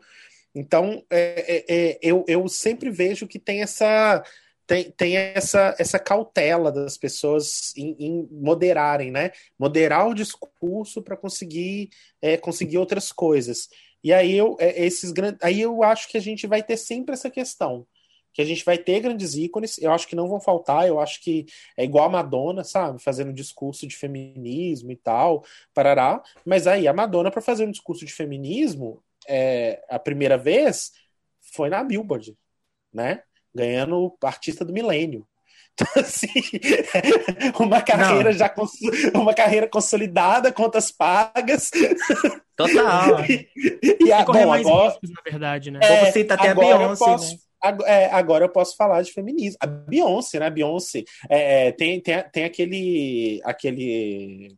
Então, 0.55 1.03
é, 1.09 1.65
é, 1.67 1.75
é, 1.75 1.99
eu, 2.01 2.23
eu 2.27 2.47
sempre 2.47 2.89
vejo 2.89 3.27
que 3.27 3.39
tem 3.39 3.61
essa 3.61 4.23
tem, 4.65 4.91
tem 4.91 5.17
essa, 5.17 5.75
essa 5.77 5.99
cautela 5.99 6.71
das 6.71 6.97
pessoas 6.97 7.73
em, 7.75 7.95
em 7.99 8.27
moderarem, 8.31 9.11
né? 9.11 9.31
Moderar 9.59 10.07
o 10.07 10.13
discurso 10.13 11.01
para 11.01 11.17
conseguir 11.17 11.89
é, 12.21 12.37
conseguir 12.37 12.77
outras 12.77 13.11
coisas. 13.11 13.69
E 14.03 14.13
aí 14.13 14.33
eu, 14.33 14.55
é, 14.59 14.85
esses 14.85 15.11
grandes, 15.11 15.39
aí 15.41 15.61
eu 15.61 15.83
acho 15.83 16.09
que 16.09 16.17
a 16.17 16.21
gente 16.21 16.45
vai 16.47 16.61
ter 16.61 16.77
sempre 16.77 17.13
essa 17.13 17.29
questão. 17.29 17.85
Que 18.33 18.41
a 18.41 18.45
gente 18.45 18.65
vai 18.65 18.77
ter 18.77 18.99
grandes 18.99 19.35
ícones, 19.35 19.77
eu 19.77 19.91
acho 19.91 20.07
que 20.07 20.15
não 20.15 20.27
vão 20.27 20.39
faltar, 20.39 20.87
eu 20.87 20.99
acho 20.99 21.21
que 21.21 21.45
é 21.77 21.83
igual 21.83 22.05
a 22.05 22.09
Madonna, 22.09 22.63
sabe? 22.63 23.01
Fazendo 23.01 23.29
um 23.29 23.33
discurso 23.33 23.85
de 23.87 23.95
feminismo 23.95 24.91
e 24.91 24.95
tal, 24.95 25.43
parará. 25.73 26.21
Mas 26.45 26.67
aí, 26.67 26.87
a 26.87 26.93
Madonna, 26.93 27.31
para 27.31 27.41
fazer 27.41 27.65
um 27.65 27.71
discurso 27.71 28.05
de 28.05 28.13
feminismo, 28.13 29.03
é, 29.27 29.83
a 29.89 29.99
primeira 29.99 30.37
vez 30.37 30.91
foi 31.53 31.69
na 31.69 31.83
Billboard, 31.83 32.35
né? 32.91 33.23
Ganhando 33.53 34.17
artista 34.23 34.65
do 34.65 34.73
milênio. 34.73 35.27
assim, 35.97 36.27
uma 37.59 37.81
carreira 37.81 38.31
Não. 38.31 38.37
já 38.37 38.53
uma 39.15 39.33
carreira 39.33 39.67
consolidada, 39.67 40.51
contas 40.51 40.91
pagas. 40.91 41.71
Total. 42.55 43.25
e, 43.25 43.49
e 44.05 44.11
a, 44.11 44.23
bom, 44.23 44.47
mais 44.47 44.65
agora, 44.65 44.91
riscos, 44.91 45.09
na 45.09 45.21
verdade, 45.23 45.71
né? 45.71 45.79
É, 45.81 46.11
Você 46.11 46.23
tá 46.23 46.35
até 46.35 46.49
a 46.49 46.55
Beyoncé, 46.55 47.05
posso, 47.05 47.33
né? 47.33 47.39
É, 47.85 48.05
agora 48.07 48.45
eu 48.45 48.49
posso 48.49 48.75
falar 48.75 49.01
de 49.01 49.11
feminismo. 49.11 49.57
A 49.61 49.67
Beyoncé, 49.67 50.39
né? 50.39 50.47
A 50.47 50.49
Beyoncé 50.49 51.03
é, 51.29 51.67
é, 51.67 51.71
tem, 51.71 52.01
tem, 52.01 52.23
tem 52.31 52.43
aquele, 52.43 53.41
aquele 53.43 54.57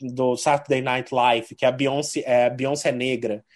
do 0.00 0.36
Saturday 0.36 0.82
Night 0.82 1.14
Live, 1.14 1.54
que 1.54 1.64
a 1.64 1.72
Beyoncé 1.72 2.22
é, 2.26 2.46
a 2.46 2.50
Beyoncé 2.50 2.90
é 2.90 2.92
negra. 2.92 3.44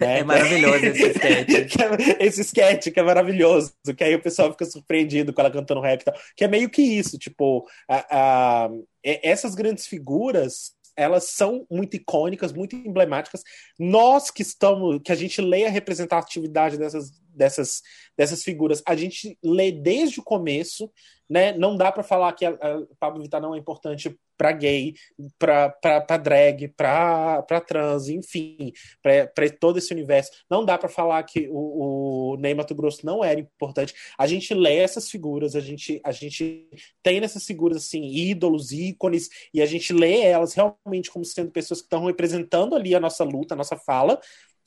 Né? 0.00 0.20
É 0.20 0.22
maravilhoso 0.22 0.86
esse 0.86 1.02
sketch. 1.10 1.74
É, 1.80 2.24
esse 2.24 2.40
sketch 2.42 2.92
que 2.92 3.00
é 3.00 3.02
maravilhoso, 3.02 3.74
que 3.96 4.04
aí 4.04 4.14
o 4.14 4.22
pessoal 4.22 4.52
fica 4.52 4.64
surpreendido 4.64 5.32
com 5.32 5.40
ela 5.40 5.50
cantando 5.50 5.80
rap 5.80 6.00
e 6.00 6.04
tal. 6.04 6.14
Que 6.36 6.44
é 6.44 6.48
meio 6.48 6.70
que 6.70 6.80
isso, 6.80 7.18
tipo, 7.18 7.68
a, 7.88 8.66
a, 8.66 8.70
essas 9.02 9.56
grandes 9.56 9.88
figuras 9.88 10.76
elas 10.96 11.24
são 11.24 11.66
muito 11.70 11.96
icônicas, 11.96 12.52
muito 12.52 12.76
emblemáticas. 12.76 13.42
Nós 13.78 14.30
que 14.30 14.42
estamos, 14.42 15.00
que 15.02 15.10
a 15.10 15.14
gente 15.14 15.40
lê 15.40 15.64
a 15.64 15.70
representatividade 15.70 16.76
dessas, 16.76 17.10
dessas, 17.40 17.80
dessas 18.16 18.42
figuras, 18.42 18.82
a 18.86 18.94
gente 18.94 19.38
lê 19.42 19.72
desde 19.72 20.20
o 20.20 20.22
começo, 20.22 20.92
né? 21.28 21.52
Não 21.56 21.74
dá 21.74 21.90
para 21.90 22.02
falar 22.02 22.34
que 22.34 22.44
a, 22.44 22.50
a 22.50 22.82
Pablo 22.98 23.22
Vittar 23.22 23.40
não 23.40 23.54
é 23.54 23.58
importante 23.58 24.14
para 24.36 24.52
gay, 24.52 24.94
para 25.38 26.16
drag, 26.18 26.68
para 26.68 27.60
trans, 27.66 28.08
enfim, 28.08 28.72
para 29.02 29.50
todo 29.58 29.78
esse 29.78 29.92
universo. 29.92 30.30
Não 30.50 30.64
dá 30.64 30.76
para 30.76 30.88
falar 30.88 31.22
que 31.22 31.48
o, 31.50 32.32
o 32.32 32.36
Ney 32.36 32.54
Mato 32.54 32.74
Grosso 32.74 33.04
não 33.04 33.24
era 33.24 33.40
importante. 33.40 33.94
A 34.18 34.26
gente 34.26 34.52
lê 34.52 34.76
essas 34.76 35.10
figuras, 35.10 35.54
a 35.54 35.60
gente, 35.60 36.00
a 36.04 36.12
gente 36.12 36.68
tem 37.02 37.20
nessas 37.20 37.44
figuras 37.44 37.78
assim, 37.78 38.02
ídolos, 38.04 38.72
ícones, 38.72 39.28
e 39.52 39.62
a 39.62 39.66
gente 39.66 39.92
lê 39.92 40.20
elas 40.20 40.54
realmente 40.54 41.10
como 41.10 41.24
sendo 41.24 41.50
pessoas 41.50 41.80
que 41.80 41.86
estão 41.86 42.04
representando 42.04 42.74
ali 42.74 42.94
a 42.94 43.00
nossa 43.00 43.24
luta, 43.24 43.54
a 43.54 43.58
nossa 43.58 43.76
fala. 43.76 44.20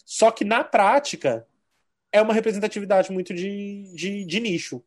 Só 0.05 0.31
que 0.31 0.43
na 0.43 0.63
prática 0.63 1.47
é 2.13 2.21
uma 2.21 2.33
representatividade 2.33 3.11
muito 3.11 3.33
de, 3.33 3.91
de, 3.93 4.23
de 4.23 4.39
nicho 4.39 4.81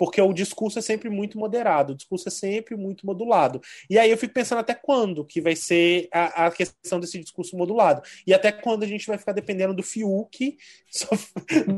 porque 0.00 0.18
o 0.18 0.32
discurso 0.32 0.78
é 0.78 0.82
sempre 0.82 1.10
muito 1.10 1.38
moderado, 1.38 1.92
o 1.92 1.94
discurso 1.94 2.26
é 2.26 2.30
sempre 2.30 2.74
muito 2.74 3.04
modulado. 3.04 3.60
E 3.90 3.98
aí 3.98 4.10
eu 4.10 4.16
fico 4.16 4.32
pensando 4.32 4.60
até 4.60 4.72
quando 4.72 5.26
que 5.26 5.42
vai 5.42 5.54
ser 5.54 6.08
a, 6.10 6.46
a 6.46 6.50
questão 6.50 6.98
desse 6.98 7.18
discurso 7.18 7.54
modulado. 7.54 8.00
E 8.26 8.32
até 8.32 8.50
quando 8.50 8.82
a 8.82 8.86
gente 8.86 9.06
vai 9.06 9.18
ficar 9.18 9.32
dependendo 9.32 9.74
do 9.74 9.82
Fiuk, 9.82 10.56
sof... 10.90 11.30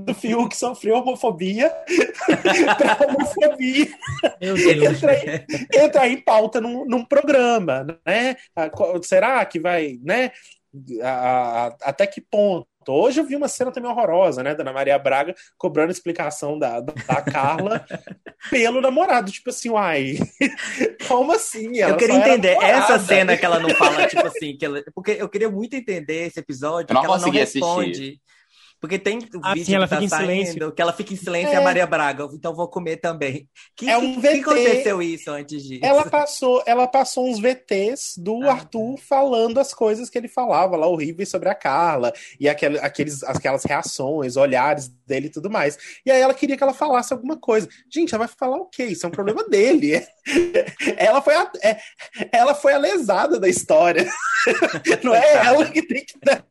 do 0.06 0.14
Fiuk 0.14 0.56
sofreu 0.56 0.98
homofobia 0.98 1.68
para 2.78 3.08
homofobia 3.08 3.88
entrar, 4.40 5.46
entrar 5.84 6.08
em 6.08 6.20
pauta 6.20 6.60
num, 6.60 6.84
num 6.84 7.04
programa, 7.04 7.84
né? 8.06 8.36
Será 9.02 9.44
que 9.44 9.58
vai, 9.58 9.98
né? 10.00 10.30
A, 11.02 11.66
a, 11.66 11.66
até 11.82 12.06
que 12.06 12.20
ponto? 12.20 12.68
Hoje 12.90 13.20
eu 13.20 13.24
vi 13.24 13.36
uma 13.36 13.48
cena 13.48 13.70
também 13.70 13.90
horrorosa, 13.90 14.42
né? 14.42 14.54
Da 14.54 14.62
Ana 14.62 14.72
Maria 14.72 14.98
Braga 14.98 15.34
cobrando 15.58 15.92
explicação 15.92 16.58
da, 16.58 16.80
da, 16.80 16.92
da 16.92 17.22
Carla 17.22 17.84
pelo 18.50 18.80
namorado. 18.80 19.30
Tipo 19.30 19.50
assim, 19.50 19.70
uai, 19.70 20.18
como 21.06 21.32
assim? 21.32 21.78
Ela 21.78 21.92
eu 21.92 21.96
queria 21.96 22.16
entender 22.16 22.56
essa 22.60 22.98
cena 22.98 23.36
que 23.36 23.44
ela 23.44 23.60
não 23.60 23.70
fala, 23.70 24.06
tipo 24.06 24.26
assim, 24.26 24.56
que 24.56 24.64
ela, 24.64 24.82
porque 24.94 25.12
eu 25.12 25.28
queria 25.28 25.50
muito 25.50 25.76
entender 25.76 26.26
esse 26.26 26.40
episódio, 26.40 26.90
eu 26.90 26.94
não 26.94 27.02
que 27.02 27.06
ela 27.06 27.18
não 27.18 27.30
responde. 27.30 27.90
Assistir. 27.90 28.20
Porque 28.82 28.98
tem 28.98 29.20
o 29.20 29.40
ah, 29.44 29.54
vídeo 29.54 29.66
sim, 29.66 29.74
ela 29.76 29.86
que 29.86 29.94
tá 29.94 30.08
saindo, 30.08 30.72
que 30.72 30.82
ela 30.82 30.92
fica 30.92 31.14
em 31.14 31.16
silêncio 31.16 31.50
é. 31.50 31.54
e 31.54 31.56
a 31.56 31.60
Maria 31.60 31.86
Braga, 31.86 32.28
então 32.32 32.52
vou 32.52 32.66
comer 32.66 32.96
também. 32.96 33.48
Que, 33.76 33.88
é 33.88 33.96
um 33.96 34.14
que, 34.14 34.20
VT. 34.20 34.32
que 34.32 34.40
aconteceu 34.40 35.00
isso 35.00 35.30
antes 35.30 35.62
disso? 35.62 35.84
Ela 35.84 36.04
passou, 36.10 36.60
ela 36.66 36.88
passou 36.88 37.30
uns 37.30 37.38
VTs 37.38 38.14
do 38.18 38.42
ah, 38.42 38.54
Arthur 38.54 38.96
tá. 38.96 39.02
falando 39.08 39.60
as 39.60 39.72
coisas 39.72 40.10
que 40.10 40.18
ele 40.18 40.26
falava 40.26 40.76
lá, 40.76 40.88
horríveis 40.88 41.28
sobre 41.28 41.48
a 41.48 41.54
Carla, 41.54 42.12
e 42.40 42.48
aquel, 42.48 42.84
aqueles, 42.84 43.22
aquelas 43.22 43.62
reações, 43.62 44.36
olhares 44.36 44.88
dele 45.06 45.26
e 45.26 45.30
tudo 45.30 45.48
mais. 45.48 45.78
E 46.04 46.10
aí 46.10 46.20
ela 46.20 46.34
queria 46.34 46.56
que 46.56 46.62
ela 46.64 46.74
falasse 46.74 47.12
alguma 47.12 47.36
coisa. 47.36 47.68
Gente, 47.88 48.12
ela 48.12 48.26
vai 48.26 48.34
falar 48.36 48.56
o 48.56 48.66
quê? 48.66 48.86
Isso 48.86 49.06
é 49.06 49.08
um 49.08 49.12
problema 49.12 49.44
dele. 49.48 50.04
ela, 50.98 51.22
foi 51.22 51.36
a, 51.36 51.52
é, 51.62 51.78
ela 52.32 52.52
foi 52.52 52.72
a 52.72 52.78
lesada 52.78 53.38
da 53.38 53.48
história. 53.48 54.10
Não 55.04 55.14
é 55.14 55.34
ela 55.34 55.70
que 55.70 55.82
tem 55.82 56.04
que 56.04 56.18
dar, 56.20 56.44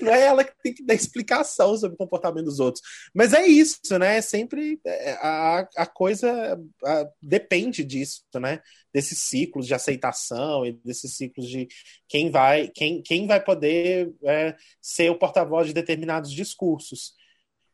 não 0.00 0.12
é 0.12 0.22
ela 0.22 0.42
que 0.42 0.52
tem 0.62 0.72
que 0.72 0.82
dar 0.82 0.94
explicação 0.94 1.49
sobre 1.78 1.94
o 1.94 1.98
comportamento 1.98 2.44
dos 2.44 2.60
outros. 2.60 2.82
Mas 3.14 3.32
é 3.32 3.46
isso, 3.46 3.98
né? 3.98 4.18
É 4.18 4.20
sempre 4.20 4.80
é, 4.84 5.12
a, 5.12 5.68
a 5.76 5.86
coisa 5.86 6.60
a, 6.84 7.06
depende 7.22 7.84
disso, 7.84 8.22
né? 8.34 8.60
Desses 8.92 9.18
ciclos 9.18 9.66
de 9.66 9.74
aceitação 9.74 10.66
e 10.66 10.72
desses 10.72 11.16
ciclos 11.16 11.48
de 11.48 11.68
quem 12.08 12.30
vai, 12.30 12.68
quem, 12.68 13.02
quem 13.02 13.26
vai 13.26 13.42
poder 13.42 14.12
é, 14.24 14.56
ser 14.80 15.10
o 15.10 15.18
porta-voz 15.18 15.68
de 15.68 15.74
determinados 15.74 16.32
discursos. 16.32 17.14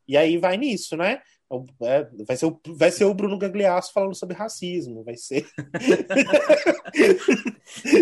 E 0.09 0.17
aí 0.17 0.39
vai 0.39 0.57
nisso, 0.57 0.97
né? 0.97 1.21
É, 1.81 2.09
vai, 2.27 2.37
ser 2.37 2.47
o, 2.47 2.61
vai 2.75 2.91
ser 2.91 3.05
o 3.05 3.15
Bruno 3.15 3.39
Gagliasso 3.39 3.93
falando 3.93 4.17
sobre 4.17 4.37
racismo, 4.37 5.05
vai 5.05 5.17
ser. 5.17 5.47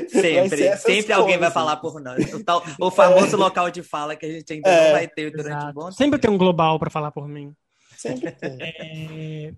sempre, 0.08 0.68
vai 0.68 0.76
sempre 0.78 1.12
alguém 1.12 1.36
vai 1.36 1.50
falar 1.50 1.76
por 1.76 2.00
nós. 2.00 2.32
O, 2.32 2.42
tal, 2.42 2.64
o 2.80 2.90
famoso 2.90 3.36
é. 3.36 3.38
local 3.38 3.70
de 3.70 3.82
fala 3.82 4.16
que 4.16 4.24
a 4.24 4.30
gente 4.30 4.50
ainda 4.50 4.70
é, 4.70 4.86
não 4.86 4.92
vai 4.92 5.06
ter 5.06 5.30
durante 5.30 5.50
exato. 5.50 5.66
um 5.66 5.74
bom 5.74 5.82
tempo. 5.82 5.96
Sempre 5.96 6.18
tem 6.18 6.30
um 6.30 6.38
global 6.38 6.78
para 6.78 6.88
falar 6.88 7.10
por 7.10 7.28
mim. 7.28 7.54
Sempre 7.96 8.32
tem. 8.32 8.56
É... 8.60 9.52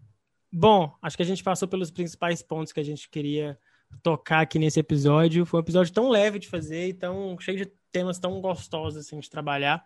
Bom, 0.53 0.93
acho 1.03 1.17
que 1.17 1.23
a 1.23 1.27
gente 1.27 1.45
passou 1.45 1.69
pelos 1.69 1.91
principais 1.91 2.43
pontos 2.43 2.73
que 2.73 2.81
a 2.81 2.85
gente 2.85 3.09
queria 3.09 3.57
tocar 4.03 4.41
aqui 4.41 4.59
nesse 4.59 4.81
episódio. 4.81 5.47
Foi 5.47 5.61
um 5.61 5.63
episódio 5.63 5.93
tão 5.93 6.09
leve 6.09 6.41
de 6.41 6.49
fazer 6.49 6.89
e 6.89 6.95
tão 6.95 7.39
cheio 7.39 7.59
de 7.59 7.67
temas 7.93 8.19
tão 8.19 8.41
gostosos 8.41 9.07
assim, 9.07 9.21
de 9.21 9.31
trabalhar. 9.31 9.85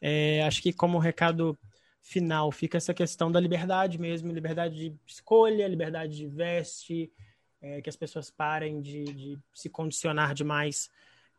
É, 0.00 0.44
acho 0.44 0.62
que 0.62 0.72
como 0.72 0.98
recado 0.98 1.58
final 2.02 2.50
fica 2.50 2.76
essa 2.76 2.92
questão 2.92 3.30
da 3.30 3.40
liberdade 3.40 3.98
mesmo, 3.98 4.32
liberdade 4.32 4.74
de 4.74 4.96
escolha, 5.06 5.68
liberdade 5.68 6.16
de 6.16 6.26
veste, 6.26 7.10
é, 7.60 7.80
que 7.80 7.88
as 7.88 7.96
pessoas 7.96 8.30
parem 8.30 8.80
de, 8.80 9.04
de 9.04 9.38
se 9.54 9.68
condicionar 9.68 10.34
demais 10.34 10.90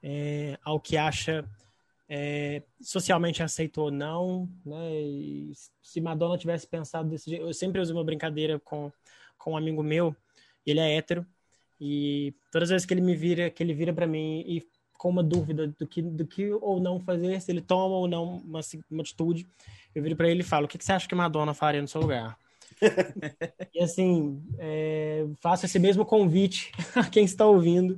é, 0.01 0.57
ao 0.63 0.79
que 0.79 0.95
acha 0.95 1.45
é, 2.09 2.63
socialmente 2.81 3.43
aceito 3.43 3.81
ou 3.81 3.91
não, 3.91 4.49
né? 4.65 5.01
E 5.01 5.51
se 5.81 5.99
Madonna 5.99 6.37
tivesse 6.37 6.67
pensado 6.67 7.09
desse 7.09 7.29
jeito, 7.29 7.45
eu 7.45 7.53
sempre 7.53 7.81
uso 7.81 7.93
uma 7.93 8.03
brincadeira 8.03 8.59
com, 8.59 8.91
com 9.37 9.53
um 9.53 9.57
amigo 9.57 9.83
meu, 9.83 10.15
ele 10.65 10.79
é 10.79 10.95
hétero, 10.95 11.25
e 11.79 12.33
todas 12.51 12.67
as 12.67 12.71
vezes 12.71 12.85
que 12.85 12.93
ele 12.93 13.01
me 13.01 13.15
vira, 13.15 13.49
que 13.49 13.61
ele 13.61 13.73
vira 13.73 13.93
para 13.93 14.07
mim 14.07 14.43
e 14.47 14.65
com 14.97 15.09
uma 15.09 15.23
dúvida 15.23 15.67
do 15.67 15.85
que, 15.85 16.01
do 16.01 16.25
que 16.25 16.49
ou 16.53 16.79
não 16.79 16.99
fazer, 16.99 17.41
se 17.41 17.51
ele 17.51 17.61
toma 17.61 17.95
ou 17.95 18.07
não 18.07 18.37
uma, 18.37 18.61
uma 18.89 19.01
atitude, 19.01 19.45
eu 19.93 20.01
viro 20.01 20.15
para 20.15 20.29
ele 20.29 20.41
e 20.41 20.45
falo: 20.45 20.65
o 20.65 20.67
que, 20.67 20.77
que 20.77 20.85
você 20.85 20.93
acha 20.93 21.07
que 21.07 21.15
Madonna 21.15 21.53
faria 21.53 21.81
no 21.81 21.87
seu 21.87 22.01
lugar? 22.01 22.37
e 23.73 23.81
assim, 23.81 24.41
é, 24.57 25.25
faço 25.39 25.65
esse 25.65 25.79
mesmo 25.79 26.05
convite 26.05 26.71
a 26.95 27.03
quem 27.09 27.25
está 27.25 27.45
ouvindo. 27.45 27.97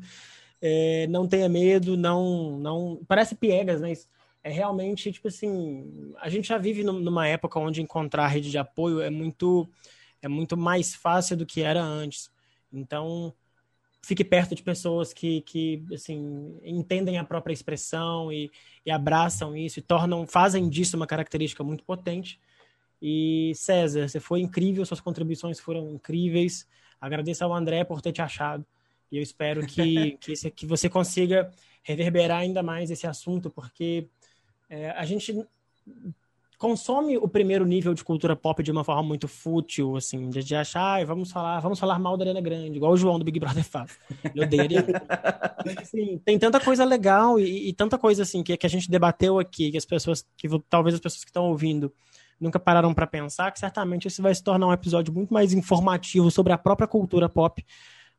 É, 0.61 1.07
não 1.07 1.27
tenha 1.27 1.47
medo, 1.47 1.95
não, 1.97 2.57
não. 2.59 3.01
Parece 3.07 3.35
piegas, 3.35 3.81
mas 3.81 4.07
é 4.43 4.49
realmente 4.49 5.11
tipo 5.11 5.27
assim. 5.27 6.13
A 6.19 6.29
gente 6.29 6.47
já 6.47 6.57
vive 6.57 6.83
numa 6.83 7.27
época 7.27 7.59
onde 7.59 7.81
encontrar 7.81 8.27
rede 8.27 8.51
de 8.51 8.57
apoio 8.57 9.01
é 9.01 9.09
muito, 9.09 9.69
é 10.21 10.27
muito 10.27 10.57
mais 10.57 10.95
fácil 10.95 11.37
do 11.37 11.45
que 11.45 11.61
era 11.61 11.81
antes. 11.81 12.29
Então, 12.71 13.33
fique 14.05 14.23
perto 14.23 14.53
de 14.53 14.61
pessoas 14.61 15.11
que, 15.13 15.41
que 15.41 15.83
assim, 15.93 16.59
entendem 16.63 17.17
a 17.17 17.23
própria 17.23 17.53
expressão 17.53 18.31
e, 18.31 18.51
e 18.85 18.91
abraçam 18.91 19.57
isso 19.57 19.79
e 19.79 19.81
tornam, 19.81 20.27
fazem 20.27 20.69
disso 20.69 20.95
uma 20.95 21.07
característica 21.07 21.63
muito 21.63 21.83
potente. 21.83 22.39
E 23.01 23.51
César, 23.55 24.07
você 24.07 24.19
foi 24.19 24.41
incrível, 24.41 24.85
suas 24.85 25.01
contribuições 25.01 25.59
foram 25.59 25.91
incríveis. 25.91 26.67
Agradeço 27.01 27.43
ao 27.43 27.53
André 27.53 27.83
por 27.83 28.01
ter 28.01 28.11
te 28.11 28.21
achado. 28.21 28.65
E 29.11 29.17
eu 29.17 29.23
espero 29.23 29.65
que, 29.65 30.17
que, 30.21 30.33
esse, 30.33 30.51
que 30.51 30.65
você 30.65 30.87
consiga 30.87 31.51
reverberar 31.83 32.39
ainda 32.39 32.61
mais 32.61 32.91
esse 32.91 33.07
assunto, 33.07 33.49
porque 33.49 34.07
é, 34.69 34.91
a 34.91 35.05
gente 35.05 35.33
consome 36.57 37.17
o 37.17 37.27
primeiro 37.27 37.65
nível 37.65 37.93
de 37.93 38.03
cultura 38.03 38.35
pop 38.35 38.61
de 38.61 38.71
uma 38.71 38.83
forma 38.83 39.03
muito 39.03 39.27
fútil, 39.27 39.95
assim, 39.95 40.29
de, 40.29 40.43
de 40.43 40.55
achar, 40.55 41.01
ah, 41.01 41.05
vamos 41.05 41.31
falar, 41.31 41.59
vamos 41.59 41.79
falar 41.79 41.99
mal 41.99 42.17
da 42.17 42.23
Ariana 42.23 42.41
Grande, 42.41 42.75
igual 42.75 42.93
o 42.93 42.97
João 42.97 43.19
do 43.19 43.25
Big 43.25 43.39
Brother 43.39 43.63
faz. 43.63 43.97
Eu 44.33 44.43
odeio 44.43 44.63
Mas, 45.65 45.77
assim, 45.77 46.19
tem 46.23 46.39
tanta 46.39 46.59
coisa 46.59 46.83
legal 46.85 47.39
e, 47.39 47.69
e, 47.69 47.73
tanta 47.73 47.97
coisa 47.97 48.23
assim 48.23 48.43
que, 48.43 48.55
que 48.55 48.65
a 48.65 48.69
gente 48.69 48.89
debateu 48.89 49.39
aqui, 49.39 49.71
que 49.71 49.77
as 49.77 49.85
pessoas, 49.85 50.25
que 50.37 50.47
talvez 50.69 50.95
as 50.95 51.01
pessoas 51.01 51.23
que 51.23 51.29
estão 51.29 51.49
ouvindo 51.49 51.91
nunca 52.39 52.59
pararam 52.59 52.93
para 52.93 53.07
pensar, 53.07 53.51
que 53.51 53.59
certamente 53.59 54.07
esse 54.07 54.21
vai 54.21 54.33
se 54.33 54.43
tornar 54.43 54.67
um 54.67 54.73
episódio 54.73 55.13
muito 55.13 55.33
mais 55.33 55.53
informativo 55.53 56.29
sobre 56.29 56.51
a 56.51 56.57
própria 56.57 56.87
cultura 56.87 57.29
pop 57.29 57.63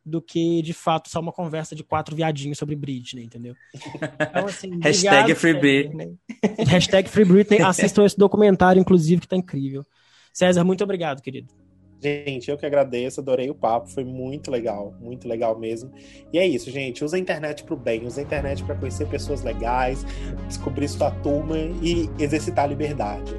do 0.06 0.22
que, 0.22 0.62
de 0.62 0.72
fato, 0.72 1.10
só 1.10 1.18
uma 1.18 1.32
conversa 1.32 1.74
de 1.74 1.82
quatro 1.82 2.14
viadinhos 2.14 2.56
sobre 2.56 2.76
Britney, 2.76 3.24
entendeu? 3.24 3.54
Então, 3.74 4.46
assim, 4.46 4.78
Hashtag 4.80 5.34
Free 5.34 5.54
Britney. 5.54 6.16
Hashtag 6.68 7.08
Free 7.08 7.24
Britney. 7.24 7.60
Assistam 7.60 8.06
esse 8.06 8.16
documentário, 8.16 8.80
inclusive, 8.80 9.20
que 9.20 9.28
tá 9.28 9.36
incrível. 9.36 9.84
César, 10.32 10.62
muito 10.62 10.84
obrigado, 10.84 11.20
querido. 11.20 11.52
Gente, 12.00 12.50
eu 12.50 12.56
que 12.56 12.66
agradeço, 12.66 13.20
adorei 13.20 13.50
o 13.50 13.54
papo, 13.54 13.88
foi 13.88 14.04
muito 14.04 14.50
legal, 14.50 14.94
muito 15.00 15.26
legal 15.26 15.58
mesmo. 15.58 15.90
E 16.32 16.38
é 16.38 16.46
isso, 16.46 16.70
gente, 16.70 17.02
usa 17.02 17.16
a 17.16 17.18
internet 17.18 17.64
pro 17.64 17.74
bem, 17.74 18.06
usa 18.06 18.20
a 18.20 18.24
internet 18.24 18.62
para 18.62 18.74
conhecer 18.74 19.08
pessoas 19.08 19.42
legais, 19.42 20.04
descobrir 20.46 20.88
sua 20.88 21.10
turma 21.10 21.56
e 21.82 22.08
exercitar 22.18 22.66
a 22.66 22.68
liberdade. 22.68 23.34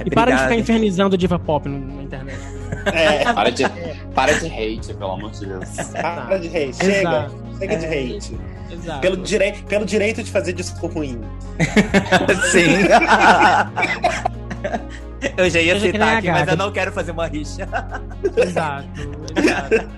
É, 0.00 0.04
e 0.06 0.10
para 0.10 0.32
de 0.32 0.42
ficar 0.42 0.56
infernizando 0.56 1.16
diva 1.16 1.38
pop 1.38 1.68
na 1.68 2.02
internet. 2.02 2.38
É. 2.92 3.24
para, 3.32 3.50
de, 3.50 3.64
para 4.14 4.32
de 4.32 4.46
hate, 4.46 4.94
pelo 4.94 5.12
amor 5.12 5.30
de 5.30 5.46
Deus. 5.46 5.68
Para 5.92 6.38
de 6.38 6.48
hate, 6.48 6.76
chega, 6.76 6.98
Exato. 6.98 7.36
chega 7.58 7.76
de 7.76 7.84
é. 7.84 7.88
hate. 7.88 8.38
Exato. 8.72 9.00
Pelo, 9.00 9.16
direi 9.18 9.52
pelo 9.52 9.84
direito 9.84 10.22
de 10.22 10.30
fazer 10.30 10.52
disco 10.52 10.86
ruim. 10.86 11.20
Sim. 12.50 12.86
Eu 15.36 15.50
já 15.50 15.60
ia 15.60 15.74
eu 15.74 15.80
citar 15.80 16.16
aqui, 16.16 16.30
mas 16.30 16.48
eu 16.48 16.56
não 16.56 16.72
quero 16.72 16.90
fazer 16.92 17.10
uma 17.10 17.26
rixa. 17.26 17.68
Exato, 18.36 18.88
exato. 19.36 19.90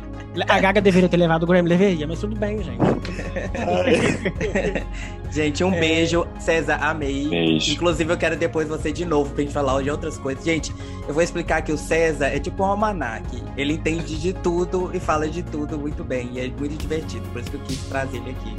A 0.49 0.61
Gaga 0.61 0.81
deveria 0.81 1.09
ter 1.09 1.19
levado 1.19 1.43
o 1.43 1.47
Grammy, 1.47 1.69
deveria, 1.69 2.07
mas 2.07 2.21
tudo 2.21 2.35
bem, 2.35 2.63
gente. 2.63 2.81
gente, 5.31 5.63
um 5.63 5.75
é... 5.75 5.81
beijo. 5.81 6.27
César, 6.39 6.77
amei. 6.77 7.29
Beijo. 7.29 7.73
Inclusive, 7.73 8.13
eu 8.13 8.17
quero 8.17 8.37
depois 8.37 8.67
você 8.67 8.91
de 8.91 9.05
novo 9.05 9.35
pra 9.35 9.43
gente 9.43 9.53
falar 9.53 9.83
de 9.83 9.91
outras 9.91 10.17
coisas. 10.17 10.43
Gente, 10.43 10.73
eu 11.07 11.13
vou 11.13 11.23
explicar 11.23 11.61
que 11.61 11.71
o 11.71 11.77
César 11.77 12.29
é 12.29 12.39
tipo 12.39 12.63
um 12.63 12.67
almanac. 12.67 13.27
Ele 13.59 13.75
entende 13.75 14.19
de 14.19 14.33
tudo 14.33 14.91
e 14.95 15.01
fala 15.01 15.29
de 15.29 15.43
tudo 15.43 15.79
muito 15.79 16.03
bem. 16.03 16.31
E 16.33 16.41
é 16.41 16.49
muito 16.49 16.77
divertido. 16.77 17.29
Por 17.29 17.43
isso 17.43 17.51
que 17.51 17.57
eu 17.59 17.61
quis 17.61 17.79
trazer 17.85 18.17
ele 18.17 18.31
aqui. 18.31 18.57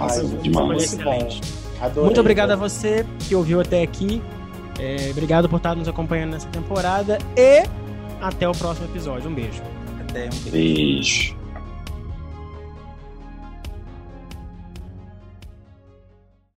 Nossa, 0.00 0.20
Ai, 0.20 0.26
muito 0.26 0.50
bom. 0.50 0.72
Adorei, 1.80 2.04
muito 2.04 2.20
obrigado 2.20 2.50
a 2.50 2.56
você 2.56 3.06
que 3.20 3.34
ouviu 3.34 3.60
até 3.60 3.82
aqui. 3.82 4.20
É, 4.80 5.10
obrigado 5.10 5.48
por 5.48 5.58
estar 5.58 5.76
nos 5.76 5.86
acompanhando 5.86 6.32
nessa 6.32 6.48
temporada 6.48 7.18
e 7.36 7.62
até 8.20 8.48
o 8.48 8.52
próximo 8.52 8.86
episódio. 8.86 9.30
Um 9.30 9.34
beijo. 9.34 9.62
Até 10.10 10.28
beijo. 10.50 11.39